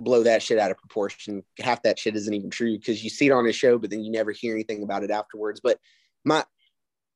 blow 0.00 0.22
that 0.22 0.42
shit 0.42 0.58
out 0.58 0.70
of 0.70 0.78
proportion. 0.78 1.42
Half 1.58 1.82
that 1.82 1.98
shit 1.98 2.16
isn't 2.16 2.32
even 2.32 2.50
true 2.50 2.76
because 2.76 3.02
you 3.02 3.10
see 3.10 3.26
it 3.26 3.32
on 3.32 3.44
his 3.44 3.56
show, 3.56 3.78
but 3.78 3.90
then 3.90 4.02
you 4.02 4.10
never 4.10 4.32
hear 4.32 4.54
anything 4.54 4.82
about 4.82 5.04
it 5.04 5.10
afterwards. 5.10 5.60
But 5.60 5.78
my 6.24 6.44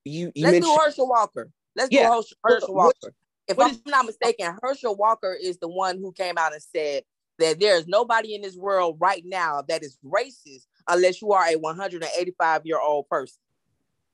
you, 0.04 0.32
you 0.34 0.44
let's 0.44 0.54
mentioned, 0.54 0.64
do 0.64 0.84
Herschel 0.84 1.08
Walker. 1.08 1.50
Let's 1.76 1.92
yeah. 1.92 2.08
do 2.08 2.14
Herschel, 2.14 2.38
Herschel 2.44 2.74
Walker. 2.74 2.96
What, 3.00 3.12
if 3.48 3.56
what 3.56 3.66
I'm 3.66 3.72
is, 3.72 3.82
not 3.86 4.06
mistaken, 4.06 4.56
Herschel 4.62 4.96
Walker 4.96 5.36
is 5.40 5.58
the 5.58 5.68
one 5.68 5.98
who 5.98 6.12
came 6.12 6.38
out 6.38 6.52
and 6.52 6.62
said 6.62 7.04
that 7.38 7.60
there 7.60 7.76
is 7.76 7.86
nobody 7.86 8.34
in 8.34 8.42
this 8.42 8.56
world 8.56 8.96
right 9.00 9.22
now 9.24 9.62
that 9.68 9.82
is 9.82 9.98
racist 10.04 10.66
unless 10.88 11.22
you 11.22 11.32
are 11.32 11.46
a 11.46 11.56
185 11.56 12.62
year 12.64 12.80
old 12.80 13.08
person. 13.08 13.38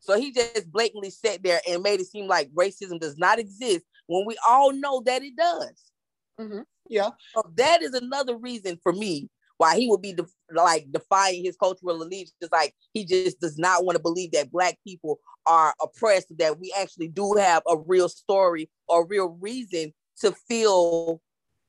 So 0.01 0.19
he 0.19 0.33
just 0.33 0.71
blatantly 0.71 1.11
sat 1.11 1.43
there 1.43 1.61
and 1.69 1.83
made 1.83 2.01
it 2.01 2.07
seem 2.07 2.29
like 2.29 2.51
racism 2.53 3.01
does 3.01 3.19
not 3.19 3.39
exist 3.39 3.85
when 4.07 4.25
we 4.27 4.37
all 4.49 4.73
know 4.73 5.03
that 5.05 5.23
it 5.23 5.37
does. 5.37 5.91
Mm-hmm. 6.41 6.61
Yeah. 6.89 7.11
So 7.35 7.43
that 7.57 7.83
is 7.83 7.95
another 7.95 8.37
reason 8.37 8.79
for 8.83 8.93
me 8.93 9.29
why 9.59 9.77
he 9.77 9.89
would 9.89 10.01
be 10.01 10.13
def- 10.13 10.33
like 10.53 10.87
defying 10.91 11.45
his 11.45 11.57
cultural 11.57 12.03
allegiance. 12.03 12.33
Like 12.51 12.75
he 12.95 13.05
just 13.05 13.41
does 13.41 13.59
not 13.59 13.85
want 13.85 13.97
to 13.97 14.03
believe 14.03 14.33
that 14.33 14.51
black 14.51 14.79
people 14.87 15.19
are 15.47 15.75
oppressed, 15.83 16.37
that 16.39 16.59
we 16.59 16.73
actually 16.79 17.09
do 17.09 17.35
have 17.35 17.63
a 17.69 17.77
real 17.77 18.09
story 18.09 18.71
or 18.89 19.07
real 19.07 19.37
reason 19.41 19.93
to 20.21 20.33
feel 20.33 21.21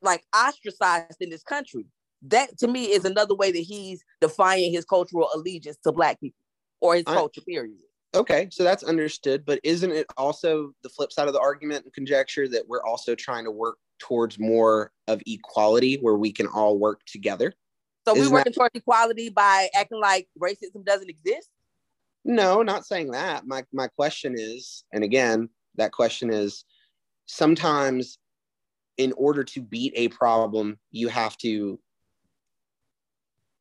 like 0.01 0.23
ostracized 0.35 1.17
in 1.19 1.29
this 1.29 1.43
country. 1.43 1.85
That 2.23 2.57
to 2.59 2.67
me 2.67 2.85
is 2.85 3.05
another 3.05 3.35
way 3.35 3.51
that 3.51 3.59
he's 3.59 4.03
defying 4.21 4.71
his 4.71 4.85
cultural 4.85 5.29
allegiance 5.33 5.77
to 5.83 5.91
black 5.91 6.19
people 6.19 6.43
or 6.81 6.95
his 6.95 7.05
I, 7.07 7.13
culture, 7.13 7.41
period. 7.41 7.77
Okay, 8.15 8.47
so 8.51 8.63
that's 8.63 8.83
understood, 8.83 9.45
but 9.45 9.59
isn't 9.63 9.91
it 9.91 10.07
also 10.17 10.73
the 10.83 10.89
flip 10.89 11.11
side 11.11 11.27
of 11.27 11.33
the 11.33 11.39
argument 11.39 11.85
and 11.85 11.93
conjecture 11.93 12.47
that 12.47 12.67
we're 12.67 12.83
also 12.83 13.13
trying 13.15 13.45
to 13.45 13.51
work 13.51 13.77
towards 13.99 14.39
more 14.39 14.91
of 15.07 15.21
equality 15.25 15.97
where 16.01 16.15
we 16.15 16.31
can 16.31 16.47
all 16.47 16.77
work 16.77 17.01
together? 17.05 17.53
So 18.07 18.13
we're 18.13 18.29
working 18.29 18.51
that... 18.51 18.55
towards 18.55 18.75
equality 18.75 19.29
by 19.29 19.69
acting 19.75 19.99
like 19.99 20.27
racism 20.41 20.83
doesn't 20.83 21.09
exist? 21.09 21.49
No, 22.25 22.61
not 22.61 22.85
saying 22.85 23.11
that. 23.11 23.45
My 23.45 23.63
my 23.71 23.87
question 23.87 24.35
is, 24.37 24.83
and 24.91 25.03
again, 25.03 25.49
that 25.75 25.91
question 25.91 26.31
is 26.31 26.65
sometimes 27.25 28.17
in 28.97 29.13
order 29.13 29.43
to 29.45 29.61
beat 29.61 29.93
a 29.95 30.09
problem, 30.09 30.77
you 30.91 31.07
have 31.07 31.37
to 31.37 31.79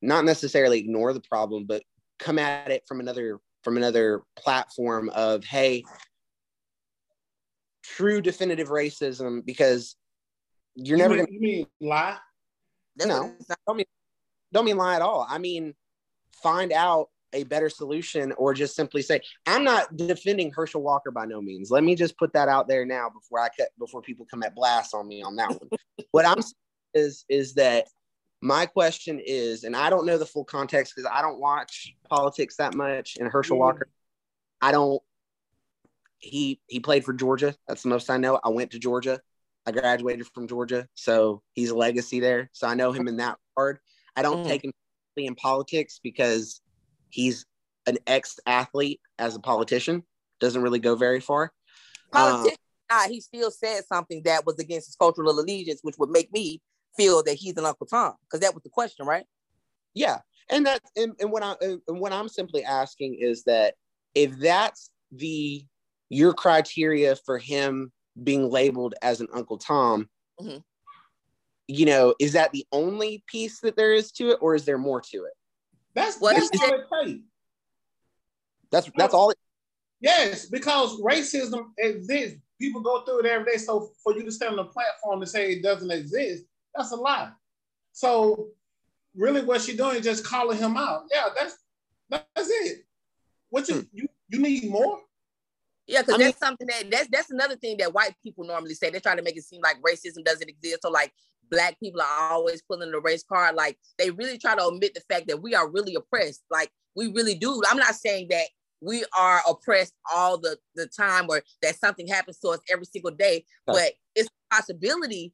not 0.02 0.24
necessarily 0.24 0.78
ignore 0.78 1.12
the 1.12 1.20
problem, 1.20 1.64
but 1.64 1.82
come 2.18 2.38
at 2.38 2.70
it 2.70 2.82
from 2.86 3.00
another 3.00 3.38
from 3.62 3.76
another 3.76 4.22
platform 4.36 5.08
of 5.10 5.44
hey 5.44 5.84
true 7.82 8.20
definitive 8.20 8.68
racism 8.68 9.44
because 9.44 9.96
you're 10.86 10.96
you 10.96 11.02
never 11.02 11.14
mean, 11.14 11.24
gonna 11.24 11.32
you 11.32 11.40
mean 11.40 11.66
lie 11.80 12.16
no 12.98 13.34
don't 13.66 13.76
mean 13.76 13.86
don't 14.52 14.64
mean 14.64 14.76
lie 14.76 14.96
at 14.96 15.02
all 15.02 15.26
i 15.28 15.38
mean 15.38 15.74
find 16.42 16.72
out 16.72 17.08
a 17.34 17.44
better 17.44 17.68
solution 17.68 18.32
or 18.32 18.54
just 18.54 18.74
simply 18.74 19.02
say 19.02 19.20
i'm 19.46 19.64
not 19.64 19.96
defending 19.96 20.50
herschel 20.50 20.82
walker 20.82 21.10
by 21.10 21.26
no 21.26 21.42
means 21.42 21.70
let 21.70 21.84
me 21.84 21.94
just 21.94 22.16
put 22.16 22.32
that 22.32 22.48
out 22.48 22.68
there 22.68 22.86
now 22.86 23.10
before 23.10 23.40
i 23.40 23.48
cut 23.58 23.68
before 23.78 24.00
people 24.00 24.26
come 24.30 24.42
at 24.42 24.54
blast 24.54 24.94
on 24.94 25.06
me 25.06 25.22
on 25.22 25.36
that 25.36 25.50
one 25.50 25.68
what 26.12 26.26
i'm 26.26 26.38
is 26.94 27.24
is 27.28 27.54
that 27.54 27.86
my 28.40 28.66
question 28.66 29.20
is, 29.24 29.64
and 29.64 29.74
I 29.74 29.90
don't 29.90 30.06
know 30.06 30.18
the 30.18 30.26
full 30.26 30.44
context 30.44 30.94
because 30.94 31.10
I 31.12 31.22
don't 31.22 31.40
watch 31.40 31.94
politics 32.08 32.56
that 32.56 32.74
much. 32.74 33.16
And 33.18 33.30
Herschel 33.30 33.56
mm. 33.56 33.60
Walker, 33.60 33.88
I 34.60 34.72
don't. 34.72 35.02
He 36.18 36.60
he 36.66 36.80
played 36.80 37.04
for 37.04 37.12
Georgia. 37.12 37.54
That's 37.66 37.82
the 37.82 37.88
most 37.88 38.10
I 38.10 38.16
know. 38.16 38.40
I 38.42 38.48
went 38.48 38.72
to 38.72 38.78
Georgia. 38.78 39.20
I 39.68 39.70
graduated 39.70 40.26
from 40.32 40.48
Georgia, 40.48 40.88
so 40.94 41.42
he's 41.52 41.68
a 41.68 41.76
legacy 41.76 42.20
there. 42.20 42.48
So 42.52 42.66
I 42.66 42.74
know 42.74 42.90
him 42.90 43.06
in 43.06 43.18
that 43.18 43.36
regard. 43.54 43.78
I 44.16 44.22
don't 44.22 44.44
mm. 44.44 44.48
take 44.48 44.64
him 44.64 44.72
in 45.18 45.34
politics 45.34 46.00
because 46.02 46.62
he's 47.10 47.44
an 47.86 47.98
ex-athlete 48.06 49.00
as 49.18 49.36
a 49.36 49.40
politician. 49.40 50.04
Doesn't 50.40 50.62
really 50.62 50.78
go 50.78 50.96
very 50.96 51.20
far. 51.20 51.52
Politician, 52.12 52.56
um, 52.88 53.10
he 53.10 53.20
still 53.20 53.50
said 53.50 53.82
something 53.84 54.22
that 54.24 54.46
was 54.46 54.58
against 54.58 54.88
his 54.88 54.96
cultural 54.96 55.38
allegiance, 55.38 55.80
which 55.82 55.96
would 55.98 56.08
make 56.08 56.32
me 56.32 56.62
feel 56.96 57.22
that 57.24 57.34
he's 57.34 57.58
an 57.58 57.66
Uncle 57.66 57.86
Tom? 57.86 58.14
Because 58.22 58.40
that 58.40 58.54
was 58.54 58.62
the 58.62 58.70
question, 58.70 59.04
right? 59.04 59.26
Yeah, 59.92 60.20
and 60.48 60.64
that's 60.64 60.90
and, 60.96 61.12
and 61.20 61.30
what 61.30 61.42
I 61.42 61.56
and 61.60 61.80
what 62.00 62.14
I'm 62.14 62.30
simply 62.30 62.64
asking 62.64 63.18
is 63.20 63.44
that 63.44 63.74
if 64.14 64.38
that's 64.38 64.88
the 65.12 65.62
your 66.08 66.32
criteria 66.32 67.16
for 67.16 67.36
him 67.36 67.92
being 68.22 68.50
labeled 68.50 68.94
as 69.02 69.20
an 69.20 69.28
Uncle 69.32 69.58
Tom, 69.58 70.08
mm-hmm. 70.40 70.58
you 71.66 71.86
know, 71.86 72.14
is 72.20 72.32
that 72.32 72.52
the 72.52 72.66
only 72.72 73.22
piece 73.26 73.60
that 73.60 73.76
there 73.76 73.92
is 73.94 74.12
to 74.12 74.30
it, 74.30 74.38
or 74.40 74.54
is 74.54 74.64
there 74.64 74.78
more 74.78 75.00
to 75.00 75.24
it? 75.24 75.32
That's 75.94 76.18
what 76.18 76.36
that's 76.36 76.50
all 76.62 76.74
it 76.74 77.06
takes. 77.06 77.20
That's 78.70 78.90
that's 78.96 79.14
all 79.14 79.30
it. 79.30 79.38
Yes, 80.00 80.46
because 80.46 81.00
racism 81.00 81.66
exists. 81.78 82.38
People 82.60 82.80
go 82.80 83.02
through 83.04 83.20
it 83.20 83.26
every 83.26 83.52
day. 83.52 83.58
So 83.58 83.90
for 84.02 84.14
you 84.14 84.24
to 84.24 84.32
stand 84.32 84.58
on 84.58 84.66
a 84.66 84.68
platform 84.68 85.22
and 85.22 85.28
say 85.28 85.52
it 85.52 85.62
doesn't 85.62 85.90
exist, 85.90 86.44
that's 86.74 86.92
a 86.92 86.96
lie. 86.96 87.30
So 87.92 88.48
really 89.16 89.42
what 89.42 89.60
she's 89.60 89.76
doing 89.76 89.96
is 89.96 90.04
just 90.04 90.24
calling 90.24 90.58
him 90.58 90.76
out. 90.76 91.04
Yeah, 91.12 91.28
that's 91.38 91.56
that's 92.08 92.50
it. 92.50 92.84
What 93.50 93.68
you 93.68 93.76
hmm. 93.76 93.80
you, 93.92 94.08
you 94.28 94.38
need 94.40 94.70
more? 94.70 95.00
Yeah, 95.88 96.02
because 96.02 96.18
that's 96.18 96.38
something 96.38 96.66
that 96.66 96.90
that's 96.90 97.08
that's 97.10 97.30
another 97.30 97.56
thing 97.56 97.78
that 97.78 97.94
white 97.94 98.14
people 98.22 98.44
normally 98.44 98.74
say. 98.74 98.90
They 98.90 99.00
try 99.00 99.16
to 99.16 99.22
make 99.22 99.36
it 99.36 99.44
seem 99.44 99.62
like 99.62 99.80
racism 99.82 100.22
doesn't 100.22 100.48
exist, 100.48 100.80
or 100.84 100.90
like 100.90 101.12
black 101.50 101.80
people 101.80 102.02
are 102.02 102.30
always 102.30 102.60
pulling 102.62 102.92
the 102.92 103.00
race 103.00 103.24
card. 103.26 103.54
Like 103.54 103.78
they 103.98 104.10
really 104.10 104.36
try 104.36 104.54
to 104.54 104.62
omit 104.62 104.94
the 104.94 105.00
fact 105.12 105.28
that 105.28 105.42
we 105.42 105.54
are 105.54 105.68
really 105.68 105.94
oppressed. 105.94 106.42
Like 106.50 106.70
we 106.94 107.10
really 107.10 107.34
do. 107.34 107.62
I'm 107.68 107.78
not 107.78 107.94
saying 107.94 108.28
that 108.30 108.44
we 108.82 109.02
are 109.18 109.40
oppressed 109.48 109.94
all 110.12 110.36
the 110.36 110.58
the 110.74 110.86
time, 110.86 111.26
or 111.30 111.42
that 111.62 111.80
something 111.80 112.06
happens 112.06 112.38
to 112.40 112.48
us 112.48 112.60
every 112.70 112.84
single 112.84 113.12
day, 113.12 113.46
but 113.66 113.92
it's 114.14 114.28
a 114.28 114.54
possibility 114.54 115.32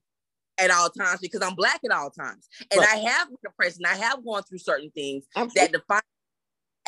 at 0.59 0.71
all 0.71 0.89
times 0.89 1.19
because 1.21 1.43
I'm 1.43 1.57
black 1.57 1.81
at 1.85 1.91
all 1.91 2.11
times. 2.11 2.49
And 2.71 2.79
right. 2.79 2.89
I 2.93 2.97
have 2.99 3.29
been 3.29 3.39
oppressed 3.49 3.79
and 3.79 3.87
I 3.87 3.97
have 3.97 4.25
gone 4.25 4.45
through 4.45 4.59
certain 4.59 4.93
things 4.93 5.25
Absolutely. 5.35 5.61
that 5.61 5.73
define 5.73 6.01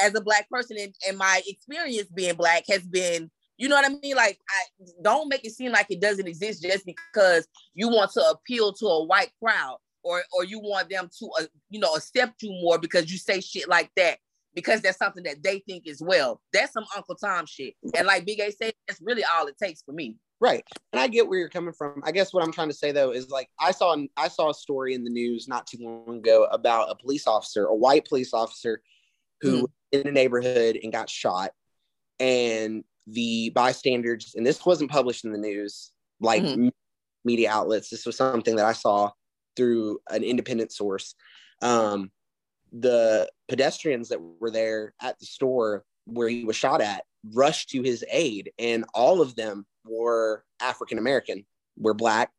as 0.00 0.14
a 0.14 0.20
black 0.20 0.48
person 0.48 0.76
and, 0.78 0.94
and 1.08 1.18
my 1.18 1.40
experience 1.46 2.08
being 2.14 2.36
black 2.36 2.64
has 2.68 2.86
been 2.86 3.30
you 3.58 3.68
know 3.68 3.76
what 3.76 3.86
I 3.86 3.94
mean? 4.02 4.16
Like, 4.16 4.38
I 4.48 4.86
don't 5.02 5.28
make 5.28 5.44
it 5.44 5.52
seem 5.52 5.72
like 5.72 5.86
it 5.90 6.00
doesn't 6.00 6.26
exist 6.26 6.62
just 6.62 6.84
because 6.84 7.46
you 7.74 7.88
want 7.88 8.12
to 8.12 8.30
appeal 8.30 8.72
to 8.74 8.86
a 8.86 9.04
white 9.04 9.32
crowd, 9.42 9.78
or 10.02 10.22
or 10.32 10.44
you 10.44 10.60
want 10.60 10.90
them 10.90 11.08
to, 11.18 11.30
uh, 11.40 11.46
you 11.70 11.80
know, 11.80 11.94
accept 11.94 12.42
you 12.42 12.50
more 12.62 12.78
because 12.78 13.10
you 13.10 13.18
say 13.18 13.40
shit 13.40 13.68
like 13.68 13.90
that 13.96 14.18
because 14.56 14.80
that's 14.80 14.98
something 14.98 15.22
that 15.24 15.42
they 15.42 15.60
think 15.60 15.86
as 15.86 16.00
well. 16.00 16.40
That's 16.52 16.72
some 16.72 16.86
Uncle 16.96 17.14
Tom 17.14 17.46
shit. 17.46 17.74
And 17.96 18.06
like 18.06 18.24
Big 18.24 18.40
A 18.40 18.50
said, 18.50 18.72
that's 18.88 19.00
really 19.02 19.22
all 19.22 19.46
it 19.46 19.58
takes 19.62 19.82
for 19.82 19.92
me. 19.92 20.16
Right. 20.40 20.64
And 20.92 21.00
I 21.00 21.08
get 21.08 21.28
where 21.28 21.38
you're 21.38 21.48
coming 21.48 21.72
from. 21.72 22.02
I 22.04 22.10
guess 22.10 22.32
what 22.34 22.42
I'm 22.42 22.52
trying 22.52 22.68
to 22.68 22.74
say 22.74 22.90
though 22.90 23.12
is 23.12 23.30
like 23.30 23.48
I 23.60 23.70
saw 23.70 23.96
I 24.16 24.28
saw 24.28 24.50
a 24.50 24.54
story 24.54 24.94
in 24.94 25.04
the 25.04 25.10
news 25.10 25.46
not 25.46 25.66
too 25.66 25.78
long 25.80 26.18
ago 26.18 26.44
about 26.50 26.90
a 26.90 26.94
police 26.94 27.26
officer, 27.26 27.66
a 27.66 27.74
white 27.74 28.06
police 28.06 28.34
officer 28.34 28.82
who 29.40 29.62
mm. 29.62 29.70
in 29.92 30.08
a 30.08 30.12
neighborhood 30.12 30.78
and 30.82 30.92
got 30.92 31.08
shot. 31.08 31.52
And 32.18 32.84
the 33.06 33.50
bystanders, 33.50 34.34
and 34.36 34.44
this 34.44 34.64
wasn't 34.64 34.90
published 34.90 35.24
in 35.24 35.32
the 35.32 35.38
news 35.38 35.92
like 36.20 36.42
mm-hmm. 36.42 36.68
media 37.24 37.50
outlets. 37.50 37.88
This 37.88 38.06
was 38.06 38.16
something 38.16 38.56
that 38.56 38.66
I 38.66 38.72
saw 38.72 39.10
through 39.56 39.98
an 40.10 40.22
independent 40.22 40.72
source. 40.72 41.14
Um, 41.62 42.10
the 42.72 43.30
pedestrians 43.48 44.08
that 44.08 44.20
were 44.20 44.50
there 44.50 44.92
at 45.00 45.18
the 45.18 45.26
store 45.26 45.84
where 46.04 46.28
he 46.28 46.44
was 46.44 46.56
shot 46.56 46.80
at 46.80 47.04
rushed 47.34 47.70
to 47.70 47.82
his 47.82 48.04
aid, 48.10 48.52
and 48.58 48.84
all 48.94 49.20
of 49.20 49.34
them 49.36 49.66
were 49.84 50.44
African 50.60 50.98
American, 50.98 51.46
were 51.76 51.94
black, 51.94 52.30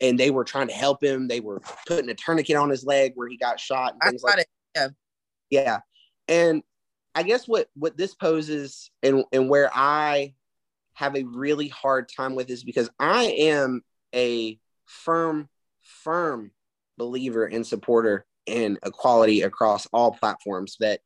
and 0.00 0.18
they 0.18 0.30
were 0.30 0.44
trying 0.44 0.68
to 0.68 0.74
help 0.74 1.02
him. 1.02 1.28
They 1.28 1.40
were 1.40 1.60
putting 1.86 2.10
a 2.10 2.14
tourniquet 2.14 2.56
on 2.56 2.70
his 2.70 2.84
leg 2.84 3.12
where 3.14 3.28
he 3.28 3.36
got 3.36 3.60
shot. 3.60 3.94
And 4.00 4.10
things 4.10 4.22
like 4.22 4.40
it. 4.40 4.46
Yeah. 4.74 4.88
Yeah. 5.50 5.78
And 6.28 6.62
I 7.14 7.22
guess 7.22 7.46
what 7.46 7.68
what 7.74 7.96
this 7.96 8.14
poses 8.14 8.90
and 9.02 9.24
and 9.32 9.48
where 9.48 9.70
I 9.72 10.34
have 10.94 11.16
a 11.16 11.24
really 11.24 11.68
hard 11.68 12.08
time 12.08 12.34
with 12.34 12.50
is 12.50 12.64
because 12.64 12.90
I 12.98 13.24
am 13.24 13.82
a 14.14 14.58
firm 14.86 15.48
firm 15.82 16.50
believer 16.96 17.44
and 17.44 17.66
supporter 17.66 18.26
in 18.46 18.78
equality 18.84 19.42
across 19.42 19.86
all 19.92 20.12
platforms 20.12 20.76
that 20.80 21.00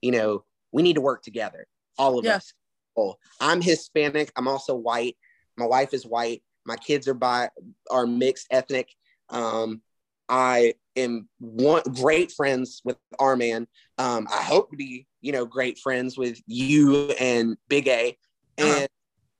you 0.00 0.12
know 0.12 0.44
we 0.72 0.82
need 0.82 0.94
to 0.94 1.00
work 1.00 1.22
together 1.22 1.66
all 1.98 2.18
of 2.18 2.24
yeah. 2.24 2.36
us 2.36 2.54
oh 2.96 3.14
i'm 3.40 3.60
hispanic 3.60 4.32
i'm 4.36 4.48
also 4.48 4.74
white 4.74 5.16
my 5.56 5.66
wife 5.66 5.92
is 5.92 6.06
white 6.06 6.42
my 6.64 6.76
kids 6.76 7.08
are 7.08 7.14
by 7.14 7.48
are 7.90 8.06
mixed 8.06 8.46
ethnic 8.50 8.88
um, 9.30 9.82
i 10.28 10.74
am 10.96 11.28
one 11.38 11.82
great 11.94 12.30
friends 12.32 12.80
with 12.84 12.96
R 13.18 13.36
Man 13.36 13.66
um, 13.98 14.28
i 14.30 14.42
hope 14.42 14.70
to 14.70 14.76
be 14.76 15.06
you 15.24 15.32
know 15.32 15.46
great 15.46 15.78
friends 15.78 16.18
with 16.18 16.38
you 16.46 17.10
and 17.18 17.56
big 17.68 17.88
a 17.88 18.16
uh-huh. 18.58 18.80
and 18.80 18.88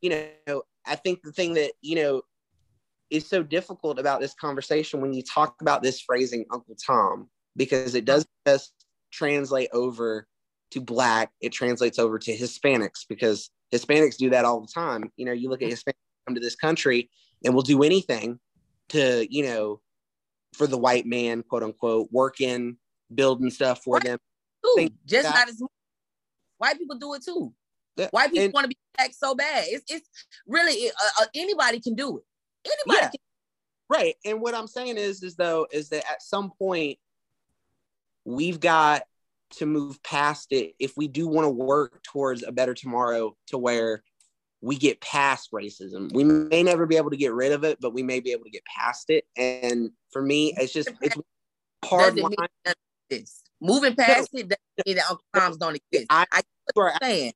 you 0.01 0.11
know 0.47 0.63
i 0.87 0.97
think 0.97 1.21
the 1.23 1.31
thing 1.31 1.55
that 1.55 1.73
you 1.83 1.95
know 1.95 2.23
is 3.11 3.29
so 3.29 3.43
difficult 3.43 3.99
about 3.99 4.19
this 4.19 4.35
conversation 4.35 5.03
when 5.03 5.13
you 5.13 5.23
talk 5.23 5.55
about 5.61 5.83
this 5.83 6.01
phrasing 6.01 6.47
uncle 6.51 6.75
tom 6.85 7.29
because 7.55 7.95
it 7.95 8.07
doesn't 8.07 8.31
just 8.47 8.73
translate 9.13 9.69
over 9.75 10.27
to 10.71 10.81
black 10.81 11.31
it 11.43 11.53
translates 11.53 11.99
over 11.99 12.19
to 12.19 12.37
hispanics 12.37 13.05
because 13.07 13.51
hispanics 13.73 14.17
do 14.17 14.31
that 14.31 14.47
all 14.47 14.61
the 14.63 14.73
time 14.75 15.13
you 15.17 15.27
know 15.27 15.33
you 15.33 15.51
look 15.51 15.63
at 15.63 15.71
hispanics 15.71 15.93
come 16.27 16.35
to 16.35 16.41
this 16.41 16.57
country 16.57 17.11
and 17.45 17.55
will 17.55 17.63
do 17.63 17.83
anything 17.83 18.41
to 18.89 19.27
you 19.31 19.45
know 19.45 19.81
for 20.55 20.67
the 20.67 20.79
white 20.79 21.05
man 21.05 21.43
quote 21.43 21.63
unquote 21.63 22.09
working 22.11 22.79
building 23.15 23.51
stuff 23.51 23.83
for 23.85 24.01
them 24.01 24.19
just 25.07 25.25
that, 25.25 25.35
not 25.35 25.49
as 25.49 25.61
much. 25.61 25.71
White 26.65 26.79
people 26.79 26.97
do 26.97 27.15
it 27.15 27.25
too 27.25 27.53
yeah, 27.97 28.09
white 28.11 28.33
people 28.33 28.51
want 28.53 28.65
to 28.65 28.69
be 28.69 28.77
black 28.97 29.13
so 29.13 29.35
bad 29.35 29.65
it's, 29.69 29.85
it's 29.91 30.09
really 30.47 30.89
uh, 30.89 31.23
uh, 31.23 31.27
anybody 31.35 31.81
can 31.81 31.95
do 31.95 32.19
it 32.19 32.25
anybody 32.67 33.05
yeah, 33.05 33.11
can. 33.11 33.21
right 33.89 34.15
and 34.25 34.41
what 34.41 34.55
i'm 34.55 34.67
saying 34.67 34.97
is 34.97 35.23
is 35.23 35.37
though 35.37 35.67
is 35.73 35.91
that 35.91 36.05
at 36.11 36.23
some 36.23 36.51
point 36.59 36.99
we've 38.25 38.61
got 38.61 39.03
to 39.51 39.67
move 39.67 40.03
past 40.03 40.53
it 40.53 40.75
if 40.79 40.97
we 40.97 41.07
do 41.07 41.29
want 41.29 41.45
to 41.45 41.51
work 41.51 42.03
towards 42.03 42.43
a 42.43 42.51
better 42.51 42.75
tomorrow 42.75 43.37
to 43.47 43.59
where 43.59 44.03
we 44.65 44.77
get 44.77 45.01
past 45.03 45.53
racism. 45.53 46.11
We 46.15 46.25
may 46.25 46.63
never 46.63 46.87
be 46.87 46.97
able 46.97 47.11
to 47.11 47.19
get 47.19 47.35
rid 47.35 47.53
of 47.53 47.65
it, 47.65 47.79
but 47.81 47.93
we 47.93 48.03
may 48.03 48.21
be 48.21 48.33
able 48.33 48.45
to 48.45 48.51
get 48.51 48.65
past 48.65 49.11
it. 49.11 49.25
And 49.37 49.91
for 50.11 50.23
me, 50.23 50.55
it's 50.57 50.73
just 50.73 50.91
it's 51.03 51.17
hard. 51.85 52.19
Moving 53.61 53.95
past 53.95 54.31
it 54.33 54.49
doesn't 54.49 54.87
mean 54.87 54.97
that 54.97 55.11
Uncle 55.11 55.25
Tom's 55.35 55.57
don't 55.57 55.77
exist. 55.77 56.07
I, 56.11 56.27
I 56.33 56.43
understand, 56.77 57.33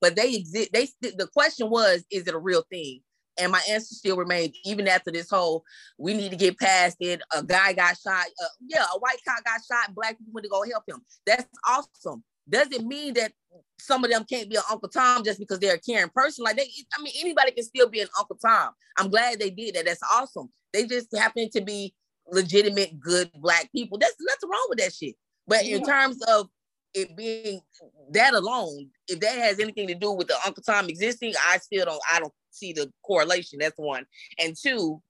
but 0.00 0.16
they 0.16 0.34
exist. 0.34 0.70
They 0.72 0.88
the 1.00 1.28
question 1.32 1.70
was, 1.70 2.04
is 2.10 2.26
it 2.26 2.34
a 2.34 2.38
real 2.38 2.64
thing? 2.70 3.00
And 3.40 3.52
my 3.52 3.60
answer 3.70 3.94
still 3.94 4.16
remains, 4.16 4.56
even 4.64 4.88
after 4.88 5.12
this 5.12 5.30
whole, 5.30 5.62
we 5.96 6.12
need 6.14 6.30
to 6.30 6.36
get 6.36 6.58
past 6.58 6.96
it. 6.98 7.20
A 7.32 7.42
guy 7.42 7.72
got 7.72 7.96
shot. 7.96 8.26
Uh, 8.42 8.48
yeah, 8.66 8.84
a 8.92 8.98
white 8.98 9.18
cop 9.26 9.44
got 9.44 9.60
shot. 9.70 9.94
Black 9.94 10.18
people 10.18 10.32
went 10.32 10.44
to 10.44 10.50
go 10.50 10.64
help 10.68 10.82
him. 10.88 11.02
That's 11.24 11.46
awesome. 11.64 12.24
Doesn't 12.48 12.86
mean 12.86 13.14
that 13.14 13.32
some 13.78 14.02
of 14.04 14.10
them 14.10 14.24
can't 14.28 14.50
be 14.50 14.56
an 14.56 14.62
Uncle 14.70 14.88
Tom 14.88 15.22
just 15.22 15.38
because 15.38 15.60
they're 15.60 15.76
a 15.76 15.80
caring 15.80 16.10
person. 16.10 16.44
Like 16.44 16.56
they, 16.56 16.68
I 16.98 17.02
mean, 17.02 17.12
anybody 17.20 17.52
can 17.52 17.64
still 17.64 17.88
be 17.88 18.00
an 18.00 18.08
Uncle 18.18 18.38
Tom. 18.44 18.72
I'm 18.96 19.10
glad 19.10 19.38
they 19.38 19.50
did 19.50 19.76
that. 19.76 19.84
That's 19.84 20.02
awesome. 20.12 20.48
They 20.72 20.86
just 20.86 21.16
happen 21.16 21.48
to 21.50 21.60
be 21.60 21.94
legitimate, 22.26 22.98
good 22.98 23.30
black 23.34 23.70
people. 23.70 23.98
That's 23.98 24.16
nothing 24.18 24.50
wrong 24.50 24.66
with 24.68 24.78
that 24.78 24.92
shit. 24.92 25.14
But 25.48 25.64
yeah. 25.64 25.76
in 25.76 25.84
terms 25.84 26.22
of 26.28 26.48
it 26.94 27.16
being 27.16 27.60
that 28.12 28.34
alone, 28.34 28.90
if 29.08 29.20
that 29.20 29.38
has 29.38 29.58
anything 29.58 29.88
to 29.88 29.94
do 29.94 30.12
with 30.12 30.28
the 30.28 30.36
Uncle 30.46 30.62
Tom 30.62 30.88
existing, 30.88 31.32
I 31.48 31.58
still 31.58 31.86
don't. 31.86 32.00
I 32.12 32.20
don't 32.20 32.32
see 32.50 32.72
the 32.72 32.92
correlation. 33.04 33.58
That's 33.60 33.76
one. 33.76 34.04
And 34.38 34.54
two, 34.56 35.02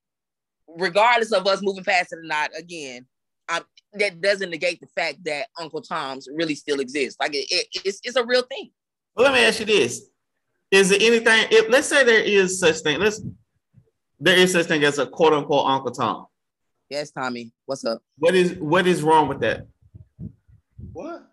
regardless 0.66 1.32
of 1.32 1.47
us 1.47 1.60
moving 1.62 1.85
past 1.85 2.12
it 2.12 2.19
or 2.19 2.23
not, 2.23 2.51
again, 2.56 3.06
I, 3.48 3.62
that 3.94 4.20
doesn't 4.20 4.51
negate 4.51 4.81
the 4.81 4.86
fact 4.94 5.24
that 5.24 5.48
Uncle 5.59 5.82
Tom's 5.82 6.28
really 6.32 6.55
still 6.55 6.81
exists. 6.81 7.19
Like 7.20 7.35
it, 7.35 7.47
it, 7.51 7.66
it's 7.85 8.01
it's 8.05 8.16
a 8.16 8.24
real 8.24 8.43
thing. 8.43 8.70
Well, 9.16 9.27
let 9.27 9.35
me 9.35 9.44
ask 9.44 9.60
you 9.60 9.66
this: 9.66 10.09
Is 10.70 10.90
there 10.90 10.98
anything? 11.01 11.48
If 11.51 11.69
let's 11.69 11.89
say 11.89 12.05
there 12.05 12.23
is 12.23 12.60
such 12.60 12.78
thing, 12.78 13.01
let's 13.01 13.20
there 14.20 14.36
is 14.36 14.52
such 14.52 14.66
thing 14.66 14.85
as 14.85 14.98
a 14.98 15.06
quote 15.06 15.32
unquote 15.32 15.66
Uncle 15.66 15.90
Tom. 15.90 16.27
Yes, 16.90 17.10
Tommy. 17.10 17.52
What's 17.66 17.85
up? 17.85 18.02
What 18.19 18.35
is 18.35 18.55
what 18.55 18.86
is 18.86 19.02
wrong 19.02 19.28
with 19.28 19.40
that? 19.40 19.66
What? 20.99 21.31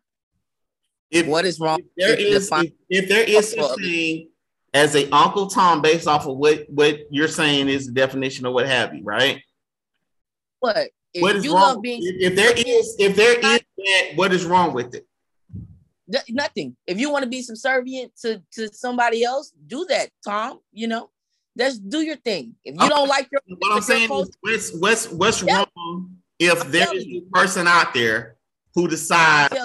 If, 1.10 1.26
what 1.26 1.44
is 1.44 1.60
wrong? 1.60 1.80
If 1.80 1.88
there 1.98 2.20
is 2.20 2.52
if, 2.52 2.72
if, 2.88 3.10
there 3.10 3.24
is 3.24 3.52
such 3.52 3.78
thing 3.78 4.30
as 4.76 4.96
a 4.96 5.10
Uncle 5.10 5.48
Tom 5.48 5.82
based 5.82 6.08
off 6.08 6.28
of 6.28 6.38
what 6.38 6.66
what 6.70 7.00
you're 7.10 7.28
saying 7.28 7.68
is 7.68 7.88
the 7.88 7.92
definition 7.92 8.46
of 8.46 8.54
what 8.54 8.68
have 8.68 8.94
you, 8.94 9.04
right? 9.04 9.42
What? 10.60 10.92
If 11.16 11.22
what 11.24 11.36
is 11.38 11.48
wrong? 11.48 11.82
Being, 11.82 12.00
if 12.04 12.36
there 12.36 12.54
is, 12.56 12.96
if 13.00 13.16
there 13.16 13.40
is 13.40 13.62
that, 13.78 14.12
what 14.14 14.34
is 14.34 14.46
wrong 14.46 14.72
with 14.72 14.94
it? 14.94 15.08
Nothing. 16.30 16.78
If 16.86 17.00
you 17.00 17.10
want 17.10 17.24
to 17.24 17.30
be 17.30 17.42
subservient 17.42 18.12
to 18.22 18.44
to 18.54 18.72
somebody 18.72 19.24
else, 19.24 19.52
do 19.66 19.84
that, 19.90 20.12
Tom. 20.24 20.60
You 20.74 20.90
know, 20.90 21.10
just 21.58 21.90
do 21.90 22.02
your 22.02 22.18
thing. 22.18 22.54
If 22.64 22.76
you 22.80 22.88
don't 22.88 23.08
like 23.08 23.30
your, 23.32 23.42
what 23.48 23.78
I'm 23.78 23.82
saying 23.82 24.12
is, 24.12 24.32
what's 24.42 24.74
what's 24.76 25.10
what's 25.10 25.42
wrong 25.42 26.18
if 26.38 26.62
I'm 26.64 26.72
there 26.72 26.96
is 26.96 27.04
a 27.04 27.22
person 27.32 27.68
out 27.68 27.96
there 27.96 28.35
who 28.76 28.88
decides 28.88 29.56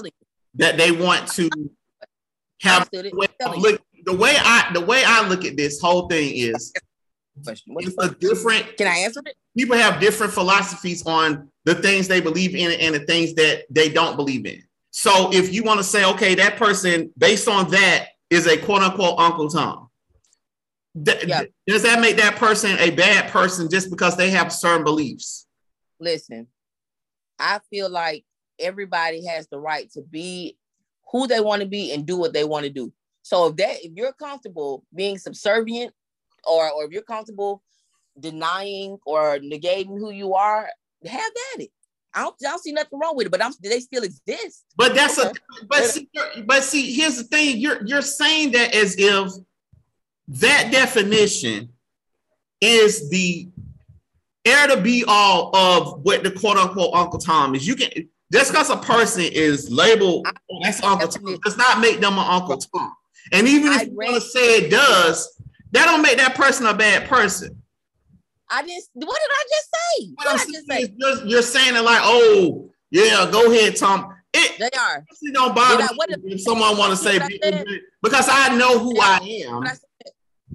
that 0.55 0.77
they 0.79 0.93
want 0.93 1.29
to 1.33 1.51
have 2.63 2.89
look 2.93 3.83
the 4.05 4.17
way 4.17 4.37
I 4.39 4.71
the 4.73 4.81
way 4.81 5.03
I 5.07 5.27
look 5.29 5.45
at 5.45 5.57
this 5.57 5.81
whole 5.81 6.09
thing 6.09 6.33
is 6.35 6.73
question. 7.43 7.75
What's 7.75 7.89
it's 7.89 7.97
a 7.99 8.15
different. 8.15 8.77
Can 8.77 8.87
I 8.87 8.99
answer 8.99 9.21
it? 9.25 9.37
People 9.57 9.77
have 9.77 10.01
different 10.01 10.33
philosophies 10.33 11.05
on 11.07 11.51
the 11.65 11.75
things 11.75 12.09
they 12.09 12.21
believe 12.21 12.55
in 12.55 12.73
and 12.81 12.95
the 12.95 13.01
things 13.01 13.35
that 13.35 13.65
they 13.71 13.89
don't 13.89 14.17
believe 14.17 14.47
in. 14.47 14.63
So 14.91 15.33
if 15.33 15.53
you 15.53 15.63
want 15.63 15.79
to 15.79 15.85
say, 15.85 16.05
okay, 16.05 16.35
that 16.37 16.57
person 16.57 17.13
based 17.17 17.49
on 17.49 17.71
that 17.71 18.09
is 18.29 18.47
a 18.47 18.57
quote 18.57 18.83
unquote 18.83 19.19
Uncle 19.19 19.49
Tom. 19.49 19.89
Th- 21.05 21.25
yeah. 21.25 21.43
Does 21.67 21.83
that 21.85 22.01
make 22.01 22.17
that 22.17 22.37
person 22.37 22.77
a 22.79 22.91
bad 22.91 23.31
person 23.31 23.71
just 23.71 23.91
because 23.91 24.17
they 24.17 24.31
have 24.31 24.53
certain 24.53 24.85
beliefs? 24.85 25.47
Listen, 26.01 26.49
I 27.39 27.61
feel 27.71 27.89
like 27.89 28.25
everybody 28.61 29.25
has 29.27 29.49
the 29.49 29.59
right 29.59 29.91
to 29.93 30.03
be 30.03 30.57
who 31.11 31.27
they 31.27 31.41
want 31.41 31.63
to 31.63 31.69
be 31.69 31.93
and 31.93 32.07
do 32.07 32.17
what 32.17 32.33
they 32.33 32.45
want 32.45 32.65
to 32.65 32.71
do. 32.71 32.93
So 33.23 33.49
if 33.49 33.57
that 33.57 33.85
if 33.85 33.93
you're 33.95 34.13
comfortable 34.13 34.85
being 34.95 35.19
subservient 35.19 35.93
or 36.45 36.71
or 36.71 36.85
if 36.85 36.93
you're 36.93 37.03
comfortable 37.03 37.63
denying 38.19 38.99
or 39.07 39.39
negating 39.39 39.99
who 39.99 40.11
you 40.11 40.35
are, 40.35 40.69
have 41.05 41.33
at 41.55 41.63
it. 41.63 41.71
I 42.13 42.23
don't, 42.23 42.35
I 42.45 42.51
don't 42.51 42.63
see 42.63 42.73
nothing 42.73 42.99
wrong 42.99 43.17
with 43.17 43.27
it, 43.27 43.31
but 43.31 43.43
I'm 43.43 43.53
they 43.63 43.81
still 43.81 44.03
exist. 44.03 44.65
But 44.77 44.95
that's 44.95 45.19
a 45.19 45.33
but 45.69 45.85
see, 45.85 46.09
but 46.45 46.65
see, 46.65 46.93
here's 46.93 47.17
the 47.17 47.25
thing: 47.25 47.59
you're 47.59 47.85
you're 47.87 48.03
saying 48.03 48.53
that 48.53 48.75
as 48.75 48.97
if 48.99 49.33
that 50.29 50.71
definition 50.73 51.71
is 52.61 53.09
the 53.11 53.49
air 54.45 54.67
to 54.69 54.81
be 54.81 55.05
all 55.07 55.55
of 55.55 56.03
what 56.03 56.25
the 56.25 56.31
quote 56.31 56.57
unquote 56.57 56.95
Uncle 56.95 57.19
Tom 57.21 57.55
is. 57.55 57.67
You 57.67 57.77
can 57.77 58.09
just 58.33 58.53
because 58.53 58.71
a 58.71 58.77
person 58.77 59.23
is 59.25 59.71
labeled 59.71 60.27
that's 60.63 60.83
Uncle 60.83 61.09
Tom 61.09 61.39
does 61.45 61.57
not 61.57 61.81
make 61.81 62.01
them 62.01 62.15
an 62.15 62.27
Uncle 62.29 62.57
Tom. 62.59 62.93
And 63.33 63.47
even 63.49 63.73
if 63.73 63.81
I 63.81 63.83
you 63.85 63.93
want 63.93 64.15
to 64.15 64.21
say 64.21 64.57
it 64.59 64.71
does, 64.71 65.41
that 65.73 65.87
don't 65.87 66.03
make 66.03 66.17
that 66.19 66.35
person 66.35 66.67
a 66.67 66.75
bad 66.75 67.09
person. 67.09 67.61
I 68.51 68.63
just 68.63 68.91
what 68.95 69.07
did 69.07 69.31
I 69.31 69.45
just 69.49 69.69
say? 69.75 70.13
What 70.15 70.27
What 70.27 70.41
I 70.41 70.53
just 70.53 70.67
say? 70.69 70.95
you're, 70.97 71.27
you're 71.27 71.43
saying 71.43 71.77
it 71.77 71.83
like, 71.83 72.01
oh, 72.03 72.71
yeah, 72.91 73.29
go 73.31 73.53
ahead, 73.53 73.77
Tom. 73.77 74.15
It 74.33 74.59
They 74.59 74.67
are. 74.79 74.97
actually 74.99 75.33
don't 75.33 75.55
bother 75.55 75.83
I- 75.85 76.07
did- 76.09 76.33
if 76.33 76.41
someone 76.41 76.77
want 76.77 76.91
to 76.91 76.97
say 76.97 77.19
I 77.21 77.29
because 78.03 78.29
I 78.31 78.57
know 78.57 78.79
who 78.79 78.99
I 79.01 79.19
am. 79.47 79.65
I. 79.65 79.73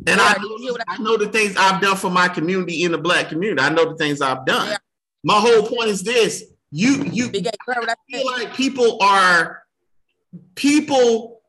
And 0.08 0.18
Yeah, 0.20 0.24
I, 0.24 0.34
did 0.34 0.44
you 0.44 0.58
hear 0.60 0.72
know, 0.74 0.78
I- 0.88 0.96
I 0.96 0.98
know 0.98 1.18
the 1.18 1.28
things 1.30 1.56
I've 1.58 1.82
done 1.82 1.96
for 1.98 2.10
my 2.10 2.28
community 2.28 2.84
in 2.84 2.92
the 2.92 2.98
black 2.98 3.30
community. 3.30 3.62
I 3.62 3.70
know 3.70 3.86
the 3.86 3.96
things 3.96 4.22
I've 4.22 4.46
done. 4.46 4.70
Yeah. 4.70 4.78
My 5.24 5.40
whole 5.40 5.64
point 5.64 5.88
is 5.90 6.04
this: 6.04 6.44
you 6.72 7.04
you 7.06 7.30
you 7.34 7.42
I 7.68 7.96
feel 8.10 8.26
like 8.26 8.54
people 8.54 8.98
are 9.02 9.64
people 10.56 11.42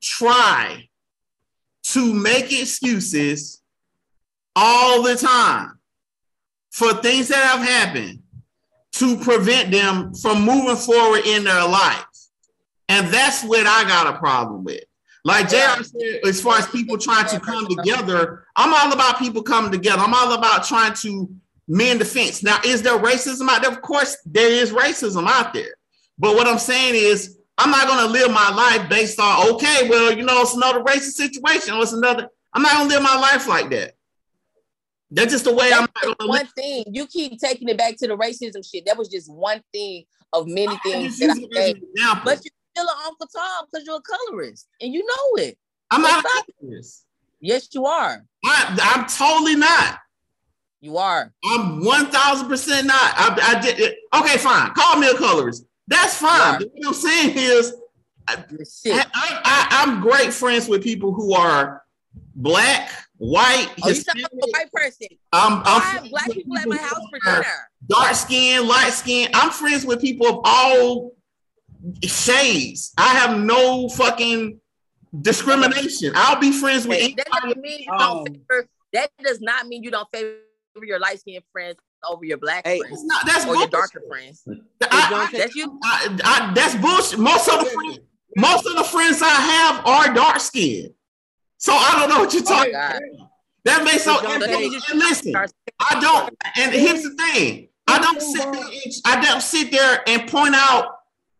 try 0.00 0.88
to 1.82 2.14
make 2.14 2.52
excuses 2.52 3.62
all 4.56 5.02
the 5.02 5.16
time 5.16 5.78
for 6.70 6.94
things 6.94 7.28
that 7.28 7.44
have 7.44 7.66
happened 7.66 8.22
to 8.92 9.16
prevent 9.18 9.70
them 9.70 10.14
from 10.14 10.44
moving 10.44 10.76
forward 10.76 11.22
in 11.26 11.44
their 11.44 11.66
life. 11.66 12.04
And 12.88 13.08
that's 13.08 13.44
what 13.44 13.66
I 13.66 13.84
got 13.84 14.14
a 14.14 14.18
problem 14.18 14.64
with. 14.64 14.82
Like 15.24 15.48
JR 15.48 15.82
said, 15.82 16.20
as 16.26 16.40
far 16.40 16.58
as 16.58 16.66
people 16.68 16.96
trying 16.96 17.28
to 17.28 17.38
come 17.40 17.66
together, 17.68 18.44
I'm 18.56 18.72
all 18.72 18.92
about 18.92 19.18
people 19.18 19.42
coming 19.42 19.70
together. 19.70 20.02
I'm 20.02 20.14
all 20.14 20.32
about 20.32 20.64
trying 20.64 20.94
to 20.94 21.30
mend 21.70 22.00
defense. 22.00 22.42
Now, 22.42 22.58
is 22.64 22.82
there 22.82 22.98
racism 22.98 23.48
out 23.48 23.62
there? 23.62 23.70
Of 23.70 23.80
course, 23.80 24.16
there 24.26 24.50
is 24.50 24.72
racism 24.72 25.26
out 25.28 25.54
there. 25.54 25.72
But 26.18 26.34
what 26.34 26.48
I'm 26.48 26.58
saying 26.58 26.94
is, 26.96 27.38
I'm 27.56 27.70
not 27.70 27.86
going 27.86 28.06
to 28.06 28.12
live 28.12 28.30
my 28.30 28.50
life 28.50 28.88
based 28.90 29.20
on, 29.20 29.50
okay, 29.52 29.88
well, 29.88 30.12
you 30.12 30.24
know, 30.24 30.40
it's 30.40 30.54
another 30.54 30.82
racist 30.82 31.12
situation. 31.12 31.74
Or 31.74 31.82
it's 31.82 31.92
another, 31.92 32.28
I'm 32.52 32.62
not 32.62 32.72
going 32.72 32.88
to 32.88 32.94
live 32.94 33.02
my 33.02 33.16
life 33.16 33.46
like 33.46 33.70
that. 33.70 33.94
That's 35.10 35.32
just 35.32 35.44
the 35.44 35.54
way 35.54 35.70
I'm 35.72 35.80
That's 35.80 35.92
not 35.94 36.02
going 36.04 36.16
to 36.18 36.26
one 36.26 36.46
thing. 36.56 36.84
You 36.90 37.06
keep 37.06 37.38
taking 37.38 37.68
it 37.68 37.78
back 37.78 37.96
to 37.98 38.08
the 38.08 38.16
racism 38.16 38.68
shit. 38.68 38.84
That 38.86 38.96
was 38.96 39.08
just 39.08 39.30
one 39.32 39.62
thing 39.72 40.04
of 40.32 40.46
many 40.46 40.66
live. 40.68 40.78
things 40.84 41.18
that 41.18 41.30
I 41.30 41.32
it 41.32 41.44
as 41.44 41.66
gave. 41.66 41.76
an 41.76 41.82
example. 41.94 42.22
But 42.24 42.44
you're 42.44 42.52
still 42.74 42.88
an 42.88 43.02
Uncle 43.06 43.28
Tom 43.34 43.66
because 43.70 43.86
you're 43.86 43.96
a 43.96 44.00
colorist 44.00 44.68
and 44.80 44.92
you 44.92 45.04
know 45.04 45.44
it. 45.44 45.58
I'm 45.90 46.02
not 46.02 46.24
a 46.24 46.44
colorist. 46.60 47.04
Yes, 47.40 47.68
you 47.72 47.86
are. 47.86 48.24
I, 48.44 48.78
I'm 48.94 49.06
totally 49.06 49.56
not. 49.56 49.98
You 50.80 50.96
are. 50.96 51.32
I'm 51.44 51.84
one 51.84 52.06
thousand 52.06 52.48
percent 52.48 52.86
not. 52.86 52.96
I, 52.96 53.56
I 53.56 53.60
did 53.60 53.78
it. 53.80 53.98
Okay, 54.14 54.38
fine. 54.38 54.72
Call 54.74 54.96
me 54.98 55.08
a 55.08 55.14
colorist. 55.14 55.64
That's 55.88 56.16
fine. 56.16 56.60
What 56.62 56.86
I'm 56.86 56.94
saying 56.94 57.32
is, 57.36 57.74
I. 58.26 58.36
I, 58.86 59.66
I'm 59.70 60.00
great 60.00 60.32
friends 60.32 60.68
with 60.68 60.82
people 60.82 61.12
who 61.12 61.34
are 61.34 61.82
black, 62.34 62.90
white, 63.18 63.68
Oh, 63.82 63.88
you 63.88 63.94
talking 64.02 64.22
Hispanic. 64.22 64.26
about 64.32 64.48
a 64.48 64.50
white 64.52 64.72
person? 64.72 65.06
I'm, 65.32 65.62
I'm 65.64 66.08
black 66.08 66.30
people 66.30 66.56
at 66.58 66.68
my 66.68 66.76
house 66.76 67.00
for 67.10 67.18
dinner. 67.24 67.44
Dark 67.86 68.14
skin, 68.14 68.66
light 68.68 68.92
skin. 68.92 69.28
I'm 69.34 69.50
friends 69.50 69.84
with 69.84 70.00
people 70.00 70.26
of 70.28 70.40
all 70.44 71.12
shades. 72.04 72.92
I 72.96 73.08
have 73.14 73.38
no 73.38 73.88
fucking 73.90 74.60
discrimination. 75.20 76.12
I'll 76.14 76.40
be 76.40 76.52
friends 76.52 76.86
with 76.86 76.98
That 76.98 77.04
anybody. 77.04 77.30
doesn't 77.42 77.60
mean 77.60 77.80
you 77.80 77.98
don't 77.98 78.28
favor. 78.28 78.68
That 78.92 79.10
does 79.22 79.40
not 79.40 79.66
mean 79.66 79.82
you 79.82 79.90
don't 79.90 80.08
favor 80.12 80.34
your 80.82 80.98
light 80.98 81.20
skinned 81.20 81.44
friends 81.52 81.76
over 82.08 82.24
your 82.24 82.38
black 82.38 82.66
Hey, 82.66 82.78
friends 82.78 83.02
That's 83.02 83.04
not. 83.04 83.26
That's 83.26 83.44
or 83.44 83.48
your 83.56 83.68
bullshit. 83.68 83.70
darker 83.72 84.02
friends. 84.08 84.42
I- 84.48 85.28
I- 85.32 85.38
That's 85.38 85.54
you. 85.54 85.78
I, 85.82 86.18
I, 86.24 86.52
that's 86.54 86.74
bullshit. 86.76 87.18
Most 87.18 87.48
of 87.48 87.60
the 87.64 87.70
friends, 87.70 87.98
most 88.36 88.66
of 88.66 88.76
the 88.76 88.84
friends 88.84 89.20
I 89.22 89.28
have 89.28 89.86
are 89.86 90.14
dark 90.14 90.40
skinned. 90.40 90.94
So 91.58 91.72
I 91.74 91.96
don't 91.98 92.08
know 92.08 92.20
what 92.20 92.32
you're 92.32 92.42
Oh 92.42 92.46
talking. 92.46 92.72
God. 92.72 92.90
about. 92.96 93.30
That 93.64 93.84
makes 93.84 94.04
so. 94.04 94.20
John 94.22 94.42
And, 94.42 94.52
and 94.52 94.98
listen, 94.98 95.34
I 95.36 96.00
don't. 96.00 96.34
And 96.56 96.72
here's 96.72 97.02
the 97.02 97.10
thing: 97.10 97.68
I 97.86 97.98
don't 97.98 98.22
sit. 98.22 98.50
There 98.50 98.64
and, 98.64 98.92
I 99.04 99.20
don't 99.20 99.42
sit 99.42 99.70
there 99.70 100.02
and 100.08 100.26
point 100.30 100.54
out 100.54 100.96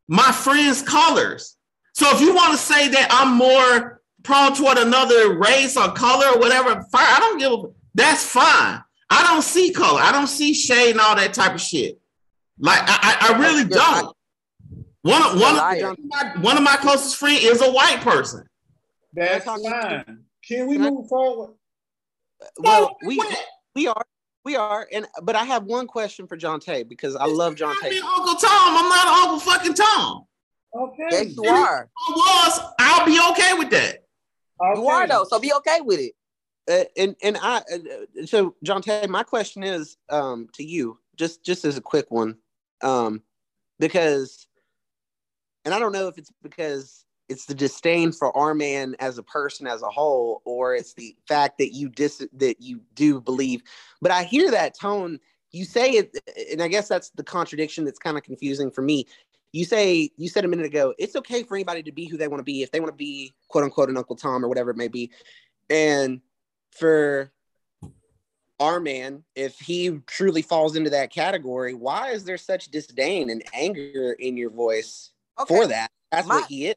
my 0.09 0.31
friends' 0.31 0.83
colors. 0.83 1.57
So 1.95 2.07
if 2.15 2.21
you 2.21 2.35
want 2.35 2.53
to 2.53 2.59
say 2.59 2.89
that 2.89 3.09
I'm 3.11 3.35
more 3.37 4.03
prone 4.23 4.55
toward 4.55 4.77
another 4.77 5.39
race 5.39 5.79
or 5.79 5.91
color 5.93 6.27
or 6.35 6.39
whatever, 6.39 6.75
fine. 6.93 7.07
I 7.09 7.19
don't 7.21 7.39
give. 7.39 7.53
a 7.53 7.63
That's 7.95 8.27
fine. 8.27 8.85
I 9.11 9.25
don't 9.25 9.43
see 9.43 9.73
color. 9.73 10.01
I 10.01 10.13
don't 10.13 10.29
see 10.29 10.55
shade 10.55 10.93
and 10.93 11.01
all 11.01 11.17
that 11.17 11.35
type 11.35 11.55
of 11.55 11.61
shit. 11.61 12.01
Like 12.59 12.81
I, 12.83 12.99
I, 13.21 13.35
I 13.35 13.39
really 13.39 13.65
don't. 13.65 14.15
One 15.03 15.23
of 15.23 15.41
one 15.41 15.57
of 15.57 15.99
my, 16.05 16.33
one 16.41 16.57
of 16.57 16.63
my 16.63 16.77
closest 16.77 17.17
friends 17.17 17.43
is 17.43 17.63
a 17.63 17.71
white 17.71 18.01
person. 18.03 18.45
That's 19.15 19.45
Can 19.45 19.59
I 19.67 19.71
talk- 19.71 20.07
fine. 20.07 20.25
Can 20.47 20.67
we 20.67 20.79
move 20.79 21.09
forward? 21.09 21.55
Uh, 22.41 22.47
well, 22.59 22.97
we 23.05 23.21
we 23.75 23.89
are 23.89 24.05
we 24.45 24.57
are, 24.57 24.89
and 24.93 25.07
but 25.23 25.37
I 25.37 25.45
have 25.45 25.65
one 25.65 25.87
question 25.87 26.27
for 26.27 26.37
Jonte 26.37 26.89
because 26.89 27.17
I 27.17 27.27
love 27.27 27.55
Jonte. 27.55 28.01
Uncle 28.03 28.35
Tom. 28.37 28.51
I'm 28.53 28.89
not 28.89 29.07
Uncle 29.07 29.41
fucking 29.41 29.75
Tom. 29.75 30.25
Okay. 30.75 31.09
Yes, 31.11 31.37
you 31.37 31.51
are. 31.51 31.89
I 32.09 32.13
was. 32.13 32.61
I'll 32.79 33.07
be 33.07 33.19
okay 33.33 33.55
with 33.59 33.71
that. 33.71 34.05
You 34.77 34.87
are 34.89 35.07
though. 35.07 35.25
So 35.29 35.39
be 35.41 35.53
okay 35.55 35.81
with 35.81 36.01
it. 36.01 36.13
Uh, 36.71 36.85
and 36.97 37.17
and 37.23 37.37
I 37.43 37.59
uh, 37.59 38.27
so 38.27 38.55
Jonte, 38.65 39.09
my 39.09 39.25
question 39.25 39.65
is 39.65 39.97
um 40.09 40.49
to 40.55 40.63
you, 40.63 40.99
just 41.17 41.45
just 41.45 41.65
as 41.65 41.77
a 41.77 41.81
quick 41.83 42.07
one, 42.11 42.37
um, 42.83 43.23
because, 43.81 44.47
and 45.65 45.75
I 45.75 45.81
don't 45.81 45.93
know 45.93 46.07
if 46.07 46.17
it's 46.17 46.31
because 46.43 47.05
it's 47.29 47.47
the 47.47 47.55
disdain 47.55 48.13
for 48.13 48.37
R 48.37 48.55
Man 48.55 48.95
as 49.01 49.19
a 49.19 49.23
person 49.25 49.67
as 49.67 49.83
a 49.83 49.89
whole, 49.89 50.43
or 50.45 50.75
it's 50.75 50.95
the 50.95 51.17
fact 51.27 51.59
that 51.59 51.75
you 51.75 51.89
dis 51.89 52.25
that 52.35 52.61
you 52.61 52.81
do 52.95 53.21
believe, 53.21 53.63
but 54.01 54.13
I 54.13 54.23
hear 54.23 54.51
that 54.51 54.79
tone. 54.79 55.19
You 55.53 55.65
say 55.65 55.91
it, 55.91 56.17
and 56.53 56.63
I 56.63 56.69
guess 56.69 56.87
that's 56.87 57.11
the 57.11 57.25
contradiction 57.25 57.85
that's 57.85 57.99
kind 57.99 58.17
of 58.17 58.23
confusing 58.23 58.71
for 58.71 58.83
me. 58.83 59.07
You 59.51 59.65
say 59.65 60.11
you 60.17 60.29
said 60.29 60.45
a 60.45 60.49
minute 60.49 60.67
ago, 60.67 60.95
it's 60.99 61.17
okay 61.17 61.43
for 61.43 61.57
anybody 61.57 61.83
to 61.83 61.91
be 61.91 62.07
who 62.07 62.17
they 62.17 62.29
want 62.29 62.39
to 62.39 62.45
be 62.45 62.63
if 62.63 62.71
they 62.71 62.79
want 62.79 62.93
to 62.93 62.97
be 62.97 63.35
quote 63.49 63.65
unquote 63.65 63.91
an 63.91 63.97
Uncle 63.97 64.15
Tom 64.15 64.45
or 64.45 64.49
whatever 64.49 64.71
it 64.71 64.77
may 64.77 64.87
be, 64.87 65.11
and 65.69 66.21
for 66.73 67.31
R 68.59 68.79
Man, 68.81 69.25
if 69.35 69.59
he 69.59 69.91
truly 70.07 70.43
falls 70.43 70.77
into 70.77 70.91
that 70.91 71.11
category, 71.11 71.73
why 71.75 72.11
is 72.11 72.25
there 72.25 72.37
such 72.39 72.67
disdain 72.67 73.31
and 73.31 73.43
anger 73.55 74.13
in 74.19 74.37
your 74.37 74.51
voice 74.51 75.11
Okay. 75.39 75.55
for 75.55 75.67
that? 75.67 75.91
That's 76.13 76.27
My- 76.27 76.37
what 76.37 76.47
he 76.49 76.67
is. 76.69 76.75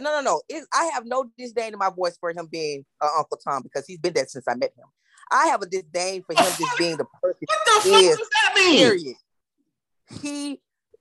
No, 0.00 0.10
no, 0.12 0.20
no. 0.22 0.42
It, 0.48 0.64
I 0.72 0.86
have 0.94 1.04
no 1.04 1.30
disdain 1.36 1.72
in 1.74 1.78
my 1.78 1.90
voice 1.90 2.16
for 2.18 2.30
him 2.30 2.48
being 2.50 2.86
uh, 3.02 3.08
Uncle 3.18 3.36
Tom 3.36 3.62
because 3.62 3.86
he's 3.86 3.98
been 3.98 4.14
there 4.14 4.26
since 4.26 4.46
I 4.48 4.54
met 4.54 4.72
him. 4.76 4.86
I 5.30 5.46
have 5.48 5.60
a 5.62 5.66
disdain 5.66 6.22
for 6.22 6.32
him 6.32 6.44
just 6.58 6.78
being 6.78 6.96
the 6.96 7.04
person. 7.22 7.36
What 7.46 7.58
the 7.66 7.90
fuck 7.90 8.00
Yes. 8.02 8.18
does 8.18 8.28
that 8.30 8.52
mean? 8.54 8.76
Period. 8.78 9.16
He 10.22 10.60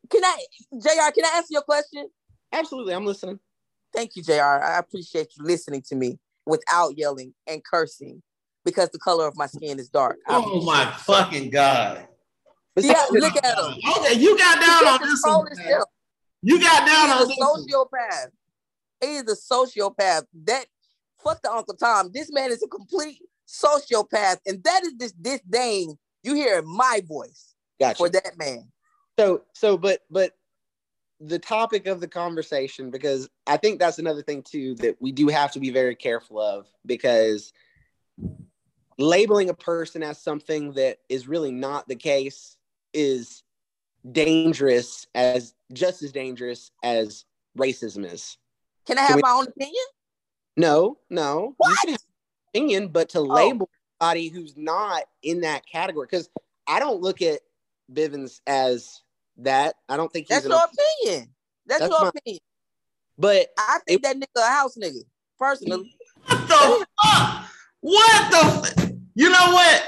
can 0.10 0.24
I, 0.26 0.38
Jr. 0.74 1.12
Can 1.16 1.26
I 1.26 1.32
answer 1.38 1.48
your 1.52 1.62
question? 1.62 2.10
Absolutely, 2.52 2.94
I'm 2.94 3.06
listening. 3.06 3.40
Thank 3.94 4.16
you, 4.16 4.24
Jr. 4.24 4.42
I 4.42 4.78
appreciate 4.80 5.30
you 5.38 5.46
listening 5.46 5.82
to 5.88 5.96
me 5.96 6.20
without 6.46 6.98
yelling 6.98 7.34
and 7.48 7.64
cursing 7.64 8.22
because 8.66 8.90
the 8.90 9.00
color 9.00 9.28
of 9.28 9.36
my 9.38 9.48
skin 9.48 9.80
is 9.80 9.90
dark. 9.90 10.18
I 10.28 10.42
Oh 10.44 10.62
my 10.64 10.86
fucking 11.00 11.50
god! 11.50 12.08
Yeah, 12.76 13.06
look 13.12 13.36
at 13.36 13.58
him. 13.58 13.74
Okay, 13.98 14.14
you 14.14 14.38
got 14.38 14.60
down 14.62 14.88
on 14.94 15.00
He 15.00 15.06
this 15.10 15.22
one. 15.26 15.48
himself. 15.48 15.84
You 16.42 16.60
got 16.60 16.88
down 16.88 17.10
on 17.10 17.28
this. 17.28 17.38
a 17.38 17.46
one. 17.46 17.66
sociopath. 17.66 18.30
He 19.02 19.16
is 19.18 19.24
a 19.24 19.54
sociopath. 19.54 20.24
That 20.46 20.66
fuck 21.24 21.42
the 21.42 21.52
Uncle 21.52 21.76
Tom. 21.76 22.12
This 22.14 22.32
man 22.32 22.52
is 22.52 22.64
a 22.64 22.68
complete 22.68 23.22
sociopath, 23.48 24.38
and 24.46 24.64
that 24.64 24.84
is 24.84 24.96
this 24.98 25.12
disdain 25.14 25.98
you 26.24 26.36
hear 26.36 26.60
in 26.60 26.68
my 26.68 27.02
voice 27.08 27.56
Gotcha. 27.80 27.98
for 27.98 28.10
that 28.10 28.38
man. 28.38 28.72
So 29.18 29.42
so 29.54 29.78
but 29.78 30.02
but 30.10 30.34
the 31.22 31.40
topic 31.40 31.86
of 31.88 32.00
the 32.00 32.08
conversation 32.08 32.92
because 32.92 33.30
I 33.46 33.58
think 33.58 33.80
that's 33.80 34.00
another 34.00 34.22
thing 34.22 34.42
too 34.44 34.76
that 34.76 34.96
we 35.02 35.12
do 35.12 35.28
have 35.28 35.52
to 35.54 35.60
be 35.60 35.70
very 35.72 35.96
careful 35.96 36.40
of 36.40 36.68
because 36.86 37.52
labeling 39.00 39.50
a 39.50 39.54
person 39.54 40.04
as 40.04 40.22
something 40.22 40.74
that 40.74 40.98
is 41.10 41.28
really 41.28 41.52
not 41.52 41.88
the 41.88 41.96
case 41.96 42.58
is 42.94 43.44
dangerous 44.12 45.08
as 45.16 45.54
just 45.74 46.04
as 46.04 46.12
dangerous 46.12 46.72
as 46.84 47.26
racism 47.58 48.06
is. 48.12 48.38
Can 48.86 48.98
I 48.98 49.02
Can 49.02 49.08
have 49.08 49.16
we- 49.18 49.22
my 49.24 49.32
own 49.32 49.48
opinion? 49.48 49.84
No, 50.58 50.98
no. 51.10 51.40
You 51.50 51.54
What? 51.58 51.80
can 51.82 51.92
have 51.94 52.02
opinion, 52.54 52.88
but 52.90 53.10
to 53.10 53.20
oh. 53.20 53.24
label 53.24 53.70
somebody 54.00 54.28
who's 54.28 54.58
not 54.58 55.04
in 55.24 55.42
that 55.42 55.66
category, 55.66 56.06
because 56.10 56.30
I 56.68 56.80
don't 56.80 57.02
look 57.02 57.22
at 57.22 57.40
Bivens 57.92 58.42
as 58.46 59.02
that. 59.38 59.76
I 59.88 59.96
don't 59.98 60.12
think 60.12 60.28
he's 60.28 60.44
That's 60.44 60.46
an 60.46 60.52
your 60.52 60.60
opinion. 60.66 61.30
That's, 61.66 61.80
That's 61.82 61.92
your 61.92 62.02
my- 62.02 62.10
opinion. 62.10 62.40
but 63.18 63.48
I 63.58 63.80
think 63.88 64.04
that 64.04 64.18
nigga 64.18 64.26
a 64.38 64.48
house 64.50 64.76
nigga. 64.78 65.04
Personally, 65.38 65.96
What 66.26 66.48
the 66.50 66.86
fuck? 67.02 67.46
What 67.82 68.32
the? 68.32 68.89
F- 69.20 69.24
You 69.24 69.30
know 69.30 69.54
what? 69.54 69.88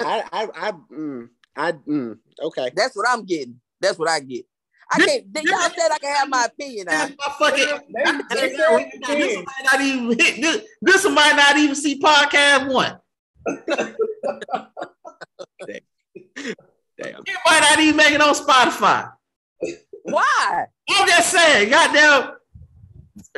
I 0.00 0.24
I 0.32 0.48
I 0.54 0.72
mm, 0.92 1.28
I 1.56 1.72
mm, 1.72 2.18
okay. 2.42 2.70
that's 2.74 2.96
what 2.96 3.06
I'm 3.08 3.24
getting. 3.24 3.60
That's 3.80 3.98
what 3.98 4.08
I 4.08 4.20
get. 4.20 4.44
I 4.90 4.98
can't. 5.04 5.24
Y'all 5.34 5.58
said 5.68 5.90
I 5.92 5.98
can 5.98 6.14
have 6.16 6.28
my 6.28 6.46
opinion. 6.46 6.86
That's 6.88 7.12
my 7.18 7.34
fucking. 7.38 7.66
They- 7.66 8.12
they 8.36 8.48
this, 8.48 9.06
said 9.06 9.18
you 9.18 9.44
might 9.44 9.64
not 9.72 9.80
even 9.80 10.06
hit. 10.18 10.40
This, 10.40 10.62
this 10.80 11.04
might 11.10 11.34
not 11.36 11.56
even 11.58 11.74
see 11.74 12.00
podcast 12.00 12.72
one. 12.72 12.98
Damn. 17.00 17.20
It 17.26 17.38
might 17.46 17.60
not 17.60 17.78
even 17.80 17.96
make 17.96 18.12
it 18.12 18.20
on 18.20 18.34
Spotify. 18.34 19.12
Why? 20.04 20.64
I'm 20.90 21.06
just 21.08 21.30
saying, 21.30 21.70
goddamn. 21.70 22.34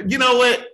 You 0.07 0.19
know 0.19 0.37
what? 0.37 0.67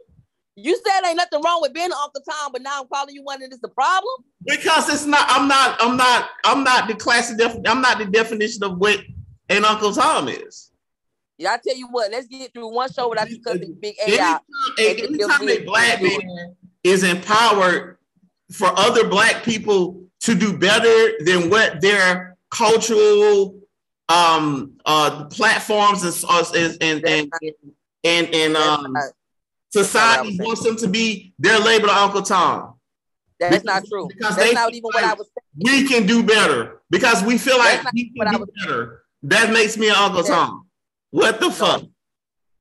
You 0.57 0.75
said 0.87 1.07
ain't 1.07 1.17
nothing 1.17 1.41
wrong 1.45 1.61
with 1.63 1.73
being 1.75 1.91
off 1.91 2.13
the 2.15 2.21
time, 2.29 2.51
but 2.53 2.63
now 2.63 2.81
I'm 2.83 2.89
calling 2.89 3.15
you 3.15 3.23
one 3.23 3.43
and 3.43 3.53
it's 3.53 3.61
the 3.61 3.69
problem. 3.69 4.15
Because 4.47 4.89
it's 4.89 5.07
not. 5.07 5.27
I'm 5.29 5.49
not. 5.49 5.77
I'm 5.81 5.97
not. 5.97 6.29
I'm 6.45 6.65
not 6.65 6.89
the 6.89 6.95
classic. 6.95 7.39
Def, 7.39 7.57
I'm 7.67 7.81
not 7.81 7.99
the 7.99 8.07
definition 8.07 8.63
of 8.65 8.79
what 8.79 9.01
an 9.49 9.65
Uncle 9.65 9.93
Tom 9.93 10.29
is. 10.29 10.71
Yeah, 11.39 11.53
I 11.53 11.59
tell 11.59 11.77
you 11.77 11.89
what. 11.89 12.11
Let's 12.11 12.27
get 12.27 12.53
through 12.53 12.73
one 12.73 12.91
show 12.91 13.11
without 13.11 13.29
you 13.29 13.41
cutting 13.41 13.77
Big 13.81 13.97
A 14.01 14.09
Anytime, 14.09 14.27
out. 14.27 14.43
and 14.79 14.99
it 14.99 15.05
anytime 15.05 15.49
a 15.49 15.65
black 15.65 16.03
man 16.03 16.57
is 16.83 17.03
empowered 17.03 17.99
for 18.53 18.69
other 18.79 19.09
black 19.09 19.43
people 19.43 20.03
to 20.21 20.35
do 20.35 20.57
better 20.57 21.13
than 21.25 21.51
what 21.51 21.81
their 21.81 22.37
cultural 22.51 23.61
um 24.09 24.79
uh 24.87 25.25
platforms 25.25 26.05
and 26.05 26.77
and 26.81 27.05
and 27.05 27.33
and 27.43 27.53
and, 28.05 28.35
and 28.35 28.55
That's 28.55 28.67
um 28.67 28.97
society 29.71 30.39
wants 30.41 30.63
them 30.63 30.77
to 30.77 30.89
be 30.89 31.35
they're 31.39 31.59
labeled 31.59 31.91
Uncle 31.91 32.23
Tom. 32.23 32.76
That's 33.39 33.65
not 33.65 33.85
true. 33.87 34.09
Because 34.09 34.37
That's 34.37 34.53
not 34.55 34.73
even 34.73 34.83
what 34.93 35.05
I 35.05 35.15
was 35.15 35.29
saying. 35.29 35.83
We 35.83 35.89
can 35.89 36.07
do 36.07 36.23
better 36.23 36.81
because 36.91 37.23
we 37.23 37.37
feel 37.39 37.59
like 37.59 37.83
That's 37.83 37.85
not 37.85 37.95
we 37.95 38.13
what 38.15 38.29
I 38.29 38.31
can 38.33 38.41
do 38.41 38.47
was- 38.47 38.67
better. 38.67 39.03
That 39.23 39.53
makes 39.53 39.77
me 39.77 39.89
an 39.89 39.97
Uncle 39.97 40.23
Yeah. 40.23 40.35
Tom. 40.35 40.69
What 41.11 41.41
the 41.41 41.51
fuck? 41.51 41.83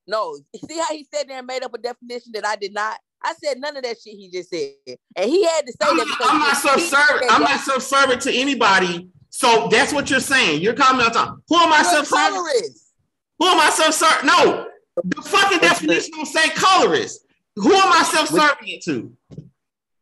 No, 0.08 0.36
see 0.68 0.78
how 0.78 0.92
he 0.94 1.06
said 1.12 1.28
there 1.28 1.38
and 1.38 1.46
made 1.46 1.62
up 1.64 1.74
a 1.74 1.78
definition 1.78 2.32
that 2.34 2.46
I 2.46 2.56
did 2.56 2.72
not. 2.72 2.98
I 3.22 3.34
said 3.42 3.58
none 3.58 3.76
of 3.76 3.82
that 3.82 3.96
shit 4.00 4.14
he 4.14 4.30
just 4.30 4.50
said, 4.50 4.72
and 5.16 5.30
he 5.30 5.44
had 5.44 5.66
to 5.66 5.72
say 5.72 5.78
I'm 5.82 5.96
that 5.96 6.06
not, 6.06 6.18
because 6.18 6.32
I'm 6.32 6.38
not 6.38 6.48
he 6.50 6.54
subservient. 6.80 7.22
said 7.22 7.30
I'm 7.30 7.42
not 7.42 7.60
subservient 7.60 8.22
to 8.22 8.32
anybody. 8.32 9.08
So 9.30 9.68
that's 9.70 9.92
what 9.92 10.08
you're 10.10 10.20
saying. 10.20 10.60
You're 10.62 10.74
calling 10.74 10.98
me 10.98 11.04
on 11.04 11.12
time. 11.12 11.42
Who 11.48 11.56
am 11.56 11.72
I 11.72 11.78
you're 11.82 12.04
subservient? 12.04 12.34
colorist. 12.34 12.92
Who 13.38 13.46
am 13.46 13.60
I 13.60 13.70
subservient? 13.70 14.24
No, 14.24 14.66
the 15.04 15.22
fucking 15.22 15.58
definition 15.58 16.10
don't 16.14 16.26
say 16.26 16.48
colorist. 16.50 17.20
Who 17.56 17.72
am 17.74 17.92
I 17.92 18.02
subservient 18.02 18.82
to? 18.84 19.12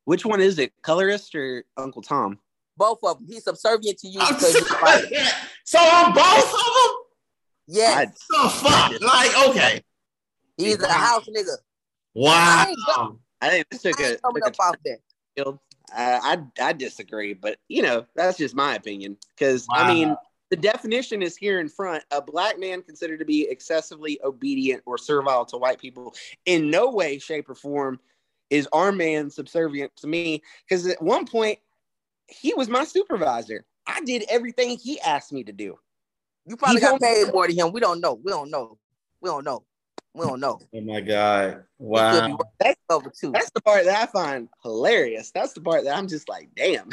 Which 0.04 0.24
one 0.26 0.40
is 0.40 0.58
it, 0.58 0.72
colorist 0.82 1.34
or 1.34 1.64
Uncle 1.76 2.02
Tom? 2.02 2.38
Both 2.76 2.98
of 3.04 3.18
them. 3.18 3.26
He's 3.28 3.44
subservient 3.44 3.98
to 3.98 4.08
you 4.08 4.20
I'm 4.20 4.34
because 4.34 4.54
you're 4.54 4.78
white. 4.80 5.32
so 5.64 5.78
on 5.78 6.12
both 6.12 6.44
of 6.44 6.50
them? 6.50 6.96
Yes, 7.66 8.08
The 8.28 8.36
oh, 8.38 8.48
fuck? 8.48 9.00
Like, 9.00 9.48
okay. 9.48 9.82
he's 10.56 10.82
a 10.82 10.92
house 10.92 11.26
nigga. 11.28 11.56
Wow. 12.14 13.18
I 13.40 13.48
think 13.50 13.66
this 13.70 13.82
took 13.82 14.00
I 14.00 14.04
a, 14.04 14.10
ain't 14.12 14.22
coming 14.22 14.42
took 14.42 14.48
up 14.52 14.56
a 14.58 14.62
off 14.62 14.76
that. 14.84 14.98
field. 15.36 15.58
I, 15.94 16.38
I 16.60 16.68
I 16.68 16.72
disagree, 16.72 17.34
but 17.34 17.58
you 17.68 17.82
know 17.82 18.06
that's 18.16 18.38
just 18.38 18.54
my 18.54 18.74
opinion. 18.74 19.16
Because 19.36 19.66
I 19.70 19.92
mean, 19.92 20.16
the 20.50 20.56
definition 20.56 21.22
is 21.22 21.36
here 21.36 21.60
in 21.60 21.68
front. 21.68 22.04
A 22.10 22.22
black 22.22 22.58
man 22.58 22.82
considered 22.82 23.18
to 23.18 23.24
be 23.24 23.48
excessively 23.48 24.18
obedient 24.24 24.82
or 24.86 24.96
servile 24.98 25.44
to 25.46 25.56
white 25.58 25.78
people 25.78 26.14
in 26.46 26.70
no 26.70 26.90
way, 26.90 27.18
shape, 27.18 27.48
or 27.50 27.54
form 27.54 28.00
is 28.50 28.68
R 28.72 28.92
Man 28.92 29.30
subservient 29.30 29.94
to 29.96 30.06
me. 30.06 30.42
Because 30.68 30.86
at 30.86 31.02
one 31.02 31.26
point, 31.26 31.58
he 32.28 32.54
was 32.54 32.68
my 32.68 32.84
supervisor. 32.84 33.64
I 33.86 34.00
did 34.02 34.24
everything 34.28 34.78
he 34.78 35.00
asked 35.00 35.32
me 35.32 35.44
to 35.44 35.52
do. 35.52 35.78
You 36.46 36.56
probably 36.56 36.76
He 36.76 36.80
got 36.86 37.00
paid 37.00 37.32
more 37.32 37.46
than 37.46 37.56
him. 37.56 37.72
We 37.72 37.80
don't 37.80 38.00
know. 38.00 38.14
We 38.14 38.30
don't 38.30 38.50
know. 38.50 38.78
We 39.20 39.28
don't 39.30 39.44
know. 39.44 39.64
We 40.14 40.26
don't 40.26 40.40
know. 40.40 40.60
Oh 40.74 40.80
my 40.80 41.00
God. 41.00 41.48
He 41.50 41.54
could 41.54 41.64
be 41.64 41.64
Wow. 41.84 42.28
working 42.30 42.46
that 42.60 42.78
over 42.88 43.10
too. 43.10 43.32
That's 43.32 43.50
the 43.50 43.60
part 43.62 43.84
that 43.84 44.02
I 44.02 44.06
find 44.06 44.48
hilarious. 44.62 45.30
That's 45.32 45.52
the 45.54 45.60
part 45.60 45.84
that 45.84 45.96
I'm 45.96 46.06
just 46.06 46.28
like, 46.28 46.50
damn. 46.54 46.88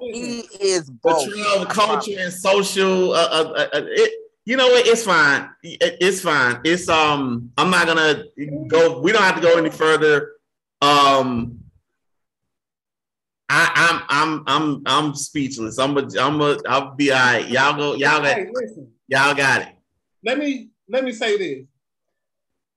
He 0.00 0.40
is 0.60 0.90
both. 0.90 1.26
Betrayal 1.26 1.62
of 1.62 1.68
culture 1.68 2.16
and 2.18 2.32
social. 2.32 3.12
Uh, 3.12 3.28
uh, 3.30 3.52
uh, 3.56 3.68
uh, 3.74 3.80
it, 3.84 4.12
you 4.44 4.56
know 4.56 4.66
what? 4.68 4.86
It's 4.86 5.04
fine. 5.04 5.48
It- 5.62 5.96
it's 6.00 6.20
fine. 6.20 6.60
It's 6.64 6.88
um. 6.88 7.52
I'm 7.56 7.70
not 7.70 7.86
gonna 7.86 8.24
go. 8.68 9.00
We 9.00 9.12
don't 9.12 9.22
have 9.22 9.36
to 9.36 9.40
go 9.40 9.56
any 9.56 9.70
further. 9.70 10.32
Um. 10.84 11.60
I, 13.50 13.70
I'm 13.76 14.02
I'm 14.08 14.44
I'm 14.46 14.82
I'm 14.86 15.14
speechless. 15.14 15.78
I'm 15.78 15.96
a 15.98 16.08
I'm 16.18 16.40
a 16.40 16.58
I'll 16.66 16.94
be 16.94 17.12
all 17.12 17.18
right. 17.18 17.46
Y'all 17.48 17.76
go. 17.76 17.94
Y'all 17.94 18.20
got 18.22 18.24
Hey, 18.36 18.46
y'all 19.08 19.34
got 19.34 19.62
it. 19.62 19.68
let 20.24 20.38
me 20.38 20.70
let 20.88 21.04
me 21.04 21.12
say 21.12 21.36
this. 21.36 21.66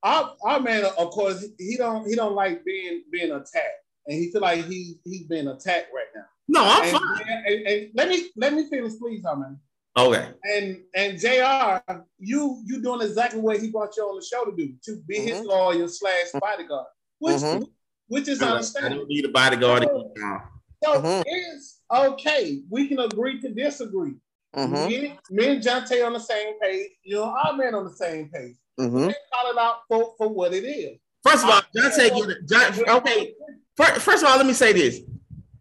Our, 0.02 0.36
R 0.44 0.60
Man, 0.60 0.84
of 0.84 1.10
course, 1.10 1.44
he 1.58 1.76
don't 1.76 2.06
he 2.06 2.14
don't 2.14 2.34
like 2.34 2.64
being 2.64 3.02
being 3.10 3.32
attacked, 3.32 3.82
and 4.06 4.16
he 4.18 4.30
feel 4.30 4.42
like 4.42 4.64
he 4.66 4.96
he's 5.04 5.26
being 5.26 5.48
attacked 5.48 5.88
right 5.94 6.06
now. 6.14 6.24
No, 6.48 6.60
I'm 6.64 6.82
And, 6.84 6.92
fine. 6.92 7.20
and- 7.28 7.46
and- 7.46 7.66
and 7.66 7.90
let 7.94 8.08
me 8.08 8.28
let 8.36 8.52
me 8.54 8.68
finish, 8.68 8.92
please, 8.98 9.24
R 9.24 9.36
Man. 9.36 9.58
Okay. 9.96 10.28
And 10.44 10.82
and 10.94 11.18
Jr. 11.18 11.80
You 12.18 12.62
you 12.66 12.80
doing 12.82 13.00
exactly 13.00 13.40
what 13.40 13.58
he 13.60 13.70
brought 13.70 13.96
you 13.96 14.04
on 14.04 14.16
the 14.16 14.24
show 14.24 14.44
to 14.44 14.54
do 14.54 14.74
to 14.84 15.02
be 15.08 15.16
his 15.18 15.38
Mhm. 15.40 15.46
lawyer 15.46 15.88
slash 15.88 16.26
bodyguard, 16.38 16.86
which 17.18 17.36
Mhm. 17.36 17.68
Which 18.08 18.28
is 18.28 18.42
I 18.42 18.50
understandable. 18.50 18.98
don't 18.98 19.08
need 19.08 19.24
a 19.24 19.28
bodyguard 19.28 19.86
now. 20.16 20.42
So 20.84 21.00
Mhm. 21.00 21.22
it's 21.26 21.80
okay. 21.92 22.62
We 22.70 22.88
can 22.88 22.98
agree 23.00 23.40
to 23.40 23.48
disagree. 23.50 24.14
Mhm, 24.56 24.88
Me, 24.88 25.18
me 25.30 25.48
and 25.48 25.62
Jonte 25.62 26.04
on 26.06 26.12
the 26.14 26.20
same 26.20 26.58
page. 26.60 26.90
You 27.02 27.16
know, 27.16 27.24
our 27.24 27.52
men 27.54 27.74
on 27.74 27.84
the 27.84 27.92
same 27.94 28.28
page. 28.30 28.56
mhm. 28.80 29.08
They 29.08 29.14
call 29.32 29.50
it 29.52 29.58
out 29.58 29.76
for, 29.88 30.14
for 30.16 30.28
what 30.28 30.54
it 30.54 30.64
is. 30.64 30.98
First 31.24 31.44
of 31.44 31.50
all, 31.50 31.62
Jonte 31.76 32.26
get. 32.26 32.48
John, 32.48 32.88
okay. 32.98 33.34
First, 33.76 34.00
first 34.00 34.22
of 34.22 34.30
all, 34.30 34.36
let 34.36 34.46
me 34.46 34.52
say 34.54 34.72
this: 34.72 35.00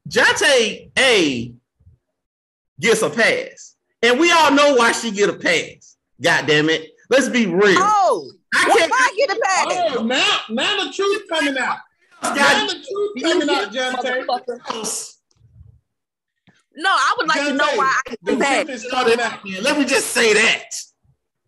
Jonte 0.08 0.92
A 0.98 1.54
gets 2.80 3.02
a 3.02 3.10
pass, 3.10 3.76
and 4.02 4.20
we 4.20 4.32
all 4.32 4.52
know 4.52 4.76
why 4.76 4.92
she 4.92 5.12
get 5.12 5.30
a 5.30 5.34
pass. 5.34 5.98
God 6.22 6.46
damn 6.48 6.70
it! 6.70 6.92
Let's 7.10 7.28
be 7.30 7.46
real. 7.48 7.76
Oh, 7.80 8.32
I 8.56 8.68
why 8.70 8.76
can't. 8.78 8.92
I 8.94 9.14
get 9.18 9.30
a 9.32 9.40
pass? 9.42 9.66
Oh, 9.98 10.04
now, 10.04 10.40
now 10.50 10.84
the 10.86 10.94
truth 10.94 11.24
coming 11.30 11.58
out. 11.58 11.80
Now 12.24 12.68
the 12.68 12.74
truth 12.74 13.24
coming 13.24 13.50
out, 13.50 13.72
Jonte. 13.72 15.14
No, 16.80 16.90
I 16.92 17.16
would 17.18 17.28
like 17.28 17.48
to 17.48 17.54
know 17.54 17.76
why 17.76 18.00
I 18.06 18.10
get 18.10 18.20
The 18.24 18.34
a 18.34 18.38
pass. 18.40 18.66
truth 18.66 18.70
is 18.70 18.88
coming 18.92 19.20
out. 19.20 19.40
let 19.64 19.78
me 19.80 19.86
just 19.86 20.08
say 20.12 20.34
that. 20.34 20.64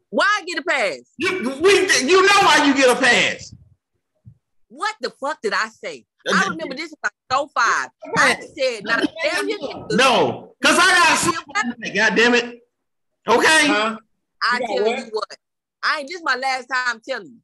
Why 0.09 0.25
I 0.25 0.43
get 0.45 0.57
a 0.57 0.63
pass? 0.63 0.99
You, 1.17 1.29
we, 1.61 1.71
you 2.07 2.21
know 2.23 2.39
why 2.41 2.65
you 2.65 2.73
get 2.73 2.89
a 2.89 2.99
pass. 2.99 3.53
What 4.69 4.95
the 5.01 5.11
fuck 5.11 5.39
did 5.41 5.53
I 5.53 5.67
say? 5.69 6.05
I 6.27 6.47
remember 6.49 6.75
this 6.75 6.89
was 6.91 6.97
like 7.03 7.11
show 7.31 7.49
five. 7.55 7.89
I 8.17 8.35
said, 8.57 8.83
now 8.85 8.97
damn 9.23 9.47
you. 9.47 9.85
No, 9.91 10.55
because 10.59 10.77
I 10.79 10.95
got 10.95 11.17
sleep. 11.17 11.95
God 11.95 12.15
damn 12.15 12.35
it. 12.35 12.59
Okay. 13.27 13.67
Huh? 13.67 13.97
I 14.41 14.59
tell 14.59 14.83
what? 14.83 14.97
you 14.97 15.05
what, 15.11 15.37
I 15.83 15.99
ain't 15.99 16.09
this 16.09 16.21
my 16.23 16.35
last 16.35 16.67
time 16.67 17.01
telling 17.07 17.27
you. 17.27 17.37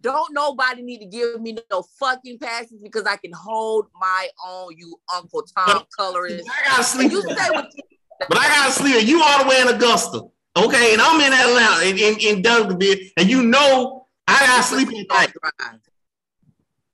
Don't 0.00 0.32
nobody 0.32 0.82
need 0.82 0.98
to 0.98 1.06
give 1.06 1.40
me 1.40 1.56
no 1.70 1.82
fucking 1.82 2.38
passes 2.38 2.80
because 2.80 3.04
I 3.04 3.16
can 3.16 3.32
hold 3.32 3.86
my 4.00 4.28
own, 4.46 4.74
you 4.76 4.96
Uncle 5.12 5.42
Tom 5.56 5.84
colorist. 5.96 6.48
I 6.48 6.68
gotta 6.68 6.84
sleep. 6.84 7.10
You 7.10 7.22
say 7.22 7.50
what 7.50 7.66
you 7.74 7.82
But 8.28 8.38
I 8.38 8.46
gotta 8.48 8.72
sleep. 8.72 9.08
You 9.08 9.20
all 9.22 9.42
the 9.42 9.48
way 9.48 9.60
in 9.60 9.68
Augusta, 9.68 10.22
okay? 10.56 10.92
And 10.92 11.02
I'm 11.02 11.20
in 11.20 11.32
Atlanta, 11.32 11.84
in 11.84 11.98
in, 11.98 12.36
in 12.36 12.42
Duncanville, 12.42 13.12
and 13.16 13.28
you 13.28 13.42
know 13.42 14.06
I 14.28 14.38
gotta 14.46 14.62
sleep 14.62 14.88
at 14.88 15.08
night, 15.08 15.32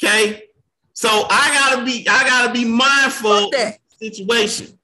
okay? 0.03 0.45
So 0.95 1.09
I 1.29 1.51
gotta 1.53 1.85
be, 1.85 2.09
I 2.09 2.25
gotta 2.25 2.53
be 2.53 2.65
mindful 2.65 3.31
of 3.33 3.51
that. 3.51 3.79
the 4.01 4.11
situation. 4.11 4.79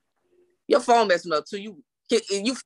Your 0.67 0.81
phone 0.81 1.09
messing 1.09 1.33
up 1.33 1.47
too. 1.47 1.59
You 1.59 1.83
you 2.31 2.57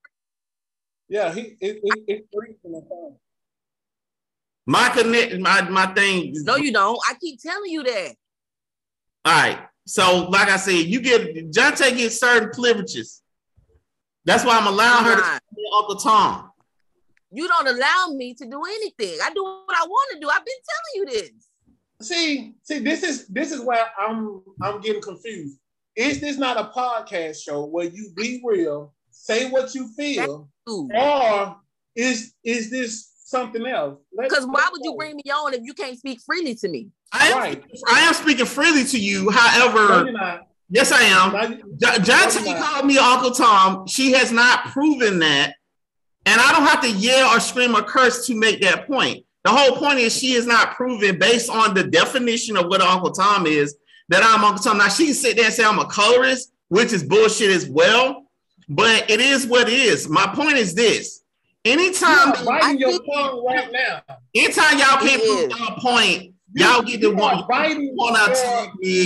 Yeah, 1.09 1.33
he 1.33 1.57
it, 1.61 1.81
it, 1.83 2.05
it 2.09 2.27
frees 2.33 2.57
from 2.61 2.73
the 2.73 2.83
phone. 2.89 3.17
My 4.67 4.89
connect, 4.91 5.39
my 5.41 5.63
my 5.69 5.87
thing. 5.95 6.33
no, 6.45 6.57
you 6.57 6.73
don't. 6.73 6.99
I 7.09 7.15
keep 7.21 7.41
telling 7.41 7.71
you 7.71 7.83
that. 7.83 8.15
All 9.27 9.33
right. 9.33 9.59
So, 9.87 10.29
like 10.31 10.49
I 10.49 10.57
said, 10.57 10.87
you 10.87 11.01
get 11.01 11.35
Jonte 11.51 11.97
gets 11.97 12.19
certain 12.19 12.51
privileges. 12.51 13.23
That's 14.25 14.45
why 14.45 14.57
I'm 14.59 14.67
allowing 14.67 15.05
her 15.05 15.17
to 15.17 15.21
Nah. 15.21 15.39
see 15.55 15.65
Uncle 15.79 15.97
Tom. 15.97 16.51
You 17.31 17.47
don't 17.49 17.69
allow 17.69 18.13
me 18.15 18.33
to 18.35 18.47
do 18.47 18.63
anything. 18.65 19.19
I 19.23 19.31
do 19.35 19.43
what 19.43 19.77
I 19.77 19.85
want 19.87 20.11
to 20.15 20.21
do. 20.21 20.31
I've 20.31 20.45
been 20.45 20.55
telling 20.71 20.95
you 20.95 21.21
this. 22.01 22.09
See, 22.09 22.55
see, 22.63 22.79
this 22.79 23.03
is 23.03 23.27
this 23.29 23.53
is 23.53 23.61
where 23.61 23.85
I'm 23.99 24.41
I'm 24.63 24.81
getting 24.81 25.03
confused. 25.03 25.59
Is 25.97 26.21
this 26.21 26.39
not 26.39 26.57
a 26.57 26.71
podcast 26.77 27.43
show 27.43 27.67
where 27.67 27.87
you 27.87 28.11
be 28.17 28.41
real, 28.45 28.95
say 29.11 29.51
what 29.51 29.75
you 29.75 29.89
feel, 29.97 30.49
or 30.67 31.57
is 31.95 32.35
is 32.43 32.71
this 32.71 33.11
something 33.25 33.67
else? 33.67 33.99
Because 34.21 34.47
why 34.47 34.69
would 34.71 34.81
you 34.85 34.95
bring 34.97 35.17
me 35.17 35.31
on 35.33 35.55
if 35.55 35.61
you 35.63 35.75
can't 35.75 35.99
speak 35.99 36.21
freely 36.25 36.55
to 36.57 36.69
me? 36.69 36.89
I 37.13 37.29
am, 37.29 37.39
Right. 37.39 37.65
I 37.89 38.01
am 38.01 38.15
speaking 38.15 38.47
freely 38.47 38.85
to 38.85 38.99
you. 38.99 39.31
However, 39.31 40.11
you're 40.11 40.41
yes, 40.71 40.93
I 40.93 41.03
am. 41.03 41.33
No, 41.33 41.43
you- 41.57 41.77
Jo- 41.79 42.43
No, 42.45 42.63
called 42.63 42.87
me 42.87 42.99
Uncle 42.99 43.31
Tom. 43.33 43.87
She 43.87 44.13
has 44.13 44.31
not 44.31 44.67
proven 44.67 45.19
that. 45.21 45.55
And 46.27 46.41
I 46.41 46.53
don't 46.53 46.67
have 46.67 46.81
to 46.83 46.91
yell 46.91 47.29
or 47.37 47.41
scream 47.41 47.75
or 47.77 47.83
curse 47.83 48.27
to 48.27 48.35
make 48.35 48.61
that 48.63 48.87
point. 48.87 49.25
The 49.45 49.51
whole 49.51 49.77
point 49.77 49.99
is 49.99 50.17
she 50.17 50.33
is 50.33 50.47
not 50.47 50.75
proven 50.75 51.19
based 51.19 51.51
on 51.51 51.75
the 51.75 51.85
definition 51.85 52.57
of 52.57 52.67
what 52.67 52.81
Uncle 52.81 53.11
Tom 53.11 53.47
is 53.47 53.77
that 54.09 54.23
I'm 54.25 54.43
Uncle 54.43 54.63
Tom. 54.63 54.79
Now 54.79 54.89
she 54.89 55.07
can 55.07 55.15
sit 55.15 55.37
there 55.37 55.45
and 55.47 55.55
say 55.55 55.65
I'm 55.65 55.79
a 55.79 55.85
colorist, 55.87 56.51
which 56.69 56.93
is 56.95 57.03
bullshit 57.03 57.51
as 57.51 57.69
well. 57.69 58.23
But 58.71 59.11
it 59.11 59.21
is 59.21 59.47
what 59.47 59.69
it 59.69 59.75
is. 59.75 60.09
My 60.09 60.27
point 60.35 60.57
is 60.57 60.75
this: 60.75 61.21
anytime, 61.65 62.35
you 62.39 62.45
biting 62.45 62.79
your 62.79 62.99
tongue 63.13 63.45
right 63.45 63.71
now. 63.73 64.03
Anytime 64.35 64.79
y'all 64.79 64.99
can't 64.99 65.23
prove 65.23 65.51
y'all 65.51 65.77
point, 65.79 66.35
y'all 66.55 66.83
get 66.83 67.01
the 67.01 67.09
You 67.09 67.17
one. 67.17 67.35
are 67.37 67.47
biting 67.49 67.95
wanna 67.97 68.19
your 68.19 68.31
attack 68.33 68.75
me. 68.77 69.05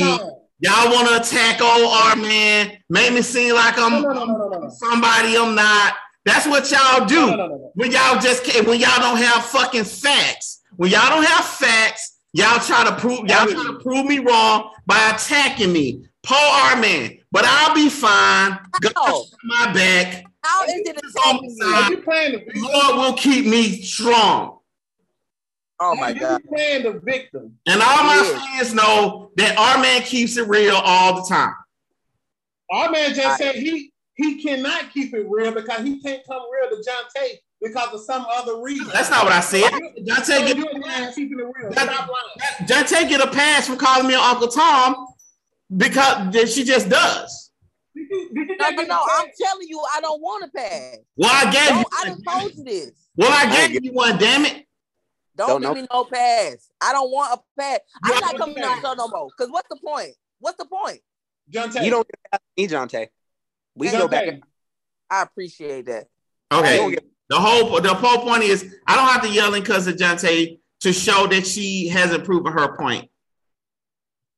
Y'all 0.60 0.90
want 0.93 1.06
to 1.09 1.20
attack 1.20 1.60
old 1.62 1.93
R 1.93 2.16
man, 2.16 2.78
make 2.90 3.12
me 3.12 3.22
seem 3.22 3.55
like 3.55 3.78
I'm 3.78 4.02
no, 4.02 4.09
no, 4.12 4.24
no, 4.24 4.36
no, 4.36 4.48
no, 4.48 4.59
no. 4.59 4.68
somebody 4.70 5.36
I'm 5.36 5.55
not. 5.55 5.94
That's 6.24 6.48
what 6.48 6.68
y'all 6.72 7.06
do 7.06 7.14
No, 7.26 7.26
no, 7.30 7.36
no, 7.36 7.47
no. 7.47 7.70
when 7.74 7.93
y'all 7.93 8.18
just 8.20 8.43
can't, 8.43 8.66
when 8.66 8.80
y'all 8.80 8.98
don't 8.98 9.18
have 9.18 9.44
fucking 9.47 9.85
facts. 9.85 10.62
When 10.76 10.90
y'all 10.90 11.09
don't 11.10 11.24
have 11.24 11.44
facts, 11.44 12.18
y'all 12.32 12.59
try 12.59 12.85
to 12.85 12.94
prove 12.97 13.20
y'all 13.28 13.47
try 13.47 13.64
to 13.66 13.78
prove 13.80 14.06
me 14.06 14.18
wrong 14.18 14.70
by 14.85 15.10
attacking 15.14 15.72
me. 15.72 16.05
Paul 16.24 16.39
R 16.72 16.76
man, 16.80 17.18
but 17.30 17.44
I'll 17.47 17.74
be 17.74 17.89
fine. 17.89 18.59
Got 18.80 18.93
How? 18.97 19.22
my 19.44 19.72
back. 19.72 20.24
How 20.43 20.65
is 20.65 20.73
it 20.74 20.97
attacking 20.97 21.56
you? 21.56 21.66
Are 21.66 21.90
you 21.90 22.02
playing 22.02 22.32
the 22.32 22.39
The 22.39 22.44
victim? 22.47 22.62
Lord 22.73 22.97
will 22.97 23.12
keep 23.15 23.47
me 23.47 23.82
strong. 23.82 24.59
Oh 25.81 25.94
my 25.94 26.09
Are 26.10 26.12
you 26.12 26.20
god. 26.20 26.43
playing 26.48 26.82
the 26.85 27.01
victim? 27.01 27.56
And 27.66 27.81
all 27.82 28.05
my 28.05 28.16
Yeah. 28.16 28.40
fans 28.56 28.74
know 28.74 29.31
that 29.36 29.56
R 29.59 29.78
Man 29.78 30.02
keeps 30.02 30.36
it 30.36 30.48
real 30.48 30.74
all 30.77 31.23
the 31.23 31.28
time. 31.28 31.55
R 32.70 32.90
Man 32.90 33.15
just 33.15 33.27
I- 33.27 33.36
said 33.36 33.55
he 33.56 33.93
he 34.15 34.43
cannot 34.43 34.93
keep 34.93 35.15
it 35.15 35.27
real 35.28 35.52
because 35.52 35.85
he 35.85 36.01
can't 36.01 36.23
come 36.27 36.43
real 36.52 36.70
to 36.77 36.82
John 36.82 37.05
Tate 37.16 37.39
because 37.62 37.94
of 37.94 38.01
some 38.05 38.27
other 38.28 38.60
reason. 38.60 38.89
That's 38.93 39.10
not 39.10 39.23
what 39.24 39.32
I 39.32 39.39
said. 39.40 39.70
So 39.70 39.78
Dante 40.05 40.39
get 40.47 40.56
you're 40.56 40.78
not 40.78 41.15
keeping 41.15 41.39
it 41.39 41.44
real. 41.44 41.70
That- 41.70 41.89
Stop 41.93 42.09
lying. 42.09 43.09
Get 43.09 43.20
a 43.20 43.31
pass 43.31 43.66
from 43.69 43.77
calling 43.77 44.09
me 44.09 44.15
Uncle 44.15 44.48
Tom 44.48 45.06
because 45.77 46.52
she 46.52 46.65
just 46.65 46.89
does. 46.89 47.47
Did 47.98 48.08
you- 48.10 48.28
did 48.34 48.48
you 48.50 48.56
No, 48.56 48.70
no, 48.70 48.82
no. 48.84 49.06
I'm 49.18 49.26
telling 49.40 49.66
you, 49.68 49.82
I 49.94 50.00
don't 50.00 50.20
want 50.20 50.44
to 50.44 50.50
pass. 50.50 50.96
Well, 51.16 51.30
I 51.32 51.50
gave 51.50 51.68
Don't, 51.68 51.78
you. 51.80 51.84
I 51.98 52.04
done 52.08 52.22
told 52.22 52.52
you 52.56 52.64
this. 52.64 52.90
Well, 53.16 53.32
I 53.32 53.50
I 53.50 53.68
gave 53.68 53.84
you 53.84 53.92
one. 53.92 54.16
Damn 54.18 54.44
it. 54.44 54.64
Don't, 55.34 55.48
Don't 55.48 55.60
give 55.60 55.70
know. 55.70 55.74
me 55.82 55.86
no 55.92 56.04
pass. 56.04 56.70
I 56.80 56.92
don't 56.92 57.10
want 57.10 57.32
a 57.40 57.60
pass. 57.60 57.80
You 58.04 58.14
I'm 58.14 58.20
not 58.20 58.36
coming 58.38 58.54
pass. 58.56 58.64
on 58.66 58.76
the 58.76 58.88
show 58.88 58.94
no 58.94 59.08
more. 59.08 59.28
Cause 59.36 59.48
what's 59.50 59.68
the 59.68 59.76
point? 59.84 60.10
What's 60.40 60.56
the 60.58 60.66
point? 60.66 61.00
Jonte. 61.50 61.84
You 61.84 61.90
don't 61.90 62.06
get 62.06 62.20
past 62.30 62.42
me, 62.56 62.68
Jonte. 62.68 63.08
We 63.74 63.88
John 63.90 64.00
go 64.02 64.08
back. 64.08 64.24
Tate. 64.24 64.42
I 65.10 65.22
appreciate 65.22 65.86
that. 65.86 66.06
Okay. 66.52 66.90
Hey, 66.90 66.96
The 67.28 67.36
whole 67.40 67.80
the 67.80 67.92
whole 67.94 68.22
point 68.22 68.42
is 68.44 68.74
I 68.86 68.94
don't 68.96 69.08
have 69.08 69.22
to 69.22 69.28
yell 69.28 69.52
in 69.54 69.62
because 69.62 69.86
of 69.88 69.96
Dante 69.98 70.58
to 70.80 70.92
show 70.92 71.26
that 71.26 71.44
she 71.46 71.88
hasn't 71.88 72.24
proven 72.24 72.52
her 72.52 72.76
point. 72.76 73.08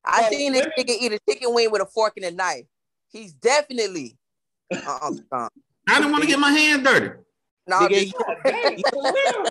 I 0.03 0.23
Hey, 0.23 0.35
seen 0.37 0.53
this 0.53 0.65
nigga 0.77 0.89
eat 0.99 1.11
a 1.13 1.19
chicken 1.29 1.53
wing 1.53 1.69
with 1.71 1.81
a 1.83 1.85
fork 1.85 2.13
and 2.17 2.25
a 2.25 2.31
knife. 2.31 2.65
He's 3.11 3.33
definitely 3.33 4.17
uh 4.73 5.11
uh 5.31 5.49
I 5.89 5.95
didn't 5.99 6.11
want 6.11 6.23
to 6.23 6.29
get 6.29 6.39
my 6.39 6.51
hand 6.51 6.83
dirty. 6.85 7.17
No, 7.67 7.79
Nigga, 7.79 7.89
this- 7.89 8.05
you- 8.13 8.19
Dang, 8.45 8.81
for 8.91 9.03
real? 9.03 9.45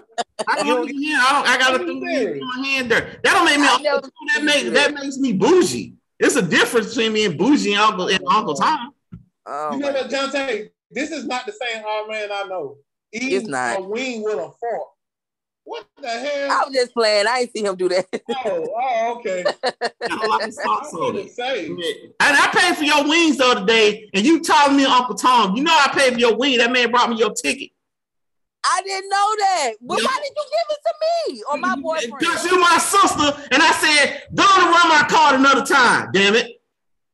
I 0.48 0.56
don't 0.56 0.66
want 0.68 0.88
to 0.88 0.94
get 0.94 1.04
hand. 1.10 1.22
I 1.22 1.32
don't. 1.32 1.48
I 1.48 1.58
gotta 1.58 1.78
do 1.84 2.00
my 2.00 2.66
hand 2.66 2.88
dirty. 2.90 3.10
That 3.22 3.34
don't 3.34 3.44
make 3.44 3.58
me. 3.60 3.66
I 3.66 3.78
never 3.82 4.00
that 4.00 4.44
make 4.44 4.72
that 4.72 4.94
makes 4.94 5.18
me 5.18 5.32
bougie. 5.32 5.94
It's 6.18 6.36
a 6.36 6.42
difference 6.42 6.88
between 6.94 7.12
me 7.12 7.24
and 7.26 7.38
bougie 7.38 7.72
and 7.72 7.80
Uncle 7.80 8.08
and 8.08 8.22
Uncle 8.28 8.54
Tom. 8.54 8.92
Oh 9.46 9.72
you 9.72 9.78
know 9.78 9.92
my 9.92 10.02
what, 10.02 10.10
Jonte? 10.10 10.70
This 10.90 11.10
is 11.10 11.26
not 11.26 11.46
the 11.46 11.52
same 11.52 11.82
R 11.84 12.06
man 12.08 12.30
I 12.32 12.42
know. 12.44 12.76
It's 13.12 13.24
Eating 13.24 13.50
not. 13.50 13.78
a 13.80 13.82
wing 13.82 14.22
with 14.22 14.34
a 14.34 14.50
fork. 14.60 14.88
What 15.64 15.86
the 16.00 16.08
hell? 16.08 16.50
I 16.50 16.54
hell? 16.54 16.64
was 16.66 16.74
just 16.74 16.92
playing. 16.94 17.26
I 17.28 17.40
ain't 17.40 17.52
see 17.52 17.64
him 17.64 17.76
do 17.76 17.88
that. 17.88 18.06
oh, 18.44 18.68
oh, 18.76 19.14
okay. 19.18 19.44
A 19.62 20.26
lot 20.26 20.42
of 20.42 20.46
I 20.46 20.50
sauce 20.50 20.92
was 20.92 20.94
on 20.94 21.14
gonna 21.14 21.78
it. 21.80 22.14
And 22.20 22.36
I 22.36 22.48
paid 22.52 22.76
for 22.76 22.84
your 22.84 23.08
wings 23.08 23.36
the 23.36 23.44
other 23.44 23.66
day, 23.66 24.10
and 24.14 24.24
you 24.24 24.40
told 24.40 24.74
me 24.74 24.84
Uncle 24.84 25.14
Tom. 25.14 25.56
You 25.56 25.62
know 25.62 25.72
I 25.72 25.90
paid 25.94 26.14
for 26.14 26.18
your 26.18 26.36
wing. 26.36 26.58
That 26.58 26.72
man 26.72 26.90
brought 26.90 27.10
me 27.10 27.16
your 27.16 27.32
ticket. 27.32 27.70
I 28.64 28.82
didn't 28.84 29.08
know 29.08 29.34
that. 29.38 29.72
But 29.80 30.00
Yeah. 30.00 30.06
why 30.06 30.20
did 30.22 30.32
you 30.36 30.44
give 30.50 30.66
it 30.70 30.78
to 30.84 30.94
me 31.32 31.42
or 31.50 31.56
my 31.58 31.76
boyfriend? 31.76 32.18
Because 32.18 32.44
you 32.44 32.58
my 32.60 32.78
sister, 32.78 33.48
and 33.52 33.62
I 33.62 33.72
said, 33.72 34.22
go 34.34 34.42
to 34.42 34.60
run 34.66 34.88
my 34.88 35.06
card 35.08 35.36
another 35.36 35.64
time. 35.64 36.10
Damn 36.12 36.34
it. 36.34 36.60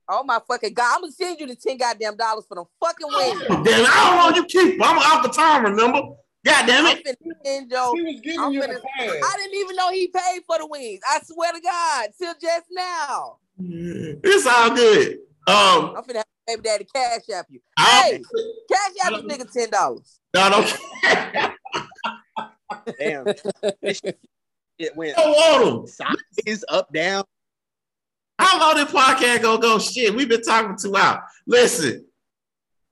Oh 0.08 0.22
my 0.22 0.40
fucking 0.46 0.72
god! 0.72 0.94
I'm 0.94 1.00
gonna 1.00 1.12
send 1.12 1.40
you 1.40 1.48
the 1.48 1.56
ten 1.56 1.76
goddamn 1.76 2.16
dollars 2.16 2.44
for 2.46 2.54
them 2.54 2.64
fucking 2.80 3.08
oh, 3.10 3.48
wings. 3.48 3.64
Damn. 3.66 3.86
I 3.88 4.16
don't 4.22 4.30
know 4.30 4.36
you 4.36 4.44
keep. 4.44 4.80
I'm 4.80 4.98
Uncle 4.98 5.30
Tom, 5.30 5.64
remember? 5.64 6.14
God 6.46 6.66
damn 6.66 6.86
I'm 6.86 6.96
it. 6.96 7.04
finna 7.06 7.32
send 7.44 7.70
Joe. 7.70 7.92
He 7.96 8.02
was 8.02 8.20
giving 8.20 8.40
I'm 8.40 8.52
you 8.52 8.60
finna- 8.62 8.74
the 8.74 8.80
pass. 8.96 9.10
I 9.10 9.36
didn't 9.38 9.54
even 9.60 9.76
know 9.76 9.90
he 9.90 10.08
paid 10.08 10.40
for 10.46 10.58
the 10.58 10.66
wings. 10.66 11.00
I 11.08 11.18
swear 11.24 11.52
to 11.52 11.60
God, 11.60 12.08
till 12.18 12.34
just 12.40 12.66
now. 12.70 13.38
It's 13.58 14.46
all 14.46 14.70
good. 14.74 15.18
Um, 15.48 15.94
I'm 15.96 16.04
finna 16.04 16.16
have 16.16 16.24
baby 16.46 16.62
daddy 16.62 16.84
cash 16.94 17.22
app 17.34 17.46
you. 17.50 17.60
I 17.78 18.02
Hey, 18.12 18.22
cash 18.70 18.92
app 19.04 19.12
this 19.22 19.22
nigga 19.38 19.52
ten 19.52 19.70
dollars. 19.70 20.20
don't, 20.32 20.80
I 21.04 21.52
don't, 22.34 22.96
Damn. 22.98 23.24
This 23.82 24.00
shit 24.80 24.96
went 24.96 25.18
I 25.18 25.22
don't 25.22 25.32
want 25.32 25.80
'em. 25.82 25.86
sideways, 25.86 26.64
up, 26.68 26.92
down. 26.92 27.24
How 28.38 28.60
long 28.60 28.76
this 28.76 28.92
podcast 28.92 29.42
gonna 29.42 29.60
go? 29.62 29.78
Shit, 29.78 30.14
we've 30.14 30.28
been 30.28 30.42
talking 30.42 30.76
for 30.76 30.82
two 30.82 30.96
hours. 30.96 31.20
Listen, 31.46 32.06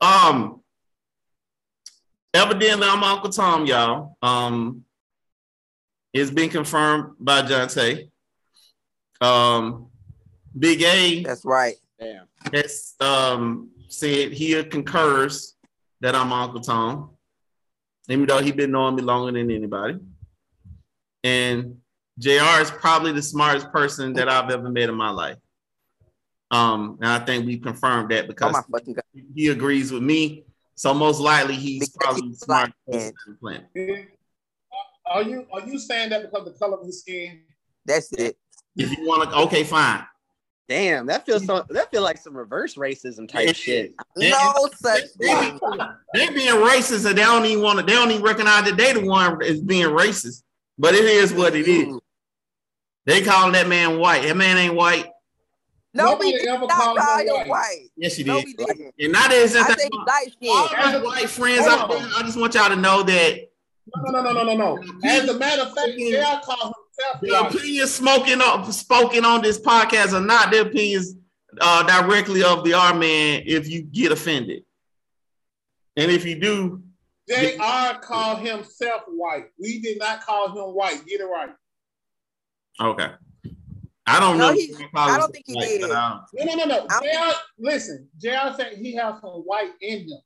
um, 0.01 0.63
evidently 2.35 2.87
I'm 2.87 3.03
Uncle 3.03 3.31
Tom, 3.31 3.65
y'all. 3.65 4.19
Um, 4.21 4.85
it's 6.13 6.31
been 6.31 6.51
confirmed 6.51 7.15
by 7.19 7.43
Jonte. 7.43 8.11
Um, 9.21 9.87
Big 10.59 10.83
A 10.83 11.23
That's 11.23 11.45
right. 11.45 11.77
Damn. 11.99 12.27
has 12.53 12.95
um 13.01 13.71
said 13.89 14.33
he 14.33 14.63
concurs 14.65 15.55
that 16.01 16.15
I'm 16.15 16.33
Uncle 16.33 16.61
Tom, 16.61 17.11
even 18.09 18.27
though 18.27 18.43
he 18.43 18.53
been 18.53 18.73
knowing 18.73 18.97
me 18.97 19.03
longer 19.03 19.33
than 19.33 19.51
anybody. 19.51 19.99
And 21.23 21.79
JR 22.19 22.61
is 22.61 22.71
probably 22.71 23.13
the 23.13 23.23
smartest 23.23 23.73
person 23.73 24.13
that 24.15 24.29
I've 24.29 24.51
ever 24.51 24.69
met 24.69 24.89
in 24.89 24.95
my 24.95 25.11
life. 25.11 25.39
Um, 26.51 26.99
and 27.01 27.09
I 27.09 27.19
think 27.21 27.47
we 27.47 27.59
confirmed 27.59 28.11
that 28.11 28.25
Oh 28.25 28.29
because 28.29 28.53
my 28.53 28.63
fucking 28.79 28.97
he 29.35 29.49
agrees 29.49 29.91
with 29.91 30.03
me. 30.03 30.45
So 30.75 30.93
most 30.95 31.21
likely 31.21 31.55
he's 31.55 31.89
Because 31.91 31.97
probably 32.01 32.21
the 32.23 32.27
he's 32.29 32.41
smartest 32.41 32.77
black. 32.89 33.15
the 33.27 33.35
planet. 33.75 34.09
Are 35.07 35.23
you 35.23 35.47
are 35.53 35.61
you 35.61 35.79
saying 35.79 36.11
that 36.11 36.23
because 36.23 36.47
of 36.47 36.53
the 36.53 36.59
color 36.59 36.79
of 36.79 36.87
his 36.87 37.01
skin? 37.01 37.41
That's 37.85 38.13
it. 38.13 38.37
If 38.77 38.91
you 38.97 39.07
want 39.07 39.31
to, 39.31 39.37
okay, 39.43 39.63
fine. 39.63 40.05
Damn, 40.69 41.07
that 41.07 41.27
feels 41.27 41.45
so 41.45 41.65
that 41.69 41.91
feel 41.91 42.03
like 42.03 42.17
some 42.17 42.35
reverse 42.37 42.75
racism 42.77 43.29
type 43.29 43.55
shit. 43.55 43.95
Yeah. 44.17 44.31
No 44.31 44.69
such 44.75 45.03
They, 45.21 45.27
thing. 45.29 45.61
they 46.15 46.29
being 46.31 46.55
racist 46.55 47.07
and 47.07 47.19
they 47.19 47.23
don't 47.23 47.45
even 47.45 47.63
want 47.63 47.79
to, 47.81 47.85
they 47.85 47.93
don't 47.93 48.11
even 48.11 48.23
recognize 48.23 48.65
that 48.65 48.77
they 48.79 48.95
the 48.95 49.05
one 49.05 49.43
is 49.43 49.61
being 49.61 49.87
racist. 49.89 50.43
But 50.79 50.95
it 50.95 51.05
is 51.05 51.33
what 51.35 51.55
it 51.55 51.69
is. 51.69 51.99
They 53.07 53.21
calling 53.21 53.53
that 53.53 53.69
man 53.69 53.99
white. 53.99 54.23
That 54.23 54.37
man 54.37 54.57
ain't 54.57 54.75
white. 54.75 55.07
No, 55.95 56.05
we 56.05 56.11
Nobody 56.11 56.33
did 56.33 56.47
ever 56.49 56.67
not 56.67 56.71
called 56.71 56.99
call 56.99 57.19
him 57.19 57.27
him 57.29 57.35
white. 57.35 57.49
white. 57.49 57.89
Yes, 57.97 58.19
you 58.19 58.25
No, 58.25 58.37
did. 58.41 58.47
we 58.47 58.55
didn't. 58.55 58.95
And 58.99 59.13
not 59.13 59.33
as 59.33 59.55
I 59.55 59.63
think 59.75 59.93
he's 59.93 60.01
light 60.07 60.55
all 60.57 60.69
skinned. 60.69 60.93
my 60.93 60.99
white 61.05 61.31
friends 61.31 61.67
out 61.67 61.89
there. 61.89 61.99
I 62.17 62.23
just 62.23 62.37
want 62.39 62.55
y'all 62.55 62.69
to 62.69 62.77
know 62.77 63.03
that 63.05 63.39
No, 63.97 64.11
no, 64.11 64.23
no, 64.23 64.33
no, 64.33 64.55
no, 64.55 64.57
no. 64.57 64.83
As 65.09 65.29
a 65.29 65.39
matter 65.39 65.63
of 65.63 65.73
fact, 65.75 65.93
JR 65.97 66.41
called 66.45 66.75
himself 66.75 67.21
the 67.23 67.41
opinions 67.47 67.95
spoken 67.95 68.41
on 68.41 68.73
spoken 68.73 69.25
on 69.25 69.41
this 69.43 69.61
podcast 69.61 70.13
are 70.13 70.21
not 70.25 70.51
the 70.51 70.63
opinions 70.63 71.15
uh, 71.61 71.83
directly 71.85 72.43
of 72.43 72.65
the 72.65 72.73
R 72.75 72.93
man 72.95 73.43
if 73.47 73.69
you 73.69 73.83
get 73.83 74.11
offended. 74.11 74.65
And 75.97 76.11
if 76.11 76.25
you 76.25 76.41
do, 76.41 76.83
JR 77.29 77.99
called 78.03 78.41
himself 78.41 79.03
white. 79.07 79.45
We 79.61 79.81
did 79.81 79.99
not 80.01 80.23
call 80.23 80.49
him 80.49 80.75
white. 80.75 81.07
Get 81.07 81.21
it 81.21 81.25
right. 81.25 81.51
okay. 82.81 83.13
I 84.07 84.21
don't 84.21 84.37
No, 84.39 84.49
know. 84.49 84.55
he- 84.55 84.75
I 84.95 85.17
don't 85.19 85.33
think 85.33 85.45
he 85.47 85.55
Like, 85.55 85.69
did. 85.69 85.81
but, 85.83 85.91
um, 85.93 86.25
No, 86.35 86.45
no, 86.45 86.55
no, 86.65 86.65
no. 86.65 86.87
JR, 87.01 87.33
listen, 87.59 88.09
JR 88.19 88.53
said 88.57 88.77
he 88.77 88.95
has 88.97 89.21
some 89.21 89.41
white 89.45 89.73
in 89.81 90.01
him. 90.01 90.19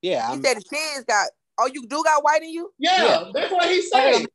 Yeah, 0.00 0.26
He 0.28 0.32
I'm, 0.34 0.42
said 0.44 0.54
his 0.56 0.64
kids 0.64 1.04
got. 1.06 1.28
Oh, 1.58 1.66
you 1.72 1.86
do 1.86 2.02
got 2.02 2.24
white 2.24 2.42
in 2.42 2.48
you? 2.50 2.72
Yeah, 2.78 3.30
that's 3.32 3.52
what 3.52 3.68
he 3.70 3.80
said. 3.82 4.26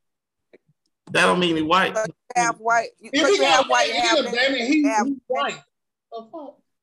that 1.12 1.26
don't 1.26 1.40
mean 1.40 1.56
he 1.58 1.62
white. 1.64 1.96
Half 2.36 2.58
white. 2.60 2.90
If 3.02 3.12
he 3.28 3.44
have 3.44 3.66
got 3.66 3.70
white 3.70 3.90
white 3.90 3.90
and 3.90 3.98
half 4.08 4.18
in 4.20 4.26
him, 4.26 4.32
damn 4.34 4.56
it, 4.56 4.68
he, 4.68 4.84
half- 4.84 5.08
he's 5.08 5.18
white. 5.28 5.60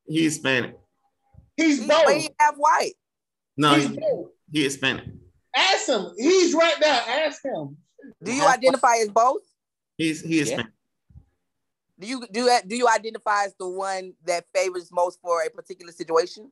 He's 0.09 0.35
Hispanic. 0.35 0.79
He's 1.57 1.81
He, 1.81 1.87
both. 1.89 2.09
he 2.11 2.29
half 2.39 2.55
white. 2.57 2.93
No, 3.57 3.75
He's 3.75 3.89
he, 3.89 3.97
both. 3.99 4.29
he 4.53 4.63
Hispanic. 4.65 5.05
Ask 5.55 5.89
him. 5.89 6.13
He's 6.19 6.53
right 6.55 6.75
there. 6.81 7.03
Ask 7.09 7.43
him. 7.45 7.77
Do 8.23 8.33
you 8.33 8.43
Half 8.43 8.59
identify 8.59 8.97
as 8.99 9.09
both? 9.09 9.41
He's 9.97 10.21
he 10.21 10.39
Hispanic. 10.39 10.67
Do 11.99 12.07
you 12.07 12.27
do 12.31 12.45
that? 12.47 12.69
Do 12.69 12.77
you 12.77 12.89
identify 12.89 13.45
as 13.45 13.55
the 13.59 13.69
one 13.69 14.13
that 14.27 14.45
favors 14.55 14.91
most 14.93 15.19
for 15.21 15.43
a 15.43 15.51
particular 15.51 15.93
situation? 15.93 16.51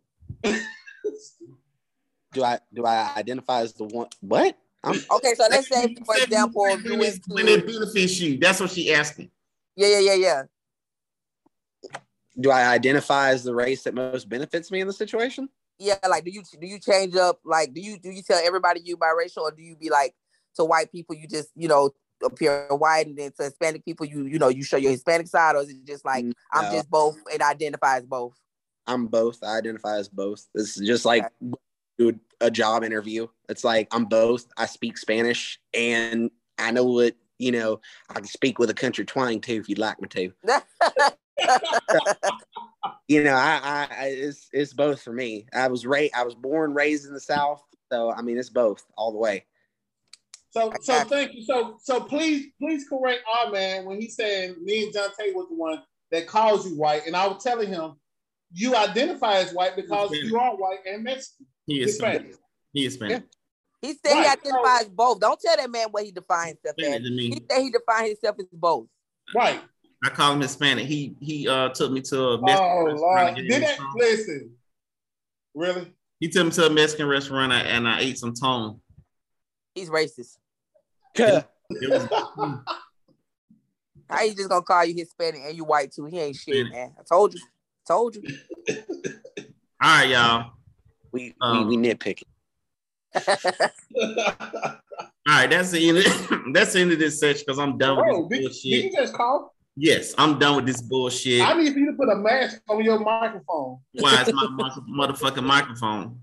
Do 2.32 2.42
I 2.42 2.58
do 2.72 2.84
I 2.84 3.12
identify 3.16 3.60
as 3.60 3.72
the 3.74 3.84
one? 3.84 4.08
What? 4.20 4.56
I'm, 4.82 5.00
Okay, 5.12 5.34
so 5.34 5.46
let's 5.50 5.68
say, 5.68 5.94
for 6.04 6.16
example, 6.16 6.68
you 6.80 6.90
when, 6.90 6.98
went 6.98 7.14
it- 7.14 7.22
when 7.28 7.48
it 7.48 7.66
benefits 7.66 8.20
you, 8.20 8.38
that's 8.38 8.60
what 8.60 8.70
she 8.70 8.92
asking. 8.92 9.30
yeah, 9.76 9.88
yeah, 9.98 9.98
yeah, 10.00 10.14
yeah. 10.14 10.42
do 12.38 12.50
I 12.50 12.66
identify 12.68 13.30
as 13.30 13.44
the 13.44 13.54
race 13.54 13.84
that 13.84 13.94
most 13.94 14.28
benefits 14.28 14.70
me 14.70 14.80
in 14.80 14.86
the 14.86 14.92
situation? 14.92 15.48
Yeah, 15.78 15.94
like 16.08 16.24
do 16.24 16.30
you 16.30 16.42
do 16.60 16.66
you 16.66 16.78
change 16.78 17.16
up 17.16 17.40
like 17.44 17.72
do 17.74 17.80
you 17.80 17.98
do 17.98 18.10
you 18.10 18.22
tell 18.22 18.40
everybody 18.44 18.80
you 18.84 18.96
biracial 18.96 19.42
or 19.42 19.50
do 19.52 19.62
you 19.62 19.76
be 19.76 19.90
like 19.90 20.14
to 20.56 20.64
white 20.64 20.90
people 20.92 21.14
you 21.16 21.26
just 21.26 21.50
you 21.56 21.66
know 21.68 21.90
appear 22.22 22.68
white 22.70 23.06
and 23.06 23.16
then 23.16 23.32
to 23.32 23.44
Hispanic 23.44 23.84
people 23.84 24.06
you 24.06 24.26
you 24.26 24.38
know 24.38 24.48
you 24.48 24.62
show 24.62 24.76
your 24.76 24.90
Hispanic 24.92 25.26
side 25.26 25.56
or 25.56 25.62
is 25.62 25.70
it 25.70 25.84
just 25.84 26.04
like 26.04 26.24
I'm 26.52 26.70
just 26.70 26.90
both 26.90 27.16
and 27.32 27.42
identify 27.42 27.98
as 27.98 28.04
both? 28.04 28.38
I'm 28.86 29.06
both. 29.06 29.42
I 29.42 29.58
identify 29.58 29.96
as 29.98 30.08
both. 30.08 30.46
This 30.54 30.76
is 30.76 30.86
just 30.86 31.04
like 31.04 31.24
do 31.98 32.18
a 32.40 32.50
job 32.50 32.84
interview. 32.84 33.26
It's 33.48 33.64
like 33.64 33.88
I'm 33.92 34.04
both. 34.04 34.46
I 34.56 34.66
speak 34.66 34.98
Spanish 34.98 35.58
and 35.72 36.30
I 36.58 36.70
know 36.70 36.84
what 36.84 37.14
you 37.38 37.52
know. 37.52 37.80
I 38.10 38.14
can 38.14 38.26
speak 38.26 38.58
with 38.58 38.70
a 38.70 38.74
country 38.74 39.04
twang 39.04 39.40
too 39.40 39.54
if 39.54 39.68
you'd 39.68 39.78
like 39.78 40.00
me 40.00 40.08
to. 40.08 40.32
You 43.08 43.22
know, 43.22 43.34
I, 43.34 43.60
I, 43.62 43.88
I 43.90 44.06
it's 44.06 44.48
it's 44.52 44.72
both 44.72 45.02
for 45.02 45.12
me. 45.12 45.46
I 45.52 45.68
was 45.68 45.84
ra- 45.84 46.08
I 46.14 46.24
was 46.24 46.34
born 46.34 46.72
raised 46.72 47.06
in 47.06 47.12
the 47.12 47.20
South, 47.20 47.62
so 47.92 48.10
I 48.10 48.22
mean 48.22 48.38
it's 48.38 48.48
both 48.48 48.84
all 48.96 49.12
the 49.12 49.18
way. 49.18 49.44
So, 50.54 50.72
so 50.82 51.00
thank 51.00 51.34
you. 51.34 51.42
So, 51.42 51.78
so 51.82 52.00
please, 52.00 52.46
please 52.60 52.88
correct 52.88 53.22
R 53.44 53.50
Man 53.50 53.84
when 53.86 54.00
he 54.00 54.08
said 54.08 54.56
me 54.62 54.84
and 54.84 54.92
John 54.92 55.08
Tate 55.18 55.34
was 55.34 55.48
the 55.48 55.56
one 55.56 55.82
that 56.12 56.28
calls 56.28 56.64
you 56.64 56.76
white, 56.76 57.06
and 57.08 57.16
I 57.16 57.26
was 57.26 57.42
telling 57.42 57.68
him 57.68 57.94
you 58.52 58.76
identify 58.76 59.38
as 59.38 59.52
white 59.52 59.74
because 59.74 60.12
you 60.12 60.38
are 60.38 60.54
white 60.54 60.78
and 60.86 61.02
Mexican. 61.02 61.46
He 61.66 61.82
is 61.82 61.90
Hispanic. 61.90 62.20
Spanish. 62.20 62.36
He 62.72 62.86
is 62.86 62.94
Spanish. 62.94 63.22
He 63.82 63.94
said 63.94 64.12
he 64.12 64.12
Right, 64.12 64.38
identifies 64.38 64.88
both. 64.88 65.18
Don't 65.18 65.40
tell 65.40 65.56
that 65.56 65.68
man 65.68 65.88
what 65.90 66.04
he 66.04 66.12
defines 66.12 66.56
himself 66.62 66.76
as. 66.78 67.02
He 67.02 67.44
said 67.50 67.60
he 67.60 67.70
defines 67.70 68.08
himself 68.10 68.36
as 68.38 68.46
both. 68.52 68.86
Right. 69.34 69.60
I 70.04 70.10
call 70.10 70.34
him 70.34 70.40
Hispanic. 70.40 70.86
He 70.86 71.16
he 71.20 71.48
uh 71.48 71.70
took 71.70 71.90
me 71.90 72.00
to 72.02 72.20
a 72.20 72.38
Oh 72.38 72.42
Mexican 72.42 72.84
restaurant. 72.84 73.00
Lord, 73.00 73.34
did 73.34 73.44
me 73.46 73.58
that? 73.58 73.78
Listen, 73.96 74.52
really? 75.52 75.92
He 76.20 76.28
took 76.28 76.44
me 76.46 76.52
to 76.52 76.66
a 76.66 76.70
Mexican 76.70 77.08
restaurant 77.08 77.52
and 77.52 77.66
I, 77.66 77.70
and 77.70 77.88
I 77.88 78.00
ate 78.02 78.18
some 78.18 78.34
tone. 78.34 78.80
He's 79.74 79.90
racist. 79.90 80.36
It 81.16 81.90
was 81.90 82.08
How 84.08 84.18
he 84.18 84.34
just 84.34 84.48
gonna 84.48 84.62
call 84.62 84.84
you 84.84 84.94
Hispanic 84.94 85.42
and 85.46 85.56
you 85.56 85.64
white 85.64 85.92
too? 85.92 86.06
He 86.06 86.20
ain't 86.20 86.36
shit, 86.36 86.70
man. 86.70 86.92
I 86.98 87.02
told 87.08 87.34
you. 87.34 87.40
Told 87.86 88.16
you. 88.16 88.22
all 88.68 88.74
right, 89.82 90.08
y'all. 90.08 90.52
We 91.12 91.34
Um, 91.40 91.68
we, 91.68 91.76
we 91.76 91.88
nitpicking. 91.88 92.24
All 95.26 95.34
right, 95.36 95.48
that's 95.48 95.70
the 95.70 95.88
end. 95.88 95.98
Of, 95.98 96.04
that's 96.52 96.74
the 96.74 96.80
end 96.80 96.92
of 96.92 96.98
this 96.98 97.18
section 97.18 97.44
because 97.46 97.58
I'm 97.58 97.78
done 97.78 97.96
Bro, 97.96 98.22
with 98.22 98.30
did, 98.30 98.44
this 98.44 98.60
did 98.62 98.70
bullshit. 98.70 98.92
you 98.92 98.98
just 99.00 99.14
call? 99.14 99.54
Yes, 99.76 100.14
I'm 100.18 100.38
done 100.38 100.56
with 100.56 100.66
this 100.66 100.82
bullshit. 100.82 101.40
I 101.40 101.54
need 101.54 101.72
for 101.72 101.78
you 101.78 101.92
to 101.92 101.96
put 101.96 102.10
a 102.10 102.16
mask 102.16 102.60
on 102.68 102.84
your 102.84 102.98
microphone. 102.98 103.78
Why 103.94 104.20
is 104.22 104.32
my 104.32 104.48
mic- 104.50 104.72
motherfucking 105.10 105.42
microphone? 105.42 106.20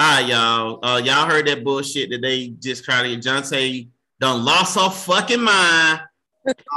All 0.00 0.14
right, 0.14 0.28
y'all. 0.28 0.78
Uh, 0.84 0.98
y'all 1.04 1.26
heard 1.26 1.48
that 1.48 1.64
bullshit 1.64 2.10
that 2.10 2.22
they 2.22 2.48
just 2.60 2.84
tried 2.84 3.02
to 3.02 3.08
get 3.16 3.24
Jonte 3.24 3.88
done 4.20 4.44
lost 4.44 4.78
her 4.78 4.90
fucking 4.90 5.42
mind. 5.42 6.02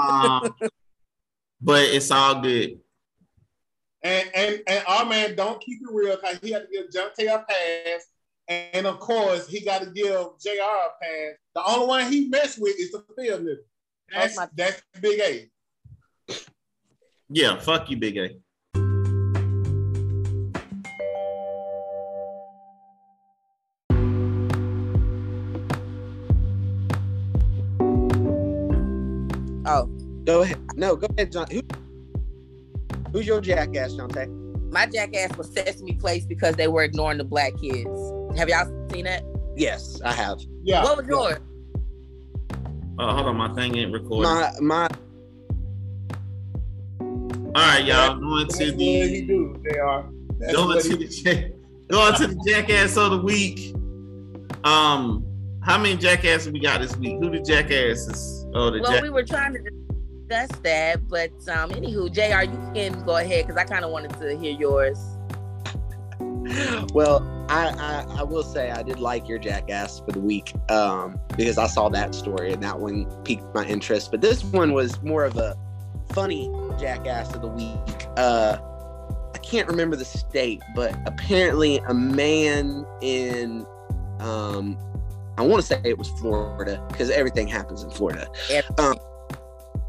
Um, 0.03 0.55
but 1.61 1.83
it's 1.83 2.09
all 2.09 2.41
good. 2.41 2.79
And 4.01 4.27
and 4.33 4.61
and 4.65 4.83
R 4.87 5.05
Man 5.05 5.35
don't 5.35 5.61
keep 5.61 5.81
it 5.83 5.93
real 5.93 6.15
because 6.15 6.39
he 6.41 6.51
had 6.51 6.63
to 6.63 6.67
give 6.71 6.89
Jonte 6.89 7.31
a 7.31 7.45
pass. 7.47 8.07
And 8.47 8.87
of 8.87 8.99
course, 8.99 9.47
he 9.47 9.63
got 9.63 9.83
to 9.83 9.91
give 9.91 10.05
JR 10.43 10.63
a 10.63 10.89
pass. 10.99 11.35
The 11.53 11.63
only 11.63 11.85
one 11.85 12.11
he 12.11 12.27
messed 12.27 12.59
with 12.59 12.75
is 12.79 12.91
the 12.91 13.03
field 13.15 13.41
nigga. 13.43 13.57
That's, 14.11 14.35
That's 14.35 14.37
my- 14.37 14.49
that's 14.55 14.81
Big 14.99 15.19
A. 15.19 16.35
Yeah, 17.29 17.59
fuck 17.59 17.87
you, 17.91 17.97
Big 17.97 18.17
A. 18.17 18.31
Oh, 29.71 29.85
Go 30.25 30.43
ahead. 30.43 30.59
No, 30.75 30.95
go 30.95 31.07
ahead, 31.17 31.31
John. 31.31 31.47
Who, 31.49 31.61
who's 33.11 33.25
your 33.25 33.41
jackass, 33.41 33.93
Jonte? 33.93 34.41
my 34.71 34.85
jackass 34.85 35.35
was 35.37 35.53
Sesame 35.53 35.93
Place 35.93 36.25
because 36.25 36.55
they 36.55 36.67
were 36.67 36.83
ignoring 36.83 37.17
the 37.17 37.23
black 37.23 37.57
kids. 37.57 37.89
Have 38.37 38.47
y'all 38.49 38.65
seen 38.91 39.05
that? 39.05 39.23
Yes, 39.55 40.01
I 40.03 40.13
have. 40.13 40.39
Yeah. 40.63 40.83
what 40.83 40.97
was 40.97 41.07
yours? 41.07 41.39
Uh, 42.97 43.13
hold 43.13 43.27
on, 43.27 43.35
my 43.35 43.53
thing 43.53 43.75
ain't 43.77 43.91
recording. 43.91 44.23
My 44.23 44.51
my 44.61 44.87
all 47.53 47.67
right, 47.67 47.83
y'all. 47.83 48.17
Going 48.17 48.47
That's 48.47 48.57
to 48.59 48.65
what 48.67 48.77
the 48.77 49.07
he 49.07 49.21
do, 49.23 49.61
JR. 49.61 50.09
That's 50.39 50.53
going 50.53 50.67
what 50.69 50.83
to 50.83 50.89
he 50.89 50.95
the 50.95 51.07
jack, 51.07 51.51
going 51.89 52.13
to 52.15 52.27
the 52.27 52.43
jackass 52.47 52.95
of 52.95 53.11
the 53.11 53.17
week. 53.17 53.75
Um, 54.63 55.25
how 55.63 55.77
many 55.77 55.97
jackasses 55.97 56.51
we 56.51 56.61
got 56.61 56.79
this 56.79 56.95
week? 56.95 57.17
Who 57.19 57.29
the 57.29 57.41
jackasses? 57.41 58.40
Oh, 58.53 58.69
the 58.69 58.81
Well, 58.81 58.91
jack. 58.91 59.03
we 59.03 59.09
were 59.09 59.23
trying 59.23 59.53
to 59.53 59.59
discuss 59.59 60.59
that, 60.59 61.07
but 61.07 61.31
um, 61.49 61.71
anywho, 61.71 62.11
Jr., 62.11 62.51
you 62.51 62.71
can 62.73 63.03
go 63.05 63.17
ahead 63.17 63.47
because 63.47 63.57
I 63.57 63.63
kind 63.65 63.85
of 63.85 63.91
wanted 63.91 64.11
to 64.19 64.37
hear 64.37 64.53
yours. 64.53 64.97
well, 66.93 67.21
I, 67.49 67.69
I 67.69 68.19
I 68.19 68.23
will 68.23 68.43
say 68.43 68.71
I 68.71 68.83
did 68.83 68.99
like 68.99 69.27
your 69.27 69.37
jackass 69.37 69.99
for 69.99 70.11
the 70.11 70.19
week 70.19 70.53
um, 70.69 71.19
because 71.37 71.57
I 71.57 71.67
saw 71.67 71.87
that 71.89 72.13
story 72.15 72.51
and 72.51 72.61
that 72.63 72.79
one 72.79 73.05
piqued 73.23 73.53
my 73.53 73.65
interest. 73.65 74.11
But 74.11 74.21
this 74.21 74.43
one 74.43 74.73
was 74.73 75.01
more 75.03 75.23
of 75.23 75.37
a 75.37 75.55
funny 76.13 76.51
jackass 76.79 77.33
of 77.33 77.41
the 77.41 77.47
week. 77.47 78.07
Uh, 78.17 78.57
I 79.33 79.37
can't 79.39 79.67
remember 79.67 79.95
the 79.95 80.05
state, 80.05 80.61
but 80.75 80.97
apparently 81.05 81.77
a 81.87 81.93
man 81.93 82.85
in 83.01 83.65
um, 84.19 84.77
I 85.37 85.43
want 85.43 85.61
to 85.61 85.67
say 85.67 85.81
it 85.83 85.97
was 85.97 86.09
Florida 86.09 86.83
because 86.89 87.09
everything 87.09 87.47
happens 87.47 87.83
in 87.83 87.89
Florida. 87.89 88.27
Um, 88.77 88.95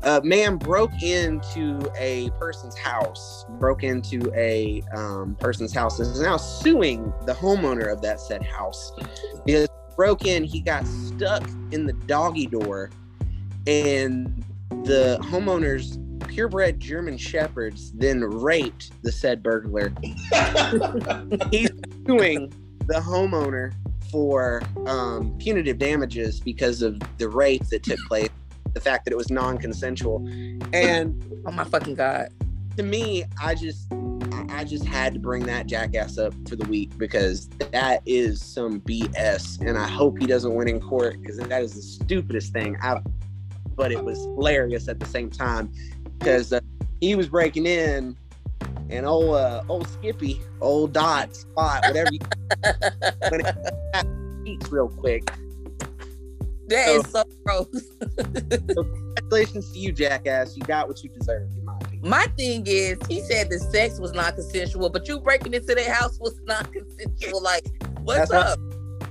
a 0.05 0.20
man 0.23 0.56
broke 0.56 1.02
into 1.02 1.78
a 1.97 2.31
person's 2.39 2.77
house, 2.77 3.44
broke 3.51 3.85
into 3.85 4.32
a 4.35 4.82
um, 4.94 5.36
person's 5.36 5.73
house, 5.73 5.98
and 6.01 6.10
is 6.10 6.20
now 6.20 6.36
suing 6.36 7.12
the 7.24 7.32
homeowner 7.32 7.93
of 7.93 8.02
that 8.02 8.20
said 8.20 8.43
house. 8.43 8.93
Because 9.44 9.69
he 9.69 9.94
broke 9.97 10.27
in, 10.27 10.44
he 10.44 10.60
got 10.60 10.86
stuck 10.86 11.48
in 11.70 11.86
the 11.86 11.93
doggy 11.93 12.47
door, 12.47 12.90
and 13.66 14.44
the 14.85 15.19
homeowner's 15.23 15.98
purebred 16.27 16.81
German 16.81 17.16
shepherds 17.16 17.93
then 17.93 18.20
raped 18.23 18.90
the 19.02 19.12
said 19.12 19.43
burglar. 19.43 19.93
He's 21.51 21.70
suing 22.06 22.52
the 22.86 22.94
homeowner 22.94 23.73
for 24.13 24.63
um, 24.87 25.37
punitive 25.39 25.79
damages 25.79 26.39
because 26.39 26.83
of 26.83 27.01
the 27.19 27.29
rape 27.29 27.67
that 27.71 27.83
took 27.83 27.99
place, 28.07 28.29
the 28.75 28.81
fact 28.81 29.07
that 29.07 29.13
it 29.13 29.17
was 29.17 29.31
non-consensual, 29.31 30.25
and 30.73 31.19
Oh 31.47 31.51
my 31.51 31.65
fucking 31.65 31.97
god! 31.97 32.29
to 32.77 32.83
me, 32.83 33.25
I 33.43 33.55
just 33.55 33.93
I- 34.51 34.65
just 34.65 34.85
had 34.85 35.13
to 35.15 35.19
bring 35.19 35.45
that 35.47 35.67
jackass 35.67 36.19
up 36.19 36.33
for 36.49 36.55
the 36.57 36.67
week 36.69 36.97
because 36.97 37.49
that 37.73 38.03
is 38.07 38.41
some 38.41 38.81
BS, 38.81 39.61
and 39.67 39.77
I 39.77 39.89
hope 39.89 40.19
he 40.19 40.27
doesn't 40.27 40.55
win 40.55 40.69
in 40.69 40.81
court 40.81 41.21
because 41.21 41.39
that 41.39 41.63
is 41.63 41.75
the 41.75 41.83
stupidest 41.83 42.53
thing. 42.53 42.77
I, 42.81 43.01
but 43.75 43.91
it 43.91 44.05
was 44.05 44.19
hilarious 44.19 44.89
at 44.89 45.01
the 45.01 45.07
same 45.07 45.31
time 45.31 45.73
because 46.19 46.53
uh, 46.53 46.61
he 47.01 47.17
was 47.17 47.29
breaking 47.29 47.67
in, 47.67 48.17
and 48.91 49.07
old 49.07 49.35
uh, 49.35 49.63
old 49.69 49.89
Skippy, 49.89 50.41
old 50.61 50.93
Dot 50.93 51.35
Spot, 51.35 51.83
whatever 51.87 52.09
you 52.13 52.19
when 53.29 53.41
it 53.41 54.07
eats 54.47 54.71
real 54.71 54.89
quick. 54.89 55.29
That 56.69 56.89
is 56.89 57.11
so 57.11 57.25
gross. 57.45 57.67
Congratulations 58.17 59.73
to 59.73 59.79
you, 59.79 59.93
jackass. 59.93 60.57
You 60.57 60.63
got 60.63 60.89
what 60.89 61.03
you 61.03 61.11
deserved, 61.11 61.57
in 61.59 61.65
my 61.65 61.77
opinion. 61.77 62.09
My 62.09 62.27
thing 62.37 62.65
is, 62.67 62.99
he 63.09 63.21
said 63.21 63.51
the 63.51 63.59
sex 63.59 63.99
was 63.99 64.13
not 64.13 64.37
consensual, 64.37 64.89
but 64.89 65.07
you 65.07 65.21
breaking 65.21 65.55
into 65.55 65.75
their 65.75 65.93
house 65.93 66.19
was 66.19 66.41
not 66.45 66.73
consensual. 66.73 67.43
Like, 67.43 67.67
what's 68.01 68.31
That's 68.31 68.53
up? 68.53 68.59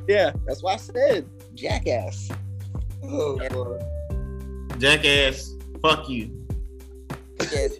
Yeah, 0.07 0.31
that's 0.48 0.64
why 0.64 0.73
I 0.73 0.77
said 0.77 1.30
jackass. 1.53 2.31
Oh, 3.03 3.38
boy. 3.49 3.80
Jackass, 4.77 5.56
fuck 5.81 6.10
you. 6.10 6.31
Yes. 7.52 7.76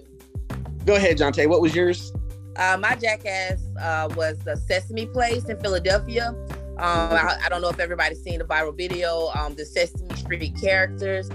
Go 0.86 0.96
ahead, 0.96 1.18
Jonte. 1.18 1.48
What 1.48 1.62
was 1.62 1.76
yours? 1.76 2.12
Uh, 2.56 2.78
my 2.80 2.96
jackass 2.96 3.62
uh, 3.80 4.10
was 4.16 4.38
the 4.40 4.56
Sesame 4.56 5.06
Place 5.06 5.46
in 5.46 5.60
Philadelphia. 5.60 6.30
Um, 6.78 7.14
I, 7.14 7.38
I 7.46 7.50
don't 7.50 7.62
know 7.62 7.70
if 7.70 7.80
everybody's 7.80 8.22
seen 8.24 8.40
the 8.40 8.46
viral 8.46 8.76
video. 8.76 9.30
Um, 9.36 9.56
the 9.56 9.66
Sesame 9.66 10.14
Street 10.16 10.54
characters. 10.60 11.30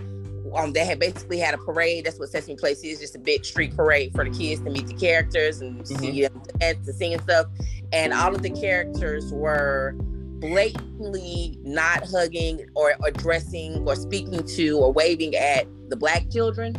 Um, 0.55 0.73
they 0.73 0.85
had 0.85 0.99
basically 0.99 1.39
had 1.39 1.55
a 1.55 1.59
parade. 1.59 2.05
That's 2.07 2.19
what 2.19 2.29
Sesame 2.29 2.57
Place 2.57 2.83
is, 2.83 3.01
just 3.01 3.15
a 3.15 3.19
big 3.19 3.45
street 3.45 3.77
parade 3.77 4.13
for 4.15 4.25
the 4.29 4.37
kids 4.37 4.63
to 4.63 4.71
meet 4.71 4.87
the 4.87 4.95
characters 4.95 5.61
and 5.61 5.87
see 5.87 6.23
them 6.23 6.43
and 6.61 6.85
to 6.85 6.93
sing 6.93 7.15
and 7.15 7.23
stuff. 7.23 7.47
and 7.93 8.13
all 8.13 8.35
of 8.35 8.43
the 8.43 8.51
characters 8.51 9.33
were 9.33 9.95
blatantly 10.39 11.59
not 11.63 12.07
hugging 12.09 12.69
or 12.75 12.95
addressing 13.05 13.87
or 13.87 13.97
speaking 13.97 14.45
to 14.45 14.79
or 14.79 14.93
waving 14.93 15.35
at 15.35 15.67
the 15.89 15.97
black 15.97 16.31
children 16.31 16.75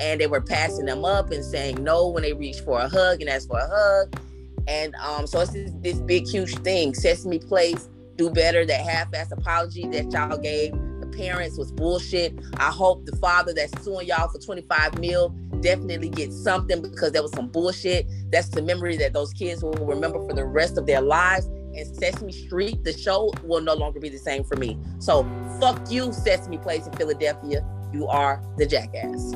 and 0.00 0.20
they 0.20 0.26
were 0.26 0.40
passing 0.40 0.86
them 0.86 1.04
up 1.04 1.30
and 1.30 1.44
saying 1.44 1.82
no 1.82 2.08
when 2.08 2.22
they 2.22 2.32
reached 2.32 2.64
for 2.64 2.80
a 2.80 2.88
hug 2.88 3.20
and 3.20 3.30
asked 3.30 3.48
for 3.48 3.58
a 3.58 3.66
hug 3.66 4.20
and 4.66 4.94
um, 4.96 5.26
so 5.26 5.40
it's 5.40 5.52
this, 5.52 5.72
this 5.80 6.00
big 6.00 6.26
huge 6.26 6.56
thing 6.58 6.94
sesame 6.94 7.38
place 7.38 7.88
do 8.16 8.30
better 8.30 8.64
that 8.64 8.80
half-ass 8.80 9.30
apology 9.32 9.86
that 9.88 10.10
y'all 10.12 10.38
gave 10.38 10.72
the 11.00 11.10
parents 11.16 11.58
was 11.58 11.70
bullshit 11.72 12.34
i 12.58 12.70
hope 12.70 13.04
the 13.06 13.16
father 13.16 13.52
that's 13.52 13.82
suing 13.82 14.06
y'all 14.06 14.28
for 14.28 14.38
25 14.38 14.98
mil 14.98 15.28
definitely 15.60 16.08
gets 16.08 16.36
something 16.42 16.82
because 16.82 17.12
that 17.12 17.22
was 17.22 17.32
some 17.32 17.48
bullshit 17.48 18.06
that's 18.30 18.48
the 18.48 18.62
memory 18.62 18.96
that 18.96 19.12
those 19.12 19.32
kids 19.32 19.62
will 19.62 19.72
remember 19.72 20.18
for 20.26 20.34
the 20.34 20.44
rest 20.44 20.76
of 20.76 20.86
their 20.86 21.00
lives 21.00 21.46
and 21.76 21.96
Sesame 21.96 22.32
Street, 22.32 22.84
the 22.84 22.96
show, 22.96 23.32
will 23.42 23.60
no 23.60 23.74
longer 23.74 24.00
be 24.00 24.08
the 24.08 24.18
same 24.18 24.44
for 24.44 24.56
me. 24.56 24.78
So 24.98 25.24
fuck 25.60 25.90
you, 25.90 26.12
Sesame 26.12 26.58
Place 26.58 26.86
in 26.86 26.92
Philadelphia. 26.92 27.66
You 27.92 28.06
are 28.06 28.42
the 28.56 28.66
jackass. 28.66 29.32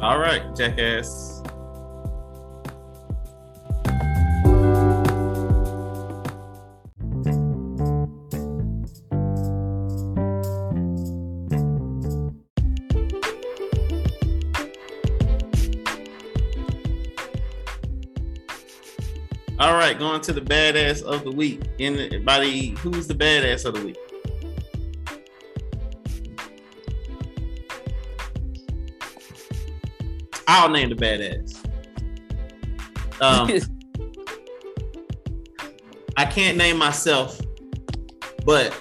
All 0.00 0.18
right, 0.18 0.54
jackass. 0.54 1.42
All 19.58 19.72
right, 19.72 19.98
going 19.98 20.20
to 20.20 20.34
the 20.34 20.42
badass 20.42 21.02
of 21.02 21.24
the 21.24 21.32
week. 21.32 21.62
Anybody, 21.78 22.68
who's 22.80 23.06
the 23.06 23.14
badass 23.14 23.64
of 23.64 23.74
the 23.74 23.86
week? 23.86 23.96
I'll 30.46 30.68
name 30.68 30.90
the 30.90 30.94
badass. 30.94 31.64
Um, 33.20 33.48
I 36.16 36.24
can't 36.24 36.56
name 36.56 36.78
myself, 36.78 37.40
but 38.44 38.72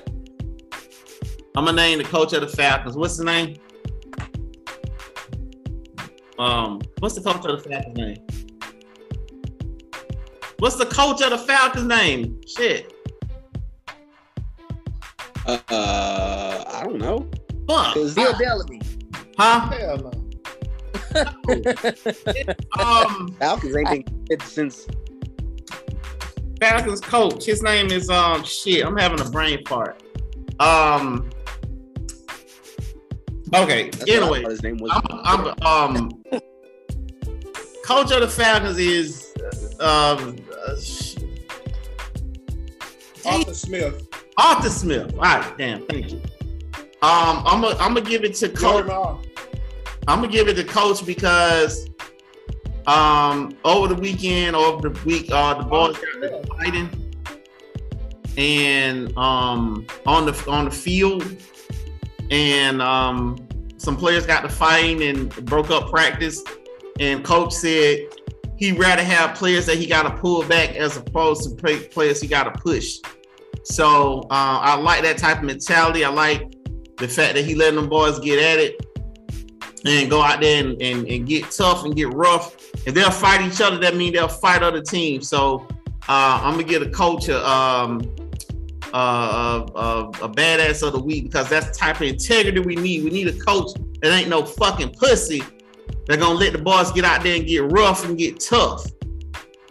I'm 1.56 1.66
gonna 1.66 1.74
name 1.74 1.98
the 1.98 2.04
coach 2.04 2.34
of 2.34 2.42
the 2.42 2.48
Falcons. 2.48 2.96
What's 2.96 3.18
his 3.18 3.26
name? 3.26 3.56
Um, 6.38 6.82
what's 7.00 7.16
the 7.16 7.22
coach 7.22 7.46
of 7.46 7.64
the 7.64 7.70
Falcons 7.70 7.98
name? 7.98 8.18
What's 10.60 10.76
the 10.76 10.86
coach 10.86 11.22
of 11.22 11.32
the 11.32 11.38
Falcons 11.38 11.86
name? 11.86 12.40
Shit. 12.48 12.94
Uh, 15.46 16.64
I 16.68 16.84
don't 16.84 16.98
know. 16.98 17.30
Fuck. 17.68 17.96
Bill 18.16 18.38
Bellamy. 18.38 18.82
Huh? 19.38 19.70
Hell 19.70 19.98
no. 19.98 20.25
Um, 22.80 23.36
Falcons 23.40 23.76
ain't 23.76 23.90
been 23.90 24.26
good 24.26 24.42
since. 24.44 24.88
Falcons 26.60 27.02
coach. 27.02 27.46
His 27.46 27.62
name 27.64 27.92
is 27.92 28.10
um 28.10 28.44
shit. 28.44 28.86
I'm 28.86 28.98
having 28.98 29.20
a 29.20 29.30
brain 29.30 29.64
fart. 29.66 30.02
Um. 30.60 31.30
Okay. 33.54 33.90
That's 33.90 34.00
what 34.00 34.10
Anyway, 34.10 34.44
his 34.44 34.64
name 34.64 34.78
was. 34.78 34.92
I'm, 34.94 35.54
I'm 35.64 35.92
um. 35.92 36.24
Coach 37.86 38.12
of 38.12 38.22
the 38.22 38.28
Falcons 38.28 38.78
is 38.78 39.34
um. 39.80 40.38
Uh, 40.68 40.76
Arthur 43.26 43.54
Smith. 43.54 44.08
Arthur 44.38 44.70
Smith. 44.70 45.14
All 45.14 45.20
right, 45.20 45.58
damn, 45.58 45.86
thank 45.88 46.12
you. 46.12 46.22
Um, 47.02 47.44
I'm 47.46 47.62
gonna 47.62 47.76
I'm 47.80 47.94
gonna 47.94 48.02
give 48.02 48.24
it 48.24 48.36
to 48.36 48.48
Joey 48.48 48.84
coach. 48.84 49.26
I'm 50.08 50.22
gonna 50.22 50.32
give 50.32 50.48
it 50.48 50.56
to 50.56 50.64
coach 50.64 51.06
because 51.06 51.90
um 52.88 53.58
over 53.64 53.88
the 53.88 54.00
weekend 54.00 54.56
or 54.56 54.66
over 54.66 54.90
the 54.90 55.06
week 55.06 55.32
uh 55.32 55.56
the 55.56 55.64
boys 55.64 55.98
got 55.98 56.48
fighting. 56.58 56.90
And 58.38 59.18
um 59.18 59.88
on 60.06 60.26
the 60.26 60.46
on 60.50 60.66
the 60.66 60.72
field. 60.72 61.26
And 62.30 62.82
um 62.82 63.38
some 63.78 63.98
players 63.98 64.26
got 64.26 64.42
to 64.42 64.50
fighting 64.50 65.04
and 65.04 65.46
broke 65.46 65.70
up 65.70 65.90
practice. 65.90 66.44
And 67.00 67.24
coach 67.24 67.54
said 67.54 68.08
he'd 68.58 68.80
rather 68.80 69.04
have 69.04 69.36
players 69.36 69.66
that 69.66 69.78
he 69.78 69.86
got 69.86 70.04
to 70.04 70.22
pull 70.22 70.44
back 70.46 70.76
as 70.76 70.98
opposed 70.98 71.44
to 71.44 71.56
play, 71.56 71.88
players 71.88 72.22
he 72.22 72.28
got 72.28 72.44
to 72.46 72.62
push. 72.62 73.00
So 73.64 74.22
uh, 74.32 74.60
i 74.62 74.76
like 74.76 75.04
that 75.04 75.18
type 75.18 75.40
of 75.40 75.44
mentality. 75.44 76.06
I 76.06 76.10
like 76.10 76.56
the 76.98 77.08
fact 77.08 77.36
that 77.36 77.44
he 77.44 77.56
letting 77.56 77.76
them 77.76 77.90
boys 77.90 78.20
get 78.20 78.40
at 78.40 78.60
it 78.60 78.85
and 79.86 80.10
go 80.10 80.22
out 80.22 80.42
there 80.42 80.64
and, 80.64 80.82
and, 80.82 81.08
and 81.08 81.28
get 81.28 81.52
tough 81.52 81.86
and 81.86 81.96
get 81.96 82.12
rough. 82.14 82.56
If 82.88 82.94
they'll 82.94 83.12
fight 83.12 83.42
each 83.42 83.62
other, 83.62 83.78
that 83.78 83.96
means 83.96 84.14
they'll 84.16 84.28
fight 84.28 84.64
other 84.64 84.82
teams. 84.82 85.28
So 85.30 85.68
uh, 86.08 86.42
I'm 86.44 86.54
gonna 86.54 86.64
get 86.64 86.82
a 86.82 86.90
coach 86.90 87.28
a, 87.30 87.48
um, 87.48 88.02
uh, 88.94 89.66
uh, 89.76 90.12
a 90.22 90.30
badass 90.30 90.86
of 90.86 90.94
the 90.94 91.00
week 91.02 91.26
because 91.26 91.50
that's 91.50 91.68
the 91.68 91.74
type 91.74 91.98
of 91.98 92.04
integrity 92.04 92.60
we 92.60 92.76
need. 92.76 93.04
We 93.04 93.10
need 93.10 93.28
a 93.28 93.38
coach 93.40 93.72
that 94.02 94.12
ain't 94.12 94.30
no 94.30 94.46
fucking 94.46 94.92
pussy. 95.00 95.44
They're 96.08 96.18
gonna 96.18 96.38
let 96.38 96.54
the 96.54 96.60
boys 96.60 96.92
get 96.92 97.04
out 97.06 97.24
there 97.24 97.36
and 97.36 97.46
get 97.48 97.72
rough 97.72 98.06
and 98.06 98.18
get 98.18 98.40
tough. 98.40 98.86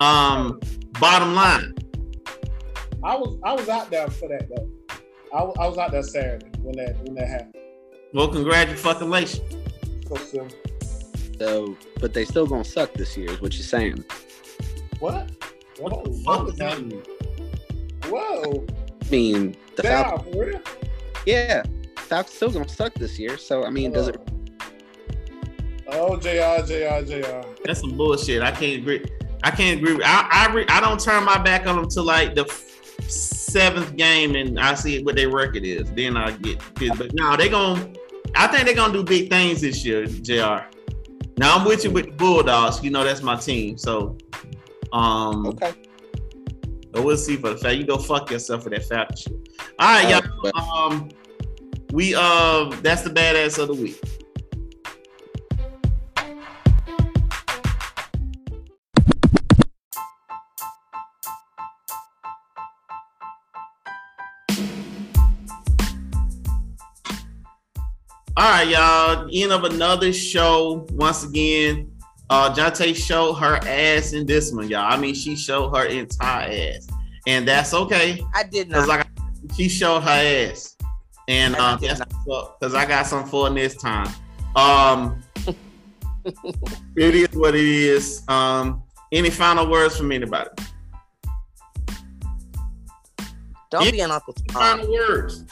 Um, 0.01 0.61
bottom 1.01 1.35
line, 1.35 1.75
I 3.03 3.17
was 3.17 3.39
I 3.45 3.53
was 3.53 3.69
out 3.69 3.91
there 3.91 4.09
for 4.09 4.29
that 4.29 4.49
though. 4.49 4.69
I, 5.33 5.43
was- 5.43 5.57
I 5.59 5.67
was 5.67 5.79
out 5.79 5.91
there 5.93 6.03
Saturday 6.03 6.47
when 6.61 6.77
that 6.77 6.97
when 7.05 7.15
that 7.15 7.29
happened. 7.29 7.57
well, 8.13 8.29
congratulations. 8.29 9.41
So. 10.17 10.49
So, 11.39 11.77
but 12.01 12.15
they 12.15 12.25
still 12.25 12.47
gonna 12.47 12.65
suck 12.65 12.93
this 12.95 13.17
year, 13.17 13.31
is 13.33 13.41
what 13.41 13.55
you're 13.55 13.63
saying. 13.65 14.05
What? 15.01 15.31
Whoa, 15.79 15.89
What 15.91 16.05
the 16.05 16.13
fuck 16.25 16.45
what 16.45 16.55
is 16.55 16.61
happening? 16.61 17.03
Whoa. 18.07 18.65
I 19.03 19.11
mean, 19.11 19.57
the 19.77 19.83
Damn, 19.83 20.05
Falcons. 20.05 20.35
for 20.35 20.47
real? 20.47 20.61
Yeah, 21.27 21.63
Falcons 21.97 22.37
still 22.37 22.51
gonna 22.51 22.69
suck 22.69 22.95
this 22.95 23.19
year. 23.19 23.37
So, 23.37 23.65
I 23.65 23.71
mean, 23.71 23.93
does 23.93 24.09
it? 24.09 24.17
Oh, 25.89 26.17
JR, 26.17 26.65
JR, 26.65 27.05
JR. 27.05 27.43
That's 27.65 27.81
some 27.81 27.97
bullshit. 27.97 28.43
I 28.43 28.51
can't 28.53 28.81
agree. 28.83 29.05
I 29.43 29.51
can't 29.51 29.79
agree. 29.81 29.95
with- 29.95 30.07
I 30.07 30.47
I, 30.49 30.53
re, 30.55 30.65
I 30.69 30.81
don't 30.81 30.99
turn 31.01 31.25
my 31.25 31.39
back 31.39 31.67
on 31.67 31.77
them 31.77 31.89
till 31.89 32.05
like 32.05 32.35
the 32.35 32.43
f- 32.47 33.11
seventh 33.11 33.95
game, 33.97 34.35
and 34.37 34.59
I 34.59 34.75
see 34.75 35.03
what 35.03 35.17
their 35.17 35.29
record 35.31 35.65
is. 35.65 35.91
Then 35.93 36.17
I 36.17 36.31
get 36.33 36.59
pissed. 36.77 36.97
But 36.99 37.13
no, 37.15 37.37
they 37.37 37.49
gonna. 37.49 37.93
I 38.37 38.47
think 38.49 38.67
they're 38.67 38.75
gonna 38.75 38.93
do 38.93 39.03
big 39.05 39.31
things 39.31 39.61
this 39.61 39.85
year, 39.85 40.07
Jr. 40.07 40.67
Now 41.37 41.57
I'm 41.57 41.65
with 41.65 41.85
you 41.85 41.91
with 41.91 42.07
the 42.07 42.13
Bulldogs. 42.13 42.83
You 42.83 42.91
know 42.91 43.05
that's 43.05 43.23
my 43.23 43.37
team. 43.37 43.77
So, 43.79 44.17
um, 44.93 45.47
Okay. 45.47 45.73
but 46.93 47.03
we'll 47.05 47.17
see 47.17 47.37
for 47.37 47.51
the 47.51 47.57
fact 47.57 47.77
you 47.77 47.85
go 47.85 47.99
fuck 47.99 48.31
yourself 48.31 48.63
for 48.65 48.71
that 48.71 49.19
shit. 49.19 49.33
All 49.79 50.03
right, 50.05 50.09
y'all. 50.09 50.85
Um, 50.87 51.09
we 51.93 52.15
uh, 52.15 52.71
that's 52.83 53.03
the 53.03 53.11
badass 53.11 53.59
of 53.59 53.69
the 53.69 53.75
week. 53.75 54.01
All 68.45 68.51
right, 68.51 68.69
y'all. 68.69 69.27
End 69.33 69.53
of 69.53 69.65
another 69.65 70.13
show. 70.13 70.87
Once 70.93 71.25
again, 71.25 71.91
uh 72.29 72.55
Jonte 72.55 72.95
showed 72.95 73.33
her 73.37 73.57
ass 73.67 74.13
in 74.13 74.27
this 74.27 74.53
one, 74.53 74.69
y'all. 74.69 74.85
I 74.85 74.99
mean, 74.99 75.15
she 75.15 75.35
showed 75.35 75.75
her 75.75 75.87
entire 75.87 76.75
ass, 76.75 76.87
and 77.27 77.49
that's 77.49 77.73
okay. 77.73 78.23
I 78.35 78.43
did 78.43 78.71
Cause 78.71 78.87
not. 78.87 78.99
like 78.99 79.07
she 79.57 79.67
showed 79.71 80.01
her 80.01 80.51
ass, 80.51 80.77
and 81.27 81.57
I 81.57 81.73
uh, 81.73 81.77
that's 81.79 82.03
because 82.05 82.75
I 82.75 82.85
got 82.85 83.07
some 83.07 83.25
for 83.25 83.49
this 83.49 83.77
time. 83.77 84.13
Um, 84.55 85.23
it 86.27 87.15
is 87.15 87.35
what 87.35 87.55
it 87.55 87.65
is. 87.65 88.29
Um, 88.29 88.83
any 89.11 89.31
final 89.31 89.71
words 89.71 89.97
from 89.97 90.13
anybody? 90.13 90.51
Don't 93.71 93.91
be 93.91 94.01
an 94.01 94.11
Uncle 94.11 94.35
Tom. 94.35 94.81
Final 94.81 94.93
words. 94.93 95.45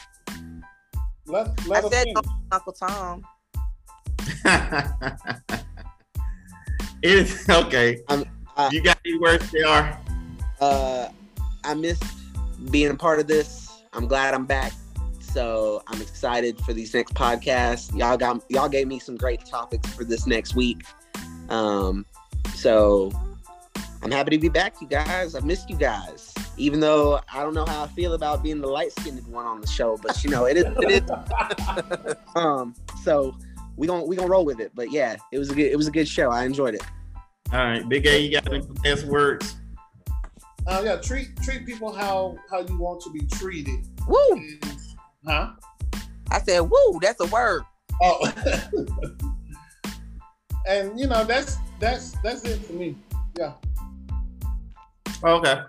Let, 1.26 1.48
I 1.48 1.66
let 1.66 1.84
us 1.84 1.92
said 1.92 2.04
finish. 2.04 2.24
Uncle 2.50 2.72
Tom. 2.72 3.26
it 7.02 7.18
is 7.18 7.48
okay. 7.48 8.00
Um, 8.08 8.24
uh, 8.56 8.70
you 8.72 8.82
got 8.82 8.98
any 9.06 9.18
words, 9.18 9.50
Jr. 9.50 9.96
Uh, 10.60 11.08
I 11.64 11.74
missed 11.74 12.04
being 12.70 12.90
a 12.90 12.94
part 12.94 13.20
of 13.20 13.26
this. 13.26 13.82
I'm 13.92 14.06
glad 14.06 14.34
I'm 14.34 14.46
back. 14.46 14.72
So 15.20 15.82
I'm 15.86 16.00
excited 16.02 16.58
for 16.60 16.72
these 16.72 16.92
next 16.92 17.14
podcasts. 17.14 17.96
Y'all 17.96 18.16
got 18.16 18.44
y'all 18.50 18.68
gave 18.68 18.86
me 18.86 18.98
some 18.98 19.16
great 19.16 19.44
topics 19.46 19.88
for 19.94 20.04
this 20.04 20.26
next 20.26 20.54
week. 20.54 20.82
Um, 21.48 22.04
so 22.54 23.10
I'm 24.02 24.10
happy 24.10 24.30
to 24.30 24.38
be 24.38 24.48
back, 24.48 24.80
you 24.80 24.88
guys. 24.88 25.34
I 25.34 25.40
missed 25.40 25.70
you 25.70 25.76
guys. 25.76 26.31
Even 26.56 26.80
though 26.80 27.20
I 27.32 27.42
don't 27.42 27.54
know 27.54 27.64
how 27.64 27.84
I 27.84 27.86
feel 27.88 28.14
about 28.14 28.42
being 28.42 28.60
the 28.60 28.68
light 28.68 28.92
skinned 28.92 29.26
one 29.26 29.46
on 29.46 29.60
the 29.60 29.66
show, 29.66 29.98
but 30.02 30.22
you 30.22 30.30
know, 30.30 30.44
it 30.44 30.56
is 30.56 30.64
it 30.78 31.02
is 31.02 32.14
um 32.36 32.74
so 33.02 33.34
we 33.76 33.86
gonna 33.86 34.04
we 34.04 34.16
gonna 34.16 34.28
roll 34.28 34.44
with 34.44 34.60
it. 34.60 34.72
But 34.74 34.90
yeah, 34.92 35.16
it 35.32 35.38
was 35.38 35.50
a 35.50 35.54
good 35.54 35.70
it 35.72 35.76
was 35.76 35.88
a 35.88 35.90
good 35.90 36.08
show. 36.08 36.30
I 36.30 36.44
enjoyed 36.44 36.74
it. 36.74 36.82
All 37.52 37.58
right, 37.58 37.86
Big 37.88 38.06
A, 38.06 38.18
you 38.20 38.32
got 38.32 38.46
any 38.52 38.64
last 38.84 39.04
words? 39.06 39.56
Uh, 40.66 40.82
yeah, 40.84 40.96
treat 40.96 41.36
treat 41.42 41.66
people 41.66 41.92
how 41.92 42.36
how 42.50 42.60
you 42.60 42.78
want 42.78 43.00
to 43.02 43.10
be 43.10 43.26
treated. 43.26 43.80
Woo! 44.06 44.32
And- 44.32 44.64
huh? 45.26 45.52
I 46.30 46.40
said, 46.40 46.60
woo, 46.60 46.98
that's 47.00 47.20
a 47.20 47.26
word. 47.26 47.62
Oh, 48.00 48.32
and 50.66 50.98
you 50.98 51.06
know 51.06 51.24
that's 51.24 51.58
that's 51.78 52.12
that's 52.22 52.44
it 52.44 52.58
for 52.64 52.72
me. 52.72 52.96
Yeah. 53.38 53.52
Okay. 55.24 55.62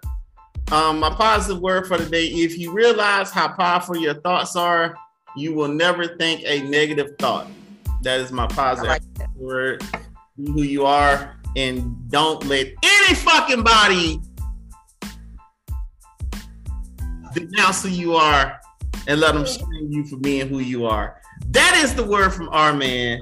Um, 0.74 1.00
my 1.00 1.12
positive 1.12 1.62
word 1.62 1.86
for 1.86 2.00
the 2.00 2.06
day: 2.10 2.26
if 2.26 2.58
you 2.58 2.74
realize 2.74 3.30
how 3.30 3.48
powerful 3.48 3.96
your 3.96 4.16
thoughts 4.16 4.56
are, 4.56 4.96
you 5.38 5.54
will 5.54 5.68
never 5.68 6.08
think 6.18 6.42
a 6.46 6.64
negative 6.64 7.12
thought. 7.20 7.46
That 8.02 8.20
is 8.22 8.32
my 8.32 8.48
positive 8.48 8.90
like 8.90 9.04
word. 9.36 9.84
Be 10.36 10.52
who 10.52 10.64
you 10.64 10.84
are, 10.88 11.36
and 11.56 12.10
don't 12.10 12.44
let 12.48 12.74
any 12.84 13.14
fucking 13.14 13.62
body 13.62 14.20
denounce 17.36 17.84
who 17.84 17.90
you 17.90 18.16
are, 18.16 18.60
and 19.08 19.20
let 19.20 19.36
them 19.36 19.46
shame 19.46 19.92
you 19.92 20.04
for 20.08 20.18
being 20.18 20.48
who 20.48 20.58
you 20.58 20.88
are. 20.88 21.22
That 21.50 21.80
is 21.84 21.94
the 21.94 22.04
word 22.04 22.32
from 22.32 22.50
R 22.50 22.74
Man. 22.74 23.22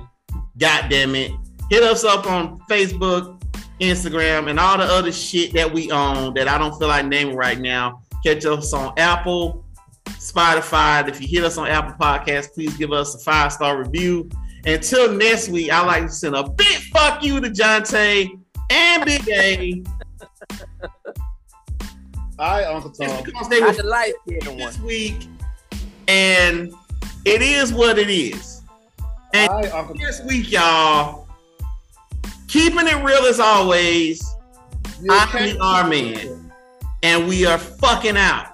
God 0.57 0.89
damn 0.89 1.15
it! 1.15 1.33
Hit 1.69 1.83
us 1.83 2.05
up 2.05 2.25
on 2.27 2.61
Facebook, 2.69 3.40
Instagram, 3.81 4.49
and 4.49 4.59
all 4.59 4.77
the 4.77 4.83
other 4.85 5.11
shit 5.11 5.53
that 5.53 5.71
we 5.73 5.91
own 5.91 6.33
that 6.35 6.47
I 6.47 6.57
don't 6.57 6.77
feel 6.77 6.87
like 6.87 7.05
naming 7.07 7.35
right 7.35 7.59
now. 7.59 8.01
Catch 8.23 8.45
us 8.45 8.71
on 8.73 8.93
Apple, 8.97 9.65
Spotify. 10.05 11.07
If 11.09 11.19
you 11.19 11.27
hit 11.27 11.43
us 11.43 11.57
on 11.57 11.67
Apple 11.67 11.95
Podcasts, 11.99 12.53
please 12.53 12.75
give 12.77 12.91
us 12.91 13.15
a 13.15 13.19
five 13.19 13.51
star 13.51 13.77
review. 13.77 14.29
Until 14.65 15.11
next 15.11 15.49
week, 15.49 15.71
I 15.71 15.83
like 15.83 16.03
to 16.03 16.11
send 16.11 16.35
a 16.35 16.47
big 16.47 16.77
fuck 16.93 17.23
you 17.23 17.39
to 17.39 17.49
Jonte 17.49 18.29
and 18.69 19.05
Big 19.05 19.27
A. 19.29 19.83
All 22.39 22.57
right, 22.57 22.63
Uncle 22.65 22.91
Tom. 22.91 23.07
Just 23.07 23.25
because 23.25 23.49
they 23.49 23.61
I 23.61 23.71
the 23.71 23.83
light 23.83 24.13
skinned 24.25 24.47
one. 24.47 24.57
this 24.57 24.79
week, 24.79 25.27
and 26.07 26.71
it 27.25 27.41
is 27.41 27.73
what 27.73 27.99
it 27.99 28.09
is. 28.09 28.61
And 29.33 29.49
All 29.49 29.61
right, 29.61 29.71
Uncle 29.73 29.95
this 29.95 30.19
Tom. 30.19 30.27
week, 30.27 30.51
y'all, 30.51 31.20
keeping 32.51 32.85
it 32.85 33.01
real 33.03 33.23
as 33.23 33.39
always. 33.39 34.35
You 35.01 35.07
I'm 35.09 35.31
the 35.31 35.57
R 35.61 35.87
man. 35.87 36.51
and 37.01 37.27
we 37.27 37.45
are 37.45 37.57
fucking 37.57 38.17
out. 38.17 38.50